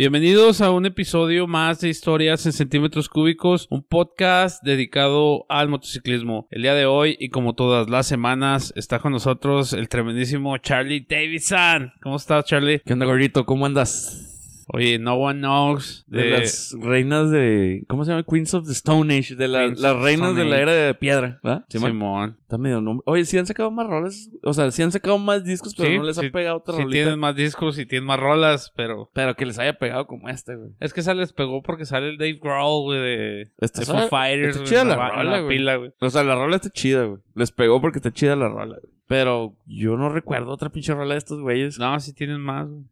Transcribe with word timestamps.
Bienvenidos 0.00 0.62
a 0.62 0.70
un 0.70 0.86
episodio 0.86 1.46
más 1.46 1.80
de 1.80 1.90
Historias 1.90 2.46
en 2.46 2.54
Centímetros 2.54 3.10
Cúbicos, 3.10 3.66
un 3.68 3.82
podcast 3.82 4.62
dedicado 4.64 5.44
al 5.50 5.68
motociclismo. 5.68 6.48
El 6.50 6.62
día 6.62 6.72
de 6.72 6.86
hoy, 6.86 7.18
y 7.20 7.28
como 7.28 7.54
todas 7.54 7.90
las 7.90 8.06
semanas, 8.06 8.72
está 8.76 9.00
con 9.00 9.12
nosotros 9.12 9.74
el 9.74 9.90
tremendísimo 9.90 10.56
Charlie 10.56 11.06
Davidson. 11.06 11.92
¿Cómo 12.00 12.16
estás, 12.16 12.46
Charlie? 12.46 12.80
¿Qué 12.80 12.94
onda, 12.94 13.04
gordito? 13.04 13.44
¿Cómo 13.44 13.66
andas? 13.66 14.29
Oye, 14.72 14.98
No 14.98 15.14
One 15.14 15.40
Knows. 15.40 16.04
De, 16.06 16.22
De, 16.22 16.30
las 16.38 16.74
reinas 16.80 17.30
de. 17.30 17.84
¿Cómo 17.88 18.04
se 18.04 18.10
llama? 18.12 18.22
Queens 18.24 18.54
of 18.54 18.66
the 18.66 18.72
Stone 18.72 19.16
Age. 19.16 19.34
De 19.34 19.48
la- 19.48 19.66
las 19.68 19.96
reinas 19.96 20.34
de 20.36 20.44
la 20.44 20.58
era 20.60 20.72
de 20.72 20.94
piedra. 20.94 21.40
¿verdad? 21.42 21.64
Simón. 21.68 21.90
Simón. 21.90 22.36
Está 22.42 22.58
medio 22.58 22.80
nombre. 22.80 23.02
Oye, 23.06 23.24
sí 23.24 23.38
han 23.38 23.46
sacado 23.46 23.70
más 23.70 23.86
roles. 23.86 24.30
O 24.42 24.52
sea, 24.52 24.70
sí 24.70 24.82
han 24.82 24.92
sacado 24.92 25.18
más 25.18 25.44
discos, 25.44 25.74
pero 25.76 25.88
Sí, 25.90 25.98
no 25.98 26.04
les 26.04 26.16
sí, 26.16 26.26
ha 26.26 26.30
pegado 26.32 26.56
otra 26.58 26.74
Sí, 26.74 26.82
rolita. 26.82 26.94
tienen 27.02 27.18
más 27.18 27.36
discos 27.36 27.78
y 27.78 27.86
tienen 27.86 28.06
más 28.06 28.18
rolas, 28.20 28.72
pero... 28.76 29.10
Pero 29.12 29.34
que 29.36 29.46
les 29.46 29.58
haya 29.58 29.74
pegado 29.78 30.06
como 30.06 30.28
este, 30.28 30.56
güey. 30.56 30.70
Es 30.80 30.92
que 30.92 31.00
esa 31.00 31.14
les 31.14 31.32
pegó 31.32 31.62
porque 31.62 31.84
sale 31.84 32.08
el 32.10 32.18
Dave 32.18 32.38
Grohl, 32.42 32.82
güey, 32.84 33.00
de, 33.00 33.50
Está 33.58 33.80
de 34.02 34.08
Fighters. 34.08 34.56
está 34.56 34.68
chida 34.68 34.84
la 34.84 34.94
en 34.94 35.14
rola, 35.16 35.40
la 35.42 35.48
pila, 35.48 35.76
güey. 35.76 35.92
O 36.00 36.10
sea, 36.10 36.24
la 36.24 36.34
rola 36.34 36.56
está 36.56 36.70
chida, 36.70 37.04
güey. 37.04 37.20
Les 37.34 37.52
pegó 37.52 37.80
porque 37.80 37.98
está 37.98 38.12
chida 38.12 38.34
la 38.36 38.48
rola, 38.48 38.76
güey. 38.80 38.92
Pero 39.06 39.56
yo 39.66 39.96
no 39.96 40.08
recuerdo 40.08 40.52
otra 40.52 40.68
pinche 40.70 40.94
rola 40.94 41.14
de 41.14 41.18
estos 41.18 41.40
güeyes. 41.40 41.80
No, 41.80 41.98
sí 41.98 42.12
tienen 42.14 42.40
más, 42.40 42.68
güey. 42.68 42.84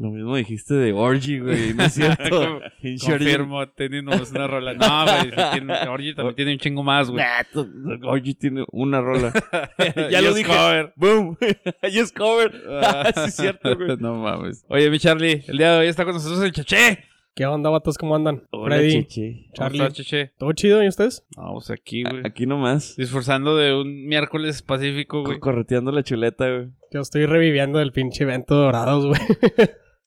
Lo 0.00 0.10
mismo 0.10 0.36
dijiste 0.36 0.74
de 0.74 0.92
Orgy, 0.92 1.40
güey. 1.40 1.74
No 1.74 1.82
es 1.82 1.92
cierto. 1.94 2.60
Confirmo, 3.04 3.68
tenemos 3.70 4.30
una 4.30 4.46
rola. 4.46 4.72
No, 4.74 5.04
güey, 5.04 5.88
Orgy 5.88 6.14
también 6.14 6.36
tiene 6.36 6.52
un 6.52 6.58
chingo 6.58 6.82
más, 6.84 7.10
güey. 7.10 7.24
Orgy 8.04 8.34
tiene 8.34 8.64
una 8.70 9.00
rola. 9.00 9.32
ya 10.10 10.22
lo 10.22 10.32
dije. 10.34 10.48
cover. 10.48 10.92
Boom. 10.94 11.36
I 11.82 11.98
just 11.98 12.16
covered. 12.16 12.54
Ah, 12.80 13.10
sí, 13.12 13.20
es 13.26 13.34
cierto, 13.36 13.76
güey. 13.76 13.96
no 13.98 14.14
mames. 14.14 14.64
Oye, 14.68 14.88
mi 14.88 15.00
Charlie, 15.00 15.42
el 15.48 15.58
día 15.58 15.72
de 15.72 15.78
hoy 15.80 15.86
está 15.88 16.04
con 16.04 16.14
nosotros 16.14 16.42
el 16.44 16.52
Cheche. 16.52 17.00
¿Qué 17.34 17.46
onda, 17.46 17.70
vatos? 17.70 17.98
¿Cómo 17.98 18.14
andan? 18.16 18.44
Hola, 18.50 18.76
Freddy. 18.76 19.04
¿Cómo 19.04 19.52
Charlie. 19.54 19.88
Cheche? 19.92 20.32
¿Todo 20.38 20.52
chido? 20.52 20.82
¿Y 20.82 20.88
ustedes? 20.88 21.24
Vamos 21.36 21.70
aquí, 21.70 22.02
güey. 22.04 22.22
Aquí 22.24 22.46
nomás. 22.46 22.94
Disfrazando 22.96 23.56
de 23.56 23.74
un 23.74 24.06
miércoles 24.06 24.62
pacífico, 24.62 25.22
güey. 25.22 25.34
co- 25.34 25.40
Correteando 25.40 25.90
la 25.90 26.04
chuleta, 26.04 26.48
güey. 26.48 26.68
Yo 26.92 27.00
estoy 27.00 27.26
reviviendo 27.26 27.80
el 27.80 27.90
pinche 27.92 28.22
evento 28.24 28.54
de 28.58 28.60
Dorados, 28.64 29.06
güey. 29.06 29.20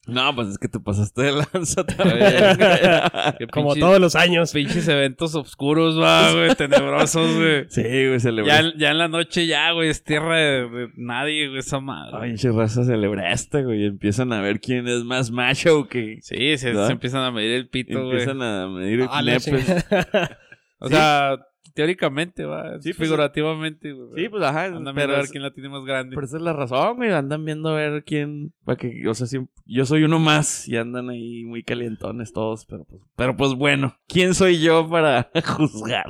No, 0.07 0.33
pues 0.33 0.47
es 0.47 0.57
que 0.57 0.67
te 0.67 0.79
pasaste 0.79 1.21
de 1.21 1.31
lanza 1.31 1.85
también. 1.85 3.47
Como 3.51 3.75
todos 3.75 3.99
los 3.99 4.15
años. 4.15 4.51
Pinches 4.51 4.87
eventos 4.87 5.35
oscuros, 5.35 5.99
va, 6.01 6.33
güey, 6.33 6.55
tenebrosos, 6.55 7.35
güey. 7.35 7.65
sí, 7.69 7.81
güey, 7.83 8.19
celebré. 8.19 8.51
Ya, 8.51 8.73
ya 8.75 8.91
en 8.91 8.97
la 8.97 9.07
noche 9.07 9.45
ya, 9.45 9.71
güey, 9.73 9.89
es 9.89 10.03
tierra 10.03 10.37
de, 10.37 10.69
de 10.69 10.89
nadie, 10.95 11.49
güey, 11.49 11.59
esa 11.59 11.79
madre. 11.79 12.17
Ay, 12.19 12.29
pinche 12.29 12.51
raza 12.51 12.83
celebraste, 12.83 13.63
güey. 13.63 13.85
Empiezan 13.85 14.33
a 14.33 14.41
ver 14.41 14.59
quién 14.59 14.87
es 14.87 15.03
más 15.03 15.29
macho 15.29 15.87
que... 15.87 16.17
Sí, 16.21 16.57
se, 16.57 16.71
empiezan 16.71 17.23
a 17.23 17.31
medir 17.31 17.51
el 17.51 17.69
pito, 17.69 17.99
güey. 18.03 18.11
Empiezan 18.21 18.41
a 18.41 18.67
medir 18.67 19.05
Ah, 19.07 19.21
nepes. 19.21 19.45
chingada. 19.45 20.39
O 20.79 20.89
sea, 20.89 21.37
teóricamente, 21.73 22.45
va. 22.45 22.79
Sí, 22.81 22.93
pues, 22.93 22.97
figurativamente, 23.07 23.91
güey. 23.93 24.23
Sí, 24.23 24.29
pues 24.29 24.43
ajá. 24.43 24.65
Andan 24.65 24.95
viendo 24.95 25.13
a 25.15 25.17
ver 25.17 25.27
quién 25.29 25.43
la 25.43 25.51
tiene 25.51 25.69
más 25.69 25.83
grande. 25.85 26.15
Pero 26.15 26.25
esa 26.25 26.37
es 26.37 26.43
la 26.43 26.53
razón, 26.53 26.97
güey. 26.97 27.11
Andan 27.11 27.43
viendo 27.45 27.69
a 27.69 27.75
ver 27.75 28.03
quién. 28.03 28.53
Para 28.63 28.77
que, 28.77 29.07
o 29.07 29.13
sea, 29.13 29.27
siempre- 29.27 29.53
yo 29.65 29.85
soy 29.85 30.03
uno 30.03 30.19
más 30.19 30.67
y 30.67 30.77
andan 30.77 31.09
ahí 31.09 31.43
muy 31.45 31.63
calientones 31.63 32.33
todos. 32.33 32.65
Pero 32.65 32.85
pues, 32.85 33.01
pero 33.15 33.35
pues 33.35 33.53
bueno, 33.53 33.95
¿quién 34.07 34.33
soy 34.33 34.59
yo 34.61 34.87
para 34.89 35.29
juzgar? 35.57 36.05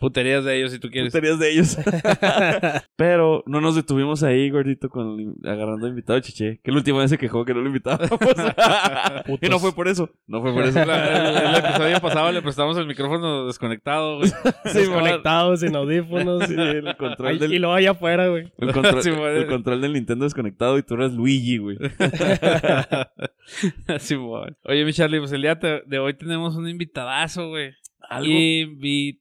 Puterías 0.00 0.44
de 0.46 0.56
ellos 0.56 0.72
si 0.72 0.78
tú 0.78 0.88
quieres. 0.88 1.12
Puterías 1.12 1.38
de 1.38 1.52
ellos. 1.52 1.76
pero 2.96 3.42
no 3.46 3.60
nos 3.60 3.76
detuvimos 3.76 4.22
ahí, 4.22 4.48
gordito, 4.48 4.88
con 4.88 5.20
el- 5.20 5.34
agarrando 5.48 5.86
invitado 5.86 6.18
Chiche. 6.20 6.58
Que 6.64 6.70
la 6.70 6.78
última 6.78 7.00
vez 7.00 7.10
se 7.10 7.18
quejó 7.18 7.44
que 7.44 7.52
no 7.52 7.60
lo 7.60 7.66
invitábamos. 7.66 8.08
y 9.42 9.48
no 9.50 9.58
fue 9.58 9.74
por 9.74 9.88
eso. 9.88 10.08
No 10.26 10.40
fue 10.40 10.54
por 10.54 10.64
eso. 10.64 10.82
La- 10.86 11.28
el, 11.28 11.48
el 11.54 11.54
episodio 11.64 12.00
pasado 12.00 12.32
le 12.32 12.40
prestamos 12.40 12.78
el 12.78 12.86
micrófono 12.86 13.46
desconectado, 13.46 14.16
güey. 14.18 14.30
Sí, 14.64 14.78
Desconectados, 14.78 15.60
sin 15.60 15.76
audífonos. 15.76 16.44
Sí, 16.46 16.54
el 16.56 16.96
control 16.96 17.28
Ay, 17.28 17.38
del- 17.38 17.52
Y 17.54 17.58
luego 17.58 17.74
allá 17.74 17.90
afuera, 17.90 18.28
güey. 18.28 18.50
El 18.56 18.72
control, 18.72 19.02
Sí, 19.02 19.10
madre. 19.10 19.38
el 19.40 19.46
control 19.48 19.82
del 19.82 19.92
Nintendo 19.92 20.24
desconectado 20.24 20.78
y 20.78 20.82
tú 20.82 20.94
eras 20.94 21.12
Luigi, 21.12 21.58
güey. 21.58 21.76
Simón. 23.98 24.56
Oye, 24.64 24.84
mi 24.84 24.92
Charlie, 24.92 25.18
pues 25.18 25.32
el 25.32 25.42
día 25.42 25.56
de 25.56 25.98
hoy 25.98 26.14
tenemos 26.14 26.56
un 26.56 26.68
invitadazo, 26.68 27.48
güey. 27.48 27.72
Algo 28.08 28.26
Invitadazo. 28.32 29.19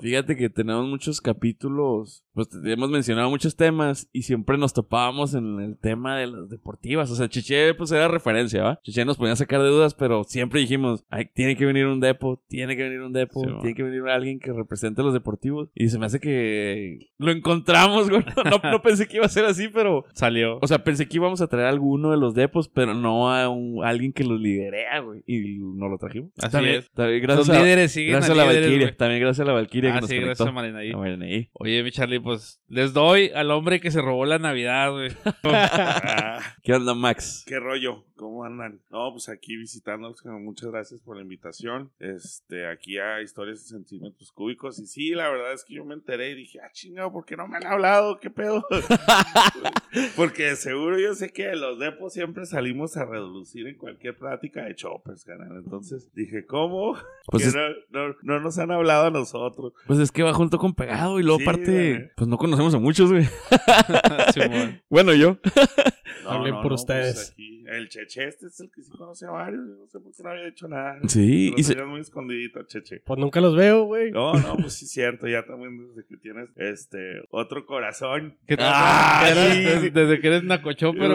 Fíjate 0.00 0.36
que 0.36 0.50
tenemos 0.50 0.86
muchos 0.88 1.20
capítulos, 1.20 2.24
pues 2.46 2.48
hemos 2.64 2.88
mencionado 2.90 3.28
muchos 3.30 3.56
temas 3.56 4.08
y 4.12 4.22
siempre 4.22 4.56
nos 4.58 4.72
topábamos 4.72 5.34
en 5.34 5.58
el 5.60 5.76
tema 5.76 6.16
de 6.16 6.28
las 6.28 6.48
deportivas. 6.48 7.10
O 7.10 7.16
sea, 7.16 7.28
Chiché 7.28 7.74
pues 7.74 7.90
era 7.90 8.06
referencia, 8.06 8.62
¿va? 8.62 8.80
Chiché 8.84 9.04
nos 9.04 9.16
ponía 9.16 9.32
a 9.32 9.36
sacar 9.36 9.60
de 9.60 9.68
dudas, 9.68 9.94
pero 9.94 10.22
siempre 10.22 10.60
dijimos, 10.60 11.04
Ay, 11.10 11.26
tiene 11.34 11.56
que 11.56 11.66
venir 11.66 11.86
un 11.86 11.98
depo, 11.98 12.40
tiene 12.48 12.76
que 12.76 12.84
venir 12.84 13.00
un 13.00 13.12
depo, 13.12 13.42
Sí, 13.42 13.50
tiene 13.60 13.74
que 13.74 13.82
venir 13.82 14.02
alguien 14.08 14.38
que 14.38 14.52
represente 14.52 15.00
a 15.00 15.04
los 15.04 15.12
deportivos. 15.14 15.68
Y 15.74 15.88
se 15.88 15.98
me 15.98 16.06
hace 16.06 16.20
que 16.20 17.08
lo 17.18 17.32
encontramos, 17.32 18.08
güey. 18.08 18.22
No, 18.44 18.70
no 18.70 18.82
pensé 18.82 19.08
que 19.08 19.16
iba 19.16 19.26
a 19.26 19.30
ser 19.30 19.44
así, 19.44 19.68
pero... 19.68 20.04
Salió. 20.14 20.58
O 20.62 20.66
sea, 20.68 20.84
pensé 20.84 21.08
que 21.08 21.16
íbamos 21.16 21.40
a 21.40 21.48
traer 21.48 21.66
a 21.66 21.70
alguno 21.70 22.10
de 22.12 22.16
los 22.18 22.34
depos, 22.34 22.68
pero 22.68 22.94
no 22.94 23.32
a, 23.32 23.48
un- 23.48 23.84
a 23.84 23.88
alguien 23.88 24.12
que 24.12 24.22
los 24.24 24.40
lidera, 24.40 25.00
güey. 25.00 25.22
Y 25.26 25.58
no 25.58 25.88
lo 25.88 25.98
trajimos. 25.98 26.30
Así 26.38 26.52
También- 26.52 26.76
es. 26.76 26.90
también 26.92 27.26
Los 27.26 27.36
gracias 27.36 27.56
a, 27.56 27.62
líderes 27.62 27.92
siguen 27.92 28.12
gracias 28.12 28.30
a 28.30 28.34
la 28.34 28.42
líderes, 28.44 28.62
Valkyria. 28.68 28.86
güey. 28.86 28.96
También 28.96 29.20
gracias 29.20 29.40
a 29.44 29.48
la 29.48 29.52
Valkyria 29.54 29.90
Ah, 29.90 29.94
que 29.94 30.00
nos 30.02 30.10
sí, 30.10 30.16
conectó. 30.16 30.26
gracias 30.28 30.48
a 30.48 30.52
Marinaí. 30.52 30.92
A 30.92 30.96
Marinaí. 30.96 31.48
Oye, 31.54 31.82
mi 31.82 31.90
Charlie, 31.90 32.20
pues 32.28 32.60
les 32.68 32.92
doy 32.92 33.30
al 33.34 33.50
hombre 33.50 33.80
que 33.80 33.90
se 33.90 34.02
robó 34.02 34.26
la 34.26 34.38
Navidad, 34.38 34.90
güey. 34.92 35.10
Ah, 35.44 36.40
¿Qué 36.62 36.72
onda, 36.74 36.94
Max? 36.94 37.44
¿Qué 37.46 37.58
rollo? 37.58 38.04
¿Cómo 38.16 38.44
andan? 38.44 38.80
No, 38.90 39.10
pues 39.12 39.28
aquí 39.28 39.56
visitándolos. 39.56 40.24
Muchas 40.24 40.70
gracias 40.70 41.00
por 41.00 41.16
la 41.16 41.22
invitación. 41.22 41.90
Este, 42.00 42.66
aquí 42.66 42.98
a 42.98 43.22
Historias 43.22 43.62
de 43.62 43.68
Centímetros 43.68 44.32
Cúbicos. 44.32 44.78
Y 44.78 44.86
sí, 44.86 45.10
la 45.10 45.28
verdad 45.30 45.52
es 45.52 45.64
que 45.64 45.74
yo 45.74 45.84
me 45.84 45.94
enteré 45.94 46.30
y 46.30 46.34
dije, 46.34 46.58
ah, 46.62 46.70
chingado, 46.72 47.12
¿por 47.12 47.24
qué 47.24 47.36
no 47.36 47.46
me 47.48 47.56
han 47.56 47.66
hablado? 47.66 48.18
¿Qué 48.20 48.30
pedo? 48.30 48.64
Porque 50.16 50.54
seguro 50.56 50.98
yo 50.98 51.14
sé 51.14 51.32
que 51.32 51.54
los 51.56 51.78
depos 51.78 52.12
siempre 52.12 52.44
salimos 52.46 52.96
a 52.96 53.04
reducir 53.04 53.66
en 53.66 53.76
cualquier 53.76 54.16
plática 54.16 54.64
de 54.64 54.74
choppers, 54.74 55.24
canal. 55.24 55.56
Entonces 55.56 56.12
dije, 56.14 56.44
¿cómo? 56.44 56.96
Pues 57.26 57.42
que 57.42 57.48
es, 57.48 57.54
no, 57.54 58.08
no- 58.08 58.14
no 58.22 58.40
nos 58.40 58.58
han 58.58 58.70
hablado 58.70 59.06
a 59.06 59.10
nosotros. 59.10 59.72
pues 59.86 59.98
es 59.98 60.10
que 60.12 60.22
va 60.22 60.32
junto 60.34 60.58
con 60.58 60.74
pegado 60.74 61.18
y 61.20 61.22
luego 61.22 61.38
Sí, 61.38 61.44
aparte, 61.44 61.70
güey. 61.96 62.10
Pues 62.18 62.28
no 62.28 62.36
conocemos 62.36 62.74
a 62.74 62.78
muchos, 62.78 63.10
güey. 63.10 63.26
Bueno, 64.88 65.14
yo. 65.14 65.38
Hablen 66.26 66.60
por 66.60 66.72
ustedes. 66.74 67.30
aquí, 67.32 67.64
el 67.66 67.88
Cheche 67.88 68.28
este 68.28 68.46
es 68.46 68.60
el 68.60 68.70
que 68.70 68.82
sí 68.82 68.90
conoce 68.90 69.24
a 69.26 69.30
varios. 69.30 69.62
No 69.66 69.86
sé 69.86 69.98
por 69.98 70.14
qué 70.14 70.22
no 70.22 70.30
había 70.30 70.48
hecho 70.48 70.68
nada. 70.68 70.98
Sí, 71.06 71.54
y 71.56 71.62
se- 71.62 71.82
muy 71.84 72.00
escondidito, 72.00 72.62
Cheche. 72.64 73.00
Pues 73.04 73.18
nunca 73.18 73.40
los 73.40 73.56
veo, 73.56 73.84
güey. 73.84 74.10
No, 74.10 74.34
no, 74.34 74.56
pues 74.56 74.74
sí 74.74 74.84
es 74.84 74.90
cierto, 74.90 75.26
ya 75.26 75.44
también 75.44 75.78
desde 75.94 76.06
que 76.06 76.16
tienes 76.18 76.50
este 76.56 77.22
otro 77.30 77.64
corazón. 77.64 78.36
¿Qué 78.46 78.56
tal? 78.58 78.66
Ah, 78.70 79.22
¿Qué 79.26 79.34
sí. 79.34 79.60
desde, 79.62 79.90
desde 79.90 80.20
que 80.20 80.26
eres 80.28 80.42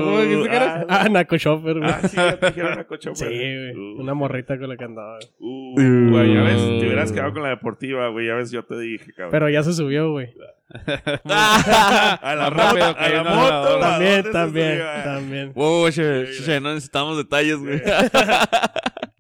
¿cómo 0.04 0.22
dijiste 0.22 0.50
que 0.50 0.56
eras? 0.56 0.86
Ah, 0.90 1.08
Naco 1.10 1.38
Shopper, 1.38 1.78
güey. 1.80 1.92
Ah, 1.92 2.08
sí, 2.08 2.16
ya 2.16 2.40
te 2.40 2.46
dijeron 2.48 2.80
a 2.80 2.84
Cocho. 2.86 3.14
Sí, 3.14 3.26
güey. 3.26 3.76
Uh, 3.76 4.02
Una 4.02 4.14
morrita 4.16 4.58
con 4.58 4.70
la 4.70 4.78
que 4.78 4.84
andaba. 4.86 5.20
güey. 5.40 5.86
Uh, 5.88 6.10
güey, 6.12 6.34
ya 6.34 6.42
ves, 6.44 6.62
Uh. 6.62 6.80
te 6.80 6.88
hubieras 6.88 7.12
quedado 7.12 7.34
con 7.34 7.44
la 7.44 7.50
deportiva, 7.50 8.08
güey, 8.10 8.28
ya 8.28 8.36
ves, 8.36 8.50
yo 8.52 8.64
te 8.64 8.80
dije, 8.80 9.12
cabrón. 9.14 9.32
Pero 9.32 9.50
ya 9.50 9.62
se 9.64 9.74
subió, 9.74 10.12
güey. 10.12 10.34
a 11.26 12.36
la 12.36 12.50
rápido 12.50 12.96
a 12.98 13.10
la 13.10 13.24
moto, 13.24 13.80
lavadora. 13.80 13.88
¿a 13.88 13.92
También, 13.92 14.32
también, 14.32 14.82
también. 15.04 15.54
Wow, 15.54 15.92
che, 15.92 16.28
Sí, 16.34 16.44
che, 16.44 16.60
no 16.60 16.74
necesitamos 16.74 17.18
detalles, 17.18 17.58
güey. 17.58 17.82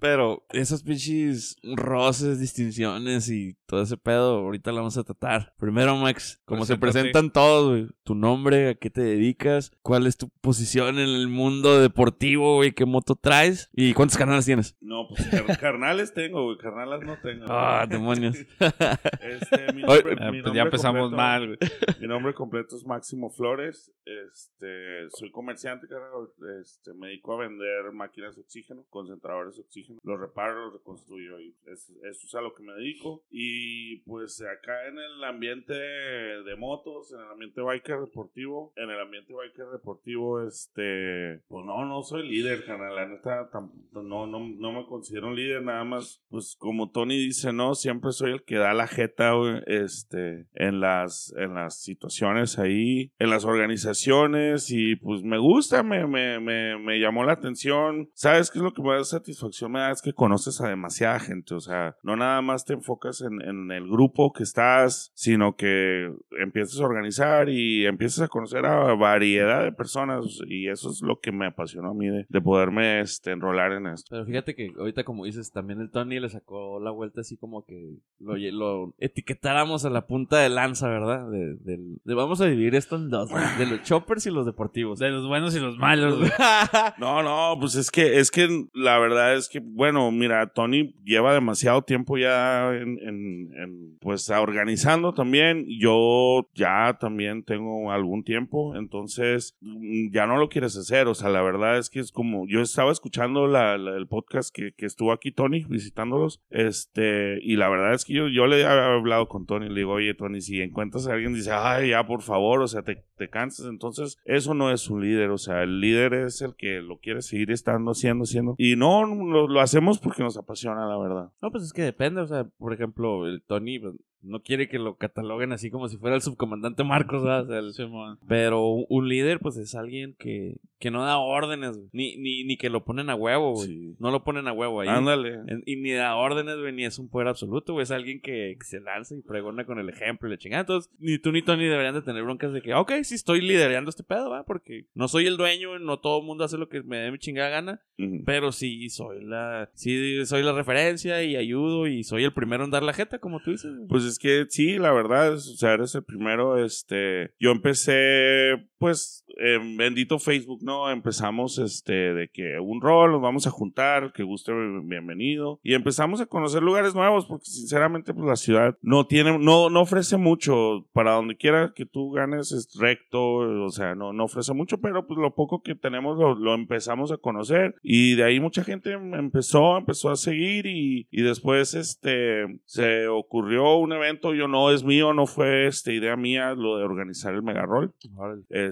Pero 0.03 0.45
esos 0.49 0.83
pinches 0.83 1.55
roces, 1.63 2.37
distinciones 2.37 3.29
y 3.29 3.55
todo 3.67 3.83
ese 3.83 3.95
pedo, 3.95 4.39
ahorita 4.39 4.71
lo 4.71 4.79
vamos 4.79 4.97
a 4.97 5.03
tratar. 5.05 5.53
Primero, 5.57 5.95
Max, 5.95 6.41
como 6.43 6.65
se 6.65 6.75
presentan 6.77 7.31
todos, 7.31 7.69
güey. 7.69 7.87
Tu 8.03 8.13
nombre, 8.13 8.67
a 8.71 8.75
qué 8.75 8.89
te 8.89 8.99
dedicas, 8.99 9.71
cuál 9.81 10.05
es 10.05 10.17
tu 10.17 10.27
posición 10.41 10.99
en 10.99 11.07
el 11.07 11.29
mundo 11.29 11.79
deportivo, 11.79 12.55
güey, 12.55 12.73
qué 12.73 12.83
moto 12.85 13.15
traes 13.15 13.69
y 13.71 13.93
cuántos 13.93 14.17
canales 14.17 14.43
tienes. 14.45 14.75
No, 14.81 15.07
pues 15.07 15.25
car- 15.29 15.57
carnales 15.57 16.13
tengo, 16.13 16.43
güey, 16.43 16.57
carnalas 16.57 16.99
no 17.01 17.17
tengo. 17.21 17.45
Ah, 17.47 17.85
demonios. 17.89 18.35
Este, 19.21 19.71
mi 19.73 19.83
nombre, 19.83 20.15
Ah, 20.19 20.31
mi 20.31 20.41
pues 20.41 20.53
ya 20.53 20.63
empezamos 20.63 21.03
completo- 21.11 21.15
mal, 21.15 21.45
güey. 21.47 21.57
Mi 22.01 22.07
nombre 22.07 22.33
completo 22.33 22.75
es 22.75 22.85
Máximo 22.85 23.29
Flores. 23.29 23.89
Este, 24.05 25.09
soy 25.17 25.31
comerciante, 25.31 25.87
carnal. 25.87 26.27
Este, 26.61 26.93
me 26.93 27.07
dedico 27.07 27.33
a 27.35 27.37
vender 27.47 27.89
máquinas 27.93 28.35
de 28.35 28.41
oxígeno, 28.41 28.83
concentradores 28.89 29.55
de 29.55 29.61
oxígeno. 29.61 29.92
Los 30.03 30.19
reparo, 30.19 30.65
los 30.65 30.73
reconstruyo 30.73 31.39
y 31.39 31.55
eso, 31.65 31.93
eso 32.09 32.27
es 32.27 32.35
a 32.35 32.41
lo 32.41 32.53
que 32.53 32.63
me 32.63 32.73
dedico. 32.73 33.23
Y 33.29 33.97
pues 34.01 34.41
acá 34.41 34.87
en 34.87 34.97
el 34.97 35.23
ambiente 35.23 35.73
de 35.73 36.55
motos, 36.57 37.11
en 37.13 37.19
el 37.19 37.31
ambiente 37.31 37.61
biker 37.61 37.99
deportivo, 37.99 38.73
en 38.75 38.89
el 38.89 38.99
ambiente 38.99 39.33
biker 39.33 39.67
deportivo, 39.71 40.45
este, 40.45 41.41
pues 41.47 41.65
no, 41.65 41.85
no 41.85 42.03
soy 42.03 42.27
líder, 42.27 42.65
canal, 42.65 42.95
la 42.95 43.07
neta, 43.07 43.49
no, 43.91 44.27
no, 44.27 44.39
no 44.39 44.71
me 44.71 44.85
considero 44.85 45.27
un 45.27 45.35
líder, 45.35 45.63
nada 45.63 45.83
más, 45.83 46.21
pues 46.29 46.55
como 46.57 46.91
Tony 46.91 47.17
dice, 47.17 47.53
no, 47.53 47.75
siempre 47.75 48.11
soy 48.11 48.31
el 48.31 48.43
que 48.43 48.57
da 48.57 48.73
la 48.73 48.87
jeta, 48.87 49.33
este, 49.67 50.47
en 50.53 50.79
las, 50.79 51.33
en 51.37 51.53
las 51.53 51.81
situaciones 51.81 52.59
ahí, 52.59 53.11
en 53.19 53.29
las 53.29 53.45
organizaciones. 53.45 54.69
Y 54.69 54.95
pues 54.95 55.23
me 55.23 55.37
gusta, 55.37 55.83
me, 55.83 56.05
me, 56.07 56.39
me, 56.39 56.77
me 56.77 56.99
llamó 56.99 57.23
la 57.23 57.33
atención. 57.33 58.09
¿Sabes 58.13 58.51
qué 58.51 58.59
es 58.59 58.63
lo 58.63 58.73
que 58.73 58.81
más 58.81 59.09
satisfacción 59.09 59.71
me 59.71 59.79
Es 59.91 60.01
que 60.01 60.13
conoces 60.13 60.61
a 60.61 60.69
demasiada 60.69 61.19
gente, 61.19 61.55
o 61.55 61.59
sea, 61.59 61.95
no 62.03 62.15
nada 62.15 62.41
más 62.41 62.65
te 62.65 62.73
enfocas 62.73 63.21
en, 63.21 63.41
en 63.41 63.71
el 63.71 63.87
grupo 63.87 64.33
que 64.33 64.43
estás, 64.43 65.11
sino 65.15 65.55
que 65.55 66.11
empiezas 66.39 66.79
a 66.79 66.85
organizar 66.85 67.49
y 67.49 67.85
empiezas 67.85 68.25
a 68.25 68.27
conocer 68.27 68.65
a 68.65 68.93
variedad 68.95 69.63
de 69.63 69.71
personas 69.71 70.25
y 70.47 70.67
eso 70.67 70.89
es 70.91 71.01
lo 71.01 71.19
que 71.19 71.31
me 71.31 71.47
apasionó 71.47 71.91
a 71.91 71.93
mí 71.93 72.07
de, 72.07 72.25
de 72.27 72.41
poderme 72.41 73.01
este, 73.01 73.31
enrolar 73.31 73.71
en 73.73 73.87
esto. 73.87 74.07
Pero 74.09 74.25
fíjate 74.25 74.55
que 74.55 74.71
ahorita, 74.77 75.03
como 75.03 75.25
dices, 75.25 75.51
también 75.51 75.79
el 75.79 75.89
Tony 75.89 76.19
le 76.19 76.29
sacó 76.29 76.79
la 76.79 76.91
vuelta 76.91 77.21
así 77.21 77.37
como 77.37 77.65
que 77.65 77.95
lo, 78.19 78.35
lo 78.35 78.93
etiquetáramos 78.99 79.85
a 79.85 79.89
la 79.89 80.07
punta 80.07 80.37
de 80.39 80.49
lanza, 80.49 80.87
¿verdad? 80.87 81.29
De, 81.29 82.13
vamos 82.15 82.41
a 82.41 82.45
dividir 82.45 82.75
esto 82.75 82.95
en 82.95 83.09
dos, 83.09 83.29
de 83.57 83.65
los 83.65 83.83
choppers 83.83 84.25
y 84.25 84.31
los 84.31 84.45
deportivos. 84.45 84.99
De 84.99 85.09
los 85.09 85.27
buenos 85.27 85.55
y 85.55 85.59
los 85.59 85.77
malos, 85.77 86.19
güey. 86.19 86.31
No, 86.97 87.23
no, 87.23 87.57
pues 87.59 87.75
es 87.75 87.91
que, 87.91 88.19
es 88.19 88.31
que 88.31 88.67
la 88.73 88.97
verdad 88.99 89.35
es 89.35 89.49
que, 89.49 89.61
bueno, 89.75 90.11
mira, 90.11 90.47
Tony 90.47 90.93
lleva 91.03 91.33
demasiado 91.33 91.81
tiempo 91.81 92.17
ya 92.17 92.71
en, 92.73 93.97
pues 93.99 94.29
organizando 94.29 95.13
también. 95.13 95.65
Yo 95.79 96.47
ya 96.53 96.97
también 96.99 97.43
tengo 97.43 97.91
algún 97.91 98.23
tiempo, 98.23 98.75
entonces 98.75 99.57
mm, 99.61 100.11
ya 100.11 100.27
no 100.27 100.37
lo 100.37 100.49
quieres 100.49 100.77
hacer. 100.77 101.07
O 101.07 101.15
sea, 101.15 101.29
la 101.29 101.41
verdad 101.41 101.77
es 101.77 101.89
que 101.89 101.99
es 101.99 102.11
como, 102.11 102.47
yo 102.47 102.61
estaba 102.61 102.91
escuchando 102.91 103.45
el 103.45 104.07
podcast 104.07 104.53
que, 104.53 104.73
que 104.73 104.85
estuvo 104.85 105.11
aquí 105.11 105.31
Tony 105.31 105.65
visitándolos, 105.65 106.41
este, 106.49 107.39
y 107.41 107.55
la 107.55 107.69
verdad 107.69 107.93
es 107.93 108.05
que 108.05 108.13
yo, 108.13 108.27
yo 108.27 108.45
le 108.45 108.65
había 108.65 108.93
hablado 108.93 109.27
con 109.27 109.45
Tony, 109.45 109.69
le 109.69 109.75
digo, 109.75 109.93
oye, 109.93 110.13
Tony, 110.13 110.41
si 110.41 110.61
encuentras 110.61 111.07
a 111.07 111.13
alguien, 111.13 111.33
dice, 111.33 111.51
ay, 111.51 111.89
ya, 111.89 112.05
por 112.05 112.21
favor, 112.21 112.61
o 112.61 112.67
sea, 112.67 112.83
te, 112.83 113.03
te 113.17 113.29
cansas, 113.29 113.65
entonces 113.67 114.17
eso 114.25 114.53
no 114.53 114.71
es 114.71 114.89
un 114.89 115.03
líder, 115.03 115.31
o 115.31 115.37
sea, 115.37 115.63
el 115.63 115.79
líder 115.79 116.13
es 116.13 116.41
el 116.41 116.55
que 116.55 116.81
lo 116.81 116.99
quiere 116.99 117.21
seguir 117.21 117.51
estando 117.51 117.91
haciendo, 117.91 118.23
haciendo, 118.23 118.55
y 118.57 118.75
no, 118.75 119.05
lo, 119.05 119.47
lo 119.47 119.62
hacemos 119.63 119.99
porque 119.99 120.23
nos 120.23 120.37
apasiona, 120.37 120.85
la 120.87 120.97
verdad. 120.97 121.31
No, 121.41 121.51
pues 121.51 121.63
es 121.63 121.73
que 121.73 121.81
depende, 121.81 122.21
o 122.21 122.27
sea, 122.27 122.43
por 122.57 122.73
ejemplo, 122.73 123.25
el 123.27 123.41
Tony 123.41 123.79
pues, 123.79 123.95
no 124.21 124.41
quiere 124.41 124.69
que 124.69 124.79
lo 124.79 124.95
cataloguen 124.95 125.51
así 125.51 125.69
como 125.69 125.89
si 125.89 125.97
fuera 125.97 126.15
el 126.15 126.21
subcomandante 126.21 126.83
Marcos, 126.83 127.23
¿verdad? 127.23 127.43
O 127.43 127.47
sea, 127.47 127.59
el- 127.59 127.73
Simón. 127.73 128.19
pero 128.27 128.65
un, 128.67 128.85
un 128.89 129.09
líder, 129.09 129.39
pues 129.39 129.57
es 129.57 129.75
alguien 129.75 130.15
que, 130.17 130.57
que 130.83 130.91
no 130.91 131.05
da 131.05 131.17
órdenes, 131.17 131.77
güey. 131.77 131.87
ni, 131.93 132.17
ni, 132.17 132.43
ni 132.43 132.57
que 132.57 132.69
lo 132.69 132.83
ponen 132.83 133.09
a 133.09 133.15
huevo, 133.15 133.53
güey. 133.53 133.67
Sí. 133.69 133.95
No 133.99 134.11
lo 134.11 134.25
ponen 134.25 134.49
a 134.49 134.51
huevo 134.51 134.81
ahí. 134.81 134.89
Ándale. 134.89 135.39
Y 135.65 135.77
ni 135.77 135.93
da 135.93 136.17
órdenes, 136.17 136.57
güey, 136.57 136.73
ni 136.73 136.83
es 136.83 136.99
un 136.99 137.07
poder 137.07 137.29
absoluto, 137.29 137.71
güey. 137.71 137.83
Es 137.83 137.91
alguien 137.91 138.19
que, 138.19 138.57
se 138.65 138.81
lanza 138.81 139.15
y 139.15 139.21
pregona 139.21 139.63
con 139.63 139.79
el 139.79 139.87
ejemplo 139.87 140.27
y 140.27 140.31
le 140.31 140.37
chingada. 140.37 140.59
Entonces, 140.59 140.91
ni 140.99 141.19
tú 141.19 141.31
ni 141.31 141.41
Tony 141.41 141.67
deberían 141.67 141.93
de 141.93 142.01
tener 142.01 142.21
broncas 142.23 142.51
de 142.51 142.61
que, 142.61 142.73
ok, 142.73 142.91
sí 143.03 143.15
estoy 143.15 143.39
liderando 143.39 143.89
este 143.89 144.03
pedo, 144.03 144.29
va, 144.29 144.43
porque 144.43 144.87
no 144.93 145.07
soy 145.07 145.25
el 145.25 145.37
dueño, 145.37 145.79
no 145.79 146.01
todo 146.01 146.19
el 146.19 146.25
mundo 146.25 146.43
hace 146.43 146.57
lo 146.57 146.67
que 146.67 146.83
me 146.83 146.97
dé 146.97 147.11
mi 147.11 147.17
chingada 147.17 147.47
gana, 147.47 147.81
pero 148.25 148.51
sí 148.51 148.89
soy 148.89 149.23
la, 149.23 149.69
sí 149.75 150.25
soy 150.25 150.43
la 150.43 150.51
referencia 150.51 151.23
y 151.23 151.37
ayudo 151.37 151.87
y 151.87 152.03
soy 152.03 152.25
el 152.25 152.33
primero 152.33 152.65
en 152.65 152.71
dar 152.71 152.83
la 152.83 152.91
jeta, 152.91 153.19
como 153.19 153.39
tú 153.39 153.51
dices. 153.51 153.73
güey. 153.73 153.87
Pues 153.87 154.03
es 154.03 154.19
que 154.19 154.47
sí, 154.49 154.77
la 154.79 154.91
verdad, 154.91 155.35
o 155.35 155.39
sea, 155.39 155.75
eres 155.75 155.95
el 155.95 156.03
primero, 156.03 156.61
este, 156.61 157.31
yo 157.39 157.51
empecé, 157.51 158.67
pues, 158.83 159.23
en 159.37 159.77
bendito 159.77 160.19
Facebook, 160.19 160.59
¿no? 160.61 160.91
Empezamos, 160.91 161.57
este, 161.57 161.93
de 161.93 162.27
que 162.27 162.59
un 162.59 162.81
rol, 162.81 163.13
nos 163.13 163.21
vamos 163.21 163.47
a 163.47 163.49
juntar, 163.49 164.11
que 164.11 164.23
guste, 164.23 164.51
bienvenido, 164.83 165.61
y 165.63 165.73
empezamos 165.73 166.19
a 166.19 166.25
conocer 166.25 166.61
lugares 166.61 166.93
nuevos, 166.93 167.25
porque 167.25 167.45
sinceramente, 167.45 168.13
pues, 168.13 168.27
la 168.27 168.35
ciudad 168.35 168.77
no 168.81 169.07
tiene, 169.07 169.39
no, 169.39 169.69
no 169.69 169.79
ofrece 169.79 170.17
mucho, 170.17 170.85
para 170.91 171.13
donde 171.13 171.37
quiera 171.37 171.71
que 171.73 171.85
tú 171.85 172.11
ganes 172.11 172.51
es 172.51 172.77
recto, 172.77 173.23
o 173.23 173.69
sea, 173.69 173.95
no, 173.95 174.11
no 174.11 174.25
ofrece 174.25 174.53
mucho, 174.53 174.79
pero 174.81 175.07
pues 175.07 175.17
lo 175.17 175.33
poco 175.33 175.61
que 175.61 175.75
tenemos 175.75 176.17
lo, 176.17 176.35
lo 176.35 176.53
empezamos 176.53 177.13
a 177.13 177.17
conocer, 177.17 177.75
y 177.83 178.15
de 178.15 178.25
ahí 178.25 178.41
mucha 178.41 178.65
gente 178.65 178.91
empezó, 178.91 179.77
empezó 179.77 180.09
a 180.09 180.17
seguir, 180.17 180.65
y, 180.65 181.07
y 181.09 181.21
después, 181.21 181.73
este, 181.73 182.59
se 182.65 183.07
ocurrió 183.07 183.77
un 183.77 183.93
evento, 183.93 184.33
yo 184.33 184.49
no, 184.49 184.71
es 184.71 184.83
mío, 184.83 185.13
no 185.13 185.25
fue, 185.25 185.67
este, 185.67 185.93
idea 185.93 186.17
mía, 186.17 186.53
lo 186.53 186.77
de 186.77 186.83
organizar 186.83 187.33
el 187.33 187.43
mega 187.43 187.65
roll. 187.65 187.93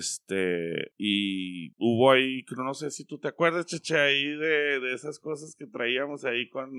Este, 0.01 0.91
y 0.97 1.73
hubo 1.77 2.11
ahí, 2.11 2.43
no 2.57 2.73
sé 2.73 2.89
si 2.89 3.05
tú 3.05 3.19
te 3.19 3.27
acuerdas, 3.27 3.67
Cheche, 3.67 3.99
ahí 3.99 4.25
de, 4.35 4.79
de 4.79 4.93
esas 4.93 5.19
cosas 5.19 5.55
que 5.55 5.67
traíamos 5.67 6.25
ahí 6.25 6.49
con 6.49 6.71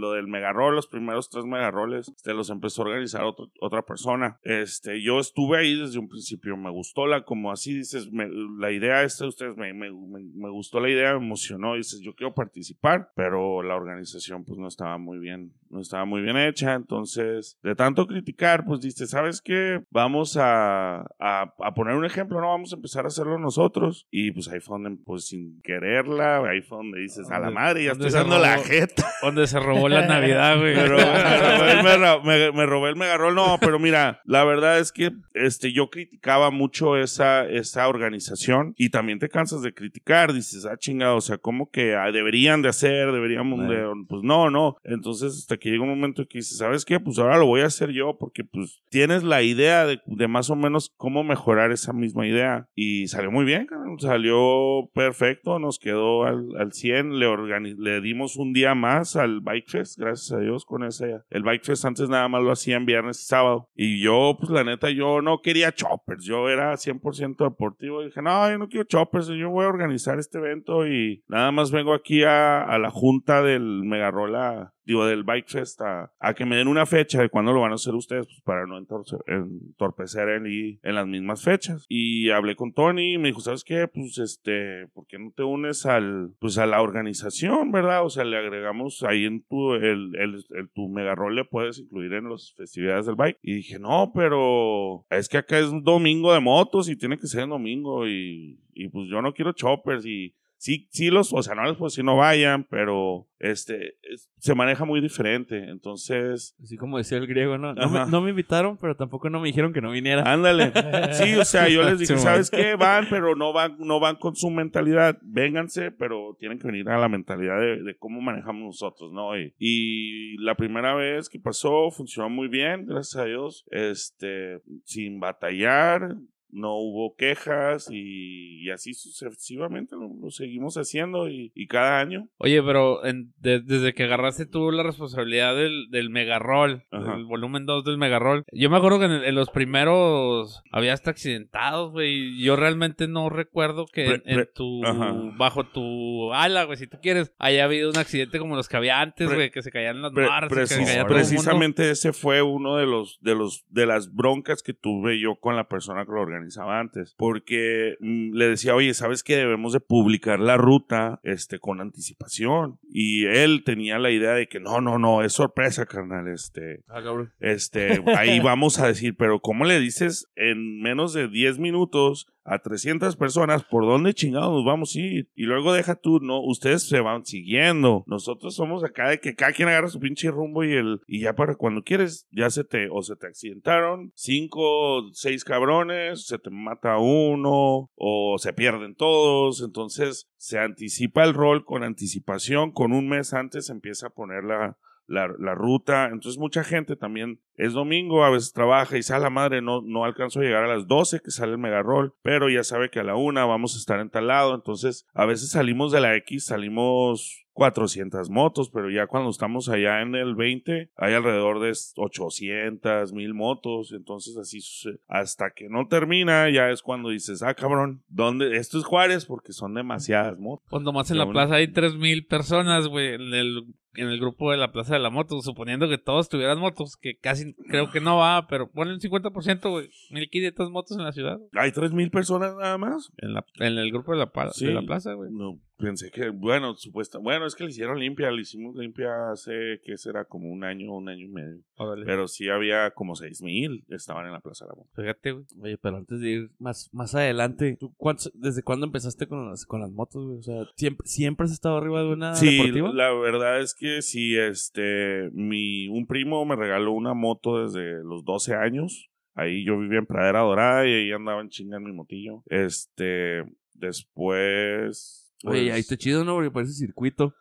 lo 0.00 0.12
del 0.12 0.26
megarrol, 0.26 0.74
los 0.74 0.86
primeros 0.86 1.28
tres 1.28 1.44
megarroles, 1.44 2.08
este, 2.08 2.32
los 2.32 2.48
empezó 2.48 2.82
a 2.82 2.86
organizar 2.86 3.24
otro- 3.24 3.50
otra 3.60 3.82
persona. 3.82 4.38
Este, 4.42 5.02
yo 5.02 5.20
estuve 5.20 5.58
ahí 5.58 5.78
desde 5.78 5.98
un 5.98 6.08
principio, 6.08 6.56
me 6.56 6.70
gustó 6.70 7.06
la, 7.06 7.22
como 7.24 7.52
así 7.52 7.74
dices, 7.74 8.10
me- 8.10 8.30
la 8.58 8.72
idea 8.72 9.02
esta 9.02 9.24
de 9.24 9.28
ustedes, 9.28 9.56
me, 9.56 9.72
me, 9.74 9.90
me, 9.92 10.20
me 10.34 10.50
gustó 10.50 10.80
la 10.80 10.88
idea, 10.90 11.18
me 11.18 11.24
emocionó, 11.26 11.74
dices, 11.76 12.00
yo 12.02 12.14
quiero 12.14 12.32
participar, 12.34 13.10
pero 13.14 13.62
la 13.62 13.76
organización 13.76 14.44
pues 14.44 14.58
no 14.58 14.68
estaba 14.68 14.96
muy 14.98 15.18
bien, 15.18 15.52
no 15.70 15.80
estaba 15.80 16.04
muy 16.04 16.20
bien 16.22 16.36
hecha, 16.36 16.74
entonces, 16.74 17.56
de 17.62 17.74
tanto 17.74 18.06
criticar, 18.06 18.64
pues 18.64 18.80
dices, 18.80 19.10
¿sabes 19.10 19.40
qué? 19.40 19.80
Vamos 19.90 20.36
a, 20.36 21.00
a, 21.18 21.54
a 21.58 21.74
poner 21.74 21.94
un 21.94 22.04
ejemplo, 22.04 22.40
no 22.40 22.48
vamos 22.48 22.72
a 22.72 22.76
empezar 22.76 23.04
a 23.04 23.08
hacerlo 23.08 23.38
nosotros. 23.38 24.06
Y 24.10 24.32
pues 24.32 24.48
ahí 24.48 24.60
fue 24.60 24.78
donde, 24.80 25.00
pues 25.04 25.26
sin 25.26 25.60
quererla, 25.62 26.38
ahí 26.48 26.60
fue 26.60 26.78
donde 26.78 27.00
dices, 27.00 27.30
a 27.30 27.38
la 27.38 27.50
madre, 27.50 27.84
ya 27.84 27.92
estoy 27.92 28.10
dando 28.10 28.38
la 28.38 28.58
jeta. 28.58 29.06
Donde 29.22 29.46
se 29.46 29.60
robó 29.60 29.88
la 29.90 30.06
Navidad, 30.06 30.58
güey. 30.58 30.74
Me 30.74 30.86
robé, 30.86 31.04
me 31.04 31.58
robé 31.58 31.72
el 31.72 31.82
mega- 31.84 32.20
me- 32.22 32.52
me 32.52 32.66
robé 32.66 32.88
el 32.90 32.96
megarrol. 32.96 33.34
No, 33.34 33.58
pero 33.60 33.78
mira, 33.78 34.22
la 34.24 34.44
verdad 34.44 34.78
es 34.78 34.92
que 34.92 35.12
este, 35.34 35.72
yo 35.72 35.90
criticaba 35.90 36.50
mucho 36.50 36.96
esa, 36.96 37.46
esa 37.46 37.86
organización 37.88 38.72
y 38.78 38.88
también 38.88 39.18
te 39.18 39.28
cansas 39.28 39.60
de 39.60 39.74
criticar. 39.74 40.32
Dices, 40.32 40.64
ah, 40.64 40.76
chingado, 40.78 41.16
o 41.16 41.20
sea, 41.20 41.36
como 41.36 41.70
que 41.70 41.94
ah, 41.96 42.10
deberían 42.12 42.62
de 42.62 42.70
hacer, 42.70 43.12
deberíamos 43.12 43.68
de. 43.68 43.86
Pues 44.08 44.22
no, 44.22 44.48
no. 44.48 44.76
Entonces, 44.84 45.36
hasta 45.36 45.58
que 45.60 45.70
llega 45.70 45.84
un 45.84 45.90
momento 45.90 46.26
que 46.26 46.38
dices, 46.38 46.58
¿sabes 46.58 46.84
qué? 46.84 46.98
Pues 46.98 47.18
ahora 47.18 47.38
lo 47.38 47.46
voy 47.46 47.60
a 47.60 47.66
hacer 47.66 47.90
yo 47.90 48.16
porque, 48.18 48.42
pues, 48.42 48.82
tienes 48.90 49.22
la 49.22 49.42
idea 49.42 49.86
de, 49.86 50.00
de 50.06 50.28
más 50.28 50.50
o 50.50 50.56
menos 50.56 50.92
cómo 50.96 51.22
mejorar 51.22 51.70
esa 51.70 51.92
misma 51.92 52.26
idea. 52.26 52.68
Y 52.74 53.06
salió 53.06 53.30
muy 53.30 53.44
bien. 53.44 53.68
Salió 53.98 54.90
perfecto, 54.94 55.58
nos 55.58 55.78
quedó 55.78 56.24
al, 56.24 56.48
al 56.58 56.72
100. 56.72 57.18
Le, 57.18 57.28
le 57.76 58.00
dimos 58.00 58.36
un 58.36 58.52
día 58.52 58.74
más 58.74 59.16
al 59.16 59.40
Bike 59.40 59.68
Fest, 59.68 59.98
gracias 59.98 60.32
a 60.32 60.40
Dios, 60.40 60.64
con 60.64 60.82
ese. 60.84 61.20
El 61.30 61.42
Bike 61.42 61.64
Fest 61.64 61.84
antes 61.84 62.08
nada 62.08 62.28
más 62.28 62.42
lo 62.42 62.50
hacían 62.50 62.86
viernes 62.86 63.20
y 63.20 63.26
sábado. 63.26 63.68
Y 63.74 64.02
yo, 64.02 64.36
pues 64.38 64.50
la 64.50 64.64
neta, 64.64 64.90
yo 64.90 65.20
no 65.22 65.40
quería 65.42 65.72
choppers. 65.72 66.24
Yo 66.24 66.48
era 66.48 66.72
100% 66.72 67.36
deportivo. 67.36 68.02
Y 68.02 68.06
dije, 68.06 68.22
no, 68.22 68.50
yo 68.50 68.58
no 68.58 68.68
quiero 68.68 68.84
choppers. 68.84 69.28
Yo 69.28 69.50
voy 69.50 69.66
a 69.66 69.68
organizar 69.68 70.18
este 70.18 70.38
evento 70.38 70.86
y 70.86 71.22
nada 71.28 71.52
más 71.52 71.70
vengo 71.70 71.94
aquí 71.94 72.24
a, 72.24 72.62
a 72.62 72.78
la 72.78 72.90
junta 72.90 73.42
del 73.42 73.82
Megarola 73.84 74.72
digo, 74.84 75.06
del 75.06 75.24
Bike 75.24 75.48
Fest 75.48 75.80
a, 75.82 76.12
a 76.18 76.34
que 76.34 76.44
me 76.44 76.56
den 76.56 76.68
una 76.68 76.86
fecha 76.86 77.20
de 77.20 77.28
cuándo 77.28 77.52
lo 77.52 77.60
van 77.60 77.72
a 77.72 77.76
hacer 77.76 77.94
ustedes, 77.94 78.26
pues 78.26 78.40
para 78.42 78.66
no 78.66 78.78
entorpecer 78.78 80.28
en, 80.30 80.46
y- 80.46 80.78
en 80.82 80.94
las 80.94 81.06
mismas 81.06 81.42
fechas. 81.44 81.86
Y 81.88 82.30
hablé 82.30 82.56
con 82.56 82.72
Tony 82.72 83.14
y 83.14 83.18
me 83.18 83.28
dijo, 83.28 83.40
¿sabes 83.40 83.64
qué? 83.64 83.88
Pues 83.88 84.18
este, 84.18 84.86
¿por 84.88 85.06
qué 85.06 85.18
no 85.18 85.32
te 85.34 85.42
unes 85.42 85.86
al, 85.86 86.32
pues 86.38 86.58
a 86.58 86.66
la 86.66 86.82
organización, 86.82 87.72
verdad? 87.72 88.04
O 88.04 88.10
sea, 88.10 88.24
le 88.24 88.36
agregamos 88.36 89.02
ahí 89.02 89.24
en 89.24 89.42
tu, 89.42 89.74
el, 89.74 90.14
el, 90.16 90.44
el- 90.50 90.70
tu 90.74 90.88
mega 90.88 91.14
rol 91.14 91.34
le 91.36 91.44
puedes 91.44 91.78
incluir 91.78 92.12
en 92.14 92.28
las 92.30 92.52
festividades 92.56 93.06
del 93.06 93.14
bike. 93.16 93.38
Y 93.42 93.54
dije, 93.54 93.78
no, 93.78 94.12
pero 94.14 95.04
es 95.10 95.28
que 95.28 95.38
acá 95.38 95.58
es 95.58 95.66
un 95.66 95.82
domingo 95.82 96.32
de 96.32 96.40
motos 96.40 96.88
y 96.88 96.96
tiene 96.96 97.18
que 97.18 97.26
ser 97.26 97.42
en 97.42 97.50
domingo 97.50 98.06
y, 98.06 98.58
y 98.74 98.88
pues 98.88 99.08
yo 99.10 99.20
no 99.22 99.32
quiero 99.32 99.52
choppers 99.52 100.04
y 100.06 100.34
sí, 100.60 100.86
sí 100.90 101.10
los, 101.10 101.32
o 101.32 101.42
sea, 101.42 101.54
no 101.54 101.64
les 101.64 101.72
puedo 101.76 101.88
decir 101.88 102.04
no 102.04 102.16
vayan, 102.16 102.64
pero 102.64 103.26
este, 103.38 103.94
es- 104.02 104.30
se 104.38 104.54
maneja 104.54 104.84
muy 104.84 105.00
diferente. 105.00 105.70
Entonces, 105.70 106.54
Así 106.62 106.76
como 106.76 106.98
decía 106.98 107.16
el 107.18 107.26
griego, 107.26 107.56
¿no? 107.58 107.72
No 107.74 107.88
me, 107.88 108.06
no 108.10 108.20
me 108.20 108.30
invitaron, 108.30 108.76
pero 108.78 108.94
tampoco 108.96 109.28
no 109.30 109.40
me 109.40 109.48
dijeron 109.48 109.72
que 109.72 109.80
no 109.80 109.90
viniera. 109.90 110.22
ándale. 110.30 110.72
Sí, 111.14 111.34
o 111.34 111.44
sea, 111.44 111.68
yo 111.68 111.82
les 111.82 111.98
dije, 111.98 112.14
Sí, 112.16 112.22
¿sabes 112.22 112.50
qué? 112.50 112.74
Van, 112.76 113.06
pero 113.10 113.34
no 113.36 113.52
van, 113.52 113.76
no 113.78 113.98
van 114.00 114.16
con 114.16 114.36
su 114.36 114.50
mentalidad. 114.50 115.18
Vénganse, 115.22 115.90
pero 115.90 116.36
tienen 116.38 116.58
que 116.58 116.66
venir 116.66 116.88
a 116.90 116.98
la 116.98 117.08
mentalidad 117.08 117.58
de, 117.58 117.82
de 117.82 117.96
cómo 117.96 118.20
manejamos 118.20 118.62
nosotros, 118.62 119.12
¿no? 119.12 119.38
Y, 119.38 119.54
y 119.58 120.36
la 120.38 120.54
primera 120.54 120.94
vez 120.94 121.28
que 121.30 121.38
pasó, 121.40 121.90
funcionó 121.90 122.28
muy 122.30 122.48
bien, 122.48 122.86
gracias 122.86 123.22
a 123.22 123.24
Dios. 123.26 123.64
Este, 123.70 124.60
sin 124.84 125.20
batallar. 125.20 126.16
No 126.52 126.74
hubo 126.76 127.14
quejas 127.16 127.88
y, 127.90 128.62
y 128.64 128.70
así 128.70 128.94
sucesivamente 128.94 129.96
lo, 129.96 130.08
lo 130.20 130.30
seguimos 130.30 130.76
haciendo 130.76 131.28
y, 131.28 131.52
y 131.54 131.66
cada 131.66 132.00
año. 132.00 132.28
Oye, 132.38 132.62
pero 132.62 133.04
en- 133.04 133.32
de- 133.38 133.60
desde 133.60 133.92
que 133.94 134.04
agarraste 134.04 134.46
tú 134.46 134.70
la 134.70 134.82
responsabilidad 134.82 135.54
del, 135.56 135.88
del 135.90 136.10
Megarroll, 136.10 136.84
Ajá. 136.90 137.14
el 137.16 137.24
volumen 137.24 137.66
2 137.66 137.84
del 137.84 137.98
Megarroll, 137.98 138.44
yo 138.52 138.70
me 138.70 138.76
acuerdo 138.76 138.98
que 138.98 139.04
en, 139.06 139.12
en 139.12 139.34
los 139.34 139.50
primeros 139.50 140.62
había 140.72 140.92
hasta 140.92 141.10
accidentados, 141.10 141.92
güey. 141.92 142.42
Yo 142.42 142.56
realmente 142.56 143.08
no 143.08 143.28
recuerdo 143.28 143.86
que 143.86 144.06
en, 144.14 144.20
Pre- 144.22 144.46
tu, 144.46 144.84
Ajá. 144.84 145.14
bajo 145.36 145.64
tu 145.64 146.32
ala, 146.32 146.64
güey, 146.64 146.78
si 146.78 146.86
tú 146.86 146.98
quieres, 147.02 147.32
haya 147.38 147.64
habido 147.64 147.90
un 147.90 147.98
accidente 147.98 148.38
como 148.38 148.56
los 148.56 148.68
que 148.68 148.76
había 148.76 149.00
antes, 149.00 149.26
Pre- 149.28 149.36
güey, 149.36 149.50
que 149.50 149.62
se 149.62 149.70
caían 149.70 150.02
las 150.02 150.12
barras, 150.12 150.50
precis- 150.50 151.04
precisamente 151.06 151.90
ese 151.90 152.12
fue 152.12 152.42
uno 152.42 152.76
de 152.76 152.86
los 152.86 153.18
de 153.20 153.34
los 153.34 153.64
de 153.68 153.86
las 153.86 154.12
broncas 154.14 154.62
que 154.62 154.74
tuve 154.74 155.20
yo 155.20 155.36
con 155.36 155.56
la 155.56 155.68
persona 155.68 156.04
que 156.04 156.12
lo 156.12 156.22
organizaba 156.40 156.80
antes 156.80 157.14
porque 157.16 157.96
mm, 158.00 158.34
le 158.34 158.48
decía 158.48 158.74
oye 158.74 158.94
sabes 158.94 159.22
que 159.22 159.36
debemos 159.36 159.72
de 159.72 159.80
publicar 159.80 160.40
la 160.40 160.56
ruta 160.56 161.20
este 161.22 161.58
con 161.58 161.80
anticipación 161.80 162.78
y 162.90 163.26
él 163.26 163.62
tenía 163.64 163.98
la 163.98 164.10
idea 164.10 164.32
de 164.32 164.48
que 164.48 164.58
no 164.60 164.80
no 164.80 164.98
no 164.98 165.22
es 165.22 165.32
sorpresa 165.34 165.86
carnal 165.86 166.28
este 166.28 166.82
Ah, 166.88 167.02
cabrón. 167.02 167.32
este 167.40 168.02
ahí 168.16 168.40
vamos 168.40 168.78
a 168.80 168.86
decir 168.86 169.14
pero 169.16 169.40
cómo 169.40 169.64
le 169.64 169.78
dices 169.80 170.28
en 170.34 170.80
menos 170.80 171.12
de 171.12 171.28
10 171.28 171.58
minutos 171.58 172.26
a 172.44 172.58
300 172.58 173.16
personas, 173.16 173.64
¿por 173.64 173.84
dónde 173.84 174.14
chingados 174.14 174.52
nos 174.52 174.64
vamos 174.64 174.94
a 174.94 175.00
ir? 175.00 175.30
Y 175.34 175.44
luego 175.44 175.72
deja 175.72 175.96
tú, 175.96 176.20
no, 176.20 176.40
ustedes 176.40 176.88
se 176.88 177.00
van 177.00 177.24
siguiendo. 177.24 178.04
Nosotros 178.06 178.54
somos 178.54 178.84
acá 178.84 179.10
de 179.10 179.20
que 179.20 179.34
cada 179.34 179.52
quien 179.52 179.68
agarra 179.68 179.88
su 179.88 180.00
pinche 180.00 180.30
rumbo 180.30 180.64
y 180.64 180.72
el 180.72 181.00
y 181.06 181.20
ya 181.20 181.34
para 181.34 181.54
cuando 181.54 181.82
quieres, 181.82 182.26
ya 182.30 182.50
se 182.50 182.64
te 182.64 182.88
o 182.90 183.02
se 183.02 183.16
te 183.16 183.26
accidentaron 183.26 184.12
cinco, 184.14 185.10
seis 185.12 185.44
cabrones, 185.44 186.26
se 186.26 186.38
te 186.38 186.50
mata 186.50 186.98
uno 186.98 187.90
o 187.94 188.36
se 188.38 188.52
pierden 188.52 188.94
todos, 188.94 189.62
entonces 189.62 190.28
se 190.36 190.58
anticipa 190.58 191.24
el 191.24 191.34
rol 191.34 191.64
con 191.64 191.84
anticipación, 191.84 192.72
con 192.72 192.92
un 192.92 193.08
mes 193.08 193.34
antes 193.34 193.70
empieza 193.70 194.08
a 194.08 194.10
poner 194.10 194.44
la 194.44 194.76
la, 195.10 195.28
la 195.38 195.54
ruta. 195.54 196.06
Entonces 196.06 196.38
mucha 196.38 196.64
gente 196.64 196.96
también 196.96 197.40
es 197.56 197.72
domingo, 197.72 198.24
a 198.24 198.30
veces 198.30 198.52
trabaja 198.52 198.96
y 198.96 199.02
sale 199.02 199.24
la 199.24 199.30
madre, 199.30 199.60
no, 199.60 199.82
no 199.82 200.04
alcanzo 200.04 200.40
a 200.40 200.42
llegar 200.42 200.64
a 200.64 200.74
las 200.74 200.86
12 200.86 201.20
que 201.20 201.30
sale 201.30 201.52
el 201.52 201.58
mega 201.58 201.82
roll, 201.82 202.14
pero 202.22 202.48
ya 202.48 202.64
sabe 202.64 202.90
que 202.90 203.00
a 203.00 203.04
la 203.04 203.16
una 203.16 203.44
vamos 203.44 203.74
a 203.74 203.78
estar 203.78 204.00
en 204.00 204.08
tal 204.08 204.28
lado. 204.28 204.54
Entonces 204.54 205.06
a 205.12 205.26
veces 205.26 205.50
salimos 205.50 205.92
de 205.92 206.00
la 206.00 206.16
X, 206.16 206.46
salimos 206.46 207.44
400 207.52 208.30
motos, 208.30 208.70
pero 208.70 208.90
ya 208.90 209.06
cuando 209.06 209.28
estamos 209.28 209.68
allá 209.68 210.00
en 210.00 210.14
el 210.14 210.34
20 210.34 210.90
hay 210.96 211.12
alrededor 211.12 211.60
de 211.60 211.72
800, 211.96 213.12
1000 213.12 213.34
motos. 213.34 213.92
Entonces 213.92 214.36
así 214.36 214.60
sucede. 214.60 215.00
Hasta 215.08 215.50
que 215.50 215.68
no 215.68 215.86
termina 215.86 216.48
ya 216.48 216.70
es 216.70 216.80
cuando 216.80 217.10
dices, 217.10 217.42
ah 217.42 217.54
cabrón, 217.54 218.02
¿dónde? 218.08 218.56
Esto 218.56 218.78
es 218.78 218.84
Juárez 218.84 219.26
porque 219.26 219.52
son 219.52 219.74
demasiadas 219.74 220.38
motos. 220.38 220.66
Cuando 220.70 220.92
más 220.92 221.10
en 221.10 221.18
la 221.18 221.28
plaza 221.28 221.56
hay 221.56 221.68
3000 221.68 222.26
personas, 222.26 222.86
güey, 222.86 223.14
en 223.14 223.34
el, 223.34 223.64
en 223.94 224.08
el 224.08 224.20
grupo 224.20 224.50
de 224.52 224.56
la 224.56 224.70
plaza 224.72 224.94
de 224.94 225.00
la 225.00 225.10
moto, 225.10 225.40
suponiendo 225.42 225.88
que 225.88 225.98
todos 225.98 226.28
tuvieran 226.28 226.58
motos, 226.58 226.96
que 226.96 227.16
casi 227.18 227.54
creo 227.68 227.90
que 227.90 228.00
no 228.00 228.16
va, 228.18 228.46
pero 228.46 228.70
ponle 228.70 228.94
un 228.94 229.00
50%, 229.00 229.70
güey, 229.70 229.88
1500 230.10 230.70
motos 230.70 230.96
en 230.96 231.04
la 231.04 231.12
ciudad, 231.12 231.38
Hay 231.54 231.72
3000 231.72 232.10
personas 232.10 232.54
nada 232.56 232.78
más. 232.78 233.10
en, 233.18 233.34
la, 233.34 233.44
en 233.58 233.78
el 233.78 233.90
grupo 233.90 234.12
de 234.12 234.18
la, 234.18 234.30
Sí. 234.52 234.66
de 234.66 234.74
la 234.74 234.82
plaza, 234.82 235.12
güey. 235.14 235.30
No, 235.32 235.58
pensé 235.80 236.10
que, 236.10 236.28
bueno, 236.30 236.74
supuesta, 236.76 237.18
bueno, 237.18 237.46
es 237.46 237.54
que 237.54 237.64
le 237.64 237.70
hicieron 237.70 237.98
limpia, 237.98 238.30
le 238.30 238.42
hicimos 238.42 238.76
limpia 238.76 239.30
hace, 239.32 239.80
que 239.84 239.96
será? 239.96 240.24
Como 240.24 240.50
un 240.50 240.62
año, 240.64 240.92
un 240.94 241.08
año 241.08 241.24
y 241.26 241.28
medio. 241.28 241.62
Pero 242.04 242.28
sí 242.28 242.48
había 242.48 242.90
como 242.92 243.14
seis 243.16 243.42
mil, 243.42 243.84
estaban 243.88 244.26
en 244.26 244.32
la 244.32 244.40
Plaza 244.40 244.64
de 244.64 244.68
la 244.70 244.74
Moto. 244.76 244.90
Fíjate, 244.94 245.32
güey. 245.32 245.44
Oye, 245.62 245.78
pero 245.78 245.96
antes 245.96 246.20
de 246.20 246.30
ir 246.30 246.50
más, 246.58 246.88
más 246.92 247.14
adelante, 247.14 247.76
¿tú 247.80 247.92
cuántos- 247.96 248.30
¿desde 248.34 248.62
cuándo 248.62 248.86
empezaste 248.86 249.26
con 249.26 249.48
las, 249.50 249.64
con 249.66 249.80
las 249.80 249.90
motos, 249.90 250.24
güey? 250.26 250.38
O 250.38 250.42
sea, 250.42 250.64
¿siempre, 250.76 251.06
¿siempre 251.06 251.44
has 251.46 251.52
estado 251.52 251.76
arriba 251.78 252.02
de 252.02 252.08
una 252.12 252.34
Sí, 252.34 252.56
deportiva? 252.58 252.92
la 252.92 253.12
verdad 253.12 253.60
es 253.60 253.74
que 253.74 254.02
sí, 254.02 254.36
este, 254.36 255.30
mi, 255.32 255.88
un 255.88 256.06
primo 256.06 256.44
me 256.44 256.56
regaló 256.56 256.92
una 256.92 257.14
moto 257.14 257.64
desde 257.64 258.04
los 258.04 258.24
12 258.24 258.54
años. 258.54 259.08
Ahí 259.34 259.64
yo 259.64 259.78
vivía 259.78 260.00
en 260.00 260.06
Pradera 260.06 260.40
Dorada 260.40 260.86
y 260.86 260.92
ahí 260.92 261.12
andaba 261.12 261.40
en 261.40 261.48
chinga 261.48 261.76
en 261.78 261.84
mi 261.84 261.92
motillo. 261.92 262.42
Este, 262.46 263.44
después... 263.74 265.29
Oye, 265.44 265.62
pues, 265.62 265.74
ahí 265.74 265.80
está 265.80 265.96
chido, 265.96 266.24
¿no? 266.24 266.34
Porque 266.34 266.50
parece 266.50 266.72
circuito. 266.72 267.34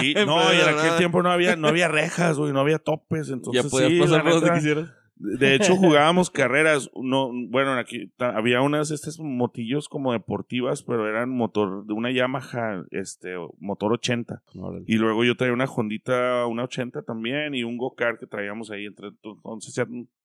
Sí, 0.00 0.14
no, 0.26 0.52
y 0.52 0.60
en 0.60 0.68
aquel 0.68 0.96
tiempo 0.98 1.22
no 1.22 1.30
había, 1.30 1.56
no 1.56 1.68
había 1.68 1.88
rejas, 1.88 2.36
güey, 2.36 2.52
no 2.52 2.60
había 2.60 2.78
topes, 2.78 3.30
entonces 3.30 3.62
ya 3.62 3.68
podías 3.68 3.90
sí, 3.90 3.98
pasar 4.00 4.18
la 4.18 4.22
por 4.24 4.32
donde 4.32 4.46
neta, 4.46 4.58
quisieras. 4.58 4.90
De 5.20 5.54
hecho, 5.54 5.76
jugábamos 5.76 6.30
carreras. 6.30 6.90
No, 6.94 7.30
bueno, 7.48 7.72
aquí 7.74 8.10
había 8.18 8.62
unas 8.62 8.90
estas 8.90 9.18
motillos 9.20 9.88
como 9.88 10.12
deportivas, 10.12 10.82
pero 10.82 11.08
eran 11.08 11.30
motor 11.30 11.86
de 11.86 11.92
una 11.92 12.10
Yamaha, 12.10 12.84
este, 12.90 13.34
motor 13.58 13.92
80. 13.92 14.42
Y 14.86 14.96
luego 14.96 15.24
yo 15.24 15.36
traía 15.36 15.52
una 15.52 15.66
Hondita, 15.66 16.46
una 16.46 16.64
80 16.64 17.02
también, 17.02 17.54
y 17.54 17.64
un 17.64 17.76
go-kart 17.76 18.18
que 18.18 18.26
traíamos 18.26 18.70
ahí 18.70 18.86
entre. 18.86 19.08
Entonces 19.08 19.78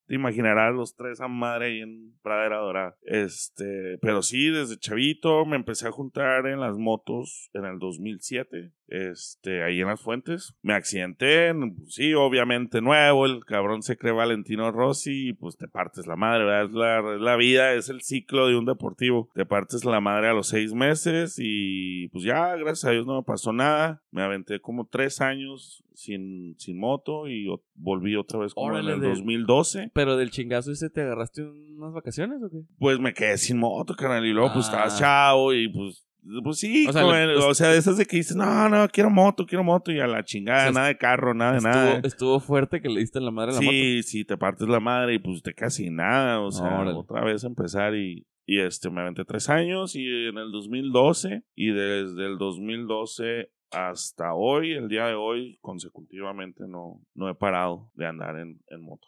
te 0.07 0.15
imaginarás 0.15 0.73
los 0.73 0.95
tres 0.95 1.21
a 1.21 1.27
madre 1.27 1.67
ahí 1.67 1.79
en 1.81 2.13
Pradera 2.21 2.57
Dorada. 2.57 2.95
Este, 3.03 3.97
pero 4.01 4.21
sí, 4.21 4.49
desde 4.49 4.77
chavito 4.77 5.45
me 5.45 5.55
empecé 5.55 5.87
a 5.87 5.91
juntar 5.91 6.47
en 6.47 6.59
las 6.59 6.77
motos 6.77 7.49
en 7.53 7.65
el 7.65 7.79
2007. 7.79 8.71
Este, 8.87 9.63
ahí 9.63 9.81
en 9.81 9.87
las 9.87 10.01
fuentes. 10.01 10.55
Me 10.61 10.73
accidenté, 10.73 11.53
pues 11.53 11.95
sí, 11.95 12.13
obviamente 12.13 12.81
nuevo. 12.81 13.25
El 13.25 13.43
cabrón 13.45 13.81
se 13.81 13.97
cree 13.97 14.13
Valentino 14.13 14.71
Rossi 14.71 15.29
y 15.29 15.33
pues 15.33 15.57
te 15.57 15.67
partes 15.67 16.05
la 16.05 16.15
madre, 16.15 16.45
¿verdad? 16.45 16.69
La, 16.71 17.15
es 17.15 17.21
la 17.21 17.35
vida, 17.35 17.73
es 17.73 17.89
el 17.89 18.01
ciclo 18.01 18.47
de 18.47 18.55
un 18.55 18.65
deportivo. 18.65 19.29
Te 19.33 19.45
partes 19.45 19.85
la 19.85 20.01
madre 20.01 20.27
a 20.29 20.33
los 20.33 20.47
seis 20.47 20.73
meses 20.73 21.35
y 21.39 22.09
pues 22.09 22.23
ya, 22.23 22.55
gracias 22.55 22.85
a 22.85 22.91
Dios 22.91 23.07
no 23.07 23.17
me 23.17 23.23
pasó 23.23 23.51
nada. 23.51 24.03
Me 24.15 24.21
aventé 24.23 24.61
como 24.61 24.87
tres 24.87 25.19
años 25.19 25.83
sin, 25.93 26.55
sin 26.57 26.79
moto 26.79 27.27
y 27.27 27.47
o- 27.49 27.61
volví 27.75 28.15
otra 28.15 28.39
vez 28.39 28.53
como 28.53 28.67
Órale, 28.67 28.89
en 28.91 28.95
el 28.95 29.01
de- 29.01 29.09
2012. 29.09 29.91
Pero 29.93 30.15
del 30.15 30.31
chingazo 30.31 30.71
ese 30.71 30.89
te 30.89 31.01
agarraste 31.01 31.43
unas 31.43 31.93
vacaciones 31.93 32.41
o 32.41 32.49
qué? 32.49 32.61
Pues 32.79 32.99
me 32.99 33.13
quedé 33.13 33.37
sin 33.37 33.57
moto, 33.57 33.93
carnal. 33.95 34.25
Y 34.25 34.31
luego 34.31 34.53
pues 34.53 34.67
Ah. 34.67 34.69
estabas 34.69 34.99
chavo 34.99 35.53
y 35.53 35.67
pues... 35.67 36.01
Pues 36.43 36.57
sí, 36.57 36.87
O 36.87 36.91
sea, 36.93 37.03
le- 37.03 37.23
el- 37.33 37.37
o 37.37 37.53
sea, 37.53 37.69
de 37.69 37.77
esas 37.77 37.97
de 37.97 38.05
que 38.07 38.17
dices, 38.17 38.35
no, 38.35 38.67
no, 38.67 38.87
quiero 38.87 39.11
moto, 39.11 39.45
quiero 39.45 39.63
moto, 39.63 39.91
y 39.91 39.99
a 39.99 40.07
la 40.07 40.23
chingada, 40.23 40.61
O 40.61 40.63
sea, 40.63 40.71
nada 40.71 40.87
de 40.87 40.97
carro, 40.97 41.33
nada 41.35 41.53
de 41.53 41.61
nada. 41.61 42.01
Estuvo, 42.03 42.39
fuerte 42.39 42.81
que 42.81 42.89
le 42.89 43.01
diste 43.01 43.19
la 43.21 43.29
madre 43.29 43.51
a 43.51 43.55
la 43.55 43.61
moto. 43.61 43.71
Sí, 43.71 44.01
sí, 44.01 44.25
te 44.25 44.35
partes 44.35 44.67
la 44.67 44.79
madre 44.79 45.13
y 45.13 45.19
pues 45.19 45.43
te 45.43 45.53
sin 45.69 45.97
nada, 45.97 46.39
o 46.41 46.49
sea, 46.51 46.79
Órale. 46.79 46.93
otra 46.97 47.23
vez 47.23 47.43
empezar 47.43 47.95
y, 47.95 48.25
y 48.47 48.57
este, 48.59 48.89
me 48.89 49.01
aventé 49.01 49.23
tres 49.23 49.49
años 49.49 49.95
y 49.95 50.03
en 50.03 50.39
el 50.39 50.51
2012 50.51 51.43
y 51.53 51.67
desde 51.67 52.25
el 52.25 52.39
2012 52.39 53.51
hasta 53.71 54.33
hoy, 54.33 54.71
el 54.73 54.87
día 54.87 55.05
de 55.07 55.15
hoy, 55.15 55.57
consecutivamente 55.61 56.67
no, 56.67 57.01
no 57.13 57.29
he 57.29 57.35
parado 57.35 57.89
de 57.95 58.05
andar 58.07 58.37
en, 58.37 58.61
en 58.69 58.81
moto. 58.81 59.07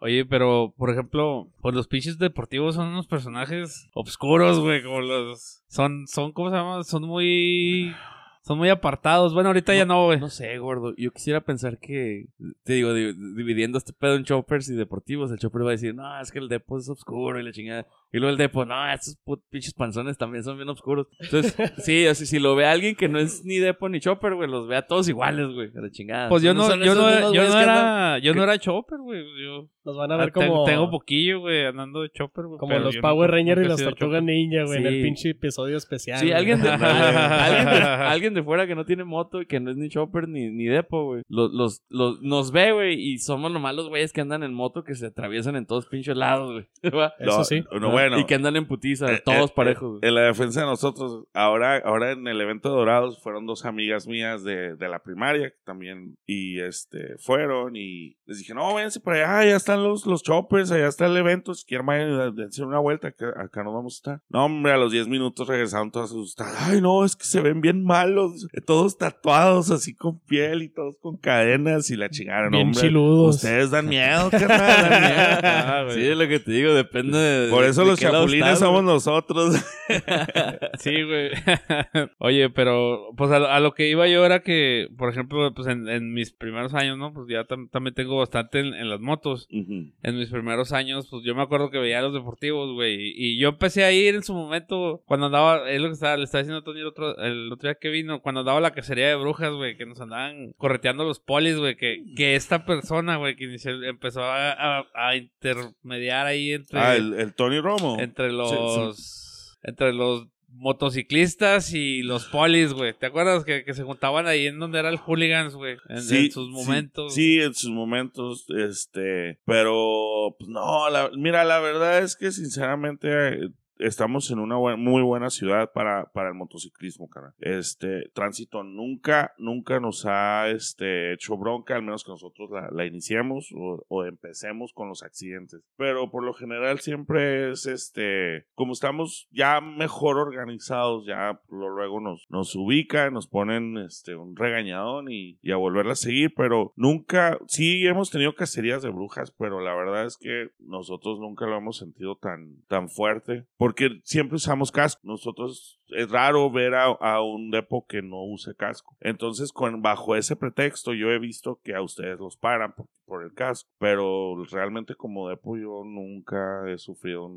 Oye, 0.00 0.24
pero, 0.24 0.74
por 0.76 0.90
ejemplo, 0.90 1.48
pues 1.60 1.74
los 1.74 1.86
pinches 1.88 2.18
deportivos 2.18 2.74
son 2.74 2.88
unos 2.88 3.06
personajes 3.06 3.88
obscuros, 3.94 4.58
güey, 4.60 4.82
como 4.82 5.00
los... 5.00 5.62
Son, 5.68 6.06
son, 6.06 6.32
¿cómo 6.32 6.50
se 6.50 6.56
llama? 6.56 6.82
Son 6.84 7.04
muy... 7.06 7.94
Son 8.42 8.56
muy 8.56 8.70
apartados. 8.70 9.34
Bueno, 9.34 9.50
ahorita 9.50 9.74
ya 9.74 9.84
no, 9.84 10.06
güey. 10.06 10.18
No 10.18 10.30
sé, 10.30 10.56
gordo. 10.58 10.94
Yo 10.96 11.12
quisiera 11.12 11.42
pensar 11.42 11.78
que, 11.78 12.26
te 12.64 12.72
digo, 12.72 12.94
di- 12.94 13.12
dividiendo 13.36 13.76
este 13.76 13.92
pedo 13.92 14.14
en 14.16 14.24
choppers 14.24 14.70
y 14.70 14.74
deportivos, 14.74 15.30
el 15.30 15.38
chopper 15.38 15.62
va 15.62 15.68
a 15.68 15.72
decir, 15.72 15.94
no, 15.94 16.20
es 16.20 16.32
que 16.32 16.38
el 16.38 16.48
depo 16.48 16.78
es 16.78 16.88
oscuro 16.88 17.38
y 17.38 17.44
la 17.44 17.52
chingada. 17.52 17.86
Y 18.12 18.18
luego 18.18 18.32
el 18.32 18.38
depo, 18.38 18.64
no, 18.64 18.90
estos 18.92 19.16
put- 19.24 19.42
pinches 19.50 19.72
panzones 19.72 20.18
también 20.18 20.42
son 20.42 20.56
bien 20.56 20.68
oscuros. 20.68 21.06
Entonces, 21.20 21.54
sí, 21.78 22.06
o 22.06 22.14
sea, 22.14 22.26
si 22.26 22.38
lo 22.40 22.56
ve 22.56 22.66
alguien 22.66 22.96
que 22.96 23.08
no 23.08 23.20
es 23.20 23.44
ni 23.44 23.58
depo 23.58 23.88
ni 23.88 24.00
chopper, 24.00 24.34
güey, 24.34 24.50
los 24.50 24.66
ve 24.66 24.76
a 24.76 24.86
todos 24.86 25.08
iguales, 25.08 25.46
güey, 25.54 25.70
a 25.76 25.80
la 25.80 25.90
chingada. 25.90 26.28
Pues 26.28 26.42
yo 26.42 26.52
no, 26.52 26.68
yo 26.76 26.92
esos 26.92 26.96
no, 26.96 27.32
yo 27.32 27.48
no 27.48 27.60
era, 27.60 28.18
yo 28.18 28.34
no 28.34 28.42
era 28.42 28.58
chopper, 28.58 28.98
güey. 28.98 29.22
Yo 29.42 29.68
Nos 29.84 29.96
van 29.96 30.10
a 30.10 30.14
ah, 30.16 30.18
ver 30.18 30.32
como, 30.32 30.64
tengo 30.64 30.90
poquillo, 30.90 31.40
güey, 31.40 31.66
andando 31.66 32.02
de 32.02 32.10
chopper, 32.10 32.46
güey. 32.46 32.58
como 32.58 32.78
los 32.78 32.96
Power 32.96 33.30
Rangers 33.30 33.60
y 33.60 33.62
nunca 33.62 33.66
he 33.66 33.68
los 33.68 33.78
sido 33.78 33.90
Tortuga 33.90 34.18
chopper. 34.18 34.34
Ninja, 34.34 34.64
güey, 34.64 34.78
en 34.80 34.86
el 34.86 35.02
pinche 35.02 35.30
episodio 35.30 35.76
especial. 35.76 36.18
Sí, 36.18 36.32
alguien 36.32 36.60
de, 36.60 36.68
alguien, 36.68 37.64
de, 37.66 37.80
alguien 37.80 38.34
de 38.34 38.42
fuera 38.42 38.66
que 38.66 38.74
no 38.74 38.84
tiene 38.84 39.04
moto 39.04 39.40
y 39.40 39.46
que 39.46 39.60
no 39.60 39.70
es 39.70 39.76
ni 39.76 39.88
chopper 39.88 40.28
ni, 40.28 40.50
ni 40.50 40.64
depo, 40.64 41.04
güey. 41.04 41.22
Los, 41.28 41.52
los, 41.52 41.82
los, 41.88 42.20
nos 42.22 42.50
ve, 42.50 42.72
güey, 42.72 43.00
y 43.00 43.18
somos 43.18 43.52
nomás 43.52 43.76
los 43.76 43.88
güeyes 43.88 44.12
que 44.12 44.20
andan 44.20 44.42
en 44.42 44.52
moto 44.52 44.82
que 44.82 44.96
se 44.96 45.06
atraviesan 45.06 45.54
en 45.54 45.66
todos 45.66 45.86
pinches 45.86 46.16
lados, 46.16 46.52
güey. 46.52 46.66
Eso 46.82 47.10
No, 47.20 47.44
sí. 47.44 47.62
no, 47.80 47.99
bueno, 48.00 48.18
Y 48.20 48.26
que 48.26 48.34
andan 48.34 48.56
en 48.56 48.66
putiza, 48.66 49.12
Eh, 49.12 49.22
todos 49.24 49.50
eh, 49.50 49.52
parejos. 49.54 49.98
En 50.02 50.14
la 50.14 50.22
defensa 50.22 50.60
de 50.60 50.66
nosotros, 50.66 51.24
ahora, 51.34 51.78
ahora 51.78 52.12
en 52.12 52.26
el 52.26 52.40
evento 52.40 52.70
de 52.70 52.76
Dorados 52.76 53.20
fueron 53.22 53.46
dos 53.46 53.64
amigas 53.64 54.06
mías 54.06 54.42
de, 54.44 54.76
de 54.76 54.88
la 54.88 55.02
primaria 55.02 55.50
que 55.50 55.56
también 55.64 56.16
y 56.26 56.60
este 56.60 57.16
fueron 57.18 57.76
y 57.76 58.16
les 58.26 58.38
dije, 58.38 58.54
no, 58.54 58.74
váyanse 58.74 59.00
para 59.00 59.38
allá, 59.38 59.50
ya 59.50 59.56
están 59.56 59.82
los, 59.82 60.06
los 60.06 60.22
choppers, 60.22 60.70
allá 60.70 60.88
está 60.88 61.06
el 61.06 61.16
evento, 61.16 61.54
si 61.54 61.64
quieren 61.64 61.86
vayan 61.86 62.12
a 62.12 62.44
hacer 62.46 62.64
una 62.64 62.78
vuelta, 62.78 63.08
acá, 63.08 63.32
acá 63.36 63.62
nos 63.64 63.74
vamos 63.74 63.94
a 63.94 63.96
estar. 63.96 64.22
No, 64.28 64.44
hombre, 64.44 64.72
a 64.72 64.76
los 64.76 64.92
10 64.92 65.08
minutos 65.08 65.48
regresaron 65.48 65.90
todas 65.90 66.10
asustadas. 66.10 66.56
Ay, 66.60 66.80
no, 66.80 67.04
es 67.04 67.16
que 67.16 67.24
se 67.24 67.40
ven 67.40 67.60
bien 67.60 67.84
malos. 67.84 68.46
los, 68.52 68.64
todos 68.64 68.98
tatuados 68.98 69.70
así 69.70 69.94
con 69.94 70.20
piel 70.20 70.62
y 70.62 70.68
todos 70.68 70.96
con 71.00 71.16
cadenas 71.16 71.90
y 71.90 71.96
la 71.96 72.08
chingaron. 72.08 72.50
Bien 72.50 72.68
hombre, 72.68 72.80
chiludos. 72.80 73.36
Ustedes 73.36 73.70
dan 73.70 73.88
miedo, 73.88 74.30
carnal, 74.30 74.90
dan 74.90 75.00
miedo. 75.00 75.40
Ah. 75.70 75.86
Sí, 75.90 76.06
es 76.06 76.16
lo 76.16 76.26
que 76.28 76.38
te 76.38 76.52
digo, 76.52 76.72
depende 76.74 77.18
de. 77.18 77.50
Por 77.50 77.64
eso 77.64 77.84
de 77.84 77.89
los 77.90 78.00
chapulines 78.00 78.46
estás, 78.46 78.58
somos 78.60 78.82
güey. 78.82 78.94
nosotros. 78.94 79.54
Sí, 80.78 81.02
güey. 81.02 81.30
Oye, 82.18 82.50
pero 82.50 83.10
pues 83.16 83.30
a, 83.30 83.38
lo- 83.38 83.48
a 83.48 83.60
lo 83.60 83.74
que 83.74 83.88
iba 83.88 84.06
yo 84.08 84.24
era 84.24 84.40
que, 84.40 84.88
por 84.96 85.10
ejemplo, 85.10 85.52
pues 85.54 85.68
en, 85.68 85.88
en 85.88 86.12
mis 86.12 86.32
primeros 86.32 86.74
años, 86.74 86.96
¿no? 86.96 87.12
Pues 87.12 87.26
ya 87.28 87.44
tam- 87.46 87.68
también 87.70 87.94
tengo 87.94 88.16
bastante 88.18 88.60
en, 88.60 88.74
en 88.74 88.88
las 88.88 89.00
motos. 89.00 89.48
En 89.50 90.18
mis 90.18 90.28
primeros 90.30 90.72
años, 90.72 91.08
pues 91.10 91.24
yo 91.24 91.34
me 91.34 91.42
acuerdo 91.42 91.70
que 91.70 91.78
veía 91.78 92.00
los 92.02 92.14
deportivos, 92.14 92.72
güey. 92.72 92.94
Y, 92.94 93.12
y 93.34 93.38
yo 93.40 93.48
empecé 93.50 93.84
a 93.84 93.92
ir 93.92 94.14
en 94.14 94.22
su 94.22 94.34
momento, 94.34 95.02
cuando 95.06 95.26
andaba, 95.26 95.68
es 95.70 95.80
lo 95.80 95.88
que 95.88 95.94
estaba, 95.94 96.16
le 96.16 96.24
estaba 96.24 96.42
diciendo 96.42 96.62
Tony 96.62 96.80
el 96.80 96.86
otro, 96.86 97.16
el 97.18 97.52
otro 97.52 97.68
día 97.68 97.78
que 97.80 97.88
vino, 97.90 98.20
cuando 98.22 98.40
andaba 98.40 98.60
la 98.60 98.72
cacería 98.72 99.08
de 99.08 99.16
brujas, 99.16 99.52
güey, 99.52 99.76
que 99.76 99.86
nos 99.86 100.00
andaban 100.00 100.52
correteando 100.56 101.04
los 101.04 101.20
polis, 101.20 101.56
güey, 101.56 101.76
que, 101.76 102.04
que 102.16 102.36
esta 102.36 102.64
persona, 102.64 103.16
güey, 103.16 103.36
que 103.36 103.44
inició- 103.44 103.82
empezó 103.84 104.22
a, 104.22 104.52
a- 104.80 104.86
a 104.94 105.16
intermediar 105.16 106.26
ahí 106.26 106.52
entre 106.52 106.78
Ah, 106.78 106.96
el, 106.96 107.14
el 107.14 107.34
Tony 107.34 107.60
Romo. 107.60 107.79
Entre 107.98 108.30
Sí, 108.30 108.36
los 108.36 109.58
entre 109.62 109.92
los 109.92 110.26
motociclistas 110.52 111.72
y 111.74 112.02
los 112.02 112.26
polis, 112.26 112.72
güey. 112.72 112.92
¿Te 112.92 113.06
acuerdas 113.06 113.44
que, 113.44 113.64
que 113.64 113.74
se 113.74 113.82
juntaban 113.84 114.26
ahí 114.26 114.46
en 114.46 114.58
donde 114.58 114.78
era 114.78 114.88
el 114.88 114.96
hooligans, 114.98 115.54
güey? 115.54 115.76
En, 115.88 116.02
Sí, 116.02 116.26
en 116.26 116.32
sus 116.32 116.46
sí, 116.48 116.52
momentos. 116.52 117.14
Sí, 117.14 117.40
en 117.40 117.54
sus 117.54 117.70
momentos, 117.70 118.46
este, 118.58 119.38
pero, 119.44 120.34
pues 120.38 120.48
no, 120.48 120.88
la- 120.90 121.10
mira, 121.16 121.44
la 121.44 121.60
verdad 121.60 121.98
es 122.02 122.16
que 122.16 122.32
sinceramente 122.32 123.50
estamos 123.80 124.30
en 124.30 124.38
una 124.38 124.56
buen- 124.56 124.80
muy 124.82 125.02
buena 125.02 125.30
ciudad 125.30 125.70
para, 125.72 126.04
para 126.12 126.28
el 126.28 126.34
motociclismo, 126.34 127.08
cara. 127.08 127.34
Este, 127.38 128.08
tránsito 128.14 128.62
nunca, 128.62 129.32
nunca 129.38 129.80
nos 129.80 130.06
ha, 130.06 130.48
este, 130.50 131.12
hecho 131.12 131.36
bronca, 131.36 131.76
al 131.76 131.82
menos 131.82 132.04
que 132.04 132.10
nosotros 132.12 132.50
la, 132.50 132.68
la 132.70 132.86
iniciemos 132.86 133.50
o, 133.56 133.84
o 133.88 134.04
empecemos 134.04 134.72
con 134.72 134.88
los 134.88 135.02
accidentes. 135.02 135.62
Pero 135.76 136.10
por 136.10 136.24
lo 136.24 136.32
general 136.34 136.78
siempre 136.80 137.50
es, 137.50 137.66
este, 137.66 138.46
como 138.54 138.72
estamos 138.72 139.28
ya 139.30 139.60
mejor 139.60 140.18
organizados, 140.18 141.06
ya 141.06 141.40
luego 141.48 142.00
nos, 142.00 142.26
nos 142.28 142.54
ubican, 142.54 143.12
nos 143.14 143.28
ponen, 143.28 143.78
este, 143.78 144.14
un 144.16 144.36
regañadón 144.36 145.10
y, 145.10 145.38
y 145.42 145.52
a 145.52 145.56
volverla 145.56 145.92
a 145.92 145.96
seguir, 145.96 146.32
pero 146.36 146.72
nunca, 146.76 147.38
sí 147.46 147.86
hemos 147.86 148.10
tenido 148.10 148.34
cacerías 148.34 148.82
de 148.82 148.90
brujas, 148.90 149.32
pero 149.38 149.60
la 149.60 149.74
verdad 149.74 150.06
es 150.06 150.16
que 150.16 150.50
nosotros 150.58 151.18
nunca 151.18 151.46
lo 151.46 151.56
hemos 151.56 151.78
sentido 151.78 152.16
tan, 152.16 152.62
tan 152.68 152.88
fuerte, 152.88 153.46
porque 153.70 154.00
siempre 154.02 154.34
usamos 154.34 154.72
casco. 154.72 155.00
Nosotros 155.04 155.80
es 155.90 156.10
raro 156.10 156.50
ver 156.50 156.74
a, 156.74 157.22
un 157.22 157.52
depo 157.52 157.86
que 157.86 158.02
no 158.02 158.24
use 158.24 158.52
casco. 158.56 158.96
Entonces, 158.98 159.52
con, 159.52 159.80
bajo 159.80 160.16
ese 160.16 160.34
pretexto, 160.34 160.92
yo 160.92 161.10
he 161.10 161.20
visto 161.20 161.60
que 161.62 161.76
a 161.76 161.80
ustedes 161.80 162.18
los 162.18 162.36
paran 162.36 162.74
por, 163.06 163.22
el 163.22 163.32
casco, 163.32 163.70
pero 163.78 164.44
realmente 164.50 164.94
como 164.94 165.28
depo 165.28 165.56
yo 165.56 165.84
nunca 165.84 166.64
he 166.68 166.78
sufrido 166.78 167.28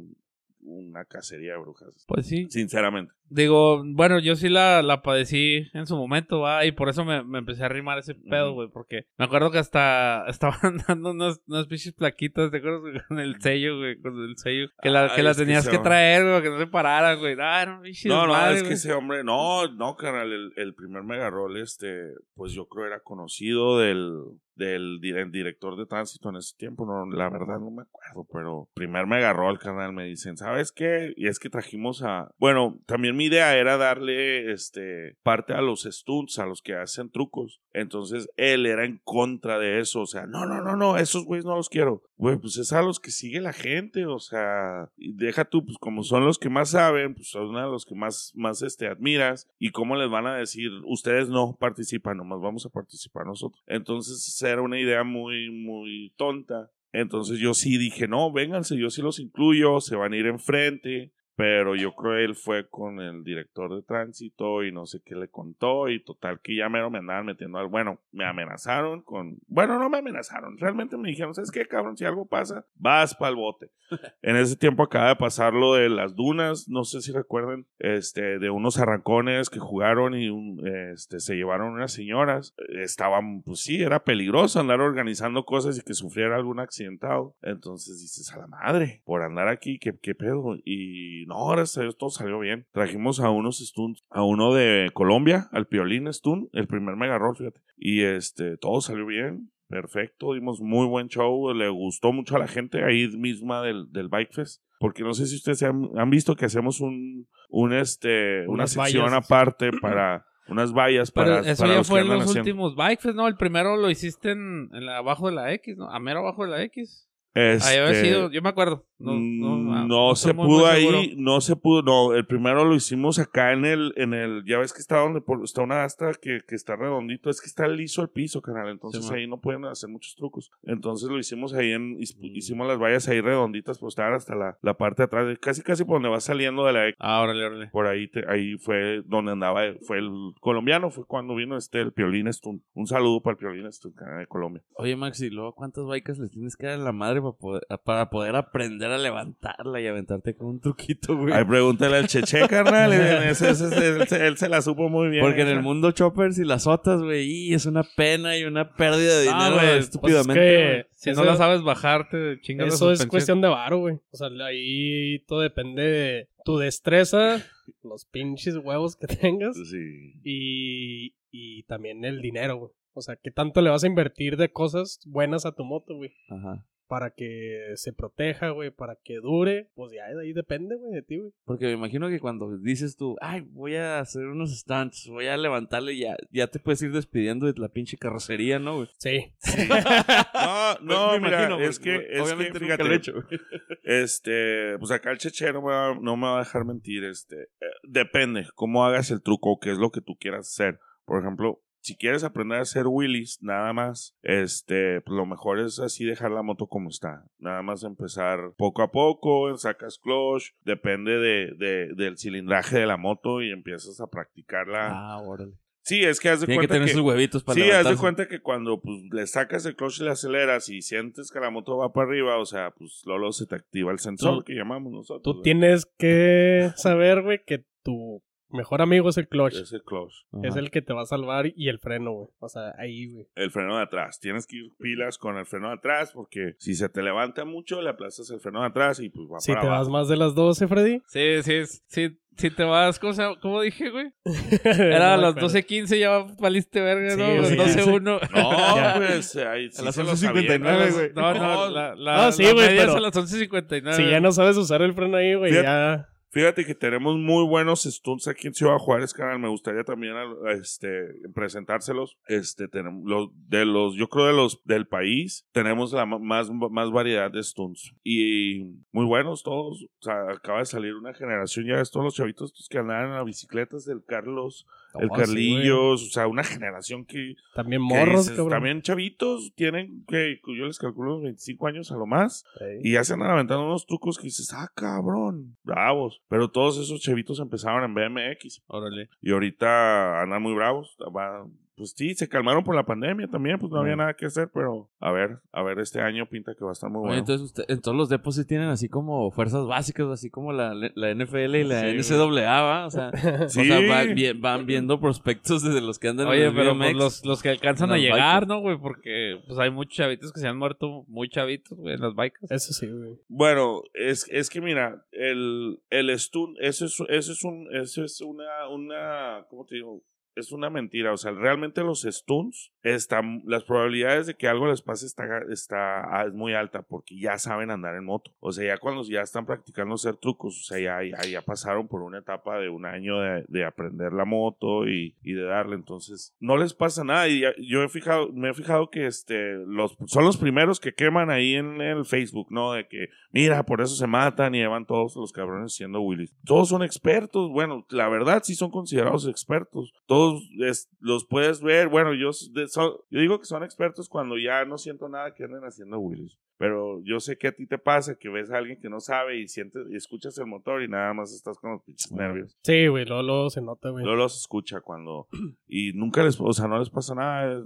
una 0.66 1.06
cacería 1.06 1.54
de 1.54 1.60
brujas. 1.60 2.06
Pues 2.08 2.28
sí. 2.28 2.48
Sinceramente. 2.50 3.14
Digo, 3.30 3.82
bueno, 3.84 4.20
yo 4.20 4.36
sí 4.36 4.48
la, 4.48 4.84
la 4.84 5.02
padecí 5.02 5.68
en 5.74 5.88
su 5.88 5.96
momento, 5.96 6.42
va, 6.42 6.66
y 6.66 6.72
por 6.72 6.90
eso 6.90 7.04
me, 7.04 7.24
me 7.24 7.40
empecé 7.40 7.64
a 7.64 7.68
rimar 7.70 7.98
ese 7.98 8.14
pedo, 8.14 8.54
güey, 8.54 8.70
porque 8.70 9.08
me 9.18 9.26
acuerdo 9.26 9.50
que 9.50 9.58
hasta 9.58 10.26
estaban 10.28 10.78
dando 10.88 11.12
unas, 11.12 11.42
unas 11.48 11.66
pinches 11.66 11.94
plaquitas, 11.94 12.52
¿te 12.52 12.58
acuerdas? 12.58 13.04
Con 13.08 13.20
el 13.20 13.42
sello, 13.42 13.80
güey, 13.80 14.00
con 14.00 14.20
el 14.22 14.38
sello, 14.38 14.68
que 14.82 14.90
la, 14.90 15.06
Ay, 15.06 15.16
que 15.16 15.24
la 15.24 15.32
es 15.32 15.38
que 15.38 15.44
tenías 15.46 15.68
que 15.68 15.80
traer, 15.80 16.24
güey, 16.30 16.42
que 16.44 16.50
no 16.50 16.60
se 16.60 16.68
pararan, 16.68 17.20
güey. 17.20 17.36
Ah, 17.40 17.66
no, 17.66 17.82
No, 18.06 18.28
no, 18.28 18.34
madre, 18.34 18.56
es 18.56 18.62
que 18.62 18.68
güey. 18.68 18.74
ese 18.76 18.94
hombre, 18.94 19.24
no, 19.24 19.68
no, 19.68 19.96
carnal, 19.96 20.32
el, 20.32 20.54
el 20.56 20.76
primer 20.76 21.04
megarol, 21.04 21.58
este, 21.58 22.12
pues 22.36 22.52
yo 22.54 22.68
creo 22.68 22.86
era 22.86 23.00
conocido 23.00 23.80
del, 23.80 24.12
del 24.56 25.00
di- 25.02 25.12
el 25.12 25.32
director 25.32 25.76
de 25.78 25.86
tránsito 25.86 26.30
en 26.30 26.36
ese 26.38 26.56
tiempo, 26.58 26.86
no, 26.86 27.06
la 27.06 27.30
verdad 27.30 27.60
no 27.60 27.72
me 27.72 27.84
acuerdo, 27.84 28.28
pero 28.32 28.70
primer 28.74 29.08
megarol, 29.08 29.60
carnal, 29.60 29.94
me 29.94 30.06
dicen, 30.06 30.38
¿sabes 30.38 30.72
qué? 30.72 31.14
Y 31.16 31.28
es 31.28 31.40
que 31.40 31.50
trajimos 31.50 32.04
a, 32.04 32.32
bueno, 32.38 32.80
también 32.86 33.16
mi 33.16 33.26
idea 33.26 33.56
era 33.58 33.78
darle, 33.78 34.52
este, 34.52 35.16
parte 35.24 35.54
a 35.54 35.62
los 35.62 35.84
stunts, 35.84 36.40
a 36.40 36.46
los 36.46 36.62
que 36.62 36.76
hacen 36.76 37.10
trucos, 37.10 37.62
entonces 37.74 38.30
él 38.38 38.66
era 38.66 38.86
en 38.86 39.00
contra 39.04 39.60
de 39.60 39.80
eso, 39.80 40.02
o 40.02 40.06
sea, 40.06 40.26
no, 40.26 40.46
no, 40.46 40.62
no, 40.62 40.76
no, 40.76 40.98
esos 40.98 41.26
güeyes 41.26 41.46
no 41.46 41.56
los 41.56 41.70
quiero, 41.70 42.04
güey, 42.18 42.38
pues 42.38 42.58
es 42.58 42.72
a 42.74 42.82
los 42.82 43.00
que 43.00 43.12
sigue 43.12 43.42
la 43.42 43.54
gente, 43.54 44.06
o 44.06 44.20
sea, 44.20 44.90
deja 44.98 45.46
tú, 45.46 45.66
pues 45.66 45.78
como 45.80 46.04
son 46.04 46.26
los 46.26 46.38
que 46.38 46.50
más 46.50 46.72
saben, 46.72 47.16
pues 47.16 47.30
son 47.30 47.56
a 47.58 47.66
los 47.68 47.86
que 47.86 47.96
más, 47.96 48.32
más, 48.36 48.62
este, 48.62 48.88
admiras, 48.88 49.48
y 49.60 49.72
cómo 49.72 49.96
les 49.96 50.10
van 50.10 50.28
a 50.28 50.36
decir, 50.36 50.70
ustedes 50.86 51.30
no 51.30 51.58
participan, 51.60 52.18
nomás 52.18 52.40
vamos 52.42 52.66
a 52.66 52.70
participar 52.70 53.26
nosotros. 53.26 53.64
Entonces, 53.68 54.24
era 54.50 54.62
una 54.62 54.80
idea 54.80 55.04
muy, 55.04 55.50
muy 55.50 56.14
tonta. 56.18 56.72
Entonces 56.92 57.40
yo 57.40 57.54
sí 57.54 57.78
dije, 57.78 58.08
no, 58.08 58.32
vénganse, 58.32 58.78
yo 58.78 58.90
sí 58.90 59.02
los 59.02 59.20
incluyo, 59.20 59.82
se 59.82 59.96
van 59.96 60.14
a 60.14 60.18
ir 60.18 60.28
enfrente. 60.28 61.12
Pero 61.36 61.76
yo 61.76 61.94
creo 61.96 62.14
que 62.14 62.24
él 62.26 62.36
fue 62.36 62.68
con 62.70 63.00
el 63.00 63.24
director 63.24 63.74
de 63.76 63.82
tránsito 63.82 64.64
y 64.64 64.72
no 64.72 64.86
sé 64.86 65.02
qué 65.04 65.16
le 65.16 65.30
contó 65.30 65.90
y 65.90 66.04
total 66.04 66.40
que 66.42 66.56
ya 66.56 66.70
mero 66.70 66.90
me 66.92 67.00
andaban 67.00 67.26
metiendo 67.26 67.58
al... 67.58 67.68
Bueno, 67.68 68.00
me 68.12 68.26
amenazaron 68.26 69.02
con... 69.02 69.38
Bueno, 69.48 69.80
no 69.80 69.90
me 69.90 69.98
amenazaron, 69.98 70.58
realmente 70.58 70.96
me 70.98 71.10
dijeron, 71.10 71.34
¿sabes 71.34 71.50
qué, 71.52 71.66
cabrón? 71.68 71.98
Si 71.98 72.06
algo 72.06 72.28
pasa, 72.28 72.66
vas 72.76 73.16
para 73.16 73.30
el 73.32 73.36
bote. 73.36 73.70
En 74.22 74.38
ese 74.38 74.56
tiempo 74.56 74.84
acaba 74.84 75.10
de 75.10 75.16
pasar 75.18 75.54
lo 75.54 75.74
de 75.76 75.90
las 75.90 76.16
dunas, 76.16 76.68
no 76.70 76.84
sé 76.84 77.02
si 77.02 77.12
recuerden, 77.12 77.68
este, 77.80 78.40
de 78.40 78.50
unos 78.50 78.80
arrancones 78.80 79.50
que 79.50 79.60
jugaron 79.60 80.16
y 80.16 80.30
un- 80.30 80.66
este, 80.94 81.20
se 81.20 81.36
llevaron 81.36 81.74
unas 81.74 81.92
señoras. 81.94 82.56
Estaban, 82.82 83.42
pues 83.44 83.60
sí, 83.62 83.82
era 83.84 84.04
peligroso 84.04 84.60
andar 84.60 84.80
organizando 84.82 85.46
cosas 85.46 85.78
y 85.78 85.82
que 85.82 85.94
sufriera 85.94 86.36
algún 86.36 86.60
accidentado. 86.60 87.36
Entonces 87.42 88.00
dices, 88.02 88.32
a 88.34 88.38
la 88.40 88.48
madre, 88.48 89.02
por 89.06 89.22
andar 89.22 89.48
aquí, 89.48 89.78
¿qué, 89.80 89.94
qué 90.02 90.16
pedo? 90.16 90.56
Y 90.64 91.23
no, 91.26 91.48
gracias 91.48 91.78
a 91.78 91.82
Dios 91.82 91.98
todo 91.98 92.10
salió 92.10 92.40
bien. 92.40 92.66
Trajimos 92.72 93.20
a 93.20 93.30
unos 93.30 93.60
stunts, 93.60 94.04
a 94.10 94.24
uno 94.24 94.54
de 94.54 94.90
Colombia, 94.94 95.50
al 95.52 95.68
Piolín 95.68 96.12
Stun, 96.14 96.50
el 96.54 96.68
primer 96.68 96.96
mega 96.96 97.18
roll, 97.18 97.36
fíjate. 97.36 97.62
Y 97.78 98.02
este, 98.04 98.58
todo 98.58 98.82
salió 98.82 99.06
bien. 99.06 99.50
Perfecto, 99.70 100.34
dimos 100.34 100.62
muy 100.62 100.86
buen 100.86 101.08
show, 101.08 101.52
le 101.54 101.68
gustó 101.70 102.12
mucho 102.14 102.36
a 102.36 102.40
la 102.40 102.48
gente 102.48 102.84
ahí 102.84 103.08
misma 103.18 103.64
del, 103.64 103.92
del 103.92 104.08
Bike 104.08 104.32
Fest, 104.32 104.62
porque 104.80 105.02
no 105.02 105.14
sé 105.16 105.26
si 105.26 105.36
ustedes 105.38 105.64
han, 105.64 105.90
han 105.98 106.12
visto 106.12 106.36
que 106.36 106.46
hacemos 106.46 106.80
un, 106.80 107.28
un 107.50 107.74
este, 107.74 108.48
una 108.48 108.68
sección 108.68 109.06
vallas. 109.06 109.26
aparte 109.26 109.72
para 109.82 110.26
unas 110.48 110.74
vallas 110.74 111.10
para, 111.10 111.40
Pero 111.42 111.52
eso 111.52 111.62
para 111.64 111.74
ya 111.74 111.78
los 111.80 111.88
fue 111.88 112.02
en 112.02 112.08
los 112.10 112.22
haciendo. 112.24 112.42
últimos 112.42 112.76
bike 112.76 113.00
fest, 113.00 113.16
¿no? 113.16 113.28
El 113.28 113.36
primero 113.36 113.76
lo 113.78 113.90
hiciste 113.90 114.32
en, 114.32 114.70
en 114.74 114.86
la, 114.86 114.98
abajo 114.98 115.28
de 115.30 115.36
la 115.36 115.52
X, 115.54 115.76
¿no? 115.76 115.90
A 115.90 116.00
mero 116.00 116.20
abajo 116.20 116.44
de 116.46 116.52
la 116.52 116.62
X. 116.64 117.10
Ahí 117.34 117.42
había 117.78 117.90
Este, 117.92 118.06
sido, 118.06 118.30
yo 118.30 118.44
me 118.44 118.50
acuerdo. 118.50 118.86
No, 119.04 119.12
no, 119.14 119.58
Mm, 119.58 119.72
ah, 119.72 119.86
no 119.88 120.14
estoy 120.14 120.32
se 120.32 120.34
pudo 120.36 120.66
ahí, 120.68 120.82
seguro. 120.84 121.00
no 121.18 121.42
se 121.42 121.56
pudo, 121.56 121.82
no, 121.84 122.14
el 122.14 122.26
primero 122.26 122.64
lo 122.66 122.74
hicimos 122.76 123.20
acá 123.20 123.52
en 123.54 123.66
el, 123.66 123.94
en 123.98 124.14
el, 124.14 124.44
ya 124.46 124.58
ves 124.60 124.72
que 124.74 124.80
está 124.80 125.00
donde 125.00 125.22
está 125.44 125.62
una 125.62 125.84
asta 125.84 126.12
que, 126.22 126.40
que 126.48 126.56
está 126.56 126.76
redondito, 126.76 127.30
es 127.30 127.42
que 127.42 127.48
está 127.48 127.68
liso 127.68 128.02
el 128.02 128.10
piso, 128.10 128.42
canal, 128.42 128.70
entonces 128.70 129.06
Sí, 129.06 129.14
ahí 129.14 129.28
no 129.28 129.40
pueden 129.42 129.66
hacer 129.66 129.90
muchos 129.90 130.16
trucos. 130.16 130.52
Entonces 130.64 131.10
lo 131.10 131.20
hicimos 131.20 131.54
ahí 131.54 131.72
en, 131.72 131.94
Mm. 131.98 132.02
hicimos 132.22 132.68
las 132.68 132.80
vallas 132.80 133.08
ahí 133.10 133.20
redonditas, 133.22 133.78
pues 133.80 133.92
estaban 133.92 134.14
hasta 134.14 134.36
la, 134.36 134.58
la 134.62 134.74
parte 134.76 135.02
de 135.02 135.06
atrás, 135.06 135.38
casi 135.42 135.62
casi 135.62 135.84
por 135.84 135.96
donde 135.96 136.10
va 136.10 136.20
saliendo 136.20 136.66
de 136.66 136.74
la 136.74 136.88
X. 136.88 136.96
Ah, 137.00 137.22
órale, 137.22 137.46
órale. 137.46 137.68
Por 137.68 137.88
ahí, 137.88 138.08
te- 138.08 138.24
ahí 138.30 138.58
fue 138.58 139.02
donde 139.06 139.32
andaba, 139.34 139.62
fue 139.86 139.98
el 140.00 140.10
colombiano, 140.40 140.90
fue 140.92 141.06
cuando 141.06 141.36
vino 141.36 141.58
este, 141.58 141.82
el 141.82 141.92
Piolín 141.92 142.32
Stun. 142.32 142.64
Un 142.74 142.88
saludo 142.88 143.22
para 143.22 143.34
el 143.34 143.38
Piolín 143.38 143.72
Stun, 143.72 143.92
canal 143.94 144.20
de 144.20 144.28
Colombia. 144.28 144.64
Oye, 144.76 144.96
Maxi, 144.96 145.30
luego 145.30 145.54
cuántas 145.54 145.86
bikes 145.86 146.14
les 146.20 146.32
tienes 146.32 146.56
que 146.56 146.68
dar 146.68 146.80
a 146.80 146.84
la 146.84 146.92
madre 146.94 147.22
para 147.22 147.34
poder, 147.34 147.64
para 147.84 148.10
poder 148.10 148.36
aprender 148.36 148.92
a 148.94 148.98
levantarla 148.98 149.82
y 149.82 149.88
aventarte 149.88 150.36
con 150.36 150.48
un 150.48 150.60
truquito, 150.62 151.18
güey? 151.18 151.34
Ahí 151.34 151.44
pregúntale 151.46 151.98
al 151.98 152.08
Cheche, 152.08 152.48
carnal, 152.48 152.94
ese- 152.94 153.50
ese- 153.50 153.66
ese- 153.68 153.88
él, 154.02 154.08
se- 154.08 154.28
él 154.28 154.38
se 154.38 154.50
la 154.50 154.62
supo 154.62 154.90
muy 154.90 155.10
bien. 155.10 155.24
Porque 155.24 155.42
en 155.42 155.48
el 155.50 155.62
mundo 155.62 155.92
choppers 155.92 156.38
y 156.40 156.46
las 156.46 156.68
otras, 156.68 157.02
güey, 157.02 157.26
y 157.30 157.54
es 157.54 157.66
una 157.66 157.84
pena 157.84 158.38
y 158.38 158.44
una 158.44 158.74
pérdida 158.76 159.20
de 159.20 159.30
Ah, 159.30 159.46
dinero 159.50 159.62
güey, 159.66 159.80
estúpidamente. 159.80 160.34
pues 160.34 160.46
es 160.46 160.58
que- 160.58 160.72
güey. 160.74 160.86
Si 160.92 161.10
Eso- 161.10 161.20
no 161.22 161.26
la 161.32 161.36
sabes 161.36 161.62
bajarte, 161.64 162.40
chingas 162.42 162.74
Eso 162.74 162.92
es 162.92 163.06
cuestión 163.08 163.42
de 163.42 163.50
varo, 163.50 163.80
güey. 163.80 163.96
O 164.12 164.18
sea, 164.18 164.30
ahí 164.48 165.20
todo 165.28 165.42
depende 165.42 165.82
de 165.84 166.30
tu 166.46 166.58
destreza, 166.58 167.44
los 167.84 168.06
pinches 168.06 168.56
huevos 168.58 168.96
que 168.96 169.08
tengas 169.08 169.56
Sí. 169.70 170.14
y, 170.24 171.16
y 171.32 171.64
también 171.64 172.06
el 172.06 172.22
dinero, 172.22 172.58
güey. 172.58 172.72
O 172.94 173.02
sea, 173.02 173.16
¿qué 173.16 173.32
tanto 173.32 173.62
le 173.62 173.70
vas 173.70 173.84
a 173.84 173.88
invertir 173.88 174.38
de 174.38 174.52
cosas 174.52 175.00
buenas 175.06 175.46
a 175.46 175.52
tu 175.54 175.64
moto, 175.64 175.96
güey? 175.96 176.12
Ajá. 176.30 176.66
Para 176.94 177.10
que 177.10 177.74
se 177.74 177.92
proteja, 177.92 178.52
güey, 178.52 178.70
para 178.70 178.98
que 179.04 179.16
dure, 179.16 179.68
pues 179.74 179.92
ya 179.92 180.08
de 180.14 180.22
ahí 180.22 180.32
depende, 180.32 180.76
güey, 180.76 180.94
de 180.94 181.02
ti, 181.02 181.18
güey. 181.18 181.32
Porque 181.44 181.66
me 181.66 181.72
imagino 181.72 182.08
que 182.08 182.20
cuando 182.20 182.56
dices 182.60 182.98
tú, 182.98 183.16
ay, 183.20 183.42
voy 183.50 183.78
a 183.78 183.98
hacer 183.98 184.28
unos 184.28 184.56
stunts, 184.56 185.08
voy 185.10 185.26
a 185.26 185.36
levantarle, 185.36 185.98
ya, 185.98 186.16
ya 186.30 186.46
te 186.46 186.60
puedes 186.60 186.84
ir 186.84 186.92
despidiendo 186.92 187.52
de 187.52 187.60
la 187.60 187.70
pinche 187.70 187.98
carrocería, 187.98 188.60
¿no, 188.60 188.76
güey? 188.76 188.90
Sí. 189.00 189.34
No, 190.36 190.76
no, 190.82 191.12
Me 191.14 191.20
mira, 191.22 191.46
imagino, 191.48 191.68
es 191.68 191.80
que, 191.80 191.96
es 192.12 192.22
obviamente 192.22 192.54
que, 192.54 192.60
nunca 192.60 192.78
fíjate, 192.78 192.84
lo 192.84 192.94
he 192.94 192.98
hecho. 192.98 193.14
Este, 193.84 194.78
pues 194.78 194.92
acá 194.92 195.10
el 195.10 195.18
cheche 195.18 195.52
no 195.52 195.64
me 195.64 195.72
va, 195.72 195.98
no 196.00 196.16
me 196.16 196.28
va 196.28 196.36
a 196.36 196.44
dejar 196.44 196.64
mentir, 196.64 197.06
este, 197.06 197.42
eh, 197.42 197.66
depende 197.82 198.46
cómo 198.54 198.86
hagas 198.86 199.10
el 199.10 199.24
truco 199.24 199.54
o 199.54 199.60
qué 199.60 199.72
es 199.72 199.80
lo 199.80 199.90
que 199.90 200.02
tú 200.02 200.16
quieras 200.20 200.48
hacer. 200.48 200.80
Por 201.06 201.20
ejemplo, 201.20 201.64
si 201.84 201.96
quieres 201.98 202.24
aprender 202.24 202.60
a 202.60 202.62
hacer 202.62 202.88
wheelies, 202.88 203.40
nada 203.42 203.74
más, 203.74 204.16
este, 204.24 205.02
pues 205.02 205.16
lo 205.16 205.26
mejor 205.26 205.60
es 205.60 205.80
así 205.80 206.06
dejar 206.06 206.32
la 206.32 206.42
moto 206.42 206.68
como 206.68 206.90
está. 206.90 207.26
Nada 207.40 207.62
más 207.62 207.84
empezar 207.84 208.54
poco 208.58 208.82
a 208.82 208.92
poco, 208.92 209.56
sacas 209.58 210.00
clutch, 210.00 210.52
depende 210.62 211.18
de, 211.18 211.52
de- 211.58 211.94
del 211.96 212.18
cilindraje 212.18 212.80
de 212.80 212.86
la 212.86 212.98
moto 212.98 213.42
y 213.42 213.52
empiezas 213.52 214.00
a 214.00 214.08
practicarla. 214.08 214.90
Ah, 214.92 215.22
órale. 215.22 215.54
Sí, 215.86 216.02
es 216.06 216.22
que 216.22 216.30
haz 216.30 216.40
de 216.40 216.46
Tiene 216.46 216.62
que 216.62 216.68
cuenta 216.68 216.76
tener 216.76 216.88
que, 216.88 216.94
sus 216.94 217.02
huevitos 217.02 217.44
para 217.44 217.56
Sí, 217.56 217.70
haz 217.70 217.90
de 217.90 217.98
cuenta 217.98 218.30
que 218.30 218.40
cuando 218.40 218.80
pues, 218.80 219.02
le 219.12 219.28
sacas 219.28 219.66
el 219.66 219.76
clutch 219.76 220.00
y 220.00 220.06
le 220.06 220.12
aceleras 220.12 220.70
y 220.70 220.82
sientes 220.82 221.30
que 221.30 221.42
la 221.42 221.50
moto 221.50 221.76
va 221.76 221.92
para 221.92 222.08
arriba, 222.08 222.38
o 222.38 222.46
sea, 222.46 222.72
pues 222.72 223.02
Lolo 223.06 223.34
se 223.34 223.46
te 223.48 223.56
activa 223.56 223.92
el 223.92 224.00
sensor 224.00 224.38
Tú- 224.38 224.44
que 224.46 224.54
llamamos 224.54 224.94
nosotros. 224.94 225.22
Tú 225.36 225.42
tienes 225.42 225.86
que 225.98 226.72
saber, 226.78 227.22
güey, 227.24 227.42
que 227.46 227.66
tu 227.84 228.24
mejor 228.54 228.82
amigo 228.82 229.10
es 229.10 229.18
el 229.18 229.28
clutch. 229.28 229.56
Ese 229.56 229.82
clutch. 229.82 230.14
Ajá. 230.32 230.48
Es 230.48 230.56
el 230.56 230.72
que 230.72 230.82
te 230.82 230.94
va 230.94 231.02
a 231.02 231.06
salvar 231.06 231.48
y 231.56 231.68
el 231.70 231.80
freno, 231.80 232.12
güey. 232.12 232.28
O 232.40 232.48
sea, 232.50 232.74
ahí, 232.78 233.08
güey. 233.12 233.28
El 233.36 233.52
freno 233.52 233.78
de 233.78 233.84
atrás. 233.84 234.20
Tienes 234.20 234.48
que 234.48 234.58
ir 234.58 234.72
pilas 234.80 235.18
con 235.18 235.38
el 235.38 235.46
freno 235.46 235.68
de 235.70 235.76
atrás 235.76 236.12
porque 236.14 236.54
si 236.60 236.76
se 236.76 236.90
te 236.90 237.02
levanta 237.04 237.44
mucho, 237.46 237.82
le 237.82 237.90
aplastas 237.90 238.30
el 238.30 238.40
freno 238.40 238.62
de 238.62 238.68
atrás 238.68 239.00
y 239.00 239.10
pues 239.10 239.28
va 239.28 239.40
Si 239.40 239.52
para 239.52 239.62
te 239.64 239.68
vas 239.68 239.90
más 239.90 240.08
de 240.08 240.18
las 240.18 240.36
12, 240.36 240.68
Freddy. 240.68 241.02
Sí, 241.08 241.44
sí, 241.44 241.66
sí. 241.88 242.20
Si 242.36 242.50
te 242.50 242.64
vas, 242.64 242.98
¿cómo? 242.98 243.14
¿Cómo 243.44 243.62
dije, 243.62 243.92
güey? 243.92 244.12
Era 244.64 245.14
a 245.14 245.18
No 245.18 245.22
me 245.22 245.28
las 245.28 245.36
acuerdo. 245.38 245.50
12.15 245.50 246.00
ya 246.00 246.26
valiste 246.40 246.82
verga, 246.82 247.12
Sí, 247.12 247.18
¿no? 247.20 247.26
güey, 247.28 247.56
Las 247.56 247.74
sí. 247.74 247.80
12.1. 247.80 248.02
No, 248.02 248.20
pues 249.08 249.36
ahí 249.36 249.70
sí 249.72 249.80
A 249.80 249.86
las 249.86 249.94
se 249.96 250.04
lo 250.04 250.14
11:59, 250.14 250.18
sabía, 250.18 250.92
güey. 250.92 251.12
No, 251.16 251.34
no, 251.36 251.70
la, 251.70 251.94
la, 251.96 252.18
No, 252.18 252.32
sí, 252.32 252.42
la 252.44 252.54
güey, 252.54 252.66
es 252.70 252.74
pero- 252.82 252.96
a 252.96 253.00
las 253.02 253.14
11.59. 253.16 253.94
Si 253.94 254.10
ya 254.10 254.20
no 254.20 254.32
sabes 254.32 254.58
usar 254.58 254.82
el 254.82 254.96
freno 254.96 255.18
ahí, 255.18 255.36
güey, 255.36 255.52
Fíjate- 255.52 255.64
ya. 255.68 256.10
Fíjate 256.34 256.66
que 256.66 256.74
tenemos 256.74 257.16
muy 257.16 257.46
buenos 257.46 257.84
stunts 257.84 258.28
aquí 258.28 258.48
en 258.48 258.56
Ciudad 258.56 258.80
Juárez, 258.80 259.14
canal. 259.14 259.38
Me 259.38 259.50
gustaría 259.50 259.84
también 259.84 260.16
este, 260.60 260.90
presentárselos. 261.32 262.18
Este, 262.26 262.68
tenemos 262.68 263.04
los, 263.06 263.30
de 263.48 263.66
los, 263.66 263.94
yo 263.96 264.10
creo 264.10 264.26
de 264.26 264.34
los 264.34 264.60
del 264.64 264.88
país, 264.88 265.48
tenemos 265.52 265.94
la 265.94 266.08
más, 266.08 266.50
más 266.50 266.90
variedad 266.90 267.30
de 267.30 267.44
stunts. 267.44 267.94
Y 268.04 268.64
muy 268.92 269.06
buenos 269.06 269.44
todos. 269.44 269.84
O 269.84 270.02
sea, 270.02 270.32
acaba 270.32 270.58
de 270.58 270.66
salir 270.66 270.96
una 270.96 271.14
generación, 271.14 271.68
ya 271.68 271.76
ves, 271.76 271.92
todos 271.92 272.04
los 272.04 272.16
chavitos 272.16 272.52
estos 272.52 272.68
que 272.68 272.80
andaban 272.80 273.10
en 273.10 273.16
las 273.18 273.26
bicicletas 273.26 273.86
del 273.86 274.04
Carlos, 274.04 274.66
el 275.00 275.10
sí, 275.10 275.16
Carlillos, 275.16 276.04
o 276.04 276.12
sea, 276.12 276.28
una 276.28 276.44
generación 276.44 277.06
que, 277.06 277.36
También 277.56 277.82
que 277.88 277.94
morros, 277.96 278.22
dices, 278.26 278.32
cabrón. 278.38 278.50
también 278.52 278.82
chavitos, 278.82 279.52
tienen 279.56 280.04
que, 280.08 280.40
yo 280.58 280.66
les 280.66 280.78
calculo 280.80 281.12
unos 281.14 281.24
25 281.24 281.68
años 281.68 281.92
a 281.92 281.96
lo 281.96 282.06
más. 282.06 282.44
Sí. 282.60 282.66
Y 282.90 282.92
ya 282.94 283.04
se 283.04 283.14
andan 283.14 283.32
aventando 283.32 283.66
unos 283.66 283.86
trucos 283.86 284.18
que 284.18 284.24
dices, 284.26 284.52
ah, 284.54 284.70
cabrón, 284.76 285.58
bravos. 285.64 286.22
Pero 286.30 286.50
todos 286.52 286.78
esos 286.78 287.02
chavitos 287.02 287.40
empezaron 287.40 287.84
en 287.84 287.94
BMX. 287.94 288.62
Órale. 288.68 289.10
Y 289.22 289.32
ahorita 289.32 290.22
andan 290.22 290.42
muy 290.42 290.54
bravos. 290.54 290.96
Va- 291.16 291.48
pues 291.76 291.94
sí, 291.96 292.14
se 292.16 292.30
calmaron 292.30 292.64
por 292.64 292.76
la 292.76 292.86
pandemia 292.86 293.28
también, 293.28 293.58
pues 293.60 293.72
no 293.72 293.80
había 293.80 293.96
nada 293.96 294.14
que 294.14 294.26
hacer, 294.28 294.50
pero 294.54 294.90
a 295.00 295.12
ver, 295.12 295.40
a 295.52 295.64
ver, 295.64 295.80
este 295.80 296.02
año 296.02 296.28
pinta 296.30 296.54
que 296.54 296.64
va 296.64 296.70
a 296.72 296.74
estar 296.74 296.90
muy 296.90 297.00
Oye, 297.00 297.08
bueno. 297.08 297.20
entonces, 297.22 297.46
usted- 297.46 297.64
en 297.68 297.82
todos 297.82 297.98
los 297.98 298.10
depos 298.10 298.36
sí 298.36 298.46
tienen 298.46 298.70
así 298.70 298.90
como 298.90 299.32
fuerzas 299.32 299.66
básicas, 299.66 300.08
así 300.08 300.30
como 300.30 300.54
la, 300.54 300.74
la 300.74 301.10
NFL 301.16 301.56
y 301.56 301.64
la 301.64 301.82
Sí, 301.82 302.14
NCAA, 302.14 302.62
¿va? 302.62 302.86
O 302.86 302.92
sea, 302.92 303.12
Sí. 303.48 303.62
o 303.62 303.64
sea 303.64 303.80
van, 303.90 304.16
vi- 304.16 304.34
van 304.34 304.66
viendo 304.66 305.00
prospectos 305.00 305.64
desde 305.64 305.82
los 305.82 306.00
que 306.00 306.10
andan 306.10 306.28
en 306.28 306.34
Oye, 306.34 306.46
el 306.48 306.54
pero 306.56 306.78
pues, 306.78 306.94
los, 306.96 307.26
los 307.26 307.42
que 307.42 307.50
alcanzan 307.50 307.92
a 307.92 307.98
llegar, 307.98 308.42
bikes. 308.42 308.54
¿no, 308.54 308.60
güey? 308.62 308.78
Porque 308.78 309.40
pues 309.48 309.58
hay 309.60 309.72
muchos 309.72 309.96
chavitos 309.96 310.32
que 310.32 310.40
se 310.40 310.48
han 310.48 310.58
muerto 310.58 311.06
muy 311.08 311.30
chavitos, 311.30 311.78
güey, 311.78 311.96
en 311.96 312.02
las 312.02 312.14
bikes. 312.16 312.40
Eso 312.50 312.72
sí, 312.74 312.88
güey. 312.88 313.18
Bueno, 313.28 313.82
es, 313.94 314.28
es 314.30 314.50
que 314.50 314.62
mira, 314.62 315.06
el, 315.12 315.80
el 315.90 316.18
stun, 316.20 316.56
eso 316.60 316.86
es, 316.86 317.02
eso 317.10 317.32
es 317.32 317.44
un, 317.44 317.68
eso 317.76 318.04
es 318.04 318.22
una, 318.22 318.68
una, 318.70 319.46
¿cómo 319.50 319.66
te 319.66 319.76
digo? 319.76 320.02
Es 320.36 320.52
una 320.52 320.70
mentira, 320.70 321.14
o 321.14 321.18
sea, 321.18 321.32
realmente 321.32 321.82
los 321.82 322.02
stuns, 322.02 322.72
están, 322.82 323.42
las 323.46 323.64
probabilidades 323.64 324.28
de 324.28 324.36
que 324.36 324.48
algo 324.48 324.68
les 324.68 324.82
pase 324.82 325.06
está, 325.06 325.26
está, 325.50 326.02
ah, 326.16 326.26
es 326.26 326.34
muy 326.34 326.54
alta 326.54 326.82
porque 326.82 327.18
ya 327.18 327.38
saben 327.38 327.72
andar 327.72 327.96
en 327.96 328.06
moto. 328.06 328.32
O 328.40 328.52
sea, 328.52 328.66
ya 328.66 328.78
cuando 328.78 329.04
ya 329.04 329.22
están 329.22 329.46
practicando 329.46 329.96
hacer 329.96 330.18
trucos, 330.18 330.60
o 330.60 330.64
sea, 330.64 330.80
ya, 330.80 331.04
ya, 331.04 331.30
ya 331.30 331.42
pasaron 331.42 331.88
por 331.88 332.02
una 332.02 332.20
etapa 332.20 332.60
de 332.60 332.70
un 332.70 332.86
año 332.86 333.20
de, 333.20 333.46
de 333.48 333.66
aprender 333.66 334.14
la 334.14 334.26
moto 334.26 334.88
y, 334.88 335.16
y 335.24 335.34
de 335.34 335.44
darle, 335.44 335.76
entonces 335.76 336.36
no 336.40 336.58
les 336.58 336.74
pasa 336.74 337.04
nada. 337.04 337.28
Y 337.28 337.44
yo 337.68 337.84
he 337.84 337.90
fijado, 337.90 338.32
me 338.32 338.50
he 338.50 338.54
fijado 338.54 338.90
que 338.90 339.06
este, 339.06 339.56
los, 339.66 339.98
son 340.08 340.26
los 340.26 340.38
primeros 340.38 340.80
que 340.80 340.94
queman 340.94 341.30
ahí 341.30 341.56
en 341.56 341.82
el 341.82 342.06
Facebook, 342.06 342.48
¿no? 342.50 342.74
De 342.74 342.88
que 342.88 343.10
mira, 343.32 343.64
por 343.64 343.82
eso 343.82 343.96
se 343.96 344.08
matan 344.08 344.56
y 344.56 344.60
llevan 344.60 344.86
todos 344.86 345.16
los 345.16 345.32
cabrones 345.32 345.74
siendo 345.74 346.02
Willis. 346.02 346.34
Todos 346.46 346.70
son 346.70 346.84
expertos, 346.84 347.50
bueno, 347.50 347.86
la 347.90 348.10
verdad 348.10 348.42
sí 348.44 348.56
son 348.56 348.72
considerados 348.72 349.28
expertos. 349.28 349.94
Todos 350.06 350.23
es- 350.60 350.90
los 351.00 351.26
puedes 351.26 351.62
ver, 351.62 351.88
bueno, 351.90 352.14
yo, 352.14 352.30
de- 352.52 352.68
son- 352.68 352.94
yo 353.10 353.20
digo 353.20 353.40
que 353.40 353.46
son 353.46 353.64
expertos 353.64 354.08
cuando 354.10 354.38
ya 354.38 354.66
no 354.66 354.78
siento 354.78 355.10
nada 355.10 355.34
que 355.34 355.44
anden 355.44 355.64
haciendo 355.64 356.00
Willis. 356.00 356.38
Pero 356.58 357.02
yo 357.04 357.20
sé 357.20 357.38
que 357.38 357.48
a 357.48 357.52
ti 357.52 357.66
te 357.68 357.78
pasa 357.78 358.16
que 358.18 358.30
ves 358.30 358.52
a 358.52 358.58
alguien 358.60 358.80
que 358.80 358.88
no 358.90 359.00
sabe 359.00 359.38
y 359.40 359.48
sientes 359.48 359.86
y 359.90 359.96
escuchas 359.96 360.38
el 360.38 360.46
motor 360.46 360.82
y 360.84 360.88
nada 360.88 361.14
más 361.14 361.34
estás 361.34 361.58
con 361.58 361.72
los 361.72 361.82
pinches 361.84 362.12
nervios. 362.12 362.56
Sí, 362.64 362.88
güey, 362.88 363.06
luego 363.06 363.50
se 363.50 363.62
nota, 363.62 363.90
güey. 363.90 364.06
No 364.06 364.16
los 364.16 364.40
escucha 364.40 364.80
cuando. 364.80 365.28
Y 365.68 365.92
nunca 365.94 366.24
les. 366.24 366.40
O 366.40 366.54
sea, 366.54 366.68
no 366.68 366.78
les 366.80 366.90
pasa 366.90 367.16
nada. 367.16 367.64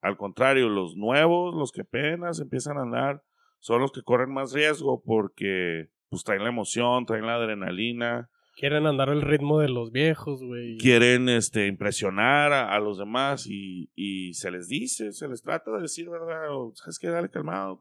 Al 0.00 0.16
contrario, 0.16 0.68
los 0.68 0.96
nuevos, 0.96 1.54
los 1.54 1.72
que 1.72 1.82
apenas 1.82 2.40
empiezan 2.40 2.78
a 2.78 2.82
andar, 2.82 3.22
son 3.58 3.80
los 3.80 3.90
que 3.92 4.02
corren 4.02 4.32
más 4.32 4.52
riesgo 4.52 5.02
porque. 5.04 5.88
Pues 6.08 6.24
traen 6.24 6.42
la 6.42 6.48
emoción, 6.48 7.04
traen 7.04 7.26
la 7.26 7.34
adrenalina, 7.34 8.30
Quieren 8.58 8.86
andar 8.86 9.08
al 9.08 9.22
ritmo 9.22 9.60
de 9.60 9.68
los 9.68 9.92
viejos, 9.92 10.42
güey. 10.42 10.78
quieren 10.78 11.28
este, 11.28 11.68
impresionar 11.68 12.52
a, 12.52 12.74
a 12.74 12.80
los 12.80 12.98
demás 12.98 13.46
y, 13.46 13.88
y 13.94 14.34
se 14.34 14.50
les 14.50 14.66
dice, 14.68 15.12
se 15.12 15.28
les 15.28 15.42
trata 15.42 15.70
de 15.70 15.82
decir, 15.82 16.10
¿verdad? 16.10 16.50
O, 16.50 16.72
¿Sabes 16.74 16.98
qué? 16.98 17.06
Dale 17.06 17.28
calmado. 17.28 17.78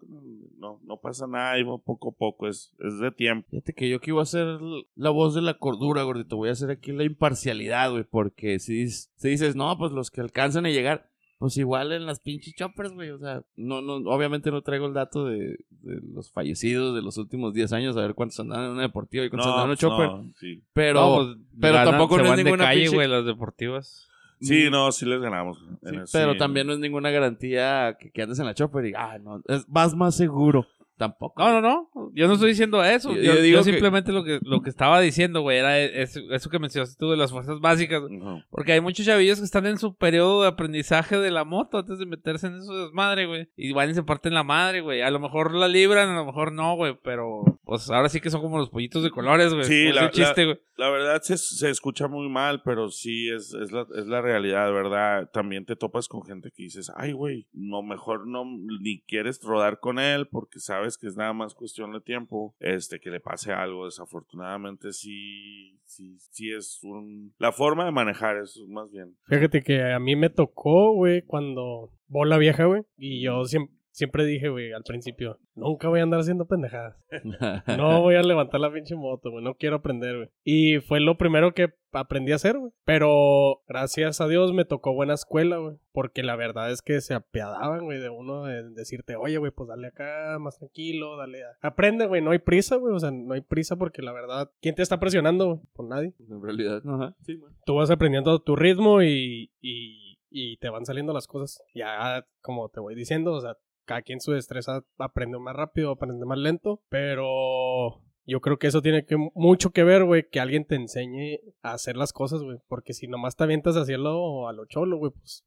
No, 0.60 0.80
no 0.84 0.98
pasa 0.98 1.26
nada, 1.26 1.58
y 1.58 1.63
poco 1.63 2.10
a 2.10 2.12
poco, 2.12 2.48
es, 2.48 2.76
es 2.80 3.00
de 3.00 3.12
tiempo. 3.12 3.48
Fíjate 3.50 3.74
que 3.74 3.90
yo 3.90 4.00
que 4.00 4.12
iba 4.12 4.22
a 4.22 4.26
ser 4.26 4.60
la 4.96 5.10
voz 5.10 5.34
de 5.34 5.42
la 5.42 5.56
cordura, 5.56 6.04
gordito. 6.04 6.38
Voy 6.38 6.50
a 6.50 6.52
hacer 6.52 6.70
aquí 6.70 6.92
la 6.92 7.06
imparcialidad, 7.06 7.90
güey. 7.90 8.04
Porque 8.04 8.60
si, 8.60 8.88
si 8.88 9.30
dices, 9.30 9.56
no, 9.56 9.76
pues 9.80 9.92
los 9.92 10.12
que 10.12 10.22
alcanzan 10.22 10.68
a 10.68 10.70
llegar, 10.70 11.10
pues 11.38 11.56
igual 11.58 11.91
en 11.91 12.06
las 12.06 12.19
pinches 12.19 12.54
choppers, 12.56 12.93
güey. 12.93 13.10
O 13.12 13.19
sea, 13.19 13.43
no, 13.56 13.82
no, 13.82 13.95
obviamente 14.12 14.50
no 14.52 14.62
traigo 14.62 14.88
el 14.88 14.93
dato 14.93 15.26
de, 15.26 15.58
de 15.69 16.02
los 16.13 16.32
fallecidos 16.32 16.95
de 16.95 17.02
los 17.02 17.17
últimos 17.17 17.54
10 17.54 17.73
años, 17.73 17.95
a 17.97 18.02
ver 18.02 18.15
cuántos 18.15 18.39
andan 18.39 18.63
en 18.65 18.71
una 18.71 18.82
deportiva 18.84 19.23
y 19.26 19.30
cuántos 19.30 19.47
andan 19.52 19.65
en 19.65 19.69
una 19.69 19.76
pues, 19.76 19.80
chopper. 19.80 20.08
no, 20.10 20.34
sí. 20.39 20.63
Pero, 20.73 21.00
No, 21.02 21.15
pues, 21.15 21.38
pero 21.60 21.73
ganan- 21.76 21.89
tampoco 21.91 22.15
se 22.15 22.19
no 22.19 22.23
es 22.26 22.30
van 22.32 22.38
de 22.38 22.43
ninguna 22.43 22.63
calle, 22.65 22.86
pinche- 22.86 22.93
güey, 22.95 23.08
las 23.08 23.26
deportivas. 23.26 24.08
Sí, 24.39 24.69
no, 24.69 24.91
sí 24.91 25.06
les 25.08 25.19
ganamos. 25.19 25.58
Sí, 25.58 25.65
En 25.89 25.95
el- 25.95 26.04
pero 26.12 26.34
sí. 26.34 26.38
también 26.38 26.67
no 26.67 26.73
es 26.73 26.80
ninguna 26.80 27.10
garantía 27.10 27.97
que, 28.00 28.12
que 28.12 28.21
andes 28.21 28.38
en 28.39 28.45
la 28.45 28.54
chopper 28.54 28.86
y, 28.86 28.93
ah, 28.95 29.17
no, 29.19 29.41
es, 29.47 29.65
vas 29.67 29.95
más 29.95 30.15
seguro. 30.15 30.67
Tampoco. 30.98 31.42
No, 31.44 31.62
no, 31.62 31.62
no. 31.62 32.12
Yo 32.16 32.28
no 32.28 32.34
estoy 32.34 32.50
diciendo 32.50 32.84
eso. 32.84 33.14
Yo- 33.14 33.22
Yo, 33.22 33.34
yo 33.36 33.42
digo 33.42 33.60
yo 33.60 33.64
que- 33.66 33.72
simplemente 33.72 34.12
lo 34.12 34.24
que 34.24 34.40
lo 34.42 34.62
que 34.62 34.70
estaba 34.70 35.00
diciendo, 35.00 35.42
güey, 35.42 35.60
era 35.60 35.80
es- 35.80 36.16
eso 36.18 36.50
que 36.50 36.58
mencionaste 36.60 36.96
tú 36.98 37.12
de 37.12 37.18
las 37.18 37.32
fuerzas 37.32 37.60
básicas. 37.60 38.02
Porque 38.50 38.74
hay 38.74 38.82
muchos 38.82 39.06
chavillos 39.06 39.38
que 39.40 39.46
están 39.46 39.66
en 39.68 39.78
su 39.78 39.96
periodo 39.96 40.42
de 40.42 40.48
aprendizaje 40.48 41.18
de 41.18 41.30
la 41.32 41.44
moto 41.44 41.78
antes 41.78 42.00
de 42.00 42.06
meterse 42.08 42.48
en 42.48 42.56
eso 42.56 42.76
desmadre, 42.86 43.26
güey. 43.28 43.48
Y 43.56 43.72
van 43.74 43.90
y 43.90 43.94
se 43.94 44.04
parten 44.04 44.34
la 44.34 44.44
madre, 44.44 44.82
güey. 44.82 45.02
A 45.02 45.12
lo 45.12 45.20
mejor 45.20 45.54
la 45.54 45.68
libran, 45.68 46.10
a 46.10 46.16
lo 46.16 46.26
mejor 46.26 46.52
no, 46.52 46.76
güey. 46.76 46.98
Pero, 47.04 47.44
pues 47.64 47.90
ahora 47.92 48.10
sí 48.10 48.20
que 48.20 48.30
son 48.32 48.42
como 48.42 48.58
los 48.58 48.70
pollitos 48.70 49.04
de 49.04 49.12
colores, 49.12 49.54
güey. 49.54 49.66
Sí, 49.66 49.92
la- 49.94 50.10
chiste. 50.10 50.60
La 50.78 50.92
verdad 50.92 51.20
se, 51.24 51.38
se 51.40 51.72
escucha 51.72 52.08
muy 52.08 52.30
mal, 52.30 52.62
pero 52.64 52.92
sí 52.92 53.30
es, 53.32 53.52
es, 53.56 53.72
la, 53.72 53.88
es 53.96 54.06
la 54.06 54.22
realidad, 54.22 54.72
¿verdad? 54.72 55.28
También 55.34 55.66
te 55.66 55.76
topas 55.76 56.08
con 56.08 56.24
gente 56.24 56.52
que 56.56 56.62
dices, 56.64 56.92
ay, 56.96 57.14
güey, 57.14 57.48
no, 57.52 57.82
mejor 57.82 58.28
no, 58.28 58.44
ni 58.46 59.02
quieres 59.02 59.42
rodar 59.44 59.80
con 59.80 59.98
él 59.98 60.28
porque 60.28 60.60
sabes 60.60 60.87
que 60.95 61.08
es 61.08 61.17
nada 61.17 61.34
más 61.34 61.56
cuestión 61.56 61.91
de 61.91 62.02
tiempo, 62.02 62.56
este, 62.60 63.00
que 63.00 63.10
le 63.10 63.19
pase 63.19 63.52
algo. 63.52 63.86
Desafortunadamente 63.86 64.93
sí, 64.93 65.80
sí, 65.86 66.17
sí 66.19 66.52
es 66.52 66.80
un... 66.84 67.34
La 67.39 67.52
forma 67.52 67.86
de 67.86 67.91
manejar 67.91 68.38
es 68.38 68.62
más 68.67 68.91
bien. 68.91 69.17
Fíjate 69.26 69.63
que 69.63 69.91
a 69.91 70.00
mí 70.00 70.15
me 70.15 70.30
tocó, 70.30 70.93
güey, 70.93 71.23
cuando 71.23 71.91
bola 72.08 72.38
vieja, 72.38 72.65
güey. 72.65 72.84
Y 72.95 73.23
yo 73.23 73.45
siempre, 73.45 73.76
siempre 73.98 74.26
dije, 74.26 74.50
güey, 74.50 74.72
al 74.74 74.84
principio, 74.84 75.40
nunca 75.56 75.88
voy 75.90 76.00
a 76.00 76.04
andar 76.04 76.20
haciendo 76.20 76.46
pendejadas. 76.46 76.96
No 77.78 78.02
voy 78.02 78.14
a 78.16 78.22
levantar 78.22 78.62
la 78.62 78.72
pinche 78.72 78.96
moto, 78.96 79.32
güey. 79.32 79.44
No 79.44 79.56
quiero 79.56 79.78
aprender, 79.78 80.16
güey. 80.16 80.30
Y 80.44 80.80
fue 80.82 81.00
lo 81.00 81.18
primero 81.18 81.54
que 81.54 81.74
aprendí 81.92 82.32
a 82.32 82.36
hacer, 82.36 82.58
güey. 82.60 82.72
Pero 82.86 83.62
gracias 83.68 84.22
a 84.22 84.28
Dios 84.28 84.54
me 84.54 84.66
tocó 84.66 84.94
buena 84.94 85.16
escuela, 85.16 85.58
güey. 85.58 85.78
Porque 85.92 86.22
la 86.22 86.36
verdad 86.36 86.70
es 86.72 86.84
que 86.84 87.02
se 87.02 87.16
apiadaban, 87.16 87.86
güey, 87.86 87.98
de 88.00 88.10
uno 88.10 88.44
de 88.44 88.70
decirte, 88.70 89.16
oye, 89.16 89.38
güey, 89.40 89.52
pues 89.52 89.68
dale 89.68 89.88
acá, 89.88 90.38
más 90.40 90.58
tranquilo, 90.60 91.18
dale. 91.18 91.44
a- 91.44 91.58
Aprende, 91.68 92.06
güey, 92.06 92.22
no 92.22 92.32
hay 92.32 92.40
prisa, 92.40 92.76
güey. 92.76 92.94
O 92.94 93.00
sea, 93.00 93.10
no 93.10 93.34
hay 93.34 93.42
prisa 93.42 93.76
porque 93.78 94.04
la 94.04 94.12
verdad, 94.14 94.52
¿quién 94.62 94.76
te 94.76 94.84
está 94.84 95.00
presionando, 95.00 95.46
güey? 95.48 95.60
Por 95.74 95.88
nadie. 95.88 96.14
En 96.30 96.42
realidad, 96.42 96.82
ajá, 96.88 97.16
sí, 97.24 97.36
man. 97.38 97.52
Tú 97.66 97.74
vas 97.76 97.90
aprendiendo 97.90 98.32
a 98.32 98.44
tu 98.44 98.56
ritmo 98.56 99.02
y, 99.02 99.52
y, 99.60 100.20
y 100.30 100.58
te 100.58 100.70
van 100.70 100.86
saliendo 100.86 101.14
las 101.14 101.26
cosas. 101.26 101.64
Ya, 101.74 102.26
como 102.42 102.70
te 102.70 102.80
voy 102.80 102.94
diciendo, 102.94 103.34
o 103.34 103.42
sea, 103.42 103.58
cada 103.88 104.04
quien 104.04 104.19
su 104.21 104.32
destreza 104.34 104.84
aprende 105.00 105.39
más 105.39 105.56
rápido, 105.56 105.89
aprende 105.91 106.26
más 106.26 106.38
lento, 106.38 106.82
pero 106.89 108.02
yo 108.26 108.41
creo 108.41 108.60
que 108.60 108.67
eso 108.67 108.82
tiene 108.82 109.06
que, 109.06 109.15
mucho 109.34 109.71
que 109.71 109.84
ver, 109.84 110.04
güey, 110.04 110.28
que 110.30 110.39
alguien 110.39 110.65
te 110.65 110.76
enseñe 110.76 111.39
a 111.62 111.73
hacer 111.73 111.95
las 111.97 112.13
cosas, 112.13 112.41
güey, 112.43 112.58
porque 112.67 112.93
si 112.93 113.08
nomás 113.08 113.36
te 113.36 113.43
avientas 113.45 113.78
a 113.78 113.82
hacerlo 113.82 114.47
a 114.47 114.54
lo 114.54 114.65
cholo, 114.65 114.97
güey, 114.97 115.12
pues 115.13 115.43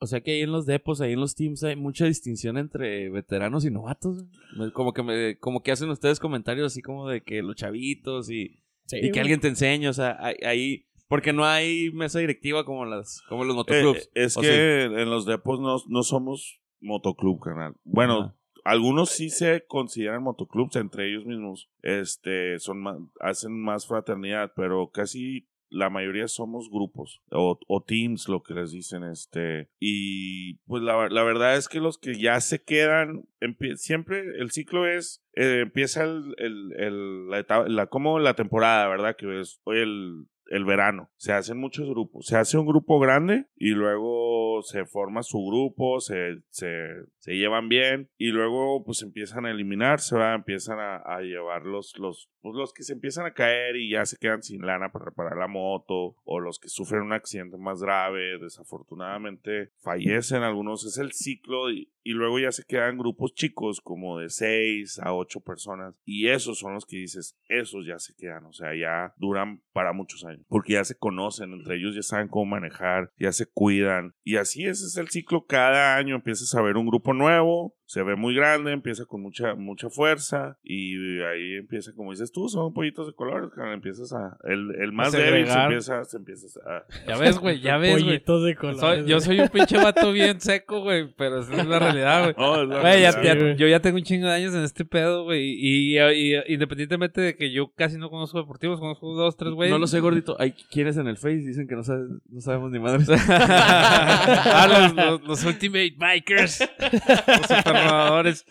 O- 0.00 0.06
sea 0.06 0.20
que 0.20 0.32
ahí 0.32 0.40
en 0.42 0.50
los 0.50 0.66
depos, 0.66 1.00
ahí 1.00 1.12
en 1.12 1.20
los 1.20 1.36
teams 1.36 1.62
hay 1.62 1.76
mucha 1.76 2.04
distinción 2.04 2.58
entre 2.58 3.10
veteranos 3.10 3.64
y 3.64 3.70
novatos. 3.70 4.24
Me- 4.58 4.72
Como 4.72 4.92
que 4.92 5.04
me, 5.04 5.38
como 5.38 5.62
que 5.62 5.70
hacen 5.70 5.88
ustedes 5.88 6.18
comentarios 6.18 6.72
así 6.72 6.82
como 6.82 7.08
de 7.08 7.22
que 7.22 7.42
los 7.42 7.54
chavitos 7.54 8.28
y, 8.28 8.58
sí, 8.86 8.98
y 9.00 9.12
que 9.12 9.20
alguien 9.20 9.38
te 9.40 9.46
enseñe, 9.46 9.86
o 9.88 9.92
sea, 9.92 10.18
ahí, 10.44 10.86
porque 11.06 11.32
no 11.32 11.44
hay 11.46 11.90
mesa 11.92 12.18
directiva 12.18 12.64
como 12.64 12.84
las 12.86 13.22
como 13.28 13.44
los 13.44 13.54
Eh, 13.54 13.56
motoclubs. 13.56 14.10
es 14.14 14.36
¿o 14.36 14.40
que 14.40 14.82
en 14.84 15.08
los 15.10 15.24
depos 15.26 15.60
no, 15.60 15.76
no 15.88 16.02
somos 16.02 16.60
motoclub, 16.80 17.40
canal. 17.40 17.74
Bueno, 17.84 18.20
Ajá. 18.20 18.34
algunos 18.64 19.10
sí 19.10 19.30
se 19.30 19.64
consideran 19.66 20.22
motoclubs 20.22 20.76
entre 20.76 21.08
ellos 21.08 21.24
mismos. 21.26 21.68
Este, 21.82 22.58
son 22.58 22.80
más, 22.80 22.96
hacen 23.20 23.60
más 23.60 23.86
fraternidad, 23.86 24.52
pero 24.54 24.90
casi 24.90 25.48
la 25.70 25.90
mayoría 25.90 26.28
somos 26.28 26.70
grupos 26.70 27.20
o, 27.30 27.58
o 27.68 27.82
teams, 27.82 28.26
lo 28.30 28.42
que 28.42 28.54
les 28.54 28.70
dicen, 28.70 29.04
este, 29.04 29.68
y 29.78 30.54
pues 30.66 30.82
la, 30.82 31.10
la 31.10 31.22
verdad 31.22 31.58
es 31.58 31.68
que 31.68 31.78
los 31.78 31.98
que 31.98 32.18
ya 32.18 32.40
se 32.40 32.62
quedan, 32.62 33.28
siempre 33.76 34.20
el 34.38 34.50
ciclo 34.50 34.86
es, 34.86 35.22
eh, 35.34 35.60
empieza 35.60 36.04
el, 36.04 36.34
el, 36.38 36.72
el- 36.78 37.28
la, 37.28 37.38
etapa- 37.40 37.68
la, 37.68 37.86
como 37.86 38.18
la 38.18 38.32
temporada, 38.32 38.88
¿verdad? 38.88 39.14
Que 39.16 39.40
es 39.40 39.60
hoy 39.64 39.80
el, 39.80 40.24
el 40.48 40.64
verano. 40.64 41.10
Se 41.16 41.32
hacen 41.32 41.58
muchos 41.58 41.88
grupos. 41.88 42.26
Se 42.26 42.36
hace 42.36 42.58
un 42.58 42.66
grupo 42.66 42.98
grande 42.98 43.46
y 43.56 43.70
luego 43.70 44.62
se 44.62 44.84
forma 44.84 45.22
su 45.22 45.44
grupo, 45.44 46.00
se, 46.00 46.38
se, 46.50 46.88
se 47.18 47.34
llevan 47.34 47.68
bien 47.68 48.10
y 48.16 48.28
luego 48.28 48.84
pues 48.84 49.02
empiezan 49.02 49.46
a 49.46 49.50
eliminarse, 49.50 50.14
¿verdad? 50.14 50.34
Empiezan 50.36 50.78
a, 50.80 51.20
llevar 51.20 51.64
los, 51.64 51.96
los, 51.98 52.30
pues, 52.40 52.54
los 52.54 52.72
que 52.72 52.82
se 52.82 52.92
empiezan 52.92 53.26
a 53.26 53.34
caer 53.34 53.76
y 53.76 53.90
ya 53.90 54.04
se 54.06 54.16
quedan 54.16 54.42
sin 54.42 54.64
lana 54.64 54.90
para 54.90 55.06
reparar 55.06 55.36
la 55.36 55.48
moto 55.48 56.16
o 56.24 56.40
los 56.40 56.58
que 56.58 56.68
sufren 56.68 57.02
un 57.02 57.12
accidente 57.12 57.56
más 57.56 57.82
grave, 57.82 58.38
desafortunadamente 58.38 59.72
fallecen 59.78 60.42
algunos. 60.42 60.84
Es 60.84 60.98
el 60.98 61.12
ciclo 61.12 61.70
y 62.08 62.12
luego 62.12 62.38
ya 62.38 62.50
se 62.52 62.64
quedan 62.64 62.96
grupos 62.96 63.34
chicos 63.34 63.82
como 63.82 64.18
de 64.18 64.30
6 64.30 64.98
a 65.00 65.12
8 65.12 65.40
personas 65.40 65.94
y 66.06 66.28
esos 66.28 66.58
son 66.58 66.72
los 66.72 66.86
que 66.86 66.96
dices, 66.96 67.36
esos 67.50 67.86
ya 67.86 67.98
se 67.98 68.14
quedan, 68.14 68.46
o 68.46 68.52
sea, 68.54 68.74
ya 68.74 69.12
duran 69.18 69.62
para 69.74 69.92
muchos 69.92 70.24
años 70.24 70.40
porque 70.48 70.72
ya 70.72 70.84
se 70.84 70.96
conocen 70.96 71.52
entre 71.52 71.76
ellos, 71.76 71.94
ya 71.94 72.00
saben 72.00 72.28
cómo 72.28 72.46
manejar, 72.46 73.12
ya 73.18 73.30
se 73.32 73.44
cuidan 73.44 74.14
y 74.24 74.36
así 74.36 74.64
ese 74.64 74.86
es 74.86 74.96
el 74.96 75.08
ciclo 75.08 75.44
cada 75.44 75.96
año 75.96 76.14
empiezas 76.14 76.54
a 76.54 76.62
ver 76.62 76.78
un 76.78 76.86
grupo 76.86 77.12
nuevo 77.12 77.77
se 77.90 78.02
ve 78.02 78.16
muy 78.16 78.34
grande, 78.34 78.72
empieza 78.72 79.06
con 79.06 79.22
mucha 79.22 79.54
mucha 79.54 79.88
fuerza 79.88 80.58
y 80.62 80.94
ahí 81.22 81.54
empieza 81.54 81.92
como 81.96 82.10
dices 82.10 82.30
tú, 82.30 82.48
son 82.50 82.74
pollitos 82.74 83.06
de 83.06 83.14
colores, 83.14 83.48
empiezas 83.72 84.12
a 84.12 84.36
el, 84.44 84.74
el 84.78 84.92
más 84.92 85.10
débil 85.12 85.46
se 85.46 85.52
empieza, 85.58 86.04
se 86.04 86.16
empieza 86.18 86.46
a 86.66 86.84
Ya 87.08 87.16
ves, 87.16 87.38
güey, 87.38 87.60
ya 87.60 87.78
ves, 87.78 87.92
güey. 87.92 88.04
Pollitos 88.04 88.44
de 88.44 88.54
colores. 88.56 88.80
Soy- 88.80 89.06
yo 89.06 89.20
soy 89.20 89.40
un 89.40 89.48
pinche 89.48 89.78
vato 89.78 90.12
bien 90.12 90.38
seco, 90.38 90.82
güey, 90.82 91.12
pero 91.16 91.40
esa 91.40 91.62
es 91.62 91.66
la 91.66 91.78
realidad, 91.78 92.22
güey. 92.24 92.34
No, 92.68 92.78
Sí, 92.82 93.54
yo 93.56 93.66
ya 93.68 93.80
tengo 93.80 93.96
un 93.96 94.02
chingo 94.04 94.26
de 94.26 94.34
años 94.34 94.54
en 94.54 94.64
este 94.64 94.84
pedo, 94.84 95.24
güey. 95.24 95.54
Y, 95.58 95.98
y- 95.98 96.36
y 96.36 96.52
independientemente 96.52 97.20
de 97.22 97.36
que 97.36 97.50
yo 97.52 97.72
casi 97.74 97.96
no 97.96 98.10
conozco 98.10 98.38
deportivos, 98.38 98.80
conozco 98.80 99.14
dos, 99.14 99.34
tres, 99.36 99.52
güey. 99.54 99.70
No 99.70 99.78
lo 99.78 99.86
sé, 99.86 100.00
gordito. 100.00 100.36
Hay 100.38 100.52
quienes 100.52 100.98
en 100.98 101.06
el 101.08 101.16
Face 101.16 101.36
dicen 101.38 101.66
que 101.66 101.74
no, 101.74 101.82
sabe- 101.82 102.06
no 102.28 102.40
sabemos 102.42 102.70
ni 102.70 102.78
madres. 102.80 103.08
ah, 103.28 104.66
los, 104.68 104.94
los- 104.94 105.22
los 105.28 105.44
Ultimate 105.44 105.94
Bikers. 105.96 106.60
los 106.60 107.50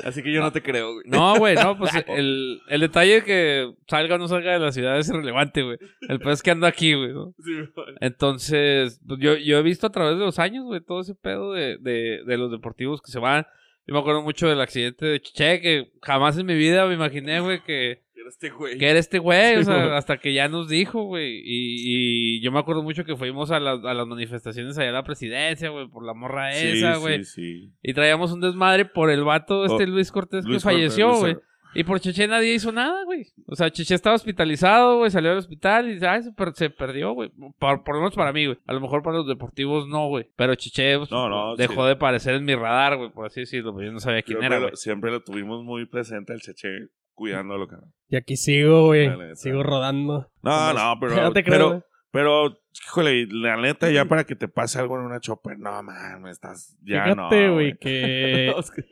Así 0.03 0.23
que 0.23 0.31
yo 0.31 0.41
no 0.41 0.51
te 0.51 0.61
creo, 0.61 0.93
güey. 0.93 1.05
No, 1.07 1.37
güey, 1.37 1.55
no, 1.55 1.77
pues 1.77 1.91
el, 2.07 2.61
el 2.67 2.81
detalle 2.81 3.23
que 3.23 3.73
salga 3.87 4.15
o 4.15 4.17
no 4.17 4.27
salga 4.27 4.53
de 4.53 4.59
la 4.59 4.71
ciudad 4.71 4.97
es 4.97 5.09
irrelevante, 5.09 5.63
güey. 5.63 5.77
El 6.07 6.19
pedo 6.19 6.31
es 6.31 6.41
que 6.41 6.51
ando 6.51 6.67
aquí, 6.67 6.93
güey, 6.93 7.13
¿no? 7.13 7.33
Entonces, 8.01 9.01
pues, 9.07 9.19
yo, 9.19 9.35
yo 9.35 9.57
he 9.57 9.63
visto 9.63 9.87
a 9.87 9.91
través 9.91 10.17
de 10.17 10.25
los 10.25 10.39
años, 10.39 10.65
güey, 10.65 10.81
todo 10.81 11.01
ese 11.01 11.15
pedo 11.15 11.53
de, 11.53 11.77
de, 11.77 12.23
de 12.25 12.37
los 12.37 12.51
deportivos 12.51 13.01
que 13.01 13.11
se 13.11 13.19
van. 13.19 13.45
Yo 13.85 13.93
me 13.93 13.99
acuerdo 13.99 14.21
mucho 14.21 14.49
del 14.49 14.59
accidente 14.59 15.05
de 15.05 15.21
Chiche, 15.21 15.61
que 15.61 15.91
jamás 16.01 16.37
en 16.37 16.45
mi 16.45 16.55
vida 16.55 16.85
me 16.87 16.95
imaginé, 16.95 17.39
güey, 17.39 17.63
que, 17.63 18.03
Era 18.19 18.29
este 18.29 18.49
güey. 18.49 18.77
que 18.77 18.89
era 18.89 18.99
este 18.99 19.19
güey, 19.19 19.57
o 19.57 19.63
sea, 19.63 19.75
güey. 19.85 19.95
hasta 19.95 20.17
que 20.17 20.33
ya 20.33 20.47
nos 20.49 20.67
dijo, 20.69 21.03
güey. 21.03 21.39
Y, 21.43 22.37
y 22.37 22.41
yo 22.41 22.51
me 22.51 22.59
acuerdo 22.59 22.83
mucho 22.83 23.05
que 23.05 23.15
fuimos 23.15 23.51
a, 23.51 23.59
las- 23.59 23.83
a 23.85 23.93
las 23.93 24.07
manifestaciones 24.07 24.77
allá 24.77 24.89
a 24.89 24.93
la 24.93 25.03
presidencia, 25.03 25.69
güey, 25.69 25.87
por 25.87 26.03
la 26.05 26.13
morra 26.13 26.51
esa, 26.55 26.95
sí, 26.95 26.99
güey. 27.01 27.23
sí. 27.23 27.71
Y 27.83 27.93
traíamos 27.93 28.31
un 28.31 28.41
desmadre 28.41 28.85
por 28.85 29.09
el 29.11 29.23
vato 29.23 29.65
este 29.65 29.83
Oh, 29.83 29.87
Luis 29.87 30.11
Cortés 30.11 30.45
Luis 30.45 30.57
que 30.63 30.69
falleció, 30.69 31.05
Cortés, 31.07 31.21
güey. 31.21 31.33
Luis- 31.33 31.43
Y 31.75 31.83
por 31.83 31.99
Cheche 31.99 32.27
nadie 32.27 32.55
hizo 32.55 32.71
nada, 32.71 33.03
güey. 33.03 33.27
O 33.45 33.55
sea, 33.55 33.69
Cheche 33.69 33.93
estaba 33.93 34.15
hospitalizado, 34.15 34.97
güey, 34.97 35.11
salió 35.11 35.29
del 35.29 35.39
hospital 35.39 35.91
y 35.91 36.03
ay, 36.03 36.23
se, 36.23 36.31
per- 36.31 36.53
se 36.55 36.69
perdió, 36.71 37.11
güey. 37.11 37.29
Por, 37.59 37.83
por 37.83 37.95
lo 37.95 38.01
menos 38.01 38.15
para 38.15 38.33
mí, 38.33 38.45
güey. 38.47 38.57
A 38.65 38.73
lo 38.73 38.79
mejor 38.81 39.03
para 39.03 39.17
los 39.17 39.27
deportivos 39.27 39.87
no, 39.87 40.07
güey. 40.07 40.25
Pero 40.35 40.55
Cheche 40.55 40.97
pues, 40.97 41.11
No, 41.11 41.29
no, 41.29 41.55
dejó 41.55 41.81
sí. 41.81 41.85
de 41.87 41.91
aparecer 41.91 42.33
en 42.35 42.45
mi 42.45 42.55
radar, 42.55 42.97
güey, 42.97 43.11
por 43.11 43.27
así 43.27 43.41
decirlo. 43.41 43.73
Pues 43.73 43.85
yo 43.85 43.91
no 43.91 43.99
sabía 43.99 44.23
quién 44.23 44.41
era, 44.41 44.59
lo-. 44.59 44.75
Siempre 44.75 45.11
lo 45.11 45.21
tuvimos 45.21 45.63
muy 45.63 45.85
presente 45.85 46.33
el 46.33 46.41
Cheche 46.41 46.87
cuidándolo, 47.17 47.67
cara. 47.67 47.83
Y 48.07 48.15
aquí 48.15 48.37
sigo, 48.37 48.85
güey. 48.85 49.09
Sigo 49.35 49.63
rodando. 49.63 50.29
No, 50.41 50.73
no, 50.73 50.97
pero, 51.01 51.15
No 51.15 51.33
te 51.33 51.43
creo, 51.43 51.57
pero, 51.69 51.83
pero, 52.11 52.59
híjole, 52.85 53.27
la 53.29 53.57
neta, 53.57 53.91
ya 53.91 54.05
para 54.05 54.23
que 54.23 54.35
te 54.35 54.47
pase 54.47 54.79
algo 54.79 54.97
en 54.97 55.05
una 55.05 55.19
chopper, 55.19 55.59
no, 55.59 55.83
mames, 55.83 56.31
estás, 56.31 56.77
ya 56.83 57.03
Fíjate, 57.03 57.47
no, 57.47 57.53
güey, 57.53 57.77
que, 57.77 58.53
No, 58.53 58.59
es 58.61 58.71
que 58.71 58.83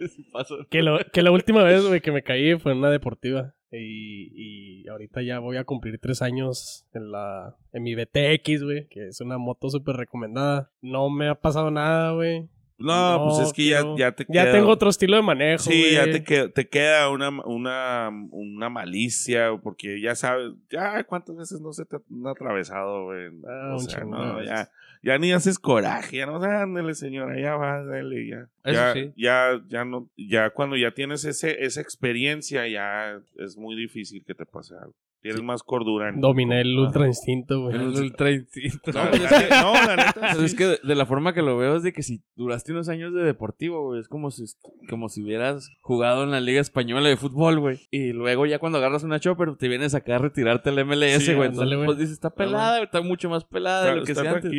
que, 0.69 0.81
lo- 0.81 0.99
que 1.13 1.21
la 1.21 1.31
última 1.31 1.63
vez, 1.63 1.85
güey, 1.87 2.01
que 2.01 2.11
me 2.11 2.23
caí 2.23 2.57
fue 2.59 2.73
en 2.73 2.79
una 2.79 2.89
deportiva. 2.89 3.53
Y, 3.71 4.83
y 4.83 4.87
ahorita 4.87 5.21
ya 5.21 5.39
voy 5.39 5.57
a 5.57 5.65
cumplir 5.65 5.99
tres 5.99 6.21
años 6.21 6.87
en 6.93 7.11
la 7.11 7.55
en 7.73 7.83
mi 7.83 7.93
BTX, 7.93 8.63
güey, 8.63 8.87
que 8.87 9.07
es 9.07 9.19
una 9.21 9.37
moto 9.37 9.69
súper 9.69 9.97
recomendada. 9.97 10.71
No 10.81 11.09
me 11.09 11.27
ha 11.27 11.35
pasado 11.35 11.71
nada, 11.71 12.11
güey. 12.11 12.47
No, 12.77 13.17
No, 13.17 13.23
pues 13.23 13.39
es 13.47 13.53
que 13.53 13.69
ya, 13.69 13.83
ya 13.97 14.11
te 14.11 14.25
Ya 14.27 14.43
queda- 14.43 14.51
tengo 14.51 14.69
otro 14.69 14.89
estilo 14.89 15.15
de 15.15 15.21
manejo, 15.23 15.63
Sí, 15.63 15.93
ya 15.93 16.03
te, 16.11 16.23
que- 16.23 16.49
te 16.49 16.67
queda 16.67 17.09
una, 17.09 17.29
una, 17.45 18.09
una 18.31 18.69
malicia, 18.69 19.57
porque 19.63 20.01
ya 20.01 20.13
sabes, 20.15 20.51
ya 20.69 21.03
cuántas 21.05 21.37
veces 21.37 21.61
no 21.61 21.71
se 21.71 21.85
te 21.85 21.95
han 21.95 22.27
atravesado, 22.27 23.05
güey. 23.05 23.29
Ah, 23.47 23.73
o 23.75 23.79
sea, 23.79 24.03
no, 24.03 24.43
ya, 24.43 24.69
ya 25.01 25.17
ni 25.17 25.31
haces 25.31 25.57
coraje, 25.57 26.17
ya 26.17 26.25
no, 26.25 26.43
ándale, 26.43 26.95
señora, 26.95 27.39
ya 27.39 27.55
va, 27.55 27.81
dale, 27.83 28.27
ya. 28.27 28.49
Eso 28.65 28.73
ya, 28.73 28.93
sí. 28.93 29.13
ya, 29.15 29.61
ya 29.69 29.85
no, 29.85 30.09
ya 30.17 30.49
cuando 30.49 30.75
ya 30.75 30.91
tienes 30.91 31.23
ese, 31.23 31.63
esa 31.63 31.79
experiencia, 31.79 32.67
ya 32.67 33.21
es 33.37 33.55
muy 33.57 33.75
difícil 33.77 34.23
que 34.25 34.35
te 34.35 34.45
pase 34.45 34.73
algo. 34.75 34.95
Tienes 35.25 35.41
más 35.41 35.63
cordura. 35.63 36.09
en- 36.09 36.21
Dominé 36.21 36.61
el 36.61 36.77
ultra 36.77 37.07
instinto, 37.07 37.61
güey. 37.63 37.75
El 37.75 37.81
ultra 37.87 38.29
instinto. 38.29 38.91
No, 38.93 39.03
es 39.05 39.21
que- 39.21 39.49
no, 39.49 39.73
la 39.73 39.95
neta, 39.95 40.33
sí. 40.37 40.45
es 40.45 40.53
que 40.53 40.65
de, 40.67 40.79
de 40.83 40.93
la 40.95 41.07
forma 41.07 41.33
que 41.33 41.41
lo 41.41 41.57
veo 41.57 41.77
es 41.77 41.81
de 41.83 41.93
que 41.93 42.03
si 42.03 42.21
duraste 42.35 42.73
unos 42.73 42.89
años 42.89 43.11
de 43.11 43.23
deportivo, 43.23 43.83
güey, 43.87 43.99
es 44.01 44.07
como 44.07 44.29
si, 44.29 44.43
como 44.87 45.09
si 45.09 45.23
hubieras 45.23 45.67
jugado 45.81 46.23
en 46.25 46.29
la 46.31 46.41
Liga 46.41 46.61
Española 46.61 47.09
de 47.09 47.17
Fútbol, 47.17 47.59
güey. 47.59 47.79
Y 47.89 48.11
luego 48.13 48.45
ya 48.45 48.59
cuando 48.59 48.77
agarras 48.77 49.03
una 49.03 49.19
chopper 49.19 49.55
te 49.55 49.67
vienes 49.67 49.95
acá 49.95 50.17
a 50.17 50.19
retirarte 50.19 50.69
el 50.69 50.85
MLS, 50.85 51.23
Sí, 51.25 51.33
güey. 51.33 51.49
Entonces, 51.49 51.75
güey. 51.75 51.85
pues 51.87 51.97
dices, 51.97 52.13
está 52.13 52.29
pelada, 52.29 52.83
está 52.83 53.01
mucho 53.01 53.27
más 53.27 53.43
pelada 53.45 53.81
de 53.85 53.87
Está, 53.89 53.99
lo 53.99 54.05
que 54.05 54.11
está 54.11 54.21
sea 54.21 54.31
antes. 54.33 54.51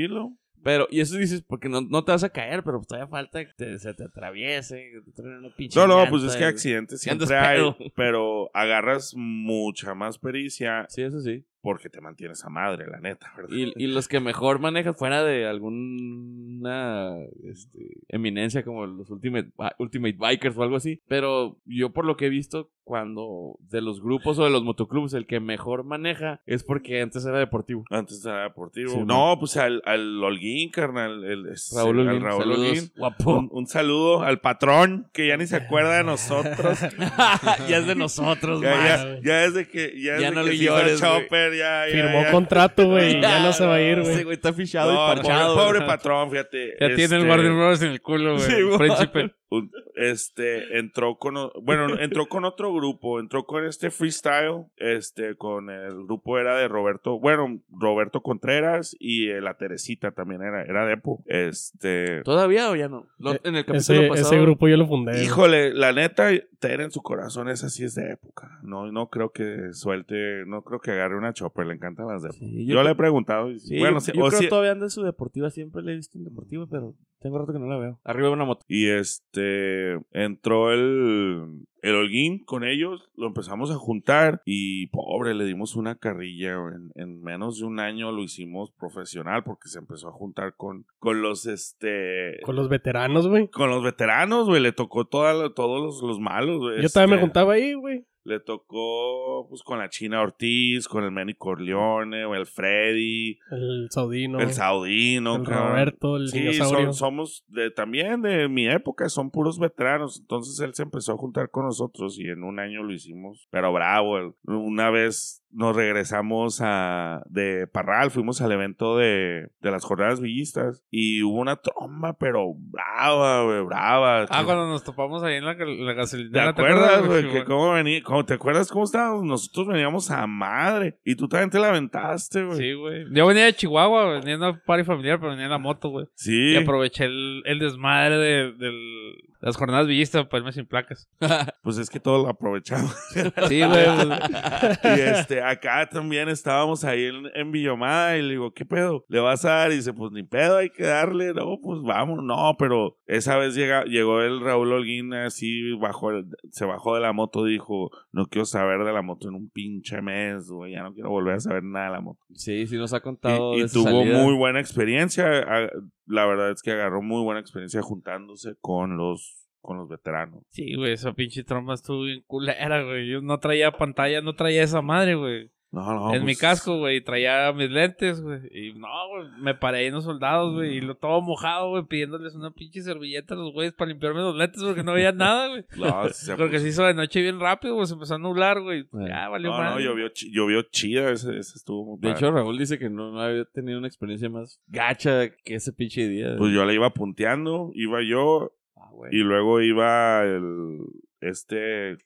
Pero, 0.66 0.88
y 0.90 0.98
eso 0.98 1.16
dices 1.16 1.42
porque 1.46 1.68
no, 1.68 1.80
no 1.80 2.02
te 2.04 2.10
vas 2.10 2.24
a 2.24 2.28
caer, 2.30 2.64
pero 2.64 2.78
pues 2.78 2.88
todavía 2.88 3.06
falta 3.06 3.44
que 3.46 3.52
te- 3.54 3.78
se 3.78 3.94
te 3.94 4.02
atraviese, 4.02 4.90
que 5.04 5.12
te 5.12 5.22
una 5.22 5.48
pinche 5.54 5.78
No, 5.78 5.86
no, 5.86 5.94
llanta, 5.98 6.10
pues 6.10 6.24
es 6.24 6.34
que 6.34 6.44
accidentes 6.44 7.00
siempre 7.00 7.36
hay, 7.36 7.62
pero 7.94 8.50
agarras 8.52 9.14
mucha 9.16 9.94
más 9.94 10.18
pericia 10.18 10.84
Sí, 10.88 11.02
eso 11.02 11.20
sí. 11.20 11.44
porque 11.60 11.88
te 11.88 12.00
mantienes 12.00 12.44
a 12.44 12.48
madre, 12.48 12.86
la 12.90 12.98
neta, 12.98 13.32
¿verdad? 13.36 13.54
Y, 13.56 13.72
y 13.76 13.86
los 13.86 14.08
que 14.08 14.18
mejor 14.18 14.58
manejan 14.58 14.96
fuera 14.96 15.22
de 15.22 15.46
alguna 15.46 17.16
este, 17.44 17.98
eminencia 18.08 18.64
como 18.64 18.86
los 18.86 19.08
Ultimate, 19.10 19.50
Bi- 19.56 19.70
Ultimate 19.78 20.16
Bikers 20.18 20.56
o 20.56 20.62
algo 20.62 20.76
así. 20.76 21.00
Pero 21.08 21.60
yo 21.64 21.92
por 21.92 22.04
lo 22.04 22.16
que 22.16 22.26
he 22.26 22.30
visto, 22.30 22.70
cuando 22.86 23.56
de 23.68 23.80
los 23.80 24.00
grupos 24.00 24.38
o 24.38 24.44
de 24.44 24.50
los 24.50 24.62
motoclubs 24.62 25.12
el 25.12 25.26
que 25.26 25.40
mejor 25.40 25.82
maneja 25.82 26.40
es 26.46 26.62
porque 26.62 27.00
antes 27.02 27.26
era 27.26 27.36
deportivo. 27.40 27.84
Antes 27.90 28.24
era 28.24 28.44
deportivo. 28.44 28.92
Sí, 28.92 29.00
no, 29.04 29.36
pues 29.40 29.56
al, 29.56 29.82
al 29.84 30.22
Holguín, 30.22 30.70
carnal. 30.70 31.24
El, 31.24 31.46
es- 31.48 31.72
Raúl 31.76 31.98
al 32.00 32.06
Holguín, 32.08 32.22
Raúl 32.22 32.42
saludos, 32.42 32.68
Holguín. 32.68 32.92
guapo. 32.96 33.38
Un, 33.38 33.48
un 33.50 33.66
saludo 33.66 34.22
al 34.22 34.38
patrón, 34.40 35.10
que 35.12 35.26
ya 35.26 35.36
ni 35.36 35.48
se 35.48 35.56
acuerda 35.56 35.96
de 35.96 36.04
nosotros. 36.04 36.78
ya 37.68 37.78
es 37.78 37.86
de 37.88 37.96
nosotros, 37.96 38.60
ya, 38.62 38.70
man. 38.70 38.86
ya, 38.86 39.20
ya 39.24 39.36
desde 39.50 39.68
que 39.68 40.00
ya, 40.00 40.18
Ya 40.20 40.30
no 40.30 40.44
que 40.44 40.50
le 40.50 40.58
llores, 40.58 41.00
güey. 41.00 41.12
Chopper, 41.22 41.52
ya, 41.54 41.86
ya, 41.88 41.92
Firmó 41.92 42.22
ya. 42.22 42.30
contrato, 42.30 42.86
güey, 42.88 43.16
y 43.18 43.20
ya 43.20 43.40
no 43.42 43.52
se 43.52 43.66
va 43.66 43.74
a 43.74 43.82
ir, 43.82 43.98
Ese 43.98 44.12
güey. 44.12 44.24
güey 44.24 44.36
está 44.36 44.52
fichado 44.52 44.92
No, 44.92 45.12
y 45.12 45.16
parchado. 45.16 45.54
pobre, 45.54 45.66
pobre 45.66 45.78
güey. 45.80 45.88
patrón, 45.88 46.30
fíjate. 46.30 46.70
Ya 46.80 46.86
tiene 46.94 47.02
el 47.16 47.22
este, 47.22 47.28
Warner 47.28 47.52
Bros. 47.52 47.82
en 47.82 47.90
el 47.90 48.00
culo, 48.00 48.34
güey. 48.36 48.44
Sí, 48.48 48.62
güey. 48.62 48.78
príncipe. 48.78 49.34
este 49.94 50.78
entró 50.78 51.16
con 51.18 51.34
bueno 51.62 51.86
entró 52.00 52.26
con 52.26 52.44
otro 52.44 52.74
grupo 52.74 53.20
entró 53.20 53.44
con 53.44 53.64
este 53.64 53.90
freestyle 53.90 54.64
este 54.76 55.36
con 55.36 55.70
el 55.70 56.04
grupo 56.04 56.38
era 56.38 56.56
de 56.56 56.68
Roberto 56.68 57.18
bueno 57.20 57.60
Roberto 57.70 58.22
Contreras 58.22 58.96
y 58.98 59.28
eh, 59.30 59.40
la 59.40 59.54
Teresita 59.56 60.10
también 60.10 60.42
era 60.42 60.62
era 60.62 60.84
Depo 60.86 61.22
este 61.26 62.22
¿Todavía 62.24 62.70
o 62.70 62.76
ya 62.76 62.88
no? 62.88 63.06
Eh, 63.24 63.40
en 63.44 63.56
el 63.56 63.64
capítulo 63.64 63.76
Ese, 63.98 64.08
pasado. 64.08 64.26
ese 64.28 64.40
grupo 64.40 64.68
yo 64.68 64.76
lo 64.76 64.86
fundé. 64.86 65.22
híjole 65.22 65.72
la 65.74 65.92
neta 65.92 66.30
Ter 66.58 66.80
en 66.80 66.90
su 66.90 67.02
corazón 67.02 67.48
esa 67.48 67.68
sí 67.68 67.84
es 67.84 67.94
de 67.94 68.12
época 68.12 68.58
no 68.62 68.90
no 68.90 69.08
creo 69.08 69.30
que 69.30 69.72
suelte 69.72 70.44
no 70.46 70.62
creo 70.62 70.80
que 70.80 70.90
agarre 70.92 71.16
una 71.16 71.32
chopper 71.32 71.66
le 71.66 71.74
encantan 71.74 72.06
las 72.08 72.22
de 72.22 72.30
Sí, 72.32 72.66
yo, 72.66 72.82
le 72.82 72.90
he 72.90 72.94
preguntado 72.94 73.50
y- 73.50 73.60
Sí, 73.60 73.78
bueno 73.78 73.96
yo, 73.96 74.00
sí, 74.00 74.12
yo 74.14 74.24
o 74.24 74.28
creo 74.28 74.40
que 74.40 74.48
todavía 74.48 74.72
anda 74.72 74.86
en 74.86 74.90
su 74.90 75.02
deportiva. 75.02 75.50
Siempre 75.50 75.82
le 75.82 75.92
he 75.92 75.96
visto 75.96 76.18
en 76.18 76.24
deportiva, 76.24 76.66
pero 76.70 76.94
tengo 77.20 77.38
rato 77.38 77.52
que 77.52 77.58
no 77.58 77.66
la 77.66 77.78
veo. 77.78 78.00
Arriba 78.04 78.28
de 78.28 78.34
una 78.34 78.44
moto. 78.44 78.64
Y 78.68 78.88
este 78.88 79.98
entró 80.12 80.72
el, 80.72 81.66
el 81.82 81.94
Holguín 81.94 82.44
con 82.44 82.64
ellos, 82.64 83.08
lo 83.16 83.26
empezamos 83.26 83.70
a 83.70 83.74
juntar 83.76 84.42
y 84.44 84.86
pobre, 84.88 85.34
le 85.34 85.44
dimos 85.44 85.76
una 85.76 85.96
carrilla. 85.96 86.52
En, 86.52 86.90
en 86.94 87.22
menos 87.22 87.58
de 87.58 87.66
un 87.66 87.78
año 87.80 88.10
lo 88.12 88.22
hicimos 88.22 88.70
profesional 88.72 89.44
porque 89.44 89.68
se 89.68 89.78
empezó 89.78 90.08
a 90.08 90.12
juntar 90.12 90.54
con, 90.56 90.86
con 90.98 91.22
los 91.22 91.46
este 91.46 92.38
Con 92.42 92.56
los 92.56 92.68
veteranos, 92.68 93.28
güey. 93.28 93.48
con 93.48 93.70
los 93.70 93.82
veteranos, 93.82 94.46
güey. 94.48 94.60
Le 94.60 94.72
tocó 94.72 95.06
toda 95.06 95.52
todos 95.54 95.80
los, 95.82 96.02
los 96.02 96.18
malos, 96.20 96.58
güey. 96.58 96.82
Yo 96.82 96.88
también 96.88 97.10
me 97.10 97.16
Este, 97.16 97.26
juntaba 97.26 97.52
ahí, 97.54 97.74
güey. 97.74 98.04
Le 98.26 98.40
tocó 98.40 99.46
pues 99.48 99.62
con 99.62 99.78
la 99.78 99.88
China 99.88 100.20
Ortiz, 100.20 100.88
con 100.88 101.04
el 101.04 101.10
Manny 101.12 101.34
Corleone, 101.34 102.24
o 102.24 102.34
el 102.34 102.46
Freddy, 102.46 103.38
El 103.50 103.86
Saudino. 103.90 104.40
el 104.40 104.50
Saudino, 104.52 105.36
el 105.36 105.42
cabrón. 105.44 105.68
Roberto, 105.70 106.16
el 106.16 106.28
Sí, 106.28 106.52
son- 106.54 106.92
somos 106.92 107.44
de, 107.48 107.70
también 107.70 108.22
de 108.22 108.48
mi 108.48 108.66
época, 108.68 109.08
son 109.08 109.30
puros 109.30 109.58
veteranos. 109.58 110.18
Entonces 110.20 110.58
él 110.60 110.74
se 110.74 110.82
empezó 110.82 111.12
a 111.12 111.16
juntar 111.16 111.50
con 111.50 111.64
nosotros 111.66 112.18
y 112.18 112.28
en 112.28 112.42
un 112.42 112.58
año 112.58 112.82
lo 112.82 112.92
hicimos, 112.92 113.46
pero 113.50 113.72
bravo. 113.72 114.34
Una 114.44 114.90
vez 114.90 115.42
nos 115.52 115.74
regresamos 115.74 116.60
a 116.62 117.22
de 117.30 117.66
Parral, 117.66 118.10
fuimos 118.10 118.42
al 118.42 118.52
evento 118.52 118.96
de, 118.98 119.48
de 119.60 119.70
las 119.70 119.84
jornadas 119.84 120.20
villistas 120.20 120.84
y 120.90 121.22
hubo 121.22 121.40
una 121.40 121.56
tromba, 121.56 122.12
pero 122.18 122.52
brava, 122.54 123.42
brava. 123.62 124.22
Ah, 124.28 124.40
Que- 124.40 124.44
cuando 124.44 124.66
nos 124.66 124.84
topamos 124.84 125.22
ahí 125.22 125.36
en 125.36 125.44
la, 125.44 125.54
la 125.54 125.56
¿Te 125.56 125.94
gasolinera. 125.94 126.48
acuerdas, 126.50 127.06
güey? 127.06 127.22
Sí, 127.22 127.28
Que 127.30 127.44
cómo 127.44 127.72
venía, 127.72 128.02
cómo, 128.02 128.15
¿Te 128.24 128.34
acuerdas 128.34 128.70
cómo 128.70 128.84
estábamos? 128.84 129.24
Nosotros 129.24 129.66
veníamos 129.66 130.10
a 130.10 130.26
madre 130.26 130.98
y 131.04 131.16
tú 131.16 131.28
también 131.28 131.50
te 131.50 131.58
la 131.58 131.68
aventaste, 131.68 132.44
güey. 132.44 132.58
Sí, 132.58 132.72
güey. 132.72 133.04
Yo 133.12 133.26
venía 133.26 133.44
de 133.44 133.54
Chihuahua, 133.54 134.20
venía 134.20 134.34
en 134.34 134.42
una 134.42 134.62
party 134.64 134.84
familiar, 134.84 135.18
pero 135.18 135.30
venía 135.32 135.44
en 135.46 135.50
la 135.50 135.58
moto, 135.58 135.88
güey. 135.90 136.06
Sí. 136.14 136.52
Y 136.52 136.56
aproveché 136.56 137.04
el, 137.04 137.42
el 137.44 137.58
desmadre 137.58 138.16
de, 138.16 138.52
del- 138.52 139.14
las 139.46 139.56
jornadas 139.56 139.86
villistas 139.86 140.26
para 140.26 140.40
irme 140.40 140.52
sin 140.52 140.66
placas. 140.66 141.08
Pues 141.62 141.78
es 141.78 141.90
que 141.90 141.98
todo 142.00 142.22
lo 142.22 142.28
aprovechamos. 142.28 142.94
Sí, 143.48 143.62
güey. 143.64 143.84
pues, 143.96 144.78
y 144.84 145.00
este, 145.00 145.42
acá 145.42 145.88
también 145.88 146.28
estábamos 146.28 146.84
ahí 146.84 147.04
en, 147.06 147.24
en 147.34 147.50
Villomada 147.52 148.16
y 148.16 148.22
le 148.22 148.30
digo, 148.30 148.52
¿qué 148.52 148.64
pedo? 148.64 149.04
¿Le 149.08 149.20
vas 149.20 149.44
a 149.44 149.50
dar? 149.50 149.72
Y 149.72 149.76
dice, 149.76 149.92
pues 149.92 150.12
ni 150.12 150.22
pedo, 150.22 150.58
hay 150.58 150.70
que 150.70 150.84
darle. 150.84 151.32
No, 151.34 151.58
pues 151.62 151.80
vamos. 151.82 152.22
No, 152.22 152.54
pero 152.58 152.98
esa 153.06 153.36
vez 153.36 153.54
llega, 153.54 153.84
llegó 153.84 154.20
el 154.22 154.40
Raúl 154.40 154.72
Holguín 154.72 155.12
así, 155.14 155.72
bajó 155.74 156.10
el- 156.10 156.26
se 156.50 156.64
bajó 156.64 156.94
de 156.94 157.00
la 157.00 157.12
moto, 157.12 157.44
dijo, 157.44 157.90
no 158.12 158.26
quiero 158.26 158.44
saber 158.44 158.84
de 158.84 158.92
la 158.92 159.02
moto 159.02 159.28
en 159.28 159.34
un 159.34 159.50
pinche 159.50 160.00
mes, 160.02 160.48
güey, 160.48 160.72
ya 160.72 160.82
no 160.82 160.92
quiero 160.92 161.10
volver 161.10 161.34
a 161.34 161.40
saber 161.40 161.62
nada 161.64 161.86
de 161.86 161.92
la 161.92 162.00
moto. 162.00 162.20
Sí, 162.34 162.66
sí 162.66 162.76
nos 162.76 162.92
ha 162.92 163.00
contado 163.00 163.54
Y, 163.56 163.62
de 163.62 163.68
tuvo 163.68 163.84
salida. 163.84 164.22
muy 164.22 164.34
buena 164.34 164.60
experiencia. 164.60 165.26
a- 165.40 165.68
La 166.06 166.26
verdad 166.26 166.50
es 166.50 166.62
que 166.62 166.72
agarró 166.72 167.02
muy 167.02 167.22
buena 167.22 167.40
experiencia 167.40 167.82
juntándose 167.82 168.56
con 168.60 168.96
los, 168.96 169.48
con 169.60 169.78
los 169.78 169.88
veteranos. 169.88 170.44
Sí, 170.50 170.74
güey, 170.74 170.92
esa 170.92 171.12
pinche 171.12 171.44
tromba 171.44 171.74
estuvo 171.74 172.04
bien 172.04 172.22
culera, 172.26 172.82
güey. 172.82 173.08
Yo 173.08 173.20
no 173.20 173.38
traía 173.38 173.72
pantalla, 173.72 174.20
no 174.20 174.34
traía 174.34 174.62
esa 174.62 174.82
madre, 174.82 175.16
güey. 175.16 175.50
No, 175.72 175.92
no, 175.92 176.14
en 176.14 176.20
mi 176.20 176.32
pues, 176.32 176.38
casco, 176.38 176.78
güey, 176.78 177.02
traía 177.02 177.52
mis 177.52 177.68
lentes, 177.70 178.22
güey. 178.22 178.38
Y 178.50 178.72
no, 178.74 178.86
güey, 179.08 179.28
me 179.40 179.54
paré 179.54 179.86
en 179.86 179.94
los 179.94 180.04
soldados, 180.04 180.54
güey. 180.54 180.76
Y 180.76 180.80
lo 180.80 180.94
todo 180.94 181.20
mojado, 181.20 181.70
güey, 181.70 181.84
pidiéndoles 181.84 182.34
una 182.34 182.50
pinche 182.52 182.80
servilleta 182.80 183.34
a 183.34 183.36
los 183.36 183.52
güeyes 183.52 183.74
para 183.74 183.90
limpiarme 183.90 184.20
los 184.20 184.36
lentes 184.36 184.62
porque 184.62 184.82
no 184.84 184.92
veía 184.94 185.12
nada, 185.12 185.48
güey. 185.48 185.64
no, 185.76 186.08
sí 186.08 186.26
se 186.26 186.36
Porque 186.36 186.56
puso- 186.56 186.62
se 186.62 186.68
hizo 186.68 186.84
de 186.84 186.94
noche 186.94 187.20
bien 187.20 187.40
rápido, 187.40 187.74
güey. 187.74 187.86
Se 187.86 187.94
empezó 187.94 188.14
a 188.14 188.18
nublar, 188.18 188.62
güey. 188.62 188.84
Bueno. 188.90 189.08
Ya, 189.08 189.28
valió 189.28 189.50
No, 189.50 189.58
no, 189.58 189.64
madre. 189.70 189.84
llovió, 189.84 190.08
llovió 190.30 190.62
chida, 190.62 191.10
ese, 191.10 191.36
ese 191.36 191.58
estuvo 191.58 191.84
muy 191.84 191.96
De 192.00 192.08
padre. 192.08 192.26
hecho, 192.26 192.30
Raúl 192.32 192.56
dice 192.58 192.78
que 192.78 192.88
no, 192.88 193.10
no 193.12 193.20
había 193.20 193.44
tenido 193.44 193.78
una 193.78 193.88
experiencia 193.88 194.30
más 194.30 194.62
gacha 194.68 195.28
que 195.28 195.56
ese 195.56 195.72
pinche 195.72 196.08
día. 196.08 196.36
Pues 196.38 196.54
yo 196.54 196.64
la 196.64 196.72
iba 196.72 196.90
punteando, 196.94 197.70
iba 197.74 197.98
yo 198.02 198.52
Ah, 198.76 198.88
güey. 198.92 199.10
y 199.14 199.18
luego 199.18 199.60
iba 199.60 200.22
el 200.22 200.78
este 201.20 201.96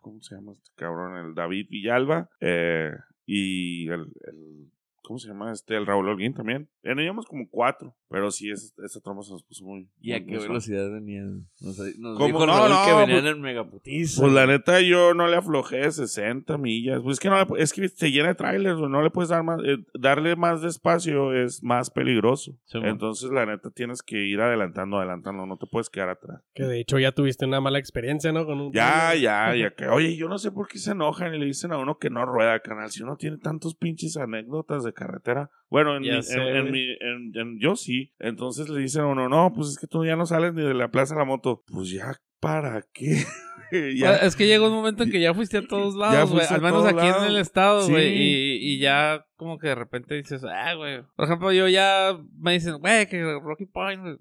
¿cómo 0.00 0.20
se 0.20 0.34
llama 0.34 0.52
este 0.52 0.70
cabrón? 0.74 1.16
El 1.16 1.34
David 1.34 1.68
Villalba 1.70 2.28
eh, 2.40 2.92
y 3.26 3.88
el, 3.88 4.12
el 4.26 4.70
¿cómo 5.06 5.18
se 5.18 5.28
llama? 5.28 5.52
Este 5.52 5.76
el 5.76 5.86
Raúl 5.86 6.08
Holguín 6.08 6.34
también. 6.34 6.68
Teníamos 6.82 7.26
como 7.26 7.48
cuatro, 7.48 7.94
pero 8.08 8.30
sí 8.30 8.50
esa, 8.50 8.72
esa 8.84 9.00
tromba 9.00 9.22
se 9.22 9.32
nos 9.32 9.44
puso 9.44 9.64
muy 9.64 9.88
¿Y 10.00 10.12
a 10.12 10.18
muy- 10.18 10.26
qué 10.26 10.38
velocidad 10.38 10.90
venían? 10.90 11.46
Nos, 11.60 11.78
nos 11.98 12.16
¿Cómo? 12.18 12.26
dijo 12.26 12.46
No, 12.46 12.46
Raúl 12.46 12.70
no, 12.70 12.84
que 12.84 12.92
venían 12.92 13.22
pues- 13.22 13.34
en 13.36 13.40
megaputiza. 13.40 14.20
Pues 14.20 14.32
la 14.32 14.46
neta 14.46 14.80
yo 14.80 15.14
no 15.14 15.28
le 15.28 15.36
aflojé 15.36 15.90
60 15.90 16.58
millas. 16.58 17.00
Pues 17.02 17.14
es 17.14 17.20
que 17.20 17.28
no 17.28 17.36
le- 17.38 17.62
es 17.62 17.72
que 17.72 17.88
se 17.88 18.10
llena 18.10 18.28
de 18.28 18.34
trailers, 18.34 18.78
no 18.78 19.02
le 19.02 19.10
puedes 19.10 19.28
dar 19.30 19.42
más 19.42 19.60
eh, 19.64 19.78
darle 19.94 20.36
más 20.36 20.62
despacio 20.62 21.32
es 21.32 21.62
más 21.62 21.90
peligroso. 21.90 22.58
Sí. 22.66 22.78
Entonces 22.82 23.30
la 23.30 23.46
neta 23.46 23.70
tienes 23.70 24.02
que 24.02 24.24
ir 24.26 24.40
adelantando, 24.40 24.98
adelantando, 24.98 25.46
no 25.46 25.56
te 25.56 25.66
puedes 25.66 25.88
quedar 25.90 26.08
atrás. 26.10 26.42
Que 26.54 26.64
de 26.64 26.80
hecho 26.80 26.98
ya 26.98 27.12
tuviste 27.12 27.44
una 27.46 27.60
mala 27.60 27.78
experiencia, 27.78 28.32
¿no? 28.32 28.44
Con 28.46 28.60
un 28.60 28.72
Ya, 28.72 29.14
ya, 29.14 29.54
ya 29.56 29.74
que, 29.74 29.88
oye, 29.88 30.16
yo 30.16 30.28
no 30.28 30.38
sé 30.38 30.50
por 30.52 30.68
qué 30.68 30.78
se 30.78 30.92
enojan 30.92 31.34
y 31.34 31.38
le 31.38 31.46
dicen 31.46 31.72
a 31.72 31.78
uno 31.78 31.98
que 31.98 32.10
no 32.10 32.24
rueda, 32.26 32.60
canal. 32.60 32.90
Si 32.90 33.02
uno 33.02 33.16
tiene 33.16 33.38
tantos 33.38 33.74
pinches 33.74 34.16
anécdotas 34.16 34.84
de 34.84 34.92
carretera. 34.96 35.50
Bueno, 35.70 35.94
en, 35.96 36.02
mi, 36.02 36.22
sé, 36.22 36.34
en, 36.40 36.56
en 36.56 36.70
mi- 36.72 36.96
en- 37.00 37.32
en- 37.34 37.58
yo 37.60 37.76
sí. 37.76 38.12
Entonces 38.18 38.68
le 38.68 38.80
dicen 38.80 39.02
a 39.02 39.06
uno, 39.06 39.28
no, 39.28 39.52
pues 39.54 39.68
es 39.68 39.78
que 39.78 39.86
tú 39.86 40.04
ya 40.04 40.16
no 40.16 40.26
sales 40.26 40.52
ni 40.54 40.62
de 40.62 40.74
la 40.74 40.90
plaza 40.90 41.14
de 41.14 41.20
la 41.20 41.24
moto. 41.24 41.62
Pues 41.66 41.90
ya, 41.90 42.14
¿para 42.40 42.82
qué? 42.92 43.24
ya. 43.96 44.16
Es 44.16 44.36
que 44.36 44.46
llegó 44.46 44.66
un 44.68 44.74
momento 44.74 45.02
en 45.04 45.10
que 45.10 45.20
ya 45.20 45.34
fuiste 45.34 45.58
a 45.58 45.66
todos 45.66 45.94
lados, 45.96 46.30
güey. 46.32 46.46
Al 46.48 46.60
menos 46.62 46.84
aquí 46.86 47.06
en 47.06 47.24
el 47.24 47.36
estado, 47.36 47.82
Sí. 47.82 47.92
güey. 47.92 48.12
Y, 48.16 48.74
y 48.74 48.78
ya 48.78 49.26
como 49.36 49.58
que 49.58 49.68
de 49.68 49.74
repente 49.74 50.14
dices, 50.14 50.42
ah, 50.44 50.74
güey. 50.74 51.02
Por 51.16 51.24
ejemplo, 51.26 51.52
yo 51.52 51.68
ya 51.68 52.16
me 52.38 52.52
dicen, 52.52 52.78
güey, 52.78 53.06
que 53.08 53.22
Rocky 53.22 53.66
Point, 53.66 54.02
güey, 54.02 54.16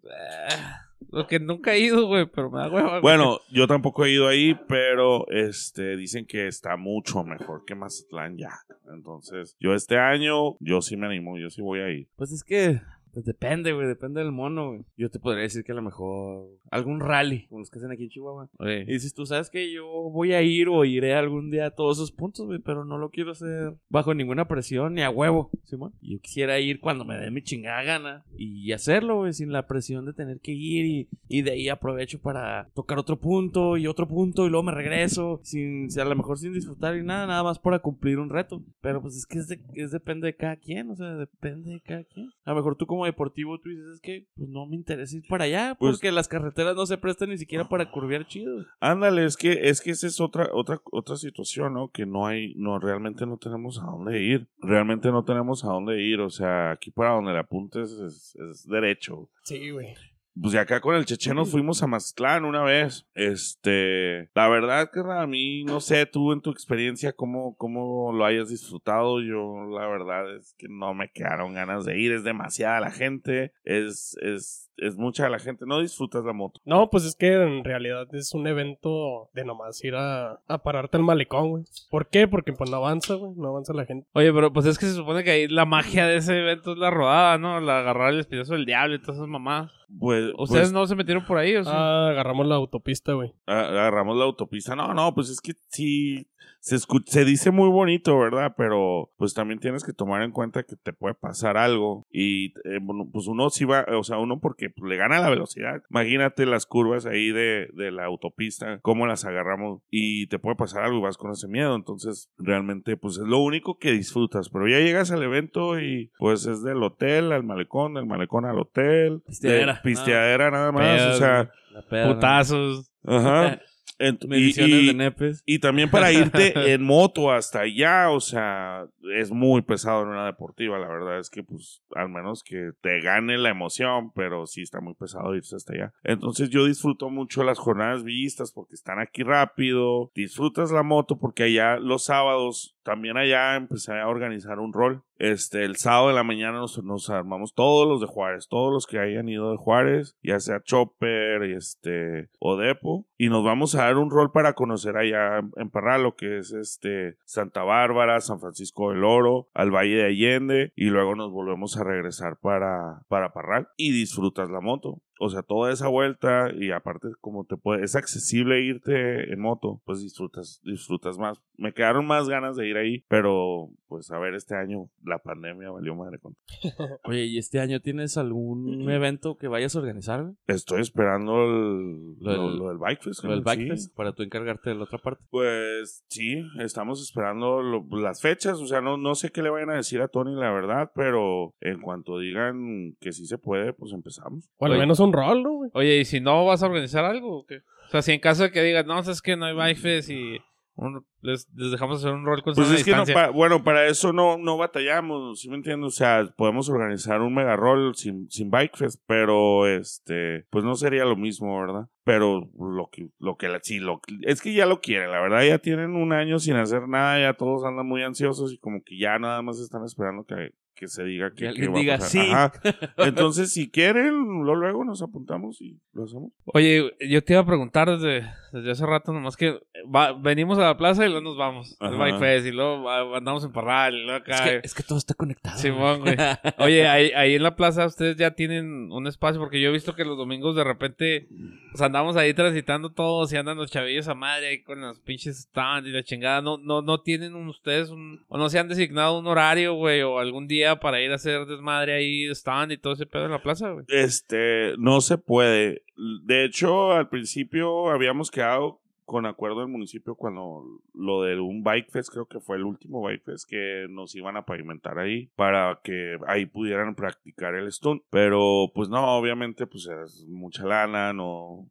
ah, 0.51 0.81
lo 1.11 1.27
que 1.27 1.39
nunca 1.39 1.73
he 1.73 1.79
ido, 1.79 2.07
güey, 2.07 2.25
pero 2.25 2.49
me 2.51 2.59
da 2.59 2.69
hueva. 2.69 2.89
güey. 2.89 3.01
Bueno, 3.01 3.39
yo 3.51 3.67
tampoco 3.67 4.05
he 4.05 4.11
ido 4.11 4.27
ahí, 4.27 4.57
pero 4.67 5.27
este 5.29 5.95
dicen 5.97 6.25
que 6.25 6.47
está 6.47 6.77
mucho 6.77 7.23
mejor 7.23 7.63
que 7.65 7.75
Mazatlán 7.75 8.37
ya. 8.37 8.51
Entonces, 8.93 9.55
yo 9.59 9.73
este 9.73 9.97
año, 9.97 10.57
yo 10.59 10.81
sí 10.81 10.97
me 10.97 11.07
animo, 11.07 11.37
yo 11.37 11.49
sí 11.49 11.61
voy 11.61 11.79
a 11.79 11.89
ir. 11.89 12.07
Pues 12.15 12.31
es 12.31 12.43
que 12.43 12.81
pues 13.15 13.25
depende, 13.25 13.71
güey, 13.73 13.87
depende 13.87 14.19
del 14.21 14.31
mono, 14.31 14.67
güey. 14.71 14.81
Yo 14.97 15.09
te 15.09 15.19
podría 15.19 15.41
decir 15.43 15.63
que 15.63 15.71
a 15.71 15.75
lo 15.75 15.81
mejor 15.81 16.49
algún 16.69 16.99
rally, 16.99 17.47
como 17.47 17.59
los 17.59 17.69
que 17.71 17.79
hacen 17.79 17.89
aquí 17.91 18.03
en 18.03 18.09
Chihuahua. 18.09 18.49
Y 18.87 18.91
dices, 18.93 19.13
tú 19.13 19.25
sabes 19.25 19.49
que 19.49 19.71
yo 19.73 19.85
voy 19.87 20.33
a 20.33 20.41
ir 20.41 20.67
o 20.69 20.83
iré 20.85 21.15
algún 21.15 21.49
día 21.49 21.67
a 21.67 21.71
todos 21.71 21.97
esos 21.97 22.11
puntos, 22.11 22.45
güey, 22.45 22.59
pero 22.59 22.83
no 22.85 22.97
lo 22.97 23.09
quiero 23.09 23.31
hacer 23.31 23.75
bajo 23.89 24.13
ninguna 24.13 24.47
presión 24.47 24.93
ni 24.95 25.01
a 25.01 25.09
huevo, 25.09 25.49
Simón. 25.63 25.93
Yo 26.01 26.19
quisiera 26.19 26.59
ir 26.59 26.79
cuando 26.81 27.05
me 27.05 27.17
dé 27.17 27.31
mi 27.31 27.41
chingada 27.41 27.81
gana 27.83 28.25
y 28.37 28.71
hacerlo, 28.73 29.17
güey, 29.19 29.33
sin 29.33 29.51
la 29.51 29.65
presión 29.65 30.05
de 30.05 30.13
tener 30.13 30.39
que 30.41 30.51
ir 30.51 30.85
y, 30.85 31.09
y 31.29 31.41
de 31.41 31.51
ahí 31.51 31.69
aprovecho 31.69 32.19
para 32.21 32.67
tocar 32.75 32.99
otro 32.99 33.17
punto 33.19 33.77
y 33.77 33.87
otro 33.87 34.07
punto 34.07 34.45
y 34.45 34.49
luego 34.49 34.63
me 34.63 34.71
regreso, 34.73 35.39
sin, 35.43 35.87
a 35.99 36.03
lo 36.05 36.15
mejor 36.15 36.37
sin 36.37 36.51
disfrutar 36.53 36.97
y 36.97 37.03
nada, 37.03 37.25
nada 37.27 37.43
más 37.43 37.59
para 37.59 37.79
cumplir 37.79 38.19
un 38.19 38.29
reto. 38.29 38.61
Pero 38.81 39.01
pues 39.01 39.15
es 39.15 39.25
que 39.25 39.39
es, 39.39 39.47
de- 39.47 39.61
es 39.75 39.91
depende 39.91 40.27
de 40.27 40.35
cada 40.35 40.57
quien, 40.57 40.89
o 40.91 40.95
sea, 40.95 41.15
depende 41.15 41.71
de 41.71 41.81
cada 41.81 42.03
quien. 42.03 42.29
A 42.43 42.49
lo 42.51 42.57
mejor 42.57 42.75
tú 42.75 42.85
como 42.85 43.04
deportivo 43.05 43.59
tú 43.59 43.69
dices, 43.69 43.85
es 43.95 44.01
que 44.01 44.27
pues 44.35 44.49
no 44.49 44.65
me 44.65 44.75
interesa 44.75 45.15
ir 45.17 45.23
para 45.29 45.45
allá, 45.45 45.75
Pues- 45.79 45.95
porque 45.95 46.11
las 46.11 46.27
carreteras 46.27 46.75
no 46.75 46.85
se 46.85 46.97
prestan 46.97 47.29
ni 47.29 47.37
siquiera 47.37 47.67
para 47.69 47.89
curvear 47.91 48.27
chido. 48.27 48.65
Ándale, 48.79 49.25
es 49.25 49.37
que, 49.37 49.69
es 49.69 49.81
que 49.81 49.91
esa 49.91 50.07
es 50.07 50.19
otra, 50.19 50.49
otra, 50.51 50.81
otra 50.91 51.15
situación, 51.15 51.73
¿no? 51.73 51.89
Que 51.89 52.05
no 52.05 52.25
hay, 52.27 52.53
no, 52.55 52.79
realmente 52.79 53.25
no 53.25 53.37
tenemos 53.37 53.79
a 53.79 53.85
dónde 53.85 54.21
ir. 54.21 54.47
Realmente 54.59 55.09
no 55.11 55.23
tenemos 55.23 55.63
a 55.63 55.67
dónde 55.69 56.01
ir. 56.01 56.19
O 56.19 56.29
sea, 56.29 56.71
aquí 56.71 56.91
para 56.91 57.11
donde 57.11 57.31
le 57.33 57.39
apuntes 57.39 57.91
es, 57.91 58.35
es 58.35 58.67
derecho. 58.67 59.29
Sí, 59.43 59.69
güey. 59.69 59.93
Pues 60.39 60.53
de 60.53 60.59
acá 60.59 60.81
con 60.81 60.95
el 60.95 61.05
Cheche 61.05 61.33
nos 61.33 61.51
fuimos 61.51 61.81
a 61.81 61.87
Mazatlán 61.87 62.45
una 62.45 62.63
vez. 62.63 63.07
Este, 63.13 64.29
la 64.35 64.47
verdad 64.49 64.89
que 64.91 64.99
a 64.99 65.25
mí, 65.27 65.63
no 65.63 65.79
sé, 65.79 66.05
tú 66.05 66.33
en 66.33 66.41
tu 66.41 66.51
experiencia, 66.51 67.13
cómo, 67.13 67.55
cómo 67.55 68.11
lo 68.11 68.25
hayas 68.25 68.49
disfrutado. 68.49 69.21
Yo, 69.21 69.65
la 69.69 69.87
verdad 69.87 70.35
es 70.35 70.53
que 70.57 70.67
no 70.69 70.93
me 70.93 71.09
quedaron 71.09 71.53
ganas 71.53 71.85
de 71.85 71.99
ir. 71.99 72.11
Es 72.11 72.23
demasiada 72.23 72.81
la 72.81 72.91
gente, 72.91 73.53
es, 73.63 74.17
es, 74.21 74.64
es 74.77 74.97
mucha 74.97 75.29
la 75.29 75.39
gente. 75.39 75.65
No 75.65 75.79
disfrutas 75.79 76.23
la 76.25 76.33
moto. 76.33 76.59
No, 76.65 76.89
pues 76.89 77.05
es 77.05 77.15
que 77.15 77.33
en 77.33 77.63
realidad 77.63 78.07
es 78.13 78.33
un 78.33 78.47
evento 78.47 79.29
de 79.33 79.45
nomás 79.45 79.83
ir 79.83 79.95
a, 79.95 80.39
a 80.47 80.57
pararte 80.63 80.97
al 80.97 81.03
malecón, 81.03 81.49
güey. 81.49 81.63
¿Por 81.89 82.07
qué? 82.09 82.27
Porque 82.27 82.53
pues 82.53 82.69
no 82.69 82.77
avanza, 82.77 83.15
güey. 83.15 83.33
No 83.35 83.49
avanza 83.49 83.73
la 83.73 83.85
gente. 83.85 84.07
Oye, 84.13 84.31
pero 84.33 84.51
pues 84.53 84.65
es 84.65 84.77
que 84.77 84.85
se 84.85 84.93
supone 84.93 85.23
que 85.23 85.31
ahí 85.31 85.47
la 85.47 85.65
magia 85.65 86.05
de 86.07 86.17
ese 86.17 86.39
evento 86.39 86.73
es 86.73 86.77
la 86.77 86.89
rodada, 86.91 87.37
¿no? 87.37 87.59
La 87.59 87.79
agarrar 87.79 88.13
el 88.13 88.19
espinazo 88.19 88.53
del 88.53 88.65
diablo 88.65 88.95
y 88.95 88.99
todas 89.01 89.17
esas 89.17 89.27
mamás. 89.29 89.71
Pues, 89.99 90.31
¿Ustedes 90.37 90.63
pues, 90.63 90.71
no 90.73 90.87
se 90.87 90.95
metieron 90.95 91.25
por 91.25 91.37
ahí 91.37 91.55
o 91.55 91.63
sí? 91.63 91.69
Ah, 91.71 92.07
agarramos 92.09 92.47
la 92.47 92.55
autopista, 92.55 93.13
güey. 93.13 93.33
a- 93.45 93.67
agarramos 93.67 94.17
la 94.17 94.25
autopista. 94.25 94.75
No, 94.75 94.93
no, 94.93 95.13
pues 95.13 95.29
es 95.29 95.39
que 95.39 95.53
sí, 95.69 96.27
se, 96.59 96.75
escu- 96.75 97.03
se 97.05 97.23
dice 97.23 97.51
muy 97.51 97.69
bonito, 97.69 98.17
¿verdad? 98.17 98.55
Pero 98.57 99.11
pues 99.17 99.35
también 99.35 99.59
tienes 99.59 99.83
que 99.83 99.93
tomar 99.93 100.23
en 100.23 100.31
cuenta 100.31 100.63
que 100.63 100.75
te 100.75 100.91
puede 100.91 101.13
pasar 101.13 101.55
algo. 101.57 102.03
Y 102.11 102.47
eh, 102.67 102.79
bueno, 102.81 103.07
pues 103.13 103.27
uno 103.27 103.51
sí 103.51 103.63
va, 103.65 103.85
o 103.95 104.03
sea, 104.03 104.17
uno 104.17 104.39
porque 104.39 104.64
pues, 104.69 104.89
le 104.89 104.97
gana 104.97 105.19
la 105.19 105.29
velocidad. 105.29 105.81
Imagínate 105.89 106.45
las 106.45 106.65
curvas 106.65 107.05
ahí 107.05 107.31
de, 107.31 107.69
de 107.73 107.91
la 107.91 108.05
autopista, 108.05 108.79
cómo 108.81 109.07
las 109.07 109.25
agarramos 109.25 109.81
y 109.89 110.27
te 110.27 110.39
puede 110.39 110.55
pasar 110.55 110.83
algo 110.83 110.99
y 110.99 111.01
vas 111.01 111.17
con 111.17 111.31
ese 111.31 111.47
miedo. 111.47 111.75
Entonces, 111.75 112.29
realmente, 112.37 112.97
pues 112.97 113.17
es 113.17 113.27
lo 113.27 113.39
único 113.39 113.77
que 113.77 113.91
disfrutas. 113.91 114.49
Pero 114.49 114.67
ya 114.67 114.79
llegas 114.79 115.11
al 115.11 115.23
evento 115.23 115.79
y 115.79 116.11
pues 116.17 116.45
es 116.45 116.63
del 116.63 116.81
hotel 116.83 117.31
al 117.31 117.43
malecón, 117.43 117.95
del 117.95 118.05
malecón 118.05 118.45
al 118.45 118.59
hotel. 118.59 119.21
Pisteadera. 119.25 119.73
de 119.73 119.79
pisteadera 119.81 120.51
nada 120.51 120.71
más. 120.71 121.01
O 121.01 121.13
sea. 121.15 121.51
Putazos. 121.89 122.91
ajá. 123.05 123.59
Ent- 123.97 124.25
y- 124.29 124.61
y- 124.61 124.87
de 124.87 124.93
nepes. 124.93 125.41
y 125.45 125.59
también 125.59 125.89
para 125.89 126.11
irte 126.11 126.53
en 126.73 126.83
moto 126.83 127.31
hasta 127.31 127.61
allá, 127.61 128.09
o 128.09 128.19
sea, 128.19 128.85
es 129.15 129.31
muy 129.31 129.61
pesado 129.61 130.01
en 130.03 130.09
una 130.09 130.25
deportiva. 130.25 130.77
La 130.79 130.87
verdad 130.87 131.19
es 131.19 131.29
que, 131.29 131.43
pues, 131.43 131.81
al 131.95 132.09
menos 132.09 132.43
que 132.43 132.71
te 132.81 132.99
gane 132.99 133.37
la 133.37 133.49
emoción, 133.49 134.11
pero 134.13 134.47
sí 134.47 134.61
está 134.63 134.81
muy 134.81 134.95
pesado 134.95 135.33
irse 135.35 135.55
hasta 135.55 135.73
allá. 135.73 135.93
Entonces, 136.03 136.49
yo 136.49 136.65
disfruto 136.65 137.09
mucho 137.09 137.43
las 137.43 137.57
jornadas 137.57 138.03
villistas 138.03 138.51
porque 138.51 138.75
están 138.75 138.99
aquí 138.99 139.23
rápido. 139.23 140.11
Disfrutas 140.13 140.71
la 140.71 140.83
moto 140.83 141.17
porque 141.17 141.43
allá 141.43 141.77
los 141.77 142.03
sábados, 142.05 142.75
también 142.83 143.17
allá 143.17 143.55
empecé 143.55 143.93
a 143.93 144.07
organizar 144.07 144.59
un 144.59 144.73
rol. 144.73 145.03
Este, 145.17 145.63
el 145.63 145.77
sábado 145.77 146.09
de 146.09 146.13
la 146.15 146.23
mañana 146.23 146.57
nos, 146.57 146.83
nos 146.83 147.09
armamos 147.09 147.53
todos 147.53 147.87
los 147.87 148.01
de 148.01 148.07
Juárez, 148.07 148.47
todos 148.49 148.73
los 148.73 148.85
que 148.85 148.99
hayan 148.99 149.29
ido 149.29 149.49
de 149.51 149.57
Juárez, 149.57 150.17
ya 150.21 150.41
sea 150.41 150.61
Chopper, 150.61 151.43
este, 151.43 152.27
o 152.39 152.57
Depo, 152.57 153.07
y 153.17 153.29
nos 153.29 153.43
vamos 153.43 153.75
a 153.75 153.83
dar 153.85 153.97
un 153.97 154.09
rol 154.11 154.31
para 154.31 154.53
conocer 154.53 154.97
allá 154.97 155.39
en- 155.57 155.69
Parral, 155.69 156.03
lo 156.03 156.15
que 156.15 156.37
es 156.37 156.51
este, 156.53 157.17
Santa 157.25 157.63
Bárbara, 157.63 158.19
San 158.21 158.39
Francisco 158.39 158.91
del 158.91 159.03
Oro, 159.03 159.49
al 159.53 159.71
Valle 159.71 159.95
de 159.95 160.05
Allende, 160.05 160.71
y 160.75 160.85
luego 160.85 161.15
nos 161.15 161.31
volvemos 161.31 161.77
a 161.77 161.83
regresar 161.83 162.37
para, 162.41 163.01
para 163.07 163.33
Parral 163.33 163.67
y 163.77 163.91
disfrutas 163.91 164.49
la 164.49 164.61
moto. 164.61 165.01
O 165.19 165.29
sea, 165.29 165.41
toda 165.43 165.71
esa 165.71 165.87
vuelta 165.87 166.51
y 166.53 166.71
aparte 166.71 167.07
como 167.21 167.45
te 167.45 167.55
puede, 167.57 167.83
es 167.85 167.95
accesible 167.95 168.61
irte 168.61 169.31
en 169.31 169.39
moto, 169.39 169.81
pues 169.85 170.01
disfrutas, 170.01 170.59
disfrutas 170.63 171.17
más. 171.17 171.39
Me 171.57 171.73
quedaron 171.73 172.05
más 172.05 172.27
ganas 172.27 172.57
de 172.57 172.67
ir 172.67 172.75
ahí, 172.77 173.03
pero 173.07 173.69
pues 173.87 174.11
a 174.11 174.19
ver, 174.19 174.33
este 174.35 174.55
año 174.55 174.89
la 175.03 175.19
pandemia 175.19 175.71
valió 175.71 175.95
madre 175.95 176.19
con. 176.19 176.35
Oye, 177.05 177.25
¿y 177.25 177.37
este 177.37 177.59
año 177.59 177.79
tienes 177.79 178.17
algún 178.17 178.89
evento 178.91 179.37
que 179.37 179.47
vayas 179.47 179.75
a 179.75 179.79
organizar? 179.79 180.33
Estoy 180.47 180.81
esperando 180.81 181.45
el- 181.45 182.15
Lo 182.19 182.33
lo, 182.35 182.49
del- 182.49 182.57
lo 182.59 182.69
del 182.69 182.77
Bike 182.77 183.01
Fest. 183.03 183.23
Lo 183.23 183.29
del 183.31 183.39
sí. 183.39 183.45
Backfest, 183.45 183.95
para 183.95 184.11
tú 184.13 184.23
encargarte 184.23 184.69
de 184.71 184.75
la 184.75 184.83
otra 184.83 184.97
parte. 184.97 185.23
Pues 185.29 186.03
sí, 186.09 186.43
estamos 186.59 187.01
esperando 187.01 187.61
lo- 187.61 187.85
las 187.99 188.21
fechas. 188.21 188.59
O 188.59 188.67
sea, 188.67 188.81
no, 188.81 188.97
no 188.97 189.15
sé 189.15 189.31
qué 189.31 189.41
le 189.41 189.49
vayan 189.49 189.69
a 189.69 189.75
decir 189.75 190.01
a 190.01 190.07
Tony, 190.07 190.33
la 190.35 190.51
verdad, 190.51 190.91
pero 190.93 191.53
en 191.61 191.79
cuanto 191.81 192.19
digan 192.19 192.95
que 192.99 193.11
sí 193.13 193.25
se 193.25 193.37
puede, 193.37 193.73
pues 193.73 193.93
empezamos. 193.93 194.49
O 194.57 194.65
al 194.65 194.77
menos 194.77 194.99
un 195.05 195.13
rol, 195.13 195.43
¿no, 195.43 195.51
güey? 195.53 195.71
Oye, 195.73 195.99
¿y 195.99 196.05
si 196.05 196.19
no 196.19 196.45
vas 196.45 196.61
a 196.63 196.67
organizar 196.67 197.05
algo 197.05 197.39
o 197.39 197.45
qué? 197.45 197.57
O 197.87 197.91
sea, 197.91 198.01
si 198.01 198.11
en 198.11 198.19
caso 198.19 198.43
de 198.43 198.51
que 198.51 198.61
digas, 198.63 198.85
no, 198.85 198.99
es 198.99 199.21
que 199.21 199.35
no 199.37 199.45
hay 199.45 199.55
Bike 199.55 199.77
Fest 199.77 200.09
y 200.09 200.39
un- 200.77 201.05
les, 201.21 201.47
les 201.55 201.71
dejamos 201.71 201.99
hacer 201.99 202.11
un 202.13 202.25
rol 202.25 202.43
con 202.43 202.53
Pues 202.53 202.67
es 202.71 202.83
que 202.83 202.91
no, 202.91 203.05
pa- 203.13 203.29
bueno, 203.29 203.63
para 203.63 203.87
eso 203.87 204.11
no, 204.11 204.37
no 204.37 204.57
batallamos, 204.57 205.39
¿sí 205.39 205.49
me 205.49 205.55
entiendes? 205.55 205.87
O 205.87 205.91
sea, 205.91 206.27
podemos 206.35 206.67
organizar 206.69 207.21
un 207.21 207.33
mega 207.33 207.55
roll 207.55 207.95
sin, 207.95 208.29
sin 208.29 208.49
Bike 208.51 208.75
Fest, 208.75 209.01
pero 209.07 209.67
este, 209.67 210.45
pues 210.49 210.65
no 210.65 210.75
sería 210.75 211.05
lo 211.05 211.15
mismo, 211.15 211.57
¿verdad? 211.61 211.87
Pero 212.03 212.49
lo 212.59 212.89
que, 212.91 213.07
lo 213.19 213.37
que 213.37 213.47
la- 213.47 213.59
sí, 213.63 213.79
lo, 213.79 214.01
es 214.23 214.41
que 214.41 214.53
ya 214.53 214.65
lo 214.65 214.81
quieren, 214.81 215.11
la 215.11 215.21
verdad, 215.21 215.43
ya 215.43 215.59
tienen 215.59 215.95
un 215.95 216.11
año 216.11 216.39
sin 216.39 216.55
hacer 216.55 216.87
nada, 216.89 217.19
ya 217.19 217.33
todos 217.35 217.63
andan 217.63 217.87
muy 217.87 218.03
ansiosos 218.03 218.51
y 218.51 218.57
como 218.57 218.81
que 218.83 218.97
ya 218.99 219.17
nada 219.17 219.41
más 219.41 219.59
están 219.59 219.85
esperando 219.85 220.25
que, 220.25 220.51
que 220.75 220.87
se 220.87 221.03
diga 221.03 221.29
que, 221.31 221.35
Que 221.37 221.47
alguien 221.47 221.73
va 221.73 221.77
a 221.77 221.79
diga 221.79 221.97
pasar. 221.97 222.11
sí. 222.11 222.19
Ajá. 222.31 222.51
Entonces, 222.97 223.51
si 223.53 223.69
quieren, 223.69 224.13
luego 224.43 224.83
nos 224.85 225.01
apuntamos 225.01 225.61
y 225.61 225.79
lo 225.93 226.03
hacemos. 226.03 226.31
Oye, 226.45 226.91
yo 227.09 227.23
te 227.23 227.33
iba 227.33 227.41
a 227.41 227.45
preguntar 227.45 227.89
desde, 227.89 228.27
desde 228.55 228.71
hace 228.71 228.85
rato, 228.85 229.11
nomás 229.13 229.37
que 229.37 229.59
va- 229.93 230.13
venimos 230.13 230.57
a 230.57 230.63
la 230.63 230.77
plaza 230.77 231.05
y 231.05 231.09
luego 231.09 231.21
nos 231.23 231.37
vamos. 231.37 231.75
al 231.79 231.93
Ajá. 231.95 231.97
Bike 232.03 232.19
Fest 232.19 232.47
y 232.47 232.51
luego 232.51 232.89
andamos 233.15 233.43
en 233.43 233.51
Parral 233.51 233.95
y 233.95 234.03
luego 234.03 234.17
acá. 234.17 234.35
Es 234.35 234.41
que, 234.41 234.59
es 234.63 234.73
que 234.73 234.83
todo 234.83 234.97
está 234.97 235.13
conectado. 235.13 235.57
Simón, 235.57 236.01
güey. 236.01 236.15
Oye, 236.59 236.87
ahí, 236.87 237.11
ahí 237.15 237.35
en 237.35 237.43
la 237.43 237.55
plaza 237.55 237.85
ustedes 237.85 238.15
ya 238.17 238.31
tienen 238.31 238.91
un 238.91 239.07
espacio, 239.07 239.39
porque 239.39 239.61
yo 239.61 239.69
he 239.69 239.73
visto 239.73 239.95
que 239.95 240.05
los 240.05 240.17
domingos 240.17 240.55
de 240.55 240.63
repente 240.63 241.27
pues 241.71 241.81
andamos 241.81 242.15
ahí 242.15 242.33
transitando 242.33 242.91
todos 242.91 243.31
y 243.33 243.37
andan 243.37 243.57
los 243.57 243.69
chavillos 243.71 244.07
a 244.07 244.15
madre 244.15 244.47
ahí 244.47 244.63
con 244.63 244.79
los 244.81 244.99
pinches 244.99 245.37
stands 245.43 245.87
y 245.87 245.91
la 245.91 246.03
chingada. 246.03 246.41
No, 246.41 246.57
no, 246.57 246.81
no 246.81 247.01
tienen 247.01 247.35
un- 247.35 247.49
ustedes 247.49 247.89
un, 247.89 248.23
o 248.27 248.37
no 248.37 248.49
se 248.49 248.59
han 248.59 248.67
designado 248.69 249.19
un 249.19 249.27
horario, 249.27 249.73
güey, 249.73 250.01
o 250.01 250.19
algún 250.19 250.47
día 250.47 250.77
para 250.79 251.01
ir 251.01 251.11
a 251.11 251.15
hacer 251.15 251.45
desmadre 251.45 251.93
ahí, 251.93 252.25
stand 252.31 252.71
y 252.71 252.77
todo 252.77 252.93
ese 252.93 253.05
pedo 253.05 253.25
en 253.25 253.31
la 253.31 253.41
plaza, 253.43 253.71
güey. 253.71 253.85
Este, 253.89 254.73
no 254.77 255.01
se 255.01 255.17
puede. 255.17 255.83
De 255.97 256.43
hecho, 256.43 256.91
al 256.91 257.09
principio 257.09 257.89
habíamos 257.89 258.31
quedado 258.31 258.81
con 259.05 259.27
acuerdo 259.27 259.59
del 259.59 259.69
municipio 259.69 260.15
cuando 260.15 260.81
lo 260.93 261.21
de 261.21 261.39
un 261.39 261.63
bike 261.63 261.91
fest, 261.91 262.09
creo 262.11 262.25
que 262.25 262.39
fue 262.39 262.57
el 262.57 262.63
último 262.63 263.01
bike 263.01 263.23
fest 263.23 263.47
que 263.47 263.85
nos 263.89 264.15
iban 264.15 264.35
a 264.35 264.45
pavimentar 264.45 264.97
ahí 264.97 265.29
para 265.35 265.79
que 265.83 266.17
ahí 266.27 266.47
pudieran 266.47 266.95
practicar 266.95 267.53
el 267.55 267.71
stunt. 267.71 268.03
Pero 268.09 268.71
pues 268.73 268.89
no, 268.89 269.17
obviamente 269.17 269.67
pues 269.67 269.87
es 269.87 270.25
mucha 270.27 270.65
lana, 270.65 271.13
no 271.13 271.69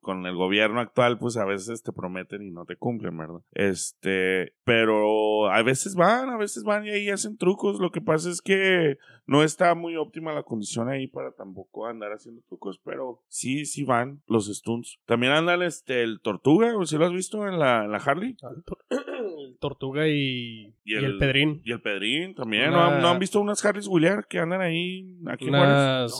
con 0.00 0.26
el 0.26 0.34
gobierno 0.34 0.80
actual 0.80 1.18
pues 1.18 1.36
a 1.36 1.44
veces 1.44 1.82
te 1.82 1.92
prometen 1.92 2.42
y 2.42 2.50
no 2.50 2.64
te 2.64 2.76
cumplen, 2.76 3.16
¿verdad? 3.16 3.40
Este, 3.52 4.52
pero 4.64 5.50
a 5.50 5.62
veces 5.62 5.94
van, 5.94 6.30
a 6.30 6.36
veces 6.36 6.64
van 6.64 6.84
y 6.86 6.90
ahí 6.90 7.08
hacen 7.10 7.36
trucos. 7.36 7.78
Lo 7.80 7.90
que 7.90 8.00
pasa 8.00 8.30
es 8.30 8.40
que 8.40 8.98
no 9.26 9.42
está 9.44 9.74
muy 9.74 9.96
óptima 9.96 10.32
la 10.32 10.42
condición 10.42 10.88
ahí 10.88 11.06
para 11.06 11.30
tampoco 11.32 11.86
andar 11.86 12.12
haciendo 12.12 12.42
trucos, 12.48 12.80
pero 12.84 13.22
sí, 13.28 13.64
sí 13.66 13.84
van 13.84 14.20
los 14.26 14.46
stunts. 14.52 14.98
También 15.06 15.32
andan 15.32 15.62
este 15.62 16.02
el 16.02 16.20
Tortuga, 16.20 16.72
¿sí 16.84 16.96
lo 16.98 17.06
has 17.06 17.12
visto 17.12 17.46
en 17.46 17.58
la, 17.58 17.84
en 17.84 17.92
la 17.92 17.98
Harley? 17.98 18.30
El 18.42 18.64
tor- 18.64 18.78
el 18.90 19.56
Tortuga 19.58 20.08
y, 20.08 20.74
Y 20.84 20.92
y 20.92 20.94
el- 20.94 21.04
el, 21.04 21.18
Pedrín. 21.18 21.62
Y 21.64 21.72
el 21.72 21.80
Pedrín 21.80 22.34
también. 22.34 22.70
Una- 22.70 22.76
¿No, 22.76 22.82
han, 22.96 23.02
no 23.02 23.08
han 23.08 23.18
visto 23.20 23.40
unas 23.40 23.64
Harleys 23.64 23.86
Williams 23.86 24.26
que 24.26 24.38
andan 24.38 24.60
ahí 24.60 25.16
aquí? 25.26 25.48
Unas 25.48 26.12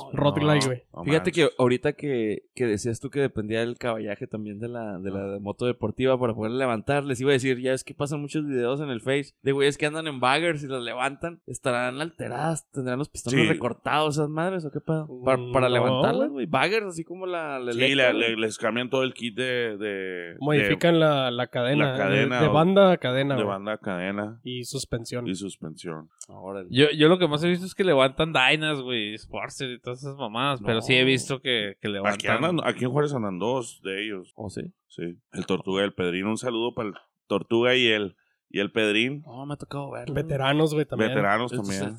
güey. 0.66 0.82
No 0.94 1.04
Fíjate 1.04 1.30
manches. 1.30 1.48
que 1.48 1.54
ahorita 1.58 1.92
que, 1.94 2.44
que 2.54 2.66
decías 2.66 3.00
tú 3.00 3.10
que 3.10 3.28
dependía 3.32 3.60
del 3.60 3.78
caballaje 3.78 4.26
también 4.26 4.58
de 4.60 4.68
la, 4.68 4.98
de 4.98 5.10
la 5.10 5.38
moto 5.40 5.64
deportiva 5.66 6.18
para 6.20 6.34
poder 6.34 6.52
levantar, 6.52 7.04
les 7.04 7.20
iba 7.20 7.30
a 7.30 7.32
decir, 7.32 7.58
ya 7.60 7.72
es 7.72 7.82
que 7.82 7.94
pasan 7.94 8.20
muchos 8.20 8.46
videos 8.46 8.80
en 8.80 8.90
el 8.90 9.00
Face 9.00 9.32
de 9.42 9.52
güeyes 9.52 9.78
que 9.78 9.86
andan 9.86 10.06
en 10.06 10.20
baggers 10.20 10.62
y 10.62 10.66
las 10.68 10.82
levantan, 10.82 11.40
estarán 11.46 12.00
alteradas, 12.00 12.70
tendrán 12.70 12.98
los 12.98 13.08
pistones 13.08 13.40
Sí. 13.40 13.48
recortados 13.48 14.16
esas 14.16 14.28
madres 14.28 14.64
o 14.64 14.70
qué 14.70 14.80
pedo. 14.80 15.08
Para, 15.24 15.38
para 15.52 15.68
No, 15.68 15.74
levantarlas, 15.74 16.28
güey. 16.30 16.46
baggers 16.46 16.86
así 16.86 17.04
como 17.04 17.26
la, 17.26 17.58
la 17.58 17.72
Sí, 17.72 17.82
Electra, 17.82 18.12
le- 18.12 18.36
les 18.36 18.58
cambian 18.58 18.90
todo 18.90 19.02
el 19.02 19.14
kit 19.14 19.34
de... 19.36 19.76
de 19.78 20.36
Modifican 20.40 21.00
la, 21.00 21.30
la 21.30 21.46
cadena. 21.46 21.92
la 21.92 21.96
cadena, 21.98 22.40
De, 22.42 22.48
banda 22.48 22.92
a 22.92 22.96
cadena, 22.98 23.36
de, 23.36 23.44
banda 23.44 23.72
a 23.72 23.78
cadena 23.78 24.40
Y 24.44 24.64
suspensión. 24.64 25.26
y 25.26 25.34
suspensión. 25.34 26.08
Órale. 26.28 26.68
Yo, 26.70 26.86
yo 26.96 27.08
lo 27.08 27.18
que 27.18 27.26
más 27.28 27.42
he 27.44 27.48
visto 27.48 27.64
es 27.66 27.74
que 27.74 27.84
levantan 27.84 28.32
Dynas, 28.32 28.80
güey, 28.80 29.16
Sportster 29.16 29.70
y 29.70 29.80
todas 29.80 30.00
esas 30.02 30.16
mamadas, 30.16 30.60
pero 30.64 30.80
sí 30.82 30.94
he 30.94 31.04
visto 31.04 31.40
que, 31.40 31.76
que 31.80 31.88
Aquí, 31.88 31.92
levantan. 31.92 32.44
andan, 32.44 32.60
aquí 32.68 32.84
en 32.84 32.90
Juárez 32.90 33.12
andan 33.22 33.38
dos 33.38 33.80
de 33.82 34.04
ellos. 34.04 34.32
¿Oh, 34.34 34.50
sí? 34.50 34.62
Sí. 34.88 35.18
El 35.32 35.46
Tortuga 35.46 35.82
y 35.82 35.86
el 35.86 35.94
Pedrín. 35.94 36.26
Un 36.26 36.38
saludo 36.38 36.74
para 36.74 36.88
el 36.88 36.94
Tortuga 37.26 37.74
y 37.76 37.86
el, 37.86 38.16
y 38.52 38.60
el 38.60 38.70
Pedrín. 38.70 39.22
No, 39.26 39.46
me 39.46 39.54
ha 39.54 39.56
tocado 39.56 39.90
verlo. 39.90 40.14
Veteranos, 40.14 40.74
güey, 40.74 40.84
también. 40.84 41.10
Veteranos 41.10 41.50
también. 41.50 41.96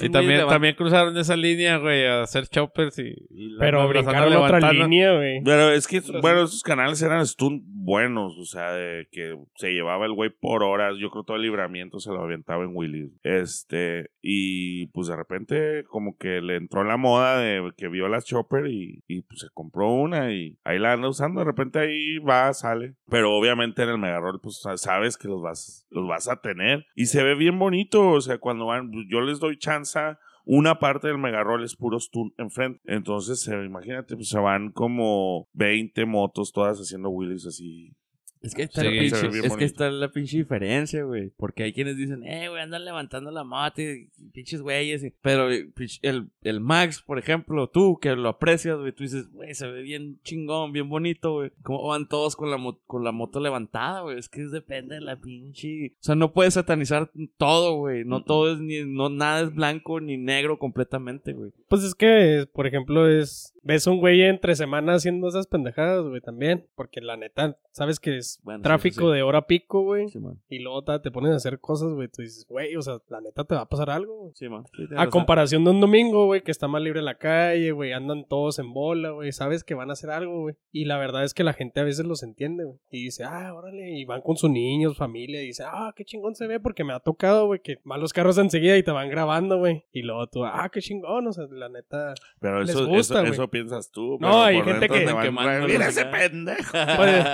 Y 0.00 0.08
también, 0.08 0.46
también 0.46 0.74
cruzaron 0.76 1.16
esa 1.16 1.36
línea, 1.36 1.78
güey, 1.78 2.06
a 2.06 2.22
hacer 2.22 2.46
choppers 2.48 2.98
y... 2.98 3.14
Pero 3.58 3.80
las 3.80 3.88
brincaron 3.88 4.32
otra 4.34 4.72
línea, 4.72 5.14
güey. 5.16 5.42
Pero 5.42 5.70
es 5.70 5.86
que, 5.86 6.00
bueno, 6.22 6.44
esos 6.44 6.62
canales 6.62 7.02
eran 7.02 7.26
stunt 7.26 7.62
buenos, 7.66 8.38
o 8.38 8.44
sea, 8.44 8.72
de 8.72 9.08
que 9.10 9.36
se 9.56 9.72
llevaba 9.72 10.06
el 10.06 10.12
güey 10.12 10.30
por 10.30 10.62
horas. 10.62 10.96
Yo 10.98 11.10
creo 11.10 11.24
todo 11.24 11.36
el 11.36 11.42
libramiento 11.42 11.98
se 11.98 12.10
lo 12.10 12.22
aventaba 12.22 12.64
en 12.64 12.74
Willis. 12.74 13.10
Este, 13.22 14.10
y 14.22 14.86
pues 14.88 15.08
de 15.08 15.16
repente, 15.16 15.84
como 15.88 16.16
que 16.16 16.40
le 16.40 16.56
entró 16.56 16.84
la 16.84 16.96
moda 16.96 17.38
de 17.38 17.72
que 17.76 17.88
vio 17.88 18.08
la 18.08 18.22
Chopper 18.22 18.66
y, 18.66 19.02
y 19.08 19.22
pues 19.22 19.40
se 19.40 19.48
compró 19.52 19.88
una 19.90 20.32
y 20.32 20.56
ahí 20.64 20.78
la 20.78 20.92
anda 20.92 21.08
usando. 21.08 21.40
De 21.40 21.46
repente 21.46 21.80
ahí 21.80 22.18
va, 22.18 22.52
sale. 22.54 22.94
Pero 23.08 23.36
obviamente 23.36 23.82
en 23.82 23.88
el 23.88 23.98
Megaroll, 23.98 24.40
pues 24.40 24.62
sabes 24.76 25.16
que 25.16 25.28
los 25.28 25.42
vas, 25.42 25.79
los 25.90 26.06
vas 26.08 26.28
a 26.28 26.40
tener. 26.40 26.86
Y 26.94 27.06
se 27.06 27.22
ve 27.22 27.34
bien 27.34 27.58
bonito, 27.58 28.10
o 28.10 28.20
sea, 28.20 28.38
cuando 28.38 28.66
van, 28.66 28.90
yo 29.08 29.20
les 29.20 29.40
doy 29.40 29.58
chance 29.58 29.98
una 30.44 30.78
parte 30.78 31.06
del 31.06 31.18
megaroll 31.18 31.64
es 31.64 31.76
puro 31.76 32.00
stun 32.00 32.32
enfrente. 32.36 32.80
Entonces, 32.86 33.46
eh, 33.48 33.64
imagínate, 33.64 34.16
pues 34.16 34.28
se 34.28 34.38
van 34.38 34.72
como 34.72 35.48
20 35.52 36.06
motos 36.06 36.52
todas 36.52 36.78
haciendo 36.78 37.10
wheelies 37.10 37.46
así 37.46 37.94
es 38.42 38.54
que 38.54 38.62
está, 38.62 38.80
Sí, 38.82 38.86
la, 38.88 39.00
pinche, 39.00 39.46
es 39.46 39.56
que 39.56 39.64
está 39.64 39.90
la 39.90 40.10
pinche 40.10 40.38
diferencia, 40.38 41.02
güey. 41.04 41.30
Porque 41.36 41.64
hay 41.64 41.72
quienes 41.72 41.96
dicen, 41.96 42.24
eh, 42.24 42.48
güey, 42.48 42.62
andan 42.62 42.84
levantando 42.84 43.30
la 43.30 43.44
moto 43.44 43.82
y 43.82 44.08
pinches 44.32 44.62
güeyes. 44.62 45.04
Pero 45.20 45.50
eh, 45.52 45.70
el, 46.02 46.28
el 46.42 46.60
Max, 46.60 47.02
por 47.02 47.18
ejemplo, 47.18 47.68
tú 47.68 47.98
que 48.00 48.16
lo 48.16 48.28
aprecias, 48.30 48.78
güey, 48.78 48.92
tú 48.92 49.02
dices, 49.02 49.30
güey, 49.30 49.54
se 49.54 49.66
ve 49.66 49.82
bien 49.82 50.20
chingón, 50.22 50.72
bien 50.72 50.88
bonito, 50.88 51.32
güey. 51.34 51.52
¿Cómo 51.62 51.86
van 51.88 52.08
todos 52.08 52.36
con 52.36 52.50
la, 52.50 52.58
con 52.86 53.04
la 53.04 53.12
moto 53.12 53.40
levantada, 53.40 54.00
güey? 54.02 54.18
Es 54.18 54.28
que 54.28 54.42
depende 54.42 54.94
de 54.96 55.00
la 55.02 55.16
pinche. 55.20 55.94
O 56.00 56.02
sea, 56.02 56.14
no 56.14 56.32
puedes 56.32 56.54
satanizar 56.54 57.10
todo, 57.36 57.76
güey. 57.76 58.04
No 58.04 58.20
Mm. 58.20 58.24
todo 58.24 58.52
es 58.52 58.58
ni, 58.60 58.84
no, 58.84 59.08
nada 59.08 59.42
es 59.42 59.54
blanco 59.54 60.00
ni 60.00 60.16
negro 60.16 60.58
completamente, 60.58 61.32
güey. 61.32 61.52
Pues 61.68 61.82
es 61.84 61.94
que, 61.94 62.46
por 62.52 62.66
ejemplo, 62.66 63.08
es. 63.08 63.54
Ves 63.62 63.86
un 63.86 63.98
güey 63.98 64.22
entre 64.22 64.54
semana 64.54 64.94
haciendo 64.94 65.28
esas 65.28 65.46
pendejadas, 65.46 66.02
güey, 66.06 66.20
también. 66.20 66.66
Porque 66.74 67.00
la 67.00 67.16
neta, 67.16 67.58
sabes 67.72 68.00
que 68.00 68.16
es 68.16 68.40
Bueno, 68.42 68.62
tráfico 68.62 69.02
sí, 69.02 69.06
sí. 69.08 69.14
de 69.16 69.22
hora 69.22 69.46
pico, 69.46 69.82
güey. 69.82 70.08
Sí, 70.08 70.18
man. 70.18 70.40
Y 70.48 70.60
luego 70.60 70.82
ta- 70.82 71.02
te 71.02 71.10
pones 71.10 71.32
a 71.32 71.36
hacer 71.36 71.60
cosas, 71.60 71.92
güey. 71.92 72.08
Tú 72.08 72.22
dices, 72.22 72.46
güey, 72.48 72.74
o 72.76 72.82
sea, 72.82 72.98
la 73.08 73.20
neta 73.20 73.44
te 73.44 73.54
va 73.54 73.62
a 73.62 73.68
pasar 73.68 73.90
algo, 73.90 74.16
güey. 74.16 74.32
Sí, 74.34 74.48
man. 74.48 74.64
A 74.92 74.94
razón. 74.94 75.10
comparación 75.10 75.64
de 75.64 75.70
un 75.70 75.80
domingo, 75.80 76.26
güey, 76.26 76.42
que 76.42 76.50
está 76.50 76.68
más 76.68 76.80
libre 76.82 77.00
en 77.00 77.04
la 77.04 77.16
calle, 77.18 77.72
güey, 77.72 77.92
andan 77.92 78.24
todos 78.26 78.58
en 78.58 78.72
bola, 78.72 79.10
güey, 79.10 79.30
sabes 79.32 79.62
que 79.62 79.74
van 79.74 79.90
a 79.90 79.92
hacer 79.92 80.10
algo, 80.10 80.40
güey. 80.40 80.54
Y 80.72 80.86
la 80.86 80.96
verdad 80.98 81.24
es 81.24 81.34
que 81.34 81.44
la 81.44 81.52
gente 81.52 81.80
a 81.80 81.84
veces 81.84 82.06
los 82.06 82.22
entiende, 82.22 82.64
güey. 82.64 82.78
Y 82.90 83.04
dice, 83.04 83.24
ah, 83.24 83.52
órale, 83.54 83.90
y 83.98 84.04
van 84.06 84.22
con 84.22 84.36
sus 84.36 84.50
niños, 84.50 84.96
familia, 84.96 85.42
y 85.42 85.46
dice, 85.46 85.64
ah, 85.66 85.92
qué 85.94 86.04
chingón 86.04 86.34
se 86.34 86.46
ve, 86.46 86.60
porque 86.60 86.82
me 86.84 86.94
ha 86.94 87.00
tocado, 87.00 87.46
güey, 87.46 87.60
que 87.60 87.76
van 87.84 88.00
los 88.00 88.12
carros 88.12 88.38
enseguida 88.38 88.76
y 88.78 88.82
te 88.82 88.90
van 88.90 89.10
grabando, 89.10 89.58
güey. 89.58 89.84
Y 89.92 90.02
luego 90.02 90.26
tú, 90.28 90.44
ah, 90.44 90.68
qué 90.72 90.80
chingón, 90.80 91.26
o 91.26 91.32
sea, 91.32 91.44
la 91.50 91.68
neta. 91.68 92.14
Pero 92.40 92.60
Les 92.60 92.70
eso, 92.70 92.86
gusta, 92.86 93.22
eso, 93.22 93.34
güey. 93.36 93.49
Piensas 93.50 93.90
tú. 93.90 94.12
No, 94.12 94.18
pero 94.28 94.42
hay 94.42 94.56
por 94.56 94.64
gente 94.66 94.88
que- 94.88 95.30
Mira 95.66 95.88
ese 95.88 96.00
acá". 96.02 96.18
pendejo. 96.18 96.72
Pues, 96.96 97.26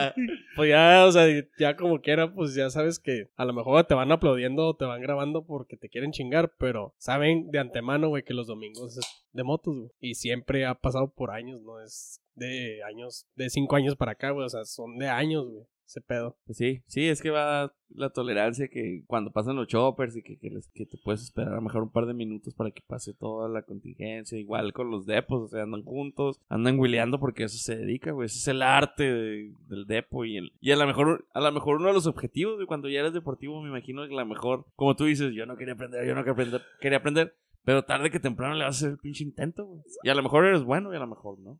pues 0.56 0.70
ya, 0.70 1.04
o 1.06 1.12
sea, 1.12 1.26
ya 1.58 1.76
como 1.76 2.00
quiera, 2.00 2.32
pues 2.32 2.54
ya 2.54 2.70
sabes 2.70 2.98
que 2.98 3.28
a 3.36 3.44
lo 3.44 3.52
mejor 3.52 3.84
te 3.84 3.94
van 3.94 4.10
aplaudiendo 4.12 4.66
o 4.68 4.74
te 4.76 4.84
van 4.84 5.00
grabando 5.02 5.44
porque 5.44 5.76
te 5.76 5.88
quieren 5.88 6.12
chingar, 6.12 6.52
pero 6.58 6.94
saben 6.98 7.50
de 7.50 7.58
antemano, 7.58 8.08
güey, 8.08 8.22
que 8.22 8.34
los 8.34 8.46
domingos 8.46 8.96
es 8.98 9.04
de 9.32 9.44
motos, 9.44 9.76
güey. 9.76 9.90
Y 10.00 10.14
siempre 10.14 10.64
ha 10.66 10.74
pasado 10.74 11.12
por 11.12 11.30
años, 11.30 11.60
no 11.62 11.80
es 11.80 12.20
de 12.34 12.82
años, 12.84 13.26
de 13.34 13.48
cinco 13.50 13.76
años 13.76 13.96
para 13.96 14.12
acá, 14.12 14.30
güey, 14.30 14.46
o 14.46 14.48
sea, 14.48 14.64
son 14.64 14.98
de 14.98 15.08
años, 15.08 15.46
güey, 15.48 15.64
ese 15.86 16.00
pedo. 16.00 16.36
Pues 16.46 16.58
Sí, 16.58 16.82
sí, 16.86 17.06
es 17.08 17.22
que 17.22 17.30
va 17.30 17.72
la 17.90 18.10
tolerancia 18.10 18.66
que 18.68 19.04
cuando 19.06 19.30
pasan 19.30 19.54
los 19.54 19.68
choppers 19.68 20.16
y 20.16 20.22
que, 20.22 20.38
que, 20.38 20.50
les- 20.50 20.68
que 20.74 20.86
te 20.86 20.98
puedes 20.98 21.22
esperar 21.22 21.52
a 21.52 21.56
lo 21.56 21.62
mejor 21.62 21.84
un 21.84 21.92
par 21.92 22.06
de 22.06 22.14
minutos 22.14 22.52
para 22.54 22.72
que 22.72 22.82
pase 22.86 23.14
toda 23.14 23.48
la 23.48 23.62
contingencia. 23.62 24.38
Igual 24.38 24.72
con 24.72 24.90
los 24.90 25.06
depos, 25.06 25.42
o 25.42 25.48
sea, 25.48 25.62
andan 25.62 25.82
juntos, 25.84 26.40
andan 26.48 26.78
huileando 26.80 27.20
porque 27.20 27.44
eso 27.44 27.58
se 27.58 27.76
dedica, 27.76 28.10
güey. 28.10 28.26
Ese 28.26 28.38
es 28.38 28.48
el 28.48 28.62
arte 28.62 29.04
de- 29.12 29.52
del 29.68 29.86
depo 29.86 30.24
y, 30.24 30.36
el, 30.36 30.52
y 30.60 30.72
a 30.72 30.76
lo 30.76 30.86
mejor 30.86 31.26
a 31.32 31.40
lo 31.40 31.52
mejor 31.52 31.76
uno 31.76 31.88
de 31.88 31.94
los 31.94 32.06
objetivos 32.08 32.58
de 32.58 32.66
cuando 32.66 32.88
ya 32.88 33.00
eres 33.00 33.12
deportivo, 33.12 33.62
me 33.62 33.68
imagino 33.68 34.06
que 34.08 34.14
a 34.14 34.18
lo 34.18 34.26
mejor, 34.26 34.66
como 34.74 34.96
tú 34.96 35.04
dices, 35.04 35.32
yo 35.34 35.46
no 35.46 35.56
quería 35.56 35.74
aprender, 35.74 36.04
yo 36.06 36.14
no 36.14 36.22
quería 36.22 36.32
aprender, 36.32 36.62
quería 36.80 36.98
aprender. 36.98 37.36
Pero 37.66 37.82
tarde 37.84 38.10
que 38.12 38.20
temprano 38.20 38.54
le 38.54 38.62
vas 38.64 38.76
a 38.76 38.78
hacer 38.78 38.90
el 38.92 38.98
pinche 38.98 39.24
intento, 39.24 39.64
güey. 39.66 39.82
Y 40.04 40.08
a 40.08 40.14
lo 40.14 40.22
mejor 40.22 40.46
eres 40.46 40.62
bueno 40.62 40.92
y 40.92 40.96
a 40.96 41.00
lo 41.00 41.08
mejor 41.08 41.38
no. 41.40 41.58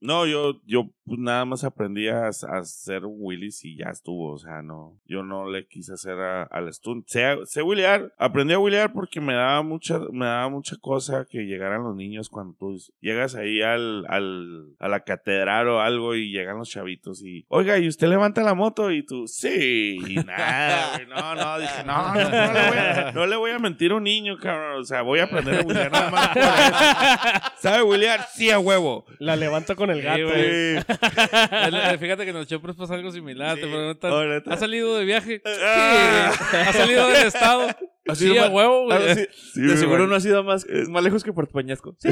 No, 0.00 0.26
yo, 0.26 0.60
yo 0.66 0.90
pues, 1.06 1.18
nada 1.18 1.46
más 1.46 1.64
aprendí 1.64 2.08
a, 2.08 2.26
a 2.26 2.58
hacer 2.58 3.06
un 3.06 3.16
Willis 3.18 3.64
y 3.64 3.78
ya 3.78 3.86
estuvo. 3.86 4.32
O 4.34 4.38
sea, 4.38 4.60
no, 4.60 5.00
yo 5.06 5.22
no 5.22 5.50
le 5.50 5.66
quise 5.66 5.94
hacer 5.94 6.18
a- 6.20 6.42
al 6.42 6.70
stunt. 6.74 7.06
Sé, 7.08 7.36
sé 7.46 7.62
wheelear, 7.62 8.12
aprendí 8.18 8.52
a 8.52 8.58
wheelear 8.58 8.92
porque 8.92 9.20
me 9.22 9.32
daba 9.32 9.62
mucha, 9.62 9.98
me 10.12 10.26
daba 10.26 10.50
mucha 10.50 10.76
cosa 10.78 11.26
que 11.28 11.46
llegaran 11.46 11.82
los 11.84 11.96
niños 11.96 12.28
cuando 12.28 12.54
tú 12.58 12.76
llegas 13.00 13.34
ahí 13.34 13.62
al, 13.62 14.04
al, 14.08 14.74
a 14.78 14.88
la 14.88 15.00
catedral 15.04 15.68
o 15.68 15.80
algo 15.80 16.14
y 16.14 16.30
llegan 16.32 16.58
los 16.58 16.68
chavitos 16.68 17.22
y, 17.24 17.46
oiga, 17.48 17.78
¿y 17.78 17.88
usted 17.88 18.08
levanta 18.08 18.42
la 18.42 18.52
moto? 18.52 18.90
Y 18.90 19.04
tú, 19.06 19.26
sí, 19.26 19.96
y 20.06 20.16
nada, 20.16 20.96
güey, 20.96 21.06
no, 21.08 21.34
no, 21.34 21.58
dije, 21.58 21.82
no, 21.86 22.14
no, 22.14 22.30
no 22.30 22.52
le 22.52 22.68
voy 22.68 22.78
a, 22.78 23.12
no 23.12 23.26
le 23.26 23.36
voy 23.36 23.50
a 23.52 23.58
mentir 23.58 23.92
a 23.92 23.94
un 23.96 24.02
niño, 24.04 24.36
cabrón. 24.36 24.82
O 24.82 24.84
sea, 24.84 25.00
voy 25.00 25.20
a 25.20 25.24
aprender 25.24 25.45
a 25.48 25.60
wheelear 25.62 25.92
nada 25.92 26.10
más. 26.10 26.28
por 26.28 26.38
eso. 26.42 27.52
¿Sabe 27.60 27.82
wheelear? 27.82 28.26
Sí, 28.34 28.50
a 28.50 28.58
huevo. 28.58 29.04
La 29.18 29.36
levanto 29.36 29.74
con 29.76 29.90
el 29.90 30.02
gato, 30.02 30.22
güey. 30.24 30.76
El- 30.76 31.74
el- 31.74 31.98
Fíjate 31.98 32.24
que 32.24 32.30
en 32.30 32.36
los 32.36 32.46
choppers 32.46 32.76
pasa 32.76 32.94
algo 32.94 33.10
similar. 33.10 33.56
Sí. 33.56 33.62
Te 33.62 33.66
preguntan, 33.68 34.12
Oh, 34.12 34.24
neta. 34.24 34.52
¿has 34.54 34.60
salido 34.60 34.96
de 34.96 35.04
viaje? 35.04 35.42
Ah. 35.44 36.32
¿Has 36.68 36.76
salido 36.76 37.06
del 37.08 37.26
estado? 37.26 37.68
Sí, 38.14 38.38
a 38.38 38.46
huevo, 38.48 38.84
güey. 38.84 38.98
Ah, 39.10 39.14
sí. 39.14 39.26
Sí, 39.54 39.60
de 39.62 39.66
güey. 39.68 39.78
seguro 39.78 40.06
no 40.06 40.14
ha 40.14 40.20
sido 40.20 40.44
más, 40.44 40.64
más 40.88 41.02
lejos 41.02 41.24
que 41.24 41.32
Puerto 41.32 41.52
Peñasco. 41.54 41.96
Sí. 41.98 42.08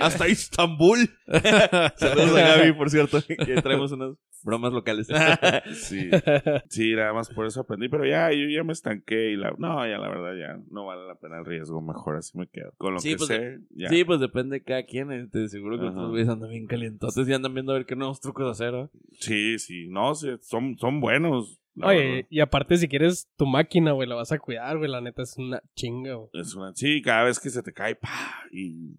Hasta 0.00 0.26
Istambul. 0.28 1.08
Saludos 1.96 2.36
a 2.36 2.40
Gaby, 2.56 2.72
por 2.72 2.90
cierto, 2.90 3.22
que 3.26 3.60
traemos 3.62 3.92
unas 3.92 4.10
bromas 4.44 4.72
locales. 4.72 5.08
Sí, 5.74 6.10
sí, 6.68 6.94
nada 6.94 7.12
más 7.12 7.28
por 7.30 7.46
eso 7.46 7.60
aprendí, 7.60 7.88
pero 7.88 8.04
ya, 8.06 8.30
yo 8.32 8.48
ya 8.48 8.62
me 8.62 8.72
estanqué 8.72 9.30
y 9.32 9.36
la, 9.36 9.52
no, 9.58 9.86
ya 9.86 9.98
la 9.98 10.08
verdad 10.08 10.34
ya 10.38 10.62
no 10.70 10.86
vale 10.86 11.06
la 11.06 11.14
pena 11.16 11.38
el 11.38 11.44
riesgo, 11.44 11.80
mejor 11.80 12.16
así 12.16 12.36
me 12.38 12.46
quedo. 12.46 12.72
Con 12.76 12.94
lo 12.94 13.00
Sí, 13.00 13.10
que 13.10 13.16
pues, 13.16 13.28
sé, 13.28 13.58
ya. 13.70 13.88
Sí, 13.88 14.04
pues 14.04 14.20
depende 14.20 14.58
de 14.58 14.62
cada 14.62 14.84
quien. 14.84 15.10
eh. 15.12 15.26
Te 15.30 15.48
seguro 15.48 15.78
que 15.80 15.86
otros 15.86 16.10
güeyes 16.10 16.28
andan 16.28 16.50
bien 16.50 16.66
calientotes 16.66 17.28
y 17.28 17.32
andan 17.32 17.54
viendo 17.54 17.72
a 17.72 17.76
ver 17.76 17.86
qué 17.86 17.96
nuevos 17.96 18.20
trucos 18.20 18.50
hacer. 18.50 18.74
¿eh? 18.74 18.88
sí, 19.18 19.58
sí, 19.58 19.88
no, 19.88 20.14
sí, 20.14 20.28
son, 20.42 20.76
son 20.78 21.00
buenos. 21.00 21.60
la 21.74 21.88
Oye, 21.88 22.08
verdad. 22.08 22.26
y 22.30 22.40
aparte 22.40 22.76
si 22.76 22.88
quieres 22.88 23.28
tu 23.36 23.46
máquina, 23.46 23.92
güey, 23.92 24.08
la 24.08 24.14
vas 24.14 24.32
a 24.32 24.38
cuidar, 24.38 24.76
güey, 24.78 24.90
la 24.90 25.00
neta 25.00 25.22
es 25.22 25.36
una 25.38 25.62
chinga, 25.74 26.14
güey. 26.14 26.28
Es 26.34 26.54
una, 26.54 26.72
sí, 26.74 27.00
cada 27.02 27.24
vez 27.24 27.40
que 27.40 27.50
se 27.50 27.62
te 27.62 27.72
cae, 27.72 27.94
pa, 27.96 28.10
y 28.52 28.96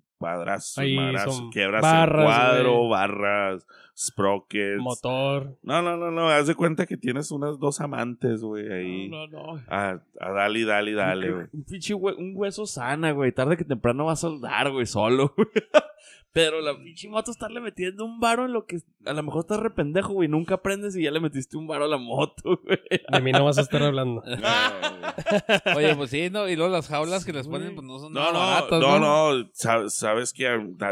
Ahí 0.77 0.97
son 1.25 1.51
quiebras 1.51 1.81
barras, 1.81 2.19
el 2.19 2.25
cuadro, 2.25 2.77
güey. 2.77 2.89
barras, 2.89 3.67
sprockets. 3.97 4.81
Motor. 4.81 5.57
No, 5.63 5.81
no, 5.81 5.97
no, 5.97 6.11
no, 6.11 6.29
haz 6.29 6.47
de 6.47 6.55
cuenta 6.55 6.85
que 6.85 6.97
tienes 6.97 7.31
unas 7.31 7.59
dos 7.59 7.81
amantes, 7.81 8.41
güey, 8.41 8.71
ahí. 8.71 9.09
No, 9.09 9.27
no, 9.27 9.55
no. 9.55 9.61
A, 9.67 9.99
a 10.19 10.31
dale, 10.31 10.65
dale, 10.65 10.93
dale, 10.93 11.31
güey. 11.31 11.45
Un 11.53 11.63
pinche 11.63 11.93
hue- 11.93 12.15
un 12.17 12.33
hueso 12.35 12.65
sana, 12.65 13.11
güey. 13.11 13.31
Tarde 13.31 13.57
que 13.57 13.65
temprano 13.65 14.05
va 14.05 14.13
a 14.13 14.17
soldar, 14.17 14.71
güey, 14.71 14.85
solo, 14.85 15.33
güey. 15.35 15.47
Pero 16.33 16.59
la 16.59 16.77
pinche 16.77 17.07
moto 17.07 17.31
estarle 17.31 17.61
metiendo 17.61 18.03
un 18.03 18.19
varo 18.19 18.43
en 18.45 18.51
lo 18.51 18.65
que 18.65 18.79
a 19.05 19.13
lo 19.13 19.23
mejor 19.23 19.41
estás 19.41 19.59
rependejo, 19.61 20.11
güey. 20.11 20.27
Nunca 20.27 20.55
aprendes 20.55 20.93
y 20.97 21.03
ya 21.03 21.11
le 21.11 21.21
metiste 21.21 21.55
un 21.55 21.65
varo 21.65 21.85
a 21.85 21.87
la 21.87 21.97
moto, 21.97 22.59
güey. 22.65 22.77
De 23.09 23.21
mí 23.21 23.31
no 23.31 23.45
vas 23.45 23.57
a 23.57 23.61
estar 23.61 23.81
hablando. 23.81 24.21
Oye, 25.75 25.95
pues 25.95 26.09
sí, 26.09 26.29
¿no? 26.29 26.47
Y 26.49 26.55
luego 26.55 26.71
las 26.71 26.87
jaulas 26.87 27.23
que 27.25 27.31
les 27.33 27.47
ponen, 27.47 27.73
pues 27.75 27.85
no 27.87 27.99
son 27.99 28.11
No, 28.13 28.19
nada 28.19 28.33
no, 28.33 28.39
baratas, 28.39 28.81
no, 28.81 28.99
no, 28.99 29.31
Sab- 29.53 29.89
sabes 29.89 30.33
que 30.33 30.45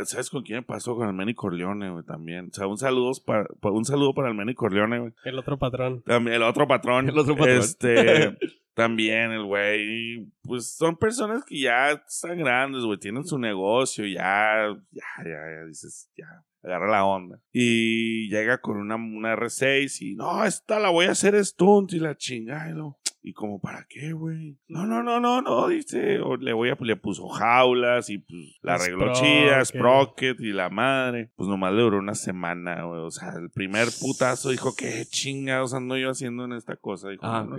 sabes 0.05 0.29
con 0.29 0.43
quién 0.43 0.59
me 0.59 0.63
pasó 0.63 0.95
con 0.95 1.07
el 1.07 1.13
Manny 1.13 1.33
Corleone, 1.33 1.89
güey, 1.89 2.03
también. 2.05 2.49
O 2.51 2.53
sea, 2.53 2.67
un 2.67 2.77
saludo 2.77 3.11
para 3.25 3.45
un 3.63 3.85
saludo 3.85 4.13
para 4.13 4.29
el 4.29 4.35
Manny 4.35 4.53
Corleone, 4.53 4.99
güey. 4.99 5.13
El 5.25 5.37
otro 5.39 5.57
patrón. 5.57 6.03
También 6.05 6.35
el 6.37 6.43
otro 6.43 6.67
patrón. 6.67 7.09
El 7.13 7.17
otro 7.17 7.35
patrón. 7.35 7.57
Este, 7.57 8.37
también 8.73 9.31
el 9.31 9.43
güey, 9.45 10.27
pues 10.41 10.75
son 10.75 10.95
personas 10.97 11.43
que 11.45 11.59
ya 11.59 11.91
están 11.91 12.37
grandes, 12.37 12.83
güey, 12.83 12.97
tienen 12.99 13.25
su 13.25 13.37
negocio, 13.37 14.05
ya, 14.05 14.75
ya, 14.91 15.03
ya, 15.23 15.31
ya 15.59 15.65
dices, 15.67 16.09
ya, 16.17 16.25
agarra 16.63 16.89
la 16.91 17.05
onda. 17.05 17.39
Y 17.51 18.29
llega 18.29 18.59
con 18.59 18.77
una, 18.77 18.95
una 18.95 19.35
R6 19.35 20.01
y, 20.01 20.15
no, 20.15 20.43
esta 20.45 20.79
la 20.79 20.89
voy 20.89 21.05
a 21.05 21.11
hacer 21.11 21.43
stunt 21.45 21.93
y 21.93 21.99
la 21.99 22.15
chingada. 22.17 22.69
Y, 22.69 22.73
lo- 22.73 22.97
¿y 23.21 23.31
como 23.33 23.61
para 23.61 23.85
qué, 23.89 24.11
güey? 24.13 24.57
No, 24.67 24.85
no, 24.85 25.01
no, 25.03 25.19
no, 25.19 25.41
no, 25.41 25.67
dice, 25.69 26.19
o 26.19 26.35
le 26.35 26.51
voy 26.53 26.69
a, 26.69 26.77
le 26.81 26.95
puso 26.97 27.27
jaulas 27.29 28.09
y 28.09 28.17
pues 28.17 28.57
la 28.61 28.73
arregló 28.75 29.13
chida, 29.13 29.63
Sprocket. 29.63 30.39
Y 30.41 30.51
la 30.51 30.69
madre. 30.69 31.31
Pues 31.35 31.47
nomás 31.47 31.73
le 31.73 31.81
duró 31.83 31.99
una 31.99 32.15
semana, 32.15 32.83
güey. 32.83 32.99
O 33.01 33.11
sea, 33.11 33.33
el 33.39 33.49
primer 33.49 33.87
putazo 34.01 34.49
dijo, 34.49 34.73
¿qué 34.75 35.05
chingados 35.05 35.73
ando 35.73 35.95
yo 35.97 36.09
haciendo 36.09 36.43
en 36.45 36.51
esta 36.53 36.75
cosa? 36.75 37.09
Dijo, 37.09 37.25
Ah, 37.25 37.45
no. 37.49 37.57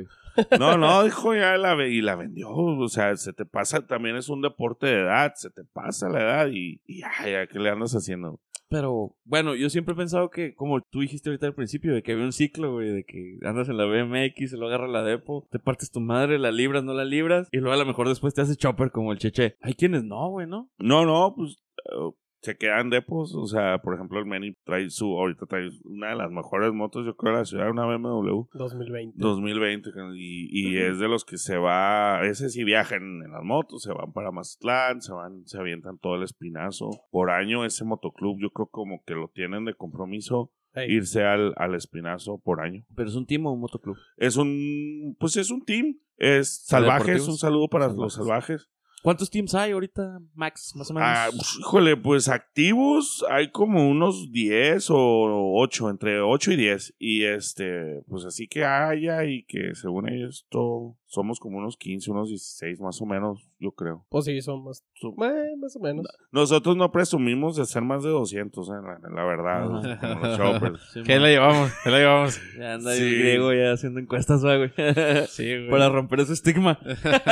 No, 0.58 0.76
no, 0.76 1.04
dijo 1.04 1.34
ya 1.34 1.56
la 1.56 1.74
y 1.86 2.00
la 2.00 2.16
vendió. 2.16 2.50
O 2.50 2.88
sea, 2.88 3.16
se 3.16 3.32
te 3.32 3.44
pasa, 3.44 3.86
también 3.86 4.16
es 4.16 4.28
un 4.28 4.42
deporte 4.42 4.86
de 4.86 5.00
edad, 5.02 5.32
se 5.36 5.50
te 5.50 5.64
pasa 5.64 6.08
la 6.08 6.20
edad 6.20 6.48
y, 6.52 6.80
y 6.86 7.00
ya, 7.00 7.10
ya, 7.24 7.46
¿qué 7.46 7.58
le 7.58 7.70
andas 7.70 7.92
haciendo? 7.94 8.40
Pero, 8.68 9.14
bueno, 9.24 9.54
yo 9.54 9.70
siempre 9.70 9.94
he 9.94 9.96
pensado 9.96 10.30
que, 10.30 10.54
como 10.54 10.80
tú 10.80 11.00
dijiste 11.00 11.28
ahorita 11.28 11.46
al 11.46 11.54
principio, 11.54 11.94
de 11.94 12.02
que 12.02 12.12
había 12.12 12.24
un 12.24 12.32
ciclo, 12.32 12.72
güey, 12.72 12.90
de 12.90 13.04
que 13.04 13.38
andas 13.42 13.68
en 13.68 13.76
la 13.76 13.84
BMX, 13.84 14.50
se 14.50 14.56
lo 14.56 14.66
agarra 14.66 14.88
la 14.88 15.02
depo, 15.02 15.46
te 15.50 15.58
partes 15.58 15.92
tu 15.92 16.00
madre, 16.00 16.38
la 16.38 16.50
libras, 16.50 16.82
no 16.82 16.92
la 16.94 17.04
libras, 17.04 17.48
y 17.52 17.58
luego 17.58 17.74
a 17.74 17.78
lo 17.78 17.86
mejor 17.86 18.08
después 18.08 18.34
te 18.34 18.40
hace 18.40 18.56
chopper 18.56 18.90
como 18.90 19.12
el 19.12 19.18
cheche. 19.18 19.56
Hay 19.60 19.74
quienes 19.74 20.02
no, 20.02 20.28
güey, 20.30 20.46
¿no? 20.46 20.70
No, 20.78 21.04
no, 21.04 21.34
pues 21.36 21.62
eh, 21.84 22.10
se 22.44 22.56
quedan 22.56 22.90
depos. 22.90 23.34
O 23.34 23.46
sea, 23.46 23.78
por 23.78 23.94
ejemplo, 23.94 24.18
el 24.18 24.26
Meni 24.26 24.52
trae 24.64 24.90
su, 24.90 25.06
ahorita 25.06 25.46
trae 25.46 25.70
una 25.84 26.10
de 26.10 26.16
las 26.16 26.30
mejores 26.30 26.72
motos, 26.72 27.06
yo 27.06 27.16
creo, 27.16 27.32
de 27.32 27.38
la 27.38 27.44
ciudad, 27.46 27.70
una 27.70 27.86
BMW 27.86 28.44
2020. 28.52 29.16
2020. 29.16 29.90
Y, 30.14 30.48
y 30.52 30.76
es 30.76 30.98
de 30.98 31.08
los 31.08 31.24
que 31.24 31.38
se 31.38 31.56
va, 31.56 32.20
ese 32.26 32.50
sí 32.50 32.62
viajan 32.62 33.22
en 33.24 33.32
las 33.32 33.42
motos, 33.42 33.82
se 33.82 33.92
van 33.92 34.12
para 34.12 34.30
Mazatlán, 34.30 35.00
se 35.00 35.12
van, 35.12 35.46
se 35.46 35.58
avientan 35.58 35.98
todo 35.98 36.16
el 36.16 36.22
espinazo. 36.22 36.90
Por 37.10 37.30
año 37.30 37.64
ese 37.64 37.84
motoclub, 37.84 38.38
yo 38.38 38.50
creo 38.50 38.66
como 38.66 39.02
que 39.04 39.14
lo 39.14 39.28
tienen 39.28 39.64
de 39.64 39.74
compromiso 39.74 40.50
irse 40.88 41.24
al, 41.24 41.54
al 41.56 41.74
espinazo 41.74 42.38
por 42.38 42.60
año. 42.60 42.84
Pero 42.94 43.08
es 43.08 43.14
un 43.14 43.26
team 43.26 43.46
o 43.46 43.52
un 43.52 43.60
motoclub. 43.60 43.96
Es 44.16 44.36
un, 44.36 45.16
pues 45.18 45.36
es 45.36 45.50
un 45.50 45.64
team, 45.64 45.96
es 46.18 46.64
salvajes, 46.66 47.06
deportivos? 47.06 47.28
un 47.28 47.38
saludo 47.38 47.68
para 47.68 47.88
los 47.88 48.14
Salvajes. 48.14 48.68
¿Cuántos 49.04 49.28
teams 49.28 49.54
hay 49.54 49.72
ahorita, 49.72 50.18
Max? 50.32 50.72
Más 50.74 50.90
o 50.90 50.94
menos. 50.94 51.06
Ah, 51.12 51.28
pues, 51.30 51.58
híjole, 51.60 51.94
pues 51.94 52.26
activos 52.26 53.22
hay 53.28 53.50
como 53.50 53.86
unos 53.86 54.32
10 54.32 54.88
o 54.88 55.52
8, 55.58 55.90
entre 55.90 56.22
8 56.22 56.52
y 56.52 56.56
10. 56.56 56.94
Y 56.98 57.24
este, 57.24 58.02
pues 58.08 58.24
así 58.24 58.48
que 58.48 58.64
haya 58.64 59.26
y 59.26 59.44
que 59.44 59.74
según 59.74 60.08
esto 60.08 60.96
somos 61.14 61.38
como 61.40 61.58
unos 61.58 61.76
15, 61.76 62.10
unos 62.10 62.28
16 62.28 62.80
más 62.80 63.00
o 63.00 63.06
menos, 63.06 63.48
yo 63.58 63.72
creo. 63.72 64.04
Pues 64.10 64.24
sí, 64.26 64.40
son 64.42 64.64
más, 64.64 64.84
eh, 65.02 65.56
más 65.58 65.76
o 65.76 65.80
menos. 65.80 66.06
Nosotros 66.32 66.76
no 66.76 66.90
presumimos 66.92 67.56
de 67.56 67.64
ser 67.64 67.82
más 67.82 68.02
de 68.02 68.10
200, 68.10 68.68
eh, 68.68 68.72
la, 68.72 69.08
la 69.10 69.24
verdad, 69.24 69.66
como 70.00 70.26
los 70.26 70.38
shoppers. 70.38 70.80
Sí, 70.94 71.02
¿Qué 71.02 71.14
man. 71.14 71.22
la 71.22 71.28
llevamos? 71.28 71.72
¿Qué 71.82 71.90
la 71.90 71.98
llevamos? 71.98 72.40
Ya 72.58 72.74
anda 72.74 72.92
Sí. 72.94 73.02
el 73.02 73.18
griego 73.18 73.52
ya 73.52 73.72
haciendo 73.72 74.00
encuestas, 74.00 74.42
güey. 74.44 74.70
Sí, 75.28 75.44
güey. 75.44 75.70
Para 75.70 75.88
romper 75.88 76.20
ese 76.20 76.32
estigma. 76.34 76.78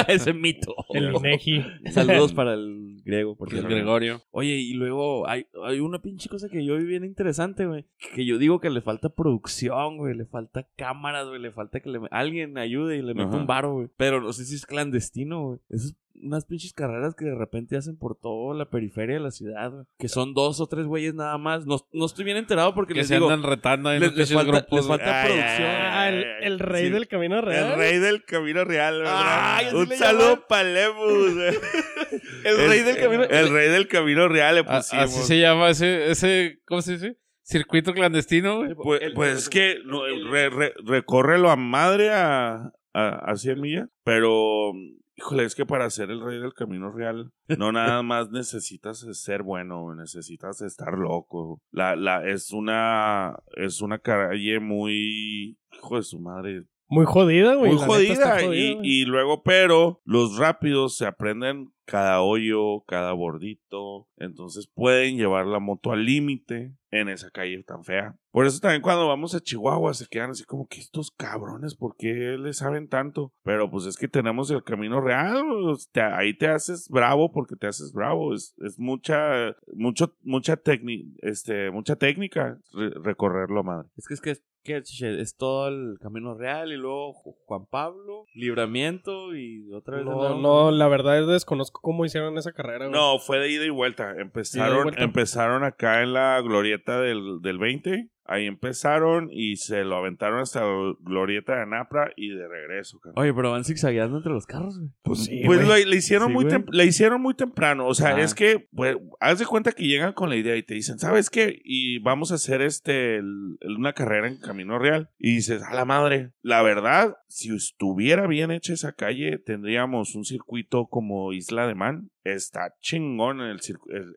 ese 0.09 0.33
mito. 0.33 0.75
El 0.91 1.15
Inegi. 1.15 1.65
Saludos 1.91 2.33
para 2.33 2.55
el 2.55 3.01
griego. 3.05 3.37
Porque 3.37 3.59
El 3.59 3.65
Gregorio. 3.69 4.23
Oye, 4.31 4.55
y 4.57 4.75
luego 4.75 5.27
hay, 5.29 5.47
hay 5.65 5.81
una 5.81 6.01
pinche 6.01 6.29
cosa 6.29 6.49
que 6.49 6.65
yo 6.65 6.77
vi 6.77 6.85
bien 6.85 7.05
interesante, 7.05 7.67
güey. 7.67 7.85
Que 8.15 8.25
yo 8.25 8.39
digo 8.39 8.61
que 8.61 8.71
le 8.71 8.81
falta 8.81 9.09
producción, 9.11 9.97
güey. 9.99 10.15
Le 10.17 10.25
falta 10.27 10.67
cámaras, 10.77 11.29
güey. 11.29 11.41
Le 11.41 11.51
falta 11.51 11.81
que 11.81 11.91
le, 11.91 12.01
alguien 12.11 12.59
ayude 12.59 12.97
y 12.99 13.03
le 13.03 13.15
meta 13.15 13.37
un 13.37 13.47
varo, 13.47 13.72
güey. 13.73 13.89
Pero 13.97 14.21
no 14.21 14.33
sé 14.33 14.45
si 14.45 14.55
es 14.55 14.67
clandestino, 14.67 15.43
güey. 15.47 15.59
Esas 15.71 15.95
unas 16.15 16.45
pinches 16.45 16.73
carreras 16.73 17.17
que 17.17 17.25
de 17.25 17.35
repente 17.35 17.77
hacen 17.77 17.97
por 17.97 18.15
toda 18.17 18.55
la 18.55 18.71
periferia 18.71 19.17
de 19.17 19.21
la 19.21 19.33
ciudad, 19.33 19.73
güey. 19.73 19.85
Que 19.99 20.09
son 20.09 20.35
dos 20.35 20.61
o 20.61 20.69
tres 20.69 20.87
güeyes 20.87 21.15
nada 21.15 21.37
más. 21.37 21.67
No, 21.67 21.81
no 21.93 22.07
estoy 22.07 22.25
bien 22.25 22.37
enterado 22.37 22.75
porque 22.75 22.93
Que 22.95 23.01
les 23.01 23.09
se 23.09 23.15
digo... 23.15 23.29
andan 23.29 23.51
retando 23.51 23.89
ahí 23.89 23.97
en 23.97 24.03
les- 24.03 24.15
les 24.15 24.33
falta- 24.33 24.53
grupos. 24.61 24.79
les 24.79 24.87
falta 24.87 25.05
güey. 25.05 25.15
Ay, 25.17 25.27
producción. 25.41 25.69
ay, 25.69 25.89
Ah, 25.95 26.09
el, 26.11 26.25
el 26.53 26.59
rey 26.61 26.85
Sí. 26.87 26.91
del 26.93 27.09
camino 27.09 27.41
real. 27.41 27.73
El 27.73 27.77
rey 27.79 27.99
del 27.99 28.25
camino 28.25 28.65
real, 28.65 28.99
¿verdad? 28.99 29.57
Así 29.57 29.75
Un 29.75 29.87
saludo 29.89 30.47
para 30.47 30.63
Lemus. 30.65 31.35
güey. 31.35 31.55
El 32.45 32.69
rey 32.69 32.81
del 32.83 32.97
camino... 32.99 33.25
El 33.25 33.51
rey 33.53 33.69
del 33.71 33.89
camino 33.89 34.29
real 34.29 34.55
le 34.57 34.61
A- 34.61 34.65
pusimos. 34.79 35.05
Así 35.05 35.23
se 35.23 35.41
llama 35.41 35.71
ese, 35.71 36.11
ese, 36.11 36.61
¿cómo 36.67 36.83
se 36.83 36.93
dice? 36.93 37.17
Circuito 37.43 37.93
clandestino, 37.95 38.59
güey. 38.59 38.75
Pues, 38.77 39.03
El- 39.03 39.15
pues 39.15 39.39
es 39.39 39.49
que 39.49 39.77
no, 39.87 40.03
re- 40.31 40.51
re- 40.51 40.75
recórrelo 40.85 41.51
a 41.51 41.57
madre 41.57 42.11
a, 42.13 42.73
a, 42.95 43.09
a 43.31 43.37
100 43.37 43.61
millas, 43.61 43.89
pero 44.05 44.73
híjole, 45.17 45.45
es 45.45 45.55
que 45.55 45.67
para 45.67 45.89
ser 45.91 46.11
el 46.11 46.23
rey 46.25 46.41
del 46.41 46.55
camino 46.55 46.91
real 46.91 47.31
no 47.59 47.71
nada 47.73 48.03
más 48.03 48.31
necesitas 48.31 49.07
ser 49.13 49.43
bueno, 49.43 49.95
necesitas 49.95 50.63
estar 50.63 50.97
loco. 50.99 51.61
La, 51.71 51.97
la, 51.97 52.27
es 52.29 52.53
una 52.53 53.37
es 53.57 53.81
una 53.83 53.99
calle 53.99 54.59
muy 54.61 55.59
hijo 55.73 55.97
de 55.97 56.03
su 56.03 56.19
madre, 56.21 56.65
Muy 56.89 57.05
jodida, 57.07 57.55
güey. 57.55 57.73
muy 57.73 57.81
jodida. 57.81 58.37
jodida, 58.41 58.43
y, 58.55 58.75
güey. 58.75 58.79
y 58.83 59.05
luego, 59.05 59.43
pero 59.43 60.01
los 60.05 60.37
rápidos 60.39 60.97
se 60.97 61.07
aprenden 61.07 61.73
cada 61.85 62.23
hoyo, 62.23 62.83
cada 62.87 63.13
bordito. 63.13 64.09
Entonces 64.17 64.69
pueden 64.73 65.17
llevar 65.17 65.47
la 65.47 65.59
moto 65.59 65.93
al 65.93 66.05
límite 66.05 66.75
en 66.91 67.09
esa 67.09 67.31
calle 67.31 67.63
tan 67.65 67.85
fea. 67.85 68.17
Por 68.31 68.47
eso 68.47 68.61
también 68.61 68.83
cuando 68.83 69.09
vamos 69.09 69.35
a 69.35 69.41
Chihuahua 69.41 69.95
se 69.95 70.07
quedan 70.07 70.31
así 70.31 70.45
como 70.45 70.67
que 70.69 70.79
estos 70.81 71.11
cabrones, 71.11 71.75
¿por 71.75 71.97
qué 71.97 72.37
le 72.39 72.53
saben 72.53 72.89
tanto? 72.89 73.33
Pero 73.43 73.71
pues 73.71 73.87
es 73.87 73.97
que 73.97 74.09
tenemos 74.09 74.51
el 74.51 74.63
camino 74.63 75.01
real. 75.01 75.43
pues, 75.65 75.89
te- 75.91 76.03
ahí 76.03 76.35
te 76.35 76.49
haces 76.49 76.89
bravo 76.89 77.33
porque 77.33 77.57
te 77.57 77.67
haces 77.67 77.93
bravo. 77.93 78.35
Es, 78.35 78.55
es 78.59 78.79
mucha, 78.79 79.57
mucho, 79.75 80.15
mucha 80.23 80.57
técnica, 80.57 81.09
este, 81.23 81.71
mucha 81.71 81.97
técnica 81.97 82.59
re- 82.73 82.91
recorrerlo, 83.03 83.65
madre. 83.65 83.89
Es 83.97 84.07
que 84.07 84.15
es 84.15 84.21
que 84.21 84.31
es, 84.33 84.43
que, 84.65 84.81
chiche, 84.83 85.21
es 85.21 85.35
todo 85.37 85.69
el 85.69 85.99
camino 86.01 86.35
real 86.35 86.73
y 86.73 86.77
luego 86.77 87.13
Ju- 87.15 87.37
Juan 87.47 87.67
Pablo, 87.67 88.27
libramiento 88.35 89.35
y 89.35 89.73
otra 89.73 89.97
vez. 89.97 90.05
No, 90.07 90.35
no, 90.37 90.71
la 90.71 90.89
verdad 90.89 91.19
es 91.21 91.27
desconozco 91.27 91.72
cómo 91.73 92.05
hicieron 92.05 92.39
esa 92.39 92.53
carrera, 92.53 92.87
güey. 92.87 92.99
No, 92.99 93.19
fue 93.19 93.39
de 93.39 93.51
ida 93.51 93.65
y 93.65 93.71
vuelta. 93.71 94.15
Empezaron, 94.19 94.85
vuelta. 94.85 95.03
empezaron 95.03 95.65
acá 95.65 96.03
en 96.03 96.13
la 96.13 96.41
glorieta 96.41 97.01
del, 97.01 97.41
del 97.41 97.59
20. 97.59 98.12
Ahí 98.25 98.47
empezaron 98.47 99.29
y 99.33 99.57
se 99.57 99.83
lo 99.85 99.97
aventaron 99.97 100.41
hasta 100.41 100.61
la 100.61 100.95
glorieta 101.01 101.57
de 101.57 101.63
Anapra 101.63 102.13
y 102.17 102.29
de 102.31 102.47
regreso. 102.47 103.01
cabrón. 103.01 103.21
Oye, 103.23 103.35
pero 103.35 103.51
van 103.51 103.65
zigzagueando 103.65 104.17
entre 104.19 104.33
los 104.33 104.47
carros, 104.47 104.79
güey. 104.79 104.91
Pues 105.03 105.25
sí, 105.25 105.43
Pues 105.45 105.67
lo, 105.67 105.77
le 105.77 105.97
hicieron 105.97 106.29
Sí, 106.29 106.35
muy 106.35 106.47
le 106.71 106.85
hicieron 106.87 107.21
muy 107.21 107.35
temprano. 107.35 107.87
O 107.87 107.95
sea, 107.95 108.15
Ah. 108.15 108.21
es 108.21 108.35
que, 108.35 108.69
pues, 108.75 108.97
haz 109.21 109.39
de 109.41 109.47
cuenta 109.47 109.73
que 109.73 109.87
llegan 109.87 110.13
con 110.13 110.29
la 110.31 110.37
idea 110.37 110.57
y 110.57 110.63
te 110.63 110.75
dicen, 110.75 110.99
¿sabes 111.01 111.31
qué? 111.31 111.61
Y 111.65 111.99
vamos 111.99 112.31
a 112.31 112.37
hacer 112.37 112.63
este 112.63 113.17
el- 113.17 113.57
el- 113.61 113.77
una 113.77 113.93
carrera 113.93 114.29
en 114.29 114.39
Camino 114.39 114.79
Real. 114.79 115.11
Y 115.19 115.35
dices, 115.35 115.63
a 115.63 115.75
la 115.75 115.85
madre, 115.85 116.31
la 116.43 116.63
verdad, 116.63 117.17
si 117.29 117.53
estuviera 117.55 118.27
bien 118.29 118.51
hecha 118.53 118.73
esa 118.73 118.93
calle, 118.93 119.39
tendríamos 119.39 120.15
un 120.15 120.25
circuito 120.25 120.87
como 120.87 121.33
Isla 121.33 121.67
de 121.67 121.75
Man. 121.75 122.11
Está 122.25 122.75
chingón 122.81 123.41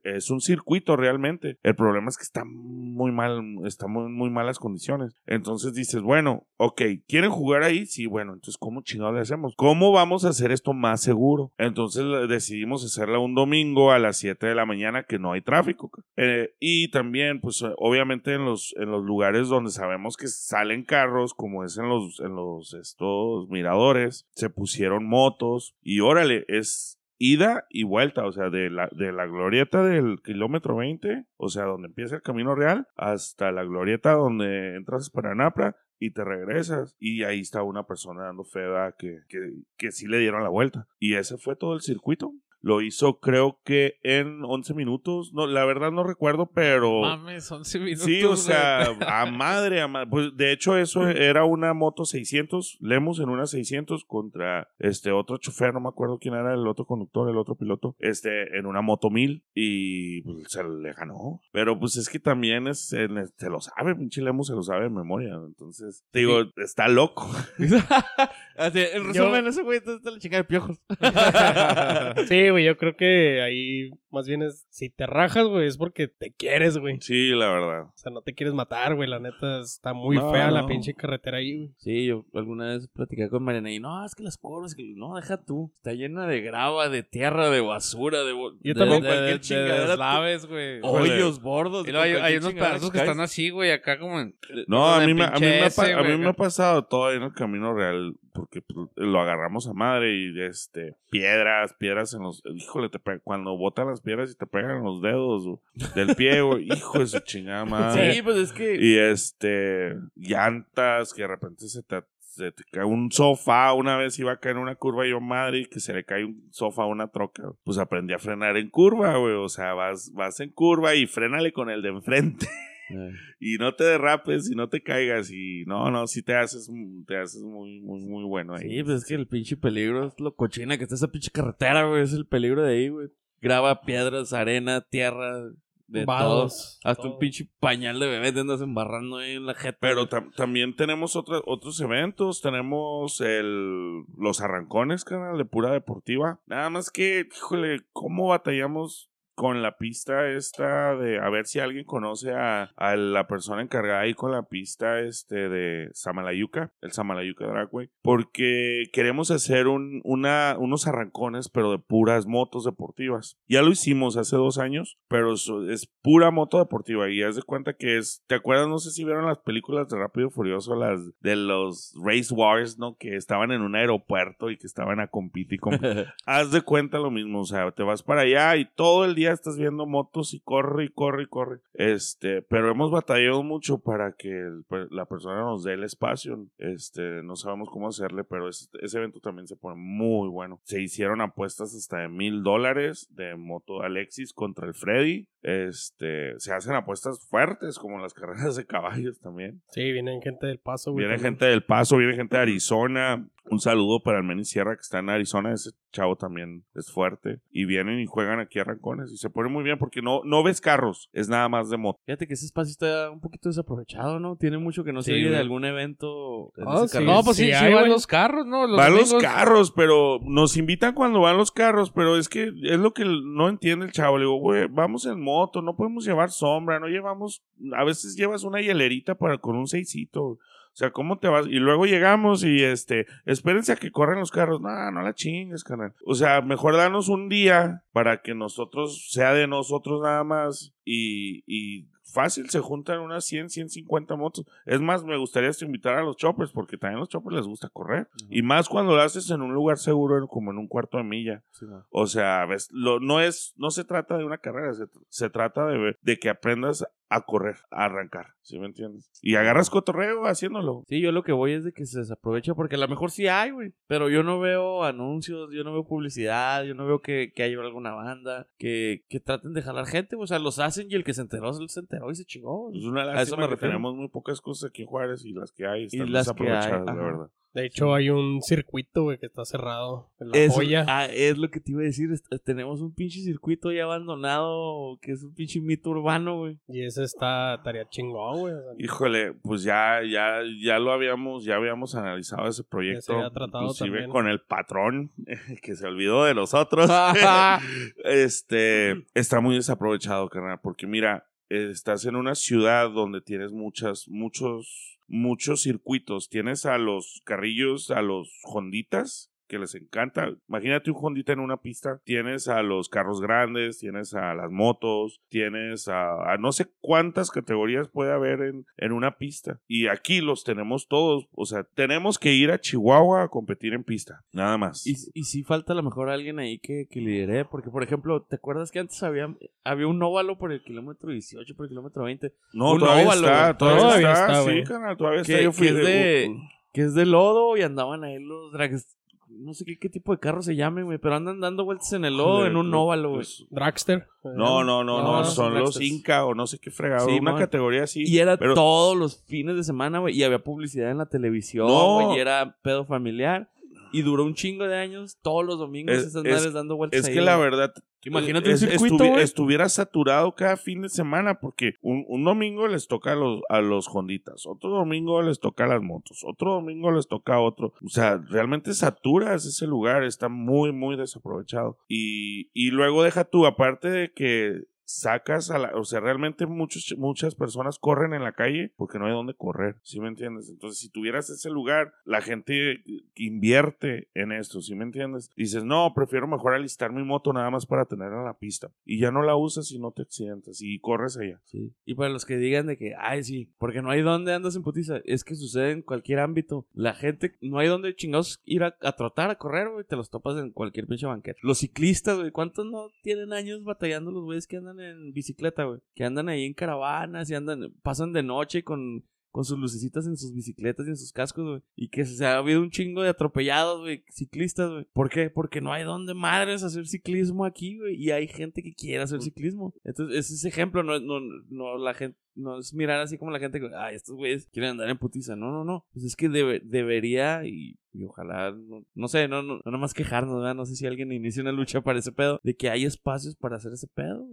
es 0.03 0.29
un 0.29 0.41
circuito 0.41 0.95
realmente. 0.95 1.57
El 1.63 1.75
problema 1.75 2.09
es 2.09 2.17
que 2.17 2.23
está 2.23 2.43
muy 2.45 3.11
mal, 3.11 3.41
está 3.65 3.87
muy, 3.87 4.09
muy 4.11 4.29
malas 4.29 4.59
condiciones. 4.59 5.13
Entonces 5.25 5.73
dices, 5.73 6.01
bueno, 6.01 6.47
ok, 6.57 6.81
¿quieren 7.07 7.31
jugar 7.31 7.63
ahí? 7.63 7.85
Sí, 7.85 8.05
bueno, 8.05 8.33
entonces 8.33 8.57
¿cómo 8.57 8.81
chingados 8.81 9.15
le 9.15 9.21
hacemos? 9.21 9.53
¿Cómo 9.57 9.91
vamos 9.91 10.25
a 10.25 10.29
hacer 10.29 10.51
esto 10.51 10.73
más 10.73 11.01
seguro? 11.01 11.51
Entonces 11.57 12.03
decidimos 12.29 12.83
hacerla 12.85 13.19
un 13.19 13.35
domingo 13.35 13.91
a 13.91 13.99
las 13.99 14.17
7 14.17 14.47
de 14.47 14.55
la 14.55 14.65
mañana 14.65 15.03
que 15.03 15.19
no 15.19 15.33
hay 15.33 15.41
tráfico. 15.41 15.91
Eh, 16.15 16.53
y 16.59 16.89
también, 16.89 17.39
pues 17.39 17.61
eh, 17.61 17.73
obviamente 17.77 18.33
en 18.33 18.45
los, 18.45 18.73
en 18.77 18.91
los 18.91 19.03
lugares 19.03 19.47
donde 19.47 19.71
sabemos 19.71 20.17
que 20.17 20.27
salen 20.27 20.83
carros, 20.83 21.33
como 21.33 21.63
es 21.63 21.77
en 21.77 21.89
los, 21.89 22.19
en 22.19 22.35
los 22.35 22.73
estos 22.73 23.49
miradores, 23.49 24.27
se 24.35 24.49
pusieron 24.49 25.07
motos 25.07 25.75
y 25.81 25.99
órale, 25.99 26.45
es 26.47 26.99
ida 27.17 27.65
y 27.69 27.83
vuelta, 27.83 28.25
o 28.25 28.31
sea, 28.31 28.49
de 28.49 28.69
la, 28.69 28.89
de 28.91 29.11
la 29.11 29.25
glorieta 29.25 29.83
del 29.83 30.21
kilómetro 30.23 30.75
20, 30.75 31.25
o 31.37 31.49
sea, 31.49 31.63
donde 31.63 31.87
empieza 31.87 32.15
el 32.15 32.21
camino 32.21 32.55
real, 32.55 32.87
hasta 32.95 33.51
la 33.51 33.63
glorieta 33.63 34.13
donde 34.13 34.75
entras 34.75 35.09
para 35.09 35.35
Napra 35.35 35.75
y 35.99 36.11
te 36.11 36.23
regresas. 36.23 36.95
Y 36.99 37.23
ahí 37.23 37.39
está 37.39 37.63
una 37.63 37.87
persona 37.87 38.23
dando 38.23 38.43
fe 38.43 38.61
que, 38.97 39.21
que, 39.27 39.53
que 39.77 39.91
sí 39.91 40.07
le 40.07 40.19
dieron 40.19 40.43
la 40.43 40.49
vuelta. 40.49 40.87
Y 40.99 41.15
ese 41.15 41.37
fue 41.37 41.55
todo 41.55 41.73
el 41.73 41.81
circuito. 41.81 42.33
Lo 42.65 42.81
hizo 42.81 43.19
creo 43.19 43.59
que 43.63 43.99
en 44.01 44.43
11 44.43 44.73
minutos. 44.73 45.31
No, 45.35 45.45
la 45.45 45.65
verdad 45.65 45.91
no 45.91 46.03
recuerdo, 46.03 46.49
pero... 46.51 47.01
Mames, 47.01 47.51
11 47.51 47.77
minutos. 47.79 48.05
Sí, 48.05 48.23
o 48.23 48.29
güey. 48.29 48.39
sea, 48.39 48.85
a 49.21 49.27
madre, 49.27 49.81
a 49.81 49.87
madre. 49.87 50.09
Pues 50.09 50.35
de 50.35 50.51
hecho, 50.51 50.75
eso 50.75 51.07
era 51.07 51.45
una 51.45 51.75
moto 51.75 52.05
600, 52.05 52.79
Lemus 52.81 53.19
en 53.19 53.29
una 53.29 53.45
600 53.45 54.03
contra 54.05 54.67
este 54.79 55.11
otro 55.11 55.37
chofer, 55.37 55.75
no 55.75 55.79
me 55.79 55.89
acuerdo 55.89 56.17
quién 56.17 56.33
era 56.33 56.55
el 56.55 56.65
otro 56.65 56.85
conductor, 56.85 57.29
el 57.29 57.37
otro 57.37 57.53
piloto, 57.53 57.95
este 57.99 58.57
en 58.57 58.65
una 58.65 58.81
moto 58.81 59.11
1000 59.11 59.43
y 59.53 60.21
pues, 60.23 60.45
se 60.47 60.63
le 60.63 60.91
ganó. 60.93 61.41
Pero 61.51 61.79
pues 61.79 61.97
es 61.97 62.09
que 62.09 62.17
también 62.17 62.65
es, 62.67 62.91
en- 62.93 63.27
se 63.37 63.49
lo 63.51 63.59
sabe, 63.61 63.93
pinche 63.93 64.23
Lemus 64.23 64.47
se 64.47 64.53
lo 64.53 64.63
sabe 64.63 64.85
de 64.85 64.89
memoria. 64.89 65.35
Entonces, 65.35 66.03
te 66.09 66.17
digo, 66.19 66.39
está 66.57 66.87
loco. 66.87 67.29
Así, 68.57 68.79
en 68.79 69.03
Yo- 69.03 69.07
resumen, 69.25 69.45
ese 69.45 69.61
güey 69.61 69.77
está 69.77 70.09
la 70.09 70.17
chica 70.17 70.37
de 70.37 70.43
piojos. 70.45 70.79
Sí, 72.27 72.49
güey, 72.55 72.65
yo 72.65 72.77
creo 72.77 72.95
que 72.95 73.41
ahí 73.41 73.91
más 74.15 74.27
bien 74.27 74.41
es, 74.41 74.65
si 74.69 74.89
te 74.89 75.05
rajas, 75.05 75.45
güey, 75.45 75.67
es 75.67 75.77
porque 75.77 76.07
te 76.07 76.33
quieres, 76.33 76.77
güey. 76.77 76.97
Sí, 77.01 77.29
la 77.29 77.49
verdad. 77.51 77.83
O 77.83 77.93
sea, 77.97 78.11
no 78.11 78.21
te 78.21 78.33
quieres 78.33 78.53
matar, 78.55 78.95
güey, 78.95 79.07
la 79.09 79.19
neta 79.19 79.59
está 79.59 79.93
muy 79.93 80.15
No, 80.15 80.31
fea 80.31 80.49
la 80.49 80.65
pinche 80.65 80.93
carretera 80.93 81.37
ahí, 81.37 81.55
güey. 81.57 81.73
Sí, 81.77 82.05
yo 82.07 82.25
alguna 82.33 82.69
vez 82.69 82.87
platicé 82.87 83.29
con 83.29 83.43
Mariana 83.43 83.71
y 83.71 83.79
no, 83.79 84.03
es 84.05 84.15
que 84.15 84.23
las 84.23 84.37
curvas, 84.37 84.73
que 84.73 84.83
no, 84.95 85.15
deja 85.15 85.43
tú. 85.43 85.71
Está 85.77 85.93
llena 85.93 86.25
de 86.27 86.41
grava, 86.41 86.89
de 86.89 87.03
tierra, 87.03 87.49
de 87.49 87.61
basura, 87.61 88.23
de, 88.23 88.31
Yo 88.33 88.49
de- 88.61 88.73
también- 88.73 89.01
de 89.03 89.07
cualquier 89.09 89.33
de 89.35 89.39
chingadera. 89.41 90.37
güey. 90.47 90.79
Hoyos, 90.81 91.41
bordos. 91.41 91.87
Y 91.87 91.91
luego 91.91 92.23
hay, 92.23 92.37
unos 92.37 92.53
pedazos 92.53 92.91
que 92.91 92.97
están 92.99 93.19
así, 93.19 93.49
güey, 93.49 93.71
acá 93.71 93.99
como 93.99 94.19
en... 94.19 94.35
No, 94.67 94.87
a 94.87 94.99
mí, 95.05 95.13
me, 95.13 95.23
a, 95.25 95.31
mí 95.31 95.39
me 95.41 95.59
ha, 95.59 95.61
pinche 95.63 95.75
pa- 95.75 95.83
ese, 95.85 95.93
a 95.93 95.97
mí 95.97 96.03
güey, 96.05 96.17
me 96.19 96.25
ha 96.27 96.29
acá. 96.29 96.37
pasado 96.37 96.85
todo 96.85 97.11
en 97.11 97.21
el 97.23 97.33
camino 97.33 97.73
real 97.73 98.15
porque 98.33 98.61
pues, 98.61 98.89
lo 98.95 99.19
agarramos 99.19 99.67
a 99.67 99.73
madre 99.73 100.13
y 100.13 100.41
este 100.41 100.95
piedras, 101.09 101.73
piedras 101.79 102.13
en 102.13 102.23
los 102.23 102.41
híjole, 102.53 102.89
te 102.89 102.99
cuando 103.23 103.57
botan 103.57 103.87
las 103.87 104.01
piedras 104.05 104.31
y 104.31 104.35
te 104.35 104.45
pegan 104.45 104.83
los 104.83 105.01
dedos 105.01 105.45
o 105.45 105.61
del 105.95 106.15
pie, 106.15 106.41
güey, 106.41 106.67
hijo 106.71 106.99
de 106.99 107.07
su 107.07 107.19
chingada 107.19 107.65
madre. 107.65 108.13
Sí, 108.13 108.21
pues 108.21 108.37
es 108.37 108.53
que. 108.53 108.77
Y 108.79 108.97
este 108.97 109.95
llantas 110.15 111.13
que 111.13 111.23
de 111.23 111.27
repente 111.27 111.67
se 111.67 111.83
te 111.83 112.03
se 112.35 112.51
te 112.51 112.63
cae 112.71 112.83
un 112.83 113.11
sofá, 113.11 113.73
una 113.73 113.97
vez 113.97 114.19
iba 114.19 114.33
a 114.33 114.39
caer 114.39 114.57
en 114.57 114.63
una 114.63 114.75
curva 114.75 115.07
y 115.07 115.11
yo 115.11 115.21
madre 115.21 115.59
y 115.59 115.65
que 115.65 115.79
se 115.79 115.93
le 115.93 116.03
cae 116.03 116.25
un 116.25 116.49
sofá 116.51 116.83
a 116.83 116.87
una 116.87 117.07
troca, 117.07 117.43
pues 117.63 117.77
aprendí 117.77 118.13
a 118.13 118.19
frenar 118.19 118.57
en 118.57 118.69
curva, 118.69 119.17
güey, 119.17 119.35
o 119.35 119.47
sea, 119.47 119.73
vas, 119.73 120.11
vas 120.13 120.39
en 120.41 120.49
curva 120.49 120.95
y 120.95 121.07
frénale 121.07 121.53
con 121.53 121.69
el 121.69 121.81
de 121.81 121.89
enfrente. 121.89 122.47
Eh, 122.89 123.11
y 123.39 123.57
no 123.57 123.73
te 123.75 123.85
derrapes 123.85 124.49
y 124.51 124.55
no 124.55 124.67
te 124.69 124.83
caigas 124.83 125.31
y 125.31 125.63
no, 125.65 125.89
no, 125.91 126.07
si 126.07 126.23
te 126.23 126.35
haces, 126.35 126.69
te 127.07 127.17
haces 127.17 127.41
muy, 127.41 127.79
muy, 127.81 128.01
muy 128.01 128.25
bueno 128.25 128.55
ahí. 128.55 128.69
Sí, 128.69 128.83
pues 128.83 128.97
es 128.97 129.05
que 129.05 129.15
el 129.15 129.27
pinche 129.27 129.55
peligro 129.55 130.07
es 130.07 130.19
lo 130.19 130.35
cochina 130.35 130.77
que 130.77 130.83
está 130.83 130.95
esa 130.95 131.11
pinche 131.11 131.31
carretera, 131.31 131.85
güey. 131.85 132.03
Es 132.03 132.13
el 132.13 132.27
peligro 132.27 132.63
de 132.63 132.73
ahí, 132.73 132.89
güey. 132.89 133.07
Graba 133.41 133.81
piedras, 133.81 134.33
arena, 134.33 134.81
tierra, 134.81 135.39
de 135.87 136.03
todo. 136.03 136.15
Vados, 136.15 136.79
Hasta 136.83 137.03
todo. 137.03 137.13
un 137.13 137.19
pinche 137.19 137.47
pañal 137.59 137.99
de 137.99 138.07
bebé 138.07 138.31
te 138.31 138.39
andas 138.39 138.59
embarrando 138.61 139.17
ahí 139.17 139.33
en 139.35 139.45
la 139.45 139.53
jeta. 139.53 139.77
Pero 139.81 140.09
tam- 140.09 140.33
también 140.35 140.75
tenemos 140.75 141.15
otra- 141.15 141.41
otros 141.45 141.79
eventos. 141.79 142.41
Tenemos 142.41 143.21
el, 143.21 144.03
los 144.17 144.41
arrancones, 144.41 145.05
canal, 145.05 145.37
de 145.37 145.45
pura 145.45 145.71
deportiva. 145.71 146.39
Nada 146.47 146.69
más 146.71 146.89
que, 146.89 147.27
híjole, 147.31 147.81
¿cómo 147.93 148.29
batallamos 148.29 149.11
con 149.35 149.61
la 149.61 149.77
pista 149.77 150.29
esta 150.29 150.95
de 150.95 151.19
a 151.19 151.29
ver 151.29 151.45
si 151.45 151.59
alguien 151.59 151.85
conoce 151.85 152.33
a, 152.33 152.71
a 152.75 152.95
la 152.95 153.27
persona 153.27 153.61
encargada 153.61 153.99
ahí 153.99 154.13
con 154.13 154.31
la 154.31 154.43
pista 154.43 154.99
este 155.01 155.49
de 155.49 155.89
Samalayuca, 155.93 156.71
el 156.81 156.93
Samalayuca 156.93 157.45
Dragway, 157.45 157.89
porque 158.01 158.85
queremos 158.93 159.31
hacer 159.31 159.67
un, 159.67 160.01
una, 160.03 160.55
unos 160.57 160.87
arrancones 160.87 161.49
pero 161.49 161.71
de 161.71 161.79
puras 161.79 162.25
motos 162.25 162.63
deportivas. 162.63 163.37
Ya 163.47 163.61
lo 163.61 163.69
hicimos 163.69 164.17
hace 164.17 164.35
dos 164.35 164.57
años, 164.57 164.97
pero 165.07 165.33
es 165.33 165.87
pura 166.01 166.31
moto 166.31 166.59
deportiva 166.59 167.09
y 167.09 167.21
haz 167.21 167.35
de 167.35 167.43
cuenta 167.43 167.73
que 167.73 167.97
es, 167.97 168.23
¿te 168.27 168.35
acuerdas? 168.35 168.67
No 168.67 168.79
sé 168.79 168.91
si 168.91 169.03
vieron 169.03 169.25
las 169.25 169.39
películas 169.39 169.89
de 169.89 169.97
Rápido 169.97 170.27
y 170.27 170.31
Furioso, 170.31 170.75
las 170.75 171.01
de 171.19 171.35
los 171.35 171.93
Race 172.03 172.33
Wars, 172.33 172.77
¿no? 172.77 172.95
Que 172.97 173.15
estaban 173.15 173.51
en 173.51 173.61
un 173.61 173.75
aeropuerto 173.75 174.49
y 174.49 174.57
que 174.57 174.67
estaban 174.67 174.99
a 174.99 175.07
competir 175.07 175.53
y 175.53 175.57
competir. 175.57 176.07
Haz 176.25 176.51
de 176.51 176.61
cuenta 176.61 176.97
lo 176.99 177.11
mismo, 177.11 177.41
o 177.41 177.45
sea, 177.45 177.71
te 177.71 177.83
vas 177.83 178.03
para 178.03 178.21
allá 178.21 178.55
y 178.55 178.65
todo 178.65 179.05
el 179.05 179.15
día 179.15 179.24
estás 179.31 179.57
viendo 179.57 179.85
motos 179.85 180.33
y 180.33 180.39
corre 180.39 180.85
y 180.85 180.89
corre 180.89 181.23
y 181.23 181.27
corre. 181.27 181.59
Este, 181.73 182.41
pero 182.41 182.71
hemos 182.71 182.91
batallado 182.91 183.43
mucho 183.43 183.79
para 183.79 184.13
que 184.13 184.29
el- 184.29 184.63
per- 184.67 184.91
la 184.91 185.05
persona 185.05 185.41
nos 185.41 185.63
dé 185.63 185.73
el 185.73 185.83
espacio. 185.83 186.45
Este, 186.57 187.21
no 187.23 187.35
sabemos 187.35 187.69
cómo 187.69 187.87
hacerle, 187.87 188.23
pero 188.23 188.49
ese, 188.49 188.67
ese 188.81 188.97
evento 188.97 189.19
también 189.19 189.47
se 189.47 189.55
pone 189.55 189.75
muy 189.79 190.29
bueno. 190.29 190.59
Se 190.63 190.81
hicieron 190.81 191.21
apuestas 191.21 191.75
hasta 191.75 191.99
de 191.99 192.09
mil 192.09 192.43
dólares 192.43 193.07
de 193.11 193.35
moto 193.35 193.81
Alexis 193.81 194.33
contra 194.33 194.67
el 194.67 194.73
Freddy. 194.73 195.27
Este, 195.41 196.39
se 196.39 196.53
hacen 196.53 196.73
apuestas 196.75 197.19
fuertes 197.27 197.77
como 197.77 197.99
las 197.99 198.13
carreras 198.13 198.55
de 198.55 198.65
caballos 198.65 199.19
también. 199.19 199.61
Sí, 199.69 199.91
vienen 199.91 200.21
gente 200.21 200.47
del 200.47 200.59
paso, 200.59 200.91
güey. 200.91 201.03
Viene 201.05 201.15
también. 201.17 201.33
gente 201.33 201.45
del 201.45 201.63
Paso, 201.63 201.97
viene 201.97 202.15
gente 202.15 202.35
de 202.35 202.41
Arizona. 202.41 203.27
Un 203.51 203.59
saludo 203.59 204.01
para 204.01 204.17
el 204.17 204.23
Manny 204.23 204.43
Sierra 204.43 204.75
que 204.75 204.81
está 204.81 204.99
en 204.99 205.09
Arizona. 205.09 205.53
Ese 205.53 205.69
chavo 205.91 206.15
también 206.15 206.63
es 206.73 206.91
fuerte. 206.91 207.41
Y 207.51 207.65
vienen 207.65 207.99
y 207.99 208.07
juegan 208.07 208.39
aquí 208.39 208.57
a 208.59 208.63
Rancones. 208.63 209.11
Y 209.15 209.17
se 209.17 209.29
pone 209.29 209.47
muy 209.49 209.63
bien 209.63 209.77
porque 209.79 210.01
no, 210.01 210.19
no 210.25 210.43
ves 210.43 210.59
carros. 210.59 211.09
Es 211.13 211.29
nada 211.29 211.47
más 211.47 211.69
de 211.69 211.77
moto. 211.77 212.01
Fíjate 212.05 212.27
que 212.27 212.33
ese 212.33 212.45
espacio 212.45 212.71
está 212.71 213.09
un 213.09 213.21
poquito 213.21 213.47
desaprovechado, 213.47 214.19
¿no? 214.19 214.35
Tiene 214.35 214.57
mucho 214.57 214.83
que 214.83 214.91
no 214.91 215.01
se 215.01 215.11
Sí, 215.11 215.17
oye 215.21 215.29
de 215.29 215.37
algún 215.37 215.63
evento. 215.63 216.51
en 216.57 216.67
Ah, 216.67 216.75
ese 216.79 216.87
sí. 216.89 216.93
carril. 216.93 217.07
No, 217.09 217.23
pues 217.23 217.37
sí, 217.37 217.45
Sí 217.45 217.51
hay, 217.53 217.73
van 217.73 217.83
güey. 217.83 217.91
los 217.93 218.07
carros, 218.07 218.45
¿no? 218.45 218.67
Los 218.67 218.77
van 218.77 218.91
los 218.93 219.09
domingos. 219.11 219.23
carros, 219.23 219.71
pero 219.71 220.19
nos 220.23 220.57
invitan 220.57 220.93
cuando 220.93 221.21
van 221.21 221.37
los 221.37 221.51
carros. 221.53 221.91
Pero 221.91 222.17
es 222.17 222.27
que 222.27 222.43
es 222.63 222.79
lo 222.79 222.93
que 222.93 223.05
no 223.05 223.47
entiende 223.47 223.85
el 223.85 223.93
chavo. 223.93 224.17
Le 224.17 224.25
digo, 224.25 224.35
güey, 224.37 224.67
vamos 224.69 225.05
en 225.05 225.21
moto. 225.21 225.61
No 225.61 225.77
podemos 225.77 226.03
llevar 226.05 226.29
sombra. 226.31 226.79
No 226.81 226.87
llevamos. 226.87 227.41
A 227.77 227.85
veces 227.85 228.17
llevas 228.17 228.43
una 228.43 228.59
hielerita 228.59 229.15
para 229.15 229.37
con 229.37 229.55
un 229.55 229.67
seisito. 229.67 230.39
O 230.75 230.77
sea, 230.77 230.91
¿cómo 230.91 231.19
te 231.19 231.29
vas? 231.29 231.47
Y 231.47 231.59
luego 231.59 231.85
llegamos 231.85 232.43
y 232.43 232.61
este, 232.61 233.07
espérense 233.25 233.71
a 233.71 233.75
que 233.77 233.91
corran 233.91 234.19
los 234.19 234.29
carros. 234.29 234.59
No, 234.59 234.91
no 234.91 235.01
la 235.03 235.13
chingues, 235.13 235.63
canal. 235.63 235.93
O 236.05 236.15
sea, 236.15 236.41
mejor 236.41 236.75
danos 236.75 237.07
un 237.07 237.29
día 237.29 237.83
para 237.93 238.21
que 238.21 238.35
nosotros, 238.35 239.07
sea 239.09 239.33
de 239.33 239.47
nosotros 239.47 240.01
nada 240.03 240.25
más 240.25 240.73
y, 240.83 241.43
y 241.47 241.87
fácil 242.03 242.49
se 242.49 242.59
juntan 242.59 242.99
unas 242.99 243.23
100, 243.23 243.49
150 243.51 244.17
motos. 244.17 244.45
Es 244.65 244.81
más, 244.81 245.05
me 245.05 245.17
gustaría 245.17 245.49
invitar 245.61 245.93
a 245.97 246.03
los 246.03 246.17
choppers 246.17 246.51
porque 246.51 246.75
también 246.77 246.97
a 246.97 246.99
los 246.99 247.09
choppers 247.09 247.37
les 247.37 247.47
gusta 247.47 247.69
correr. 247.69 248.09
Y 248.29 248.41
más 248.41 248.67
cuando 248.67 248.97
lo 248.97 249.01
haces 249.01 249.29
en 249.31 249.41
un 249.41 249.53
lugar 249.53 249.77
seguro 249.77 250.27
como 250.27 250.51
en 250.51 250.57
un 250.57 250.67
cuarto 250.67 250.97
de 250.97 251.05
milla. 251.05 251.41
Sí, 251.51 251.65
no. 251.69 251.85
O 251.89 252.05
sea, 252.07 252.45
ves, 252.45 252.67
lo, 252.73 252.99
no 252.99 253.21
es, 253.21 253.53
no 253.55 253.71
se 253.71 253.85
trata 253.85 254.17
de 254.17 254.25
una 254.25 254.39
carrera, 254.39 254.73
se, 254.73 254.87
se 255.07 255.29
trata 255.29 255.65
de, 255.67 255.77
ver- 255.77 255.99
de 256.01 256.19
que 256.19 256.27
aprendas 256.29 256.85
a 257.09 257.21
correr, 257.21 257.57
a 257.71 257.85
arrancar, 257.85 258.33
¿sí 258.41 258.57
me 258.59 258.65
entiendes? 258.65 259.09
Y 259.21 259.35
agarras 259.35 259.69
cotorreo 259.69 260.25
haciéndolo. 260.25 260.83
Sí, 260.87 260.99
yo 261.01 261.11
lo 261.11 261.23
que 261.23 261.31
voy 261.31 261.51
es 261.53 261.63
de 261.63 261.71
que 261.71 261.85
se 261.85 261.99
desaprovecha 261.99 262.55
porque 262.55 262.75
a 262.75 262.79
lo 262.79 262.87
mejor 262.87 263.11
sí 263.11 263.27
hay, 263.27 263.51
güey. 263.51 263.73
Pero 263.87 264.09
yo 264.09 264.23
no 264.23 264.39
veo 264.39 264.83
anuncios, 264.83 265.49
yo 265.53 265.63
no 265.63 265.71
veo 265.73 265.85
publicidad, 265.85 266.63
yo 266.63 266.73
no 266.73 266.85
veo 266.85 267.01
que, 267.01 267.31
que 267.35 267.43
haya 267.43 267.59
alguna 267.61 267.93
banda, 267.93 268.47
que, 268.57 269.03
que 269.07 269.19
traten 269.19 269.53
de 269.53 269.61
jalar 269.61 269.85
gente. 269.85 270.15
O 270.15 270.25
sea, 270.27 270.39
los 270.39 270.59
hacen 270.59 270.87
y 270.89 270.95
el 270.95 271.03
que 271.03 271.13
se 271.13 271.21
enteró, 271.21 271.53
se 271.53 271.79
enteró 271.79 272.09
y 272.11 272.15
se 272.15 272.25
chingó. 272.25 272.71
Es 272.73 272.83
una 272.83 273.01
A 273.01 273.21
eso 273.21 273.37
lástima 273.37 273.37
me 273.37 273.43
que 273.47 273.51
refiero. 273.51 273.71
tenemos 273.73 273.95
muy 273.95 274.07
pocas 274.09 274.41
cosas 274.41 274.69
aquí 274.69 274.81
en 274.81 274.87
Juárez 274.87 275.23
y 275.25 275.33
las 275.33 275.51
que 275.51 275.67
hay 275.67 275.85
están 275.85 276.11
las 276.11 276.31
que 276.33 276.43
hay, 276.43 276.49
desaprovechadas, 276.49 276.85
la 276.85 276.93
verdad. 276.93 277.31
De 277.55 277.65
hecho, 277.65 277.95
hay 277.95 278.09
un 278.09 278.41
circuito, 278.41 279.03
güey, 279.03 279.17
que 279.17 279.27
está 279.27 279.45
cerrado. 279.45 280.09
En 280.19 280.29
la 280.29 280.53
joya. 280.53 280.85
ah, 280.89 281.05
es 281.05 281.37
lo 281.37 281.49
que 281.49 281.61
te 281.61 281.71
iba 281.71 281.79
a 281.79 281.85
decir. 281.85 282.09
tenemos 282.43 282.81
un 282.81 282.93
pinche 282.93 283.21
circuito 283.21 283.71
ya 283.71 283.85
abandonado 283.85 284.99
que 285.01 285.13
es 285.13 285.23
un 285.23 285.33
pinche 285.33 285.61
mito 285.61 285.91
urbano, 285.91 286.37
güey. 286.39 286.59
Y 286.67 286.83
ese 286.83 287.03
está, 287.03 287.55
estaría 287.55 287.87
chingón, 287.87 288.41
güey. 288.41 288.53
o 288.53 288.61
sea, 288.61 288.71
Híjole, 288.77 289.35
pues 289.41 289.63
ya, 289.63 290.01
ya, 290.03 290.41
ya 290.61 290.79
lo 290.79 290.91
habíamos, 290.91 291.45
ya 291.45 291.55
habíamos 291.55 291.95
analizado 291.95 292.45
ese 292.49 292.65
proyecto. 292.65 293.13
había 293.13 293.29
tratado 293.29 293.63
inclusive 293.63 293.89
también. 293.89 294.09
con 294.09 294.27
el 294.27 294.41
patrón, 294.41 295.13
que 295.61 295.77
se 295.77 295.87
olvidó 295.87 296.25
de 296.25 296.33
nosotros. 296.33 296.91
este, 298.03 299.05
está 299.13 299.39
muy 299.39 299.55
desaprovechado, 299.55 300.27
carnal, 300.27 300.59
porque 300.61 300.87
mira, 300.87 301.25
estás 301.49 302.05
en 302.05 302.15
una 302.15 302.35
ciudad 302.35 302.89
donde 302.89 303.21
tienes 303.21 303.51
muchas, 303.51 304.07
muchos, 304.07 304.97
muchos 305.07 305.61
circuitos. 305.61 306.29
Tienes 306.29 306.65
a 306.65 306.77
los 306.77 307.21
carrillos, 307.25 307.91
a 307.91 308.01
los 308.01 308.29
honditas, 308.43 309.31
que 309.47 309.59
les 309.59 309.75
encanta. 309.75 310.29
Imagínate 310.47 310.91
un 310.91 310.97
Hondita 310.99 311.33
en 311.33 311.39
una 311.39 311.57
pista. 311.57 312.01
Tienes 312.03 312.47
a 312.47 312.61
los 312.63 312.89
carros 312.89 313.21
grandes, 313.21 313.79
tienes 313.79 314.13
a 314.13 314.33
las 314.33 314.49
motos, 314.51 315.21
tienes 315.29 315.87
a, 315.87 316.33
a 316.33 316.37
no 316.37 316.51
sé 316.51 316.67
cuántas 316.81 317.29
categorías 317.31 317.87
puede 317.89 318.11
haber 318.11 318.41
en, 318.41 318.65
en 318.77 318.91
una 318.91 319.17
pista. 319.17 319.59
Y 319.67 319.87
aquí 319.87 320.21
los 320.21 320.43
tenemos 320.43 320.87
todos. 320.87 321.27
O 321.33 321.45
sea, 321.45 321.63
tenemos 321.63 322.17
que 322.19 322.33
ir 322.33 322.51
a 322.51 322.59
Chihuahua 322.59 323.23
a 323.23 323.27
competir 323.29 323.73
en 323.73 323.83
pista. 323.83 324.23
Nada 324.31 324.57
más. 324.57 324.85
Y, 324.87 324.95
y 325.13 325.23
sí 325.25 325.43
falta 325.43 325.73
a 325.73 325.75
lo 325.75 325.83
mejor 325.83 326.09
alguien 326.09 326.39
ahí 326.39 326.59
que, 326.59 326.87
que 326.89 326.99
lidere, 327.01 327.45
porque 327.45 327.69
por 327.69 327.83
ejemplo, 327.83 328.21
¿te 328.23 328.35
acuerdas 328.37 328.71
que 328.71 328.79
antes 328.79 329.01
había, 329.03 329.33
había 329.63 329.87
un 329.87 330.01
óvalo 330.01 330.37
por 330.37 330.51
el 330.51 330.61
kilómetro 330.63 331.11
18, 331.11 331.55
por 331.55 331.65
el 331.65 331.69
kilómetro 331.69 332.03
20? 332.03 332.33
no, 332.53 332.71
un 332.73 332.79
todavía 332.79 333.05
óvalo, 333.05 333.27
está, 333.27 333.57
todavía, 333.57 333.81
Todavía 333.85 334.11
está, 334.11 334.25
está, 334.25 334.35
sí, 334.39 334.43
güey. 334.51 334.63
carnal, 334.63 334.97
todavía 334.97 335.21
está. 335.21 335.37
Que, 335.37 335.43
Yo 335.43 335.51
fui 335.51 335.67
que 335.67 335.73
es 335.73 335.77
de- 335.77 335.83
de, 335.83 336.35
que 336.73 336.81
es 336.81 336.93
de 336.93 337.05
lodo 337.05 337.55
y 337.57 337.61
andaban 337.61 338.03
ahí 338.03 338.19
los 338.19 338.51
drags. 338.51 338.97
No 339.37 339.53
sé 339.53 339.65
qué, 339.65 339.77
qué 339.77 339.89
tipo 339.89 340.11
de 340.13 340.19
carro 340.19 340.41
se 340.41 340.55
llame, 340.55 340.83
güey, 340.83 340.97
pero 340.97 341.15
andan 341.15 341.39
dando 341.39 341.65
vueltas 341.65 341.91
en 341.93 342.05
el 342.05 342.17
lodo 342.17 342.45
en 342.45 342.55
un 342.55 342.73
óvalo, 342.73 343.09
güey. 343.09 343.19
pues, 343.19 343.45
Dragster. 343.49 344.07
No, 344.23 344.63
no, 344.63 344.83
no, 344.83 345.01
no, 345.01 345.03
No, 345.03 345.23
son 345.25 345.35
son 345.35 345.53
los. 345.55 345.81
Inca 345.81 346.25
o 346.25 346.33
no 346.33 346.47
sé 346.47 346.57
qué 346.57 346.71
fregado. 346.71 347.07
Sí, 347.07 347.19
una 347.19 347.35
categoría 347.35 347.83
así. 347.83 348.03
Y 348.07 348.17
era 348.19 348.37
pero- 348.37 348.53
todos 348.55 348.95
los 348.97 349.21
fines 349.25 349.55
de 349.55 349.63
semana, 349.63 349.99
güey. 349.99 350.15
Y 350.17 350.23
había 350.23 350.39
publicidad 350.39 350.89
en 350.89 350.97
la 350.99 351.05
televisión, 351.07 351.67
No. 351.67 351.95
güey. 352.05 352.17
Y 352.17 352.19
era 352.21 352.55
pedo 352.61 352.85
familiar. 352.85 353.49
Y 353.91 354.01
duró 354.01 354.23
un 354.25 354.33
chingo 354.33 354.67
de 354.67 354.77
años, 354.77 355.17
todos 355.21 355.45
los 355.45 355.57
domingos, 355.59 355.95
Es- 355.95 356.03
esas 356.07 356.25
es- 356.25 356.33
madres 356.33 356.53
dando 356.53 356.75
vueltas 356.75 356.99
Es 356.99 357.07
ahí, 357.07 357.13
que 357.13 357.21
la 357.21 357.37
verdad. 357.37 357.73
Imagínate 358.03 358.49
un 358.49 358.53
es- 358.53 358.59
circuito, 358.59 359.03
estuvi- 359.03 359.19
estuviera 359.19 359.67
saturado 359.67 360.35
cada 360.35 360.57
fin 360.57 360.81
de 360.83 360.89
semana 360.89 361.39
porque 361.39 361.73
un, 361.81 362.05
un 362.07 362.23
domingo 362.23 362.67
les 362.67 362.87
toca 362.87 363.13
a 363.13 363.15
los, 363.15 363.41
a 363.49 363.61
los 363.61 363.87
Honditas, 363.87 364.45
otro 364.45 364.69
domingo 364.69 365.21
les 365.23 365.39
toca 365.39 365.63
a 365.63 365.67
las 365.67 365.81
motos, 365.81 366.23
otro 366.23 366.53
domingo 366.53 366.91
les 366.91 367.07
toca 367.07 367.35
a 367.35 367.39
otro. 367.41 367.73
O 367.83 367.89
sea, 367.89 368.17
realmente 368.29 368.73
saturas 368.75 369.45
ese 369.45 369.65
lugar, 369.65 370.03
está 370.03 370.29
muy, 370.29 370.71
muy 370.71 370.97
desaprovechado. 370.97 371.79
Y, 371.87 372.51
y 372.53 372.69
luego 372.69 373.01
deja 373.01 373.23
tú, 373.23 373.47
aparte 373.47 373.89
de 373.89 374.11
que 374.11 374.65
sacas 374.85 375.51
a 375.51 375.57
la, 375.57 375.75
o 375.75 375.83
sea, 375.83 375.99
realmente 375.99 376.45
muchos, 376.45 376.95
muchas 376.97 377.35
personas 377.35 377.79
corren 377.79 378.13
en 378.13 378.23
la 378.23 378.33
calle 378.33 378.71
porque 378.77 378.99
no 378.99 379.07
hay 379.07 379.11
dónde 379.11 379.33
correr, 379.33 379.77
¿sí 379.83 379.99
me 379.99 380.07
entiendes? 380.07 380.49
Entonces, 380.49 380.79
si 380.79 380.89
tuvieras 380.89 381.29
ese 381.29 381.49
lugar, 381.49 381.93
la 382.05 382.21
gente 382.21 382.83
invierte 383.15 384.09
en 384.13 384.31
esto, 384.31 384.61
¿sí 384.61 384.75
me 384.75 384.83
entiendes? 384.83 385.29
Dices, 385.35 385.63
no, 385.63 385.91
prefiero 385.95 386.27
mejor 386.27 386.53
alistar 386.53 386.91
mi 386.91 387.03
moto 387.03 387.33
nada 387.33 387.49
más 387.49 387.65
para 387.65 387.85
tenerla 387.85 388.19
en 388.19 388.25
la 388.25 388.37
pista. 388.37 388.71
Y 388.85 388.99
ya 388.99 389.11
no 389.11 389.23
la 389.23 389.35
usas 389.35 389.71
y 389.71 389.79
no 389.79 389.91
te 389.91 390.03
accidentas 390.03 390.61
y 390.61 390.79
corres 390.79 391.17
allá. 391.17 391.41
Sí. 391.45 391.73
Y 391.85 391.95
para 391.95 392.09
los 392.09 392.25
que 392.25 392.37
digan 392.37 392.67
de 392.67 392.77
que, 392.77 392.93
ay, 392.97 393.23
sí, 393.23 393.51
porque 393.57 393.81
no 393.81 393.89
hay 393.89 394.01
dónde 394.01 394.33
andas 394.33 394.55
en 394.55 394.63
putiza, 394.63 395.01
es 395.05 395.23
que 395.23 395.35
sucede 395.35 395.71
en 395.71 395.81
cualquier 395.81 396.19
ámbito. 396.19 396.67
La 396.73 396.93
gente, 396.93 397.35
no 397.41 397.59
hay 397.59 397.67
dónde 397.67 397.95
chingados 397.95 398.41
ir 398.45 398.63
a, 398.63 398.75
a 398.81 398.95
trotar, 398.95 399.29
a 399.29 399.37
correr, 399.37 399.69
güey, 399.69 399.85
te 399.85 399.95
los 399.95 400.09
topas 400.09 400.37
en 400.37 400.51
cualquier 400.51 400.87
pinche 400.87 401.07
banqueta. 401.07 401.39
Los 401.41 401.59
ciclistas, 401.59 402.17
güey, 402.17 402.31
¿cuántos 402.31 402.65
no 402.65 402.89
tienen 403.01 403.33
años 403.33 403.63
batallando 403.63 404.11
los 404.11 404.23
güeyes 404.23 404.47
que 404.47 404.57
andan 404.57 404.74
en 404.79 405.13
bicicleta, 405.13 405.63
güey? 405.63 405.79
Que 405.93 406.03
andan 406.03 406.29
ahí 406.29 406.45
en 406.45 406.53
caravanas 406.53 407.29
y 407.29 407.35
andan, 407.35 407.73
pasan 407.81 408.13
de 408.13 408.23
noche 408.23 408.63
con, 408.63 409.03
con 409.35 409.43
sus 409.43 409.59
lucecitas 409.59 410.07
en 410.07 410.15
sus 410.15 410.33
bicicletas 410.33 410.87
y 410.87 410.91
en 410.91 410.97
sus 410.97 411.11
cascos, 411.11 411.45
güey. 411.45 411.61
Y 411.75 411.89
que 411.89 412.05
se 412.05 412.25
ha 412.25 412.37
habido 412.37 412.61
un 412.61 412.71
chingo 412.71 413.03
de 413.03 413.09
atropellados, 413.09 413.81
güey, 413.81 414.05
ciclistas, 414.09 414.71
güey. 414.71 414.85
¿Por 414.93 415.09
qué? 415.09 415.29
Porque 415.29 415.59
no 415.59 415.73
hay 415.73 415.83
donde 415.83 416.13
madres 416.13 416.63
hacer 416.63 416.87
ciclismo 416.87 417.43
aquí, 417.43 417.77
güey. 417.77 417.95
Y 417.95 418.11
hay 418.11 418.27
gente 418.29 418.63
que 418.63 418.73
quiere 418.73 419.03
hacer 419.03 419.21
ciclismo. 419.21 419.73
Entonces, 419.83 420.19
ese 420.19 420.35
es 420.35 420.45
ejemplo, 420.45 420.83
no, 420.83 420.99
no, 420.99 421.19
no, 421.49 421.77
la 421.77 421.93
gente, 421.93 422.17
no 422.35 422.59
es 422.59 422.73
mirar 422.73 422.99
así 423.01 423.17
como 423.17 423.31
la 423.31 423.39
gente 423.39 423.59
que, 423.59 423.69
ay, 423.75 423.95
estos 423.95 424.15
güeyes 424.15 424.47
quieren 424.51 424.71
andar 424.71 424.89
en 424.89 424.97
putiza. 424.97 425.35
No, 425.35 425.51
no, 425.51 425.63
no. 425.63 425.85
Pues 425.93 426.05
es 426.05 426.15
que 426.15 426.29
debe- 426.29 426.61
debería 426.63 427.45
y, 427.45 427.77
ojalá, 428.05 428.51
no, 428.51 428.83
no 428.93 429.07
sé, 429.07 429.27
no, 429.27 429.41
no, 429.41 429.61
no 429.63 429.77
más 429.77 429.93
quejarnos, 429.93 430.35
¿verdad? 430.37 430.53
No 430.55 430.65
sé 430.65 430.75
si 430.75 430.85
alguien 430.85 431.11
inicia 431.13 431.41
una 431.41 431.51
lucha 431.53 431.81
para 431.81 431.99
ese 431.99 432.11
pedo, 432.11 432.39
de 432.43 432.55
que 432.55 432.69
hay 432.69 432.83
espacios 432.85 433.35
para 433.35 433.55
hacer 433.55 433.71
ese 433.73 433.87
pedo. 433.87 434.27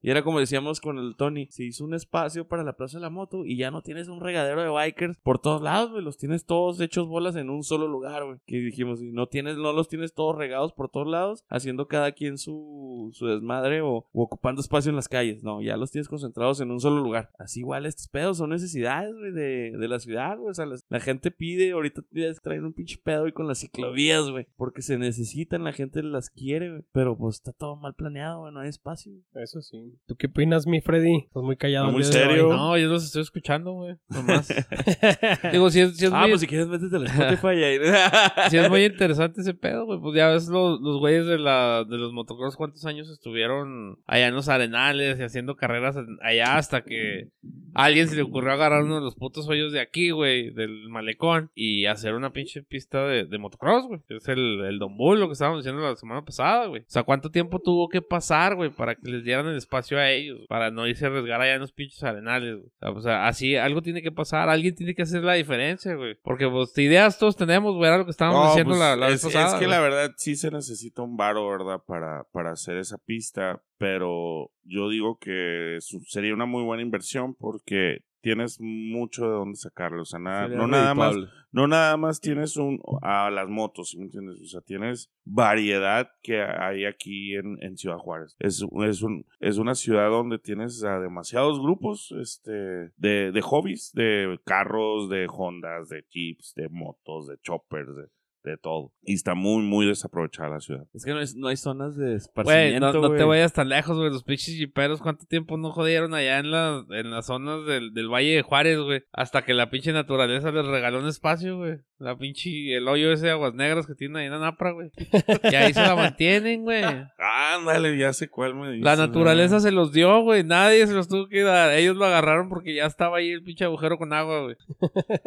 Y 0.00 0.10
era 0.10 0.22
como 0.22 0.38
decíamos 0.38 0.80
con 0.80 0.98
el 0.98 1.16
Tony, 1.16 1.46
se 1.50 1.64
hizo 1.64 1.84
un 1.84 1.94
espacio 1.94 2.46
para 2.46 2.62
la 2.62 2.74
Plaza 2.76 2.98
de 2.98 3.02
la 3.02 3.10
Moto 3.10 3.44
y 3.44 3.56
ya 3.56 3.70
no 3.72 3.82
tienes 3.82 4.08
un 4.08 4.20
regadero 4.20 4.62
de 4.62 4.70
bikers 4.70 5.16
por 5.22 5.40
todos 5.40 5.60
lados, 5.62 5.90
güey. 5.90 6.04
Los 6.04 6.16
tienes 6.16 6.46
todos 6.46 6.80
hechos 6.80 7.08
bolas 7.08 7.34
en 7.36 7.50
un 7.50 7.64
solo 7.64 7.88
lugar, 7.88 8.24
güey. 8.24 8.38
Que 8.46 8.58
dijimos, 8.58 9.00
no 9.02 9.26
tienes, 9.26 9.56
no 9.56 9.72
los 9.72 9.88
tienes 9.88 10.14
todos 10.14 10.36
regados 10.36 10.72
por 10.72 10.88
todos 10.88 11.08
lados, 11.08 11.44
haciendo 11.48 11.88
cada 11.88 12.12
quien 12.12 12.38
su, 12.38 13.10
su 13.14 13.26
desmadre 13.26 13.80
o, 13.80 14.06
o 14.12 14.22
ocupando 14.22 14.60
espacio 14.60 14.90
en 14.90 14.96
las 14.96 15.08
calles. 15.08 15.42
No, 15.42 15.60
ya 15.60 15.76
los 15.76 15.90
tienes 15.90 16.08
concentrados 16.08 16.60
en 16.60 16.70
un 16.70 16.78
solo 16.80 17.02
lugar. 17.02 17.30
Igual 17.56 17.86
estos 17.86 18.08
pedos 18.08 18.38
son 18.38 18.50
necesidades, 18.50 19.14
güey, 19.14 19.32
de, 19.32 19.72
de 19.78 19.88
la 19.88 19.98
ciudad, 19.98 20.36
güey. 20.36 20.50
O 20.50 20.54
sea, 20.54 20.66
las- 20.66 20.84
la 20.88 21.00
gente 21.00 21.30
pide, 21.30 21.72
ahorita 21.72 22.02
ya 22.10 22.32
traen 22.42 22.64
un 22.64 22.72
pinche 22.72 22.98
pedo 23.02 23.26
y 23.26 23.32
con 23.32 23.46
las 23.48 23.60
ciclovías, 23.60 24.28
güey. 24.30 24.46
Porque 24.56 24.82
se 24.82 24.98
necesitan, 24.98 25.64
la 25.64 25.72
gente 25.72 26.02
las 26.02 26.30
quiere, 26.30 26.70
güey. 26.70 26.82
Pero 26.92 27.16
pues 27.16 27.36
está 27.36 27.52
todo 27.52 27.76
mal 27.76 27.94
planeado, 27.94 28.40
güey. 28.40 28.52
No 28.52 28.60
hay 28.60 28.68
espacio. 28.68 29.12
güey. 29.12 29.44
Eso 29.44 29.60
sí. 29.62 29.94
¿Tú 30.06 30.16
qué 30.16 30.26
opinas, 30.26 30.66
mi 30.66 30.80
Freddy? 30.80 31.18
Estás 31.26 31.42
muy 31.42 31.56
callado. 31.56 31.86
No, 31.86 31.92
muy 31.92 32.04
serio. 32.04 32.48
No, 32.48 32.76
yo 32.76 32.88
los 32.88 33.04
estoy 33.04 33.22
escuchando, 33.22 33.72
güey. 33.72 33.96
Nomás. 34.08 34.48
Digo, 35.52 35.70
si 35.70 35.80
es, 35.80 35.96
sí 35.96 36.06
es 36.06 36.12
Ah, 36.12 36.22
muy, 36.22 36.30
pues 36.30 36.40
si 36.40 36.46
quieres 36.46 36.66
métete 36.68 36.96
al 36.96 37.06
Spotify 37.06 37.48
y 37.58 37.64
ahí. 37.64 37.78
sí 38.50 38.56
es 38.56 38.68
muy 38.68 38.84
interesante 38.84 39.40
ese 39.40 39.54
pedo, 39.54 39.86
güey. 39.86 39.98
Pues 40.00 40.16
ya 40.16 40.28
ves 40.28 40.48
los, 40.48 40.80
los 40.80 40.98
güeyes 40.98 41.26
de, 41.26 41.38
la, 41.38 41.84
de 41.88 41.96
los 41.98 42.12
motocross 42.12 42.56
cuántos 42.56 42.84
años 42.84 43.08
estuvieron 43.10 43.98
allá 44.06 44.28
en 44.28 44.34
los 44.34 44.48
arenales 44.48 45.18
y 45.18 45.22
haciendo 45.22 45.56
carreras 45.56 45.96
allá 46.22 46.56
hasta 46.56 46.82
que 46.82 47.28
a 47.74 47.84
alguien 47.84 48.08
se 48.08 48.16
le 48.16 48.22
ocurrió 48.22 48.52
agarrar 48.52 48.82
uno 48.82 48.96
de 48.96 49.00
los 49.02 49.14
putos 49.14 49.48
hoyos 49.48 49.72
de 49.72 49.80
aquí, 49.80 50.10
güey, 50.10 50.50
del 50.50 50.88
malecón 50.88 51.50
y 51.54 51.86
hacer 51.86 52.14
una 52.14 52.32
pinche 52.32 52.62
pista 52.62 53.06
de, 53.06 53.24
de 53.24 53.38
motocross, 53.38 53.86
güey. 53.86 54.00
Es 54.08 54.28
el, 54.28 54.60
el 54.64 54.78
Don 54.78 54.96
Bull, 54.96 55.20
lo 55.20 55.26
que 55.28 55.34
estábamos 55.34 55.62
diciendo 55.62 55.82
la 55.82 55.96
semana 55.96 56.24
pasada, 56.24 56.66
güey. 56.66 56.82
O 56.82 56.84
sea, 56.88 57.04
¿cuánto 57.04 57.30
tiempo 57.30 57.60
tuvo 57.60 57.88
que 57.88 58.02
pasar, 58.02 58.56
güey, 58.56 58.70
para 58.70 58.94
que 58.96 59.10
les 59.10 59.24
dieran 59.24 59.46
el 59.46 59.56
espacio 59.56 59.98
a 59.98 60.10
ellos? 60.10 60.40
Para 60.48 60.70
no 60.70 60.86
irse 60.86 61.04
a 61.04 61.08
arriesgar 61.08 61.40
allá 61.40 61.54
en 61.54 61.60
los 61.60 61.72
pinches 61.72 62.02
arenales, 62.02 62.56
güey. 62.56 62.66
O 62.66 62.78
sea, 62.78 62.90
o 62.90 63.00
sea, 63.00 63.26
así 63.28 63.56
algo 63.56 63.80
tiene 63.80 64.02
que 64.02 64.12
pasar, 64.12 64.48
alguien 64.48 64.74
tiene 64.74 64.94
que 64.94 65.02
hacer 65.02 65.22
la 65.22 65.34
diferencia, 65.34 65.94
güey. 65.94 66.16
Porque, 66.22 66.48
pues, 66.48 66.76
ideas 66.78 67.18
todos 67.18 67.36
tenemos, 67.36 67.74
güey, 67.74 67.88
era 67.88 67.98
lo 67.98 68.04
que 68.04 68.10
estábamos 68.10 68.42
No, 68.42 68.48
diciendo 68.50 68.70
pues, 68.70 68.80
la, 68.80 68.96
la 68.96 69.06
vez 69.06 69.24
es, 69.24 69.32
pasada. 69.32 69.54
es 69.54 69.60
que 69.60 69.66
la 69.66 69.80
verdad 69.80 70.12
sí 70.16 70.36
se 70.36 70.50
necesita 70.50 71.02
un 71.02 71.16
varo, 71.16 71.48
¿verdad? 71.48 71.80
Para, 71.86 72.24
para 72.32 72.52
hacer 72.52 72.76
esa 72.76 72.98
pista, 72.98 73.62
pero 73.78 74.50
yo 74.64 74.88
digo 74.88 75.18
que 75.18 75.78
sería 75.80 76.34
una 76.34 76.46
muy 76.46 76.62
buena 76.62 76.82
inversión 76.82 77.34
porque 77.34 78.02
tienes 78.20 78.60
mucho 78.60 79.24
de 79.24 79.32
dónde 79.32 79.56
sacarlo. 79.56 80.02
O 80.02 80.04
sea, 80.04 80.18
nada, 80.18 80.48
no 80.48 80.66
nada 80.66 80.94
más 80.94 81.16
no 81.50 81.66
nada 81.66 81.96
más 81.96 82.20
tienes 82.20 82.56
un 82.56 82.80
a 83.02 83.30
las 83.30 83.48
motos, 83.48 83.90
¿sí 83.90 83.98
me 83.98 84.04
entiendes? 84.04 84.40
O 84.40 84.44
sea, 84.44 84.60
tienes 84.60 85.10
variedad 85.24 86.10
que 86.22 86.42
hay 86.42 86.84
aquí 86.84 87.34
en, 87.34 87.56
en 87.62 87.76
Ciudad 87.76 87.96
Juárez. 87.96 88.36
Es, 88.38 88.64
es, 88.86 89.02
un, 89.02 89.24
es 89.40 89.56
una 89.56 89.74
ciudad 89.74 90.10
donde 90.10 90.38
tienes 90.38 90.84
a 90.84 90.98
demasiados 91.00 91.60
grupos 91.60 92.12
este, 92.20 92.52
de, 92.96 93.32
de 93.32 93.40
hobbies, 93.40 93.92
de 93.94 94.38
carros, 94.44 95.08
de 95.08 95.26
Hondas, 95.30 95.88
de 95.88 96.04
Jeeps, 96.10 96.54
de 96.54 96.68
motos, 96.68 97.28
de 97.28 97.38
choppers, 97.38 97.96
de, 97.96 98.08
de 98.44 98.56
todo. 98.56 98.92
Y 99.02 99.14
está 99.14 99.34
muy, 99.34 99.62
muy 99.62 99.86
desaprovechada 99.86 100.48
la 100.50 100.60
ciudad. 100.60 100.86
Es 100.94 101.04
que 101.04 101.12
no, 101.12 101.20
es- 101.20 101.34
no 101.36 101.48
hay 101.48 101.56
zonas 101.56 101.96
de 101.96 102.04
Güey, 102.06 102.16
esparcimiento, 102.16 102.92
no, 102.92 103.00
no 103.00 103.08
te 103.10 103.16
güey. 103.24 103.28
vayas 103.28 103.52
tan 103.52 103.68
lejos, 103.68 103.96
güey. 103.98 104.10
Los 104.10 104.24
pinches 104.24 104.54
jiperos, 104.54 105.00
¿cuánto 105.00 105.26
tiempo 105.26 105.56
no 105.56 105.70
jodieron 105.72 106.14
allá 106.14 106.38
en, 106.38 106.50
la, 106.50 106.84
en 106.90 107.10
las 107.10 107.26
zonas 107.26 107.66
del, 107.66 107.92
del 107.94 108.08
Valle 108.08 108.36
de 108.36 108.42
Juárez, 108.42 108.78
güey? 108.80 109.02
Hasta 109.12 109.42
que 109.44 109.54
la 109.54 109.70
pinche 109.70 109.92
naturaleza 109.92 110.50
les 110.52 110.66
regaló 110.66 111.00
un 111.00 111.08
espacio, 111.08 111.58
güey. 111.58 111.78
La 111.98 112.16
pinche, 112.16 112.76
el 112.76 112.86
hoyo 112.86 113.12
ese 113.12 113.26
de 113.26 113.32
aguas 113.32 113.54
negras 113.54 113.84
que 113.84 113.94
tiene 113.96 114.20
ahí 114.20 114.26
en 114.26 114.32
Anapra, 114.32 114.70
güey. 114.70 114.90
Y 115.50 115.54
ahí 115.54 115.74
se 115.74 115.82
la 115.82 115.96
mantienen, 115.96 116.62
güey. 116.62 116.84
Ándale, 117.18 117.98
ya 117.98 118.12
sé 118.12 118.28
cuál 118.28 118.54
me 118.54 118.70
dices. 118.70 118.84
La 118.84 118.94
naturaleza 118.94 119.58
se 119.58 119.72
los 119.72 119.92
dio, 119.92 120.20
güey. 120.22 120.44
Nadie 120.44 120.86
se 120.86 120.92
los 120.92 121.08
tuvo 121.08 121.28
que 121.28 121.42
dar. 121.42 121.72
Ellos 121.72 121.96
lo 121.96 122.04
agarraron 122.04 122.48
porque 122.48 122.72
ya 122.72 122.86
estaba 122.86 123.18
ahí 123.18 123.30
el 123.30 123.42
pinche 123.42 123.64
agujero 123.64 123.98
con 123.98 124.12
agua, 124.12 124.42
güey. 124.42 124.56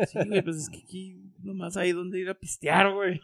Sí, 0.07 0.19
güey, 0.25 0.41
pues 0.41 0.55
es 0.57 0.69
que 0.69 0.77
aquí 0.77 1.17
nomás 1.43 1.75
hay 1.75 1.91
donde 1.91 2.19
ir 2.19 2.29
a 2.29 2.35
pistear, 2.35 2.93
güey. 2.93 3.19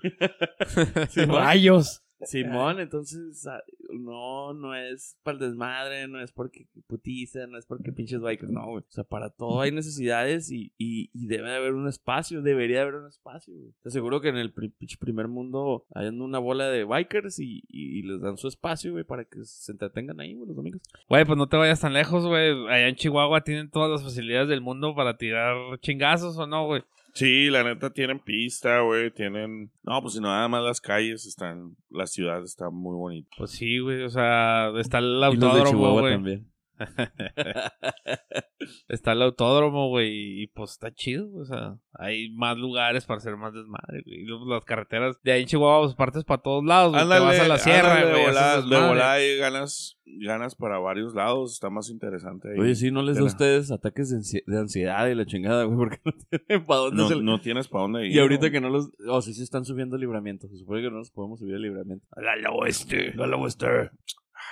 Rayos. 1.28 2.04
Simón, 2.24 2.80
entonces 2.80 3.46
ah, 3.48 3.62
no, 3.92 4.54
no 4.54 4.76
es 4.76 5.18
para 5.24 5.36
el 5.36 5.40
desmadre, 5.40 6.08
no 6.08 6.22
es 6.22 6.32
porque 6.32 6.68
putiza, 6.88 7.48
no 7.48 7.58
es 7.58 7.66
porque 7.66 7.92
pinches 7.92 8.22
bikers, 8.22 8.52
no, 8.52 8.66
güey. 8.66 8.84
O 8.84 8.92
sea, 8.92 9.04
para 9.04 9.30
todo 9.30 9.62
hay 9.62 9.72
necesidades 9.72 10.52
y, 10.52 10.74
y, 10.78 11.10
y 11.14 11.28
debe 11.28 11.50
de 11.50 11.56
haber 11.56 11.74
un 11.74 11.88
espacio, 11.88 12.42
debería 12.42 12.78
de 12.78 12.82
haber 12.84 12.96
un 12.96 13.08
espacio, 13.08 13.54
güey. 13.54 13.74
Te 13.82 13.90
aseguro 13.90 14.22
que 14.22 14.30
en 14.30 14.38
el 14.38 14.52
pinche 14.54 14.98
primer 14.98 15.28
mundo 15.28 15.86
hay 15.94 16.08
una 16.08 16.40
bola 16.40 16.70
de 16.70 16.84
bikers 16.84 17.40
y, 17.40 17.64
y 17.68 18.02
les 18.04 18.22
dan 18.22 18.38
su 18.38 18.48
espacio, 18.48 18.92
güey, 18.92 19.04
para 19.04 19.26
que 19.26 19.44
se 19.44 19.72
entretengan 19.72 20.20
ahí, 20.20 20.34
güey, 20.34 20.48
los 20.48 20.56
domingos. 20.56 20.82
Güey, 21.08 21.26
pues 21.26 21.38
no 21.38 21.48
te 21.48 21.58
vayas 21.58 21.82
tan 21.82 21.94
lejos, 21.94 22.26
güey. 22.26 22.52
Allá 22.68 22.88
en 22.88 22.96
Chihuahua 22.96 23.42
tienen 23.42 23.70
todas 23.70 23.92
las 23.92 24.04
facilidades 24.04 24.50
del 24.50 24.62
mundo 24.62 24.96
para 24.96 25.18
tirar 25.18 25.56
chingazos 25.80 26.38
o 26.38 26.48
no, 26.48 26.66
güey. 26.66 26.84
Sí, 27.18 27.50
la 27.50 27.64
neta 27.64 27.90
tienen 27.90 28.20
pista, 28.20 28.82
güey, 28.82 29.10
tienen... 29.10 29.72
No, 29.82 30.00
pues 30.04 30.14
si 30.14 30.20
no, 30.20 30.28
nada 30.28 30.48
más 30.48 30.64
las 30.64 30.80
calles 30.80 31.26
están... 31.26 31.76
La 31.90 32.06
ciudad 32.06 32.44
está 32.44 32.70
muy 32.70 32.96
bonita. 32.96 33.30
Pues 33.40 33.50
sí, 33.50 33.80
güey. 33.80 34.04
O 34.04 34.10
sea, 34.10 34.72
está 34.78 35.00
el 35.00 35.06
Y 35.06 35.20
los 35.20 35.40
de 35.40 35.46
autódromo, 35.48 35.72
Chihuahua 35.72 36.02
güey. 36.02 36.14
también. 36.14 36.48
Está 38.88 39.12
el 39.14 39.22
autódromo, 39.22 39.90
güey, 39.90 40.44
y 40.44 40.48
pues 40.48 40.72
está 40.72 40.92
chido, 40.94 41.30
o 41.36 41.46
sea, 41.46 41.78
hay 41.94 42.32
más 42.34 42.58
lugares 42.58 43.06
para 43.06 43.18
hacer 43.20 43.38
más 43.38 43.54
desmadre, 43.54 44.02
güey. 44.06 44.22
Y 44.22 44.26
luego 44.26 44.52
las 44.52 44.66
carreteras 44.66 45.18
de 45.24 45.32
ahí 45.32 45.42
en 45.42 45.48
Chihuahua, 45.48 45.86
pues 45.86 45.96
partes 45.96 46.24
para 46.24 46.42
todos 46.42 46.64
lados, 46.66 46.92
güey. 46.94 47.04
Te 47.04 47.20
vas 47.20 47.40
a 47.40 47.48
la 47.48 47.58
sierra, 47.60 47.94
ándale, 47.96 48.12
güey. 48.12 48.26
de 48.26 48.88
volada, 48.88 49.18
ganas, 49.40 49.98
ganas 50.06 50.56
para 50.56 50.80
varios 50.80 51.14
lados, 51.14 51.54
está 51.54 51.70
más 51.70 51.90
interesante 51.90 52.50
ahí. 52.52 52.60
Oye, 52.60 52.76
sí, 52.76 52.92
¿no 52.92 53.04
les 53.04 53.16
da 53.18 53.22
a 53.22 53.26
ustedes 53.26 53.72
ataques 53.72 54.10
de, 54.10 54.18
ansi- 54.18 54.44
de 54.46 54.60
ansiedad 54.60 55.08
y 55.08 55.16
la 55.16 55.26
chingada, 55.26 55.64
güey? 55.66 55.78
Porque 55.78 56.00
no 56.04 56.12
tienen 56.30 56.66
para 56.66 56.80
dónde 56.80 57.04
no, 57.04 57.08
se- 57.10 57.22
no 57.22 57.42
tienes 57.42 57.68
para 57.68 57.84
dónde 57.84 58.08
ir. 58.08 58.16
Y 58.16 58.20
ahorita 58.20 58.48
¿no? 58.48 58.52
que 58.52 58.62
no 58.62 58.70
los... 58.70 58.90
Oh, 59.08 59.22
sí 59.22 59.34
se 59.34 59.44
están 59.44 59.66
subiendo 59.66 59.96
al 59.96 60.02
libramiento. 60.02 60.48
Se 60.48 60.58
supone 60.58 60.82
que 60.82 60.90
no 60.90 60.98
nos 60.98 61.12
podemos 61.12 61.40
subir 61.40 61.56
al 61.56 61.62
libramiento. 61.62 62.06
A 62.12 62.22
la 62.22 62.52
oeste. 62.52 63.14
A 63.18 63.28
la 63.28 63.38
oeste. 63.38 63.66
Ay, 63.68 63.88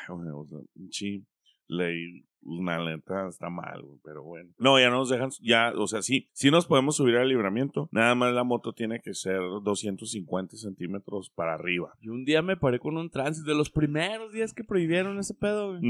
güey, 0.09 0.29
o 0.29 0.45
sea, 0.47 0.59
sí, 0.91 1.25
ley, 1.67 2.25
una 2.45 2.77
neta 2.83 3.27
está 3.27 3.49
mal, 3.49 3.83
pero 4.03 4.23
bueno. 4.23 4.51
No, 4.59 4.79
ya 4.79 4.89
no 4.89 4.97
nos 4.97 5.09
dejan, 5.09 5.29
ya, 5.41 5.73
o 5.75 5.87
sea, 5.87 6.01
sí, 6.01 6.29
sí 6.31 6.51
nos 6.51 6.67
podemos 6.67 6.95
subir 6.95 7.17
al 7.17 7.27
libramiento. 7.27 7.89
Nada 7.91 8.13
más 8.15 8.33
la 8.33 8.43
moto 8.43 8.73
tiene 8.73 9.01
que 9.01 9.13
ser 9.13 9.39
250 9.63 10.55
centímetros 10.55 11.31
para 11.31 11.55
arriba. 11.55 11.93
Y 11.99 12.09
un 12.09 12.23
día 12.23 12.41
me 12.41 12.55
paré 12.55 12.79
con 12.79 12.97
un 12.97 13.09
tránsito. 13.09 13.49
De 13.49 13.55
los 13.57 13.69
primeros 13.69 14.31
días 14.31 14.53
que 14.53 14.63
prohibieron 14.63 15.17
ese 15.19 15.33
pedo, 15.33 15.71
güey. 15.71 15.81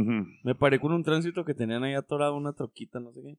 Me 0.44 0.56
paré 0.56 0.80
con 0.80 0.94
un 0.94 1.04
tránsito 1.04 1.46
que 1.46 1.54
tenían 1.54 1.84
ahí 1.84 1.94
atorado 1.94 2.36
una 2.36 2.54
troquita, 2.54 3.00
no 3.00 3.12
sé 3.12 3.22
qué. 3.22 3.38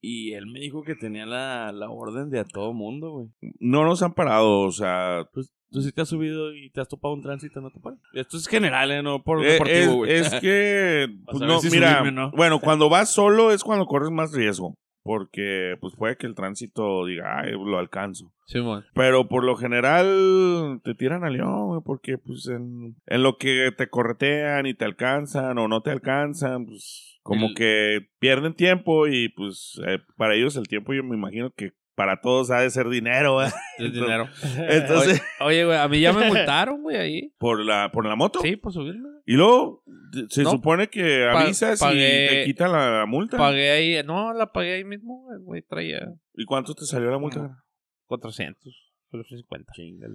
Y 0.00 0.32
él 0.32 0.46
me 0.46 0.60
dijo 0.60 0.82
que 0.82 0.94
tenía 0.94 1.26
la, 1.26 1.72
la 1.72 1.90
orden 1.90 2.30
de 2.30 2.40
a 2.40 2.44
todo 2.44 2.72
mundo, 2.72 3.10
güey. 3.10 3.28
No 3.58 3.84
nos 3.84 4.02
han 4.02 4.14
parado, 4.14 4.60
o 4.60 4.72
sea, 4.72 5.28
Pues 5.32 5.52
tú 5.70 5.80
sí 5.82 5.92
te 5.92 6.00
has 6.02 6.08
subido 6.08 6.54
y 6.54 6.70
te 6.70 6.80
has 6.80 6.88
topado 6.88 7.14
un 7.14 7.22
tránsito, 7.22 7.60
no 7.60 7.70
te 7.70 7.80
paras. 7.80 7.98
Esto 8.14 8.36
es 8.36 8.46
general, 8.46 8.90
¿eh? 8.90 9.02
No 9.02 9.22
por 9.22 9.44
Eh, 9.44 9.52
deportivo, 9.52 9.80
es, 9.80 9.96
güey. 9.96 10.12
es 10.12 10.34
que, 10.40 11.06
pues, 11.26 11.40
no, 11.40 11.60
si 11.60 11.70
mira, 11.70 11.98
subirme, 11.98 12.12
¿no? 12.12 12.30
bueno, 12.32 12.60
cuando 12.60 12.88
vas 12.88 13.10
solo 13.12 13.52
es 13.52 13.62
cuando 13.64 13.86
corres 13.86 14.10
más 14.10 14.32
riesgo, 14.32 14.74
porque 15.02 15.76
pues 15.80 15.94
puede 15.96 16.16
que 16.16 16.26
el 16.26 16.34
tránsito 16.34 17.06
diga, 17.06 17.40
ay, 17.40 17.52
lo 17.52 17.78
alcanzo. 17.78 18.32
Simón. 18.46 18.84
Pero 18.94 19.28
por 19.28 19.44
lo 19.44 19.56
general 19.56 20.80
te 20.84 20.94
tiran 20.94 21.24
al 21.24 21.34
león, 21.34 21.66
güey, 21.68 21.80
porque 21.84 22.18
pues 22.18 22.46
en, 22.48 22.96
en 23.06 23.22
lo 23.22 23.36
que 23.36 23.72
te 23.76 23.88
corretean 23.88 24.66
y 24.66 24.74
te 24.74 24.84
alcanzan 24.84 25.58
o 25.58 25.68
no 25.68 25.82
te 25.82 25.90
alcanzan, 25.90 26.66
pues 26.66 27.18
como 27.22 27.48
El- 27.48 27.54
que 27.54 27.98
pierden 28.18 28.54
tiempo 28.54 29.06
y 29.06 29.28
pues 29.30 29.78
eh, 29.86 29.98
para 30.16 30.34
ellos 30.34 30.56
el 30.56 30.66
tiempo 30.68 30.94
yo 30.94 31.04
me 31.04 31.14
imagino 31.16 31.50
que 31.54 31.72
para 31.98 32.20
todos 32.20 32.50
ha 32.52 32.60
de 32.60 32.70
ser 32.70 32.88
dinero, 32.88 33.42
¿eh? 33.44 33.50
El 33.78 33.92
dinero. 33.92 34.28
Entonces, 34.68 35.20
Oye, 35.40 35.64
güey, 35.64 35.76
a 35.76 35.88
mí 35.88 36.00
ya 36.00 36.12
me 36.12 36.26
multaron, 36.28 36.80
güey, 36.82 36.96
ahí. 36.96 37.32
por 37.38 37.62
la, 37.62 37.90
por 37.92 38.06
la 38.06 38.14
moto. 38.14 38.38
Sí, 38.40 38.56
por 38.56 38.72
subirme. 38.72 39.08
Y 39.26 39.34
luego 39.34 39.82
se 40.30 40.44
No. 40.44 40.52
supone 40.52 40.88
que 40.88 41.26
avisas 41.28 41.80
pagué- 41.80 42.24
y 42.24 42.28
te 42.28 42.44
quitan 42.46 42.72
la 42.72 43.04
multa. 43.06 43.36
Pagué 43.36 43.70
ahí, 43.72 44.02
no, 44.06 44.32
la 44.32 44.52
pagué 44.52 44.74
ahí 44.74 44.84
mismo, 44.84 45.24
güey, 45.24 45.38
güey, 45.40 45.62
traía 45.62 46.08
¿Y 46.34 46.44
cuánto 46.46 46.72
te 46.74 46.86
salió 46.86 47.10
la 47.10 47.18
multa? 47.18 47.62
400, 48.06 48.62
450. 49.10 49.72
Chingale. 49.74 50.14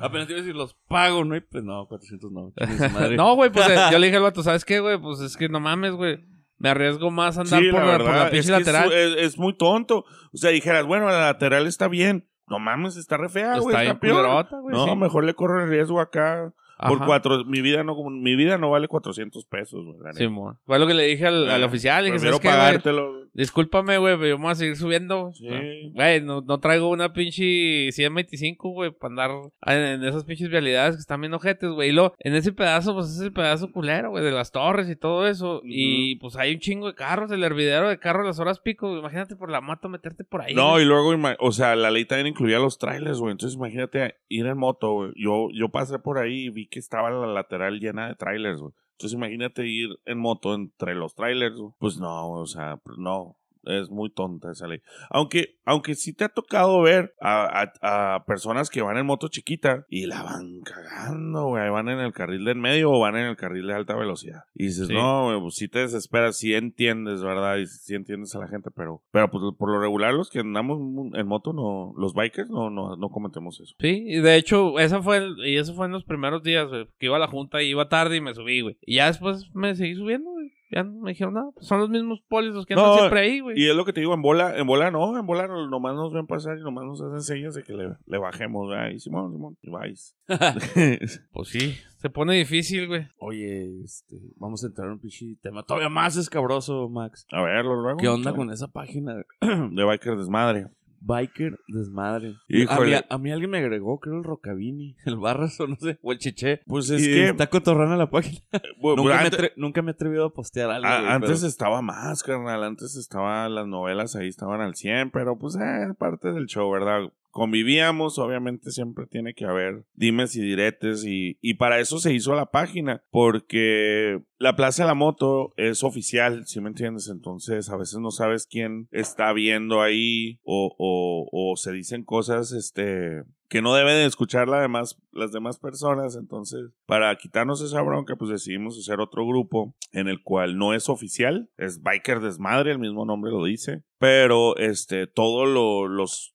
Apenas 0.00 0.26
te 0.26 0.34
iba 0.34 0.40
a 0.40 0.42
decir, 0.42 0.54
los 0.54 0.74
pago, 0.86 1.24
¿no? 1.24 1.34
Y 1.34 1.40
pues 1.40 1.64
no, 1.64 1.86
400 1.88 2.30
no. 2.30 2.52
madre. 2.92 3.16
No, 3.16 3.34
güey, 3.34 3.50
pues 3.50 3.68
eh, 3.70 3.76
yo 3.90 3.98
le 3.98 4.06
dije 4.06 4.16
al 4.18 4.22
vato, 4.22 4.42
¿sabes 4.42 4.64
qué, 4.64 4.80
güey? 4.80 4.98
Pues 4.98 5.20
es 5.20 5.36
que 5.36 5.48
no 5.48 5.58
mames, 5.60 5.92
güey. 5.92 6.18
Me 6.62 6.68
arriesgo 6.68 7.10
más 7.10 7.36
a 7.38 7.40
andar 7.40 7.60
Sí, 7.60 7.70
por, 7.70 7.80
la 7.80 7.86
la, 7.86 7.98
por 7.98 8.06
la 8.06 8.12
verdad, 8.12 8.34
es, 8.34 8.48
lateral. 8.48 8.92
es, 8.92 9.16
es 9.18 9.38
muy 9.38 9.52
tonto. 9.56 10.04
O 10.32 10.36
sea, 10.36 10.50
dijeras, 10.50 10.86
bueno, 10.86 11.06
la 11.08 11.18
lateral 11.20 11.66
está 11.66 11.88
bien. 11.88 12.28
No 12.46 12.60
mames, 12.60 12.96
está 12.96 13.16
re 13.16 13.28
fea, 13.28 13.58
güey. 13.58 13.74
Está 13.74 13.82
Está, 13.82 13.98
peor. 13.98 14.46
No, 14.70 14.86
sí. 14.86 14.96
mejor 14.96 15.24
le 15.24 15.34
corro 15.34 15.60
el 15.64 15.68
riesgo 15.68 16.00
acá. 16.00 16.52
Por 16.88 16.96
Ajá. 16.98 17.06
cuatro, 17.06 17.44
mi 17.44 17.60
vida 17.60 17.82
no, 17.84 17.96
mi 18.10 18.36
vida 18.36 18.58
no 18.58 18.70
vale 18.70 18.88
400 18.88 19.44
pesos, 19.46 19.84
güey. 19.84 19.98
la 19.98 20.08
neta. 20.10 20.18
Simón. 20.18 20.58
Fue 20.66 20.78
lo 20.78 20.86
que 20.86 20.94
le 20.94 21.04
dije 21.04 21.26
al, 21.26 21.48
al 21.50 21.62
Eh, 21.62 21.64
oficial. 21.64 22.04
Le 22.04 22.10
dije, 22.10 22.20
Prefiero 22.20 22.36
¿sabes 22.36 22.42
qué, 22.42 22.48
güey? 22.48 22.66
pagártelo. 22.66 23.22
Discúlpame, 23.34 23.96
güey, 23.96 24.14
pero 24.16 24.28
yo 24.28 24.36
me 24.38 24.42
voy 24.44 24.52
a 24.52 24.56
seguir 24.56 24.76
subiendo. 24.76 25.32
Sí. 25.32 25.46
Güey, 25.94 26.20
no, 26.20 26.42
no 26.42 26.60
traigo 26.60 26.90
una 26.90 27.14
pinche 27.14 27.90
125, 27.92 28.68
güey, 28.70 28.90
para 28.90 29.10
andar 29.12 29.30
en, 29.66 29.78
en 30.02 30.04
esas 30.04 30.24
pinches 30.24 30.50
vialidades 30.50 30.96
que 30.96 31.00
están 31.00 31.20
bien 31.20 31.32
ojetes, 31.32 31.70
güey. 31.70 31.88
Y 31.88 31.92
luego, 31.92 32.14
en 32.18 32.34
ese 32.34 32.52
pedazo, 32.52 32.94
pues 32.94 33.06
es 33.08 33.20
el 33.20 33.32
pedazo 33.32 33.72
culero, 33.72 34.10
güey, 34.10 34.22
de 34.22 34.32
las 34.32 34.50
torres 34.52 34.88
y 34.90 34.96
todo 34.96 35.26
eso. 35.26 35.62
Y 35.64 36.16
pues 36.16 36.36
hay 36.36 36.52
un 36.54 36.60
chingo 36.60 36.86
de 36.88 36.94
carros, 36.94 37.30
el 37.30 37.42
hervidero 37.42 37.88
de 37.88 37.98
carros 37.98 38.24
a 38.24 38.28
las 38.28 38.38
horas 38.38 38.60
pico. 38.60 38.88
güey. 38.88 39.00
Imagínate 39.00 39.34
por 39.36 39.50
la 39.50 39.60
moto 39.62 39.88
meterte 39.88 40.24
por 40.24 40.42
ahí. 40.42 40.54
No, 40.54 40.72
güey. 40.72 40.84
y 40.84 40.86
luego, 40.86 41.14
ima- 41.14 41.36
o 41.40 41.52
sea, 41.52 41.74
la 41.74 41.90
ley 41.90 42.04
también 42.04 42.26
incluía 42.28 42.58
los 42.58 42.76
trailers, 42.78 43.18
güey. 43.18 43.32
Entonces, 43.32 43.56
imagínate 43.56 44.16
ir 44.28 44.46
en 44.46 44.58
moto, 44.58 44.92
güey. 44.92 45.12
Yo, 45.16 45.48
yo 45.54 45.70
pasé 45.70 45.98
por 45.98 46.18
ahí 46.18 46.46
y 46.46 46.50
vi 46.50 46.66
que 46.72 46.78
estaba 46.78 47.10
la 47.10 47.26
lateral 47.26 47.78
llena 47.78 48.08
de 48.08 48.14
trailers. 48.14 48.60
Entonces, 48.60 49.12
imagínate 49.12 49.66
ir 49.66 49.90
en 50.06 50.18
moto 50.18 50.54
entre 50.54 50.94
los 50.94 51.14
trailers. 51.14 51.60
Pues 51.78 51.98
no, 51.98 52.30
o 52.30 52.46
sea, 52.46 52.78
pues 52.78 52.96
no. 52.96 53.36
Es 53.64 53.90
muy 53.90 54.10
tonta 54.10 54.50
esa 54.52 54.66
ley. 54.66 54.80
Aunque, 55.10 55.56
aunque 55.64 55.94
sí 55.94 56.12
te 56.12 56.24
ha 56.24 56.28
tocado 56.28 56.80
ver 56.82 57.14
a, 57.20 57.70
a- 57.82 58.14
a 58.16 58.24
personas 58.24 58.70
que 58.70 58.82
van 58.82 58.96
en 58.98 59.06
moto 59.06 59.28
chiquita 59.28 59.86
y 59.88 60.06
la 60.06 60.22
van 60.22 60.60
cagando, 60.62 61.46
güey. 61.46 61.68
Van 61.70 61.88
en 61.88 62.00
el 62.00 62.12
carril 62.12 62.44
de 62.44 62.52
en 62.52 62.60
medio 62.60 62.90
o 62.90 62.98
van 63.00 63.16
en 63.16 63.26
el 63.26 63.36
carril 63.36 63.66
de 63.66 63.74
alta 63.74 63.94
velocidad. 63.94 64.44
Y 64.54 64.66
dices, 64.66 64.88
Sí. 64.88 64.94
no, 64.94 65.26
güey, 65.26 65.40
pues 65.40 65.54
sí 65.54 65.68
te 65.68 65.78
desesperas, 65.80 66.36
sí 66.36 66.54
entiendes, 66.54 67.22
¿verdad? 67.22 67.56
Y 67.58 67.66
sí 67.66 67.94
entiendes 67.94 68.34
a 68.34 68.40
la 68.40 68.48
gente, 68.48 68.70
pero, 68.74 69.02
pero 69.10 69.30
pues, 69.30 69.42
por 69.58 69.70
lo 69.70 69.80
regular 69.80 70.12
los 70.14 70.28
que 70.30 70.40
andamos 70.40 70.78
en 71.14 71.26
moto, 71.26 71.52
no, 71.52 71.92
los 71.96 72.14
bikers, 72.14 72.50
no, 72.50 72.70
no, 72.70 72.96
no 72.96 73.08
cometemos 73.10 73.60
eso. 73.60 73.74
Sí, 73.78 74.04
y 74.06 74.20
de 74.20 74.36
hecho, 74.36 74.78
esa 74.78 75.02
fue 75.02 75.18
el- 75.18 75.36
y 75.46 75.56
eso 75.56 75.74
fue 75.74 75.86
en 75.86 75.92
los 75.92 76.04
primeros 76.04 76.42
días, 76.42 76.68
güey, 76.68 76.86
que 76.98 77.06
iba 77.06 77.16
a 77.16 77.20
la 77.20 77.28
junta 77.28 77.62
y 77.62 77.68
iba 77.68 77.88
tarde 77.88 78.16
y 78.16 78.20
me 78.20 78.34
subí, 78.34 78.60
güey. 78.60 78.76
Y 78.82 78.96
ya 78.96 79.06
después 79.06 79.48
me 79.54 79.74
seguí 79.74 79.94
subiendo, 79.94 80.30
güey. 80.30 80.50
Ya 80.74 80.82
no 80.84 81.02
me 81.02 81.10
dijeron 81.10 81.34
nada. 81.34 81.50
Pues 81.54 81.66
son 81.66 81.80
los 81.80 81.90
mismos 81.90 82.22
polis 82.28 82.54
los 82.54 82.64
que 82.64 82.72
andan 82.72 82.86
No, 82.88 82.98
siempre 82.98 83.20
ahí, 83.20 83.40
güey. 83.40 83.60
Y 83.60 83.68
es 83.68 83.76
lo 83.76 83.84
que 83.84 83.92
te 83.92 84.00
digo, 84.00 84.14
en 84.14 84.22
bola, 84.22 84.56
en 84.58 84.66
bola 84.66 84.90
no, 84.90 85.18
en 85.18 85.26
bola 85.26 85.46
no- 85.46 85.68
nomás 85.68 85.94
nos 85.94 86.12
ven 86.12 86.26
pasar 86.26 86.56
y 86.58 86.62
nomás 86.62 86.84
nos 86.84 87.02
hacen 87.02 87.20
señas 87.20 87.54
de 87.54 87.62
que 87.62 87.74
le, 87.74 87.90
le 88.06 88.18
bajemos, 88.18 88.68
¿verdad? 88.70 88.90
Y 88.90 88.98
Simón, 88.98 89.32
Simón, 89.32 89.56
y 89.60 89.70
vais. 89.70 90.16
Pues 91.32 91.48
sí, 91.48 91.74
se 91.98 92.10
pone 92.10 92.34
difícil, 92.34 92.88
güey. 92.88 93.06
Oye, 93.18 93.82
este, 93.84 94.16
vamos 94.36 94.64
a 94.64 94.68
entrar 94.68 94.86
en 94.86 94.94
un 94.94 94.98
pinche 94.98 95.36
tema 95.42 95.62
todavía 95.62 95.88
más 95.88 96.16
escabroso, 96.16 96.88
Max. 96.88 97.26
A 97.30 97.42
verlo 97.42 97.74
luego. 97.80 97.98
¿Qué 97.98 98.08
onda 98.08 98.34
con 98.34 98.50
esa 98.50 98.68
página? 98.68 99.14
De 99.40 99.84
Biker 99.84 100.16
Desmadre. 100.16 100.68
Biker 101.04 101.58
Desmadre. 101.68 102.34
Híjole. 102.48 102.96
A 102.96 103.00
mí, 103.00 103.04
a 103.10 103.18
mí 103.18 103.32
alguien 103.32 103.50
me 103.50 103.58
agregó, 103.58 103.98
creo 104.00 104.16
el 104.18 104.24
Rocabini, 104.24 104.96
el 105.04 105.16
Barras 105.16 105.58
o 105.60 105.66
no 105.66 105.76
sé, 105.76 105.98
o 106.02 106.12
el 106.12 106.18
Chiché. 106.18 106.62
Pues 106.66 106.90
es 106.90 107.02
y 107.02 107.06
que... 107.06 107.28
está 107.30 107.48
cotorrando 107.48 107.96
la 107.96 108.10
página. 108.10 108.40
bueno, 108.80 109.02
nunca, 109.02 109.16
me 109.16 109.20
antes, 109.24 109.38
atre- 109.38 109.52
nunca 109.56 109.82
me 109.82 109.90
he 109.90 109.94
atrevido 109.94 110.26
a 110.26 110.32
postear 110.32 110.70
algo. 110.70 110.86
a- 110.86 111.00
güey, 111.00 111.12
antes 111.12 111.30
pero- 111.40 111.46
estaba 111.48 111.82
más, 111.82 112.22
carnal. 112.22 112.62
Antes 112.64 112.96
estaban 112.96 113.54
las 113.54 113.66
novelas 113.66 114.16
ahí, 114.16 114.28
estaban 114.28 114.60
al 114.60 114.74
100, 114.74 115.10
pero 115.10 115.38
pues 115.38 115.56
eh, 115.56 115.94
parte 115.98 116.32
del 116.32 116.46
show, 116.46 116.70
¿verdad? 116.70 117.10
Convivíamos, 117.32 118.18
obviamente 118.18 118.70
siempre 118.70 119.06
tiene 119.06 119.32
que 119.32 119.46
haber 119.46 119.84
dimes 119.94 120.36
y 120.36 120.42
diretes 120.42 121.04
y, 121.06 121.38
y 121.40 121.54
para 121.54 121.80
eso 121.80 121.98
se 121.98 122.12
hizo 122.12 122.34
la 122.34 122.50
página, 122.50 123.02
porque 123.10 124.20
la 124.38 124.54
Plaza 124.54 124.82
de 124.82 124.88
la 124.88 124.94
Moto 124.94 125.54
es 125.56 125.82
oficial, 125.82 126.46
¿sí 126.46 126.60
me 126.60 126.68
entiendes? 126.68 127.08
Entonces 127.08 127.70
a 127.70 127.76
veces 127.78 128.00
no 128.00 128.10
sabes 128.10 128.46
quién 128.46 128.86
está 128.90 129.32
viendo 129.32 129.80
ahí 129.80 130.40
o, 130.42 130.76
o, 130.78 131.28
o 131.32 131.56
se 131.56 131.72
dicen 131.72 132.04
cosas, 132.04 132.52
este, 132.52 133.22
que 133.52 133.60
no 133.60 133.74
deben 133.74 133.96
de 133.96 134.06
escuchar 134.06 134.48
la 134.48 134.62
demás, 134.62 134.98
las 135.10 135.30
demás 135.30 135.58
personas. 135.58 136.16
Entonces, 136.16 136.70
para 136.86 137.14
quitarnos 137.16 137.60
esa 137.60 137.82
bronca, 137.82 138.16
pues 138.16 138.30
decidimos 138.30 138.78
hacer 138.78 138.98
otro 138.98 139.26
grupo 139.26 139.76
en 139.92 140.08
el 140.08 140.22
cual 140.22 140.56
no 140.56 140.72
es 140.72 140.88
oficial, 140.88 141.50
es 141.58 141.82
Biker 141.82 142.20
Desmadre, 142.20 142.72
el 142.72 142.78
mismo 142.78 143.04
nombre 143.04 143.30
lo 143.30 143.44
dice, 143.44 143.84
pero 143.98 144.56
este, 144.56 145.06
todo 145.06 145.44
lo, 145.44 145.86
los, 145.86 146.34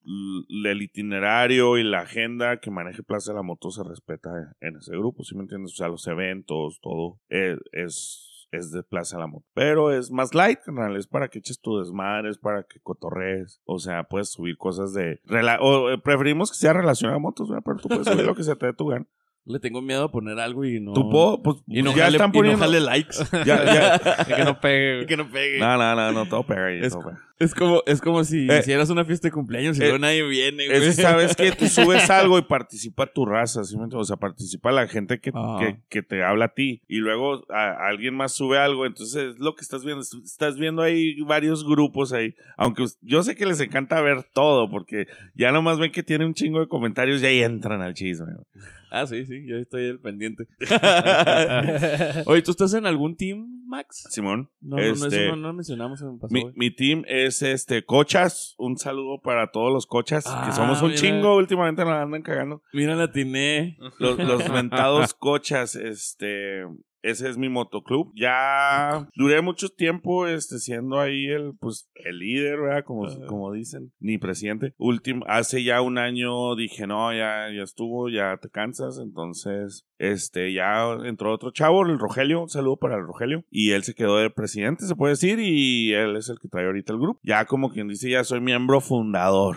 el 0.64 0.80
itinerario 0.84 1.80
y 1.80 1.84
la 1.84 2.02
agenda 2.02 2.60
que 2.60 2.70
maneje 2.70 3.02
Plaza 3.02 3.32
de 3.32 3.38
la 3.38 3.42
Moto 3.42 3.72
se 3.72 3.84
respeta 3.84 4.30
en 4.62 4.76
ese 4.76 4.92
grupo, 4.92 5.24
¿sí 5.24 5.36
me 5.36 5.42
entiendes? 5.42 5.72
O 5.74 5.76
sea, 5.76 5.88
los 5.88 6.06
eventos, 6.06 6.80
todo 6.84 7.20
eh, 7.30 7.58
es, 7.72 8.27
es 8.52 8.72
de 8.72 8.84
Plaza 8.84 9.18
de 9.18 9.22
la 9.22 9.28
Moto. 9.28 9.46
Pero 9.54 9.92
es 9.92 10.10
más 10.12 10.34
light, 10.34 10.60
carnal, 10.66 10.96
es 10.96 11.08
para 11.08 11.28
que 11.28 11.40
eches 11.40 11.60
tu 11.60 11.80
desmadre, 11.80 12.30
es 12.30 12.38
para 12.38 12.64
que 12.64 12.80
cotorrees. 12.80 13.62
O 13.66 13.80
sea, 13.80 14.04
puedes 14.04 14.30
subir 14.32 14.58
cosas 14.58 14.94
de... 14.94 15.20
rela- 15.26 15.58
o, 15.62 15.90
eh, 15.92 15.98
preferimos 15.98 16.52
que 16.52 16.58
sea 16.58 16.74
relacionado 16.74 17.18
a 17.18 17.20
motos, 17.22 17.50
¿verdad? 17.50 17.64
pero 17.66 17.78
tú 17.78 17.88
puedes 17.90 18.08
subir 18.08 18.26
lo 18.26 18.36
que 18.36 18.44
se 18.44 18.56
te 18.56 18.68
dé 18.68 18.74
tu 18.74 18.88
gana. 18.88 19.06
Le 19.50 19.60
tengo 19.60 19.82
miedo 19.82 20.04
a 20.04 20.12
poner 20.12 20.40
algo 20.40 20.66
y 20.66 20.82
no. 20.82 20.92
Tú 20.92 21.10
pues, 21.42 21.58
Y 21.68 21.82
no 21.82 21.92
ya 21.96 22.04
jale, 22.04 22.18
están 22.18 22.32
y 22.32 22.34
no 22.34 22.40
poniendo... 22.40 22.60
jale 22.60 22.82
likes. 22.82 23.16
ya, 23.46 23.64
ya. 23.64 23.98
De 24.28 24.36
que 24.36 24.44
no 24.44 24.60
pegue, 24.60 24.96
güey. 24.96 25.06
que 25.08 25.16
no 25.18 25.30
pegue. 25.30 25.58
No, 25.60 25.78
no, 25.78 25.96
no, 25.96 26.12
no, 26.12 26.26
todo 26.28 26.44
pega 26.44 26.66
ahí. 26.66 26.80
Es- 26.82 26.92
todo 26.92 27.04
pega. 27.06 27.20
Es 27.40 27.54
como, 27.54 27.84
es 27.86 28.02
como 28.02 28.24
si 28.24 28.50
Eh, 28.50 28.60
hicieras 28.60 28.90
una 28.90 29.06
fiesta 29.06 29.28
de 29.28 29.32
cumpleaños 29.32 29.78
y 29.78 29.82
eh, 29.82 29.86
luego 29.86 30.00
nadie 30.00 30.24
viene, 30.28 30.66
güey. 30.68 30.88
Es 30.88 30.96
sabes 30.96 31.36
que 31.36 31.52
tú 31.52 31.68
subes 31.68 32.10
algo 32.10 32.40
y 32.40 32.42
participa 32.42 33.06
tu 33.06 33.26
raza. 33.26 33.62
O 33.62 34.04
sea, 34.04 34.16
participa 34.16 34.72
la 34.72 34.88
gente 34.88 35.20
que, 35.20 35.32
Ajá. 35.34 35.60
que, 35.60 35.80
que 35.88 36.02
te 36.02 36.24
habla 36.24 36.46
a 36.46 36.54
ti. 36.56 36.82
Y 36.88 36.98
luego 36.98 37.44
a- 37.54 37.88
alguien 37.88 38.16
más 38.16 38.32
sube 38.34 38.58
algo, 38.58 38.86
entonces 38.88 39.34
es 39.34 39.40
lo 39.40 39.56
que 39.56 39.62
estás 39.62 39.84
viendo. 39.86 40.02
Est- 40.02 40.16
Estás 40.26 40.58
viendo 40.58 40.82
ahí 40.82 41.20
varios 41.22 41.64
grupos 41.64 42.12
ahí. 42.12 42.34
Aunque 42.58 42.86
yo 43.02 43.22
sé 43.24 43.36
que 43.36 43.46
les 43.46 43.60
encanta 43.60 44.02
ver 44.02 44.24
todo, 44.34 44.70
porque 44.70 45.06
ya 45.36 45.52
nomás 45.52 45.78
ven 45.80 45.92
que 45.92 46.02
tiene 46.04 46.26
un 46.26 46.34
chingo 46.34 46.60
de 46.60 46.68
comentarios 46.68 47.22
y 47.22 47.26
ahí 47.28 47.44
entran 47.44 47.82
al 47.82 47.94
chisme. 47.94 48.34
güey. 48.34 48.46
Ah, 48.90 49.06
sí, 49.06 49.26
sí, 49.26 49.46
yo 49.46 49.58
estoy 49.58 49.90
al 49.90 50.00
pendiente. 50.00 50.48
Oye, 52.26 52.42
¿tú 52.42 52.52
estás 52.52 52.74
en 52.74 52.86
algún 52.86 53.16
team, 53.18 53.64
Max? 53.68 54.06
Simón. 54.10 54.50
No, 54.62 54.78
no, 54.78 54.82
no, 54.82 54.88
este, 55.06 55.26
eso 55.28 55.36
no, 55.36 55.42
no 55.48 55.54
mencionamos, 55.54 56.00
se 56.00 56.06
me 56.06 56.18
pasó. 56.18 56.34
Mi, 56.34 56.46
mi 56.56 56.72
team 56.74 57.04
es 57.08 57.27
este 57.28 57.84
Cochas. 57.86 58.56
Un 58.58 58.78
saludo 58.78 59.20
para 59.22 59.52
todos 59.52 59.72
los 59.72 59.86
cochas, 59.86 60.26
Ah, 60.28 60.44
que 60.46 60.52
somos 60.54 60.82
un 60.82 60.90
mira. 60.90 61.00
chingo. 61.02 61.36
Últimamente 61.36 61.84
nos 61.86 61.94
andan 61.94 62.22
cagando. 62.22 62.62
Mira, 62.74 62.96
la 62.96 63.04
atiné. 63.06 63.78
Los, 64.00 64.18
los 64.18 64.50
mentados 64.52 65.14
cochas, 65.14 65.76
este. 65.76 66.64
Ese 67.04 67.30
es 67.30 67.38
mi 67.38 67.48
motoclub. 67.50 68.12
Ya 68.16 69.08
duré 69.16 69.42
mucho 69.42 69.70
tiempo 69.70 70.28
este, 70.28 70.60
siendo 70.60 71.00
ahí 71.00 71.28
el, 71.28 71.54
pues, 71.60 71.90
el 71.96 72.20
líder, 72.20 72.60
¿verdad? 72.60 72.84
Como, 72.84 73.08
como 73.28 73.52
dicen, 73.54 73.92
ni 74.00 74.18
presidente. 74.18 74.74
Último, 74.78 75.24
hace 75.28 75.64
ya 75.64 75.82
un 75.82 75.98
año 75.98 76.56
dije, 76.56 76.88
no, 76.88 77.14
ya, 77.14 77.48
ya 77.56 77.64
estuvo, 77.64 78.10
ya 78.10 78.38
te 78.42 78.50
cansas. 78.50 79.00
Entonces, 79.02 79.86
este, 80.00 80.54
ya 80.54 80.92
entró 81.06 81.34
otro 81.34 81.52
chavo, 81.52 81.84
el 81.86 82.00
Rogelio, 82.00 82.42
un 82.42 82.50
saludo 82.50 82.78
para 82.78 82.96
el 82.96 83.04
Rogelio. 83.06 83.44
Y 83.50 83.72
él 83.72 83.84
se 83.84 83.94
quedó 83.96 84.18
de 84.18 84.30
presidente, 84.30 84.86
se 84.86 84.96
puede 84.96 85.14
decir, 85.14 85.40
y 85.40 85.94
él 85.94 86.16
es 86.18 86.30
el 86.30 86.40
que 86.40 86.48
trae 86.50 86.66
ahorita 86.66 86.94
el 86.94 87.00
grupo. 87.00 87.20
Ya 87.24 87.46
como 87.46 87.72
quien 87.72 87.88
dice, 87.88 88.10
ya 88.10 88.24
soy 88.24 88.42
miembro 88.42 88.82
fundador. 88.82 89.56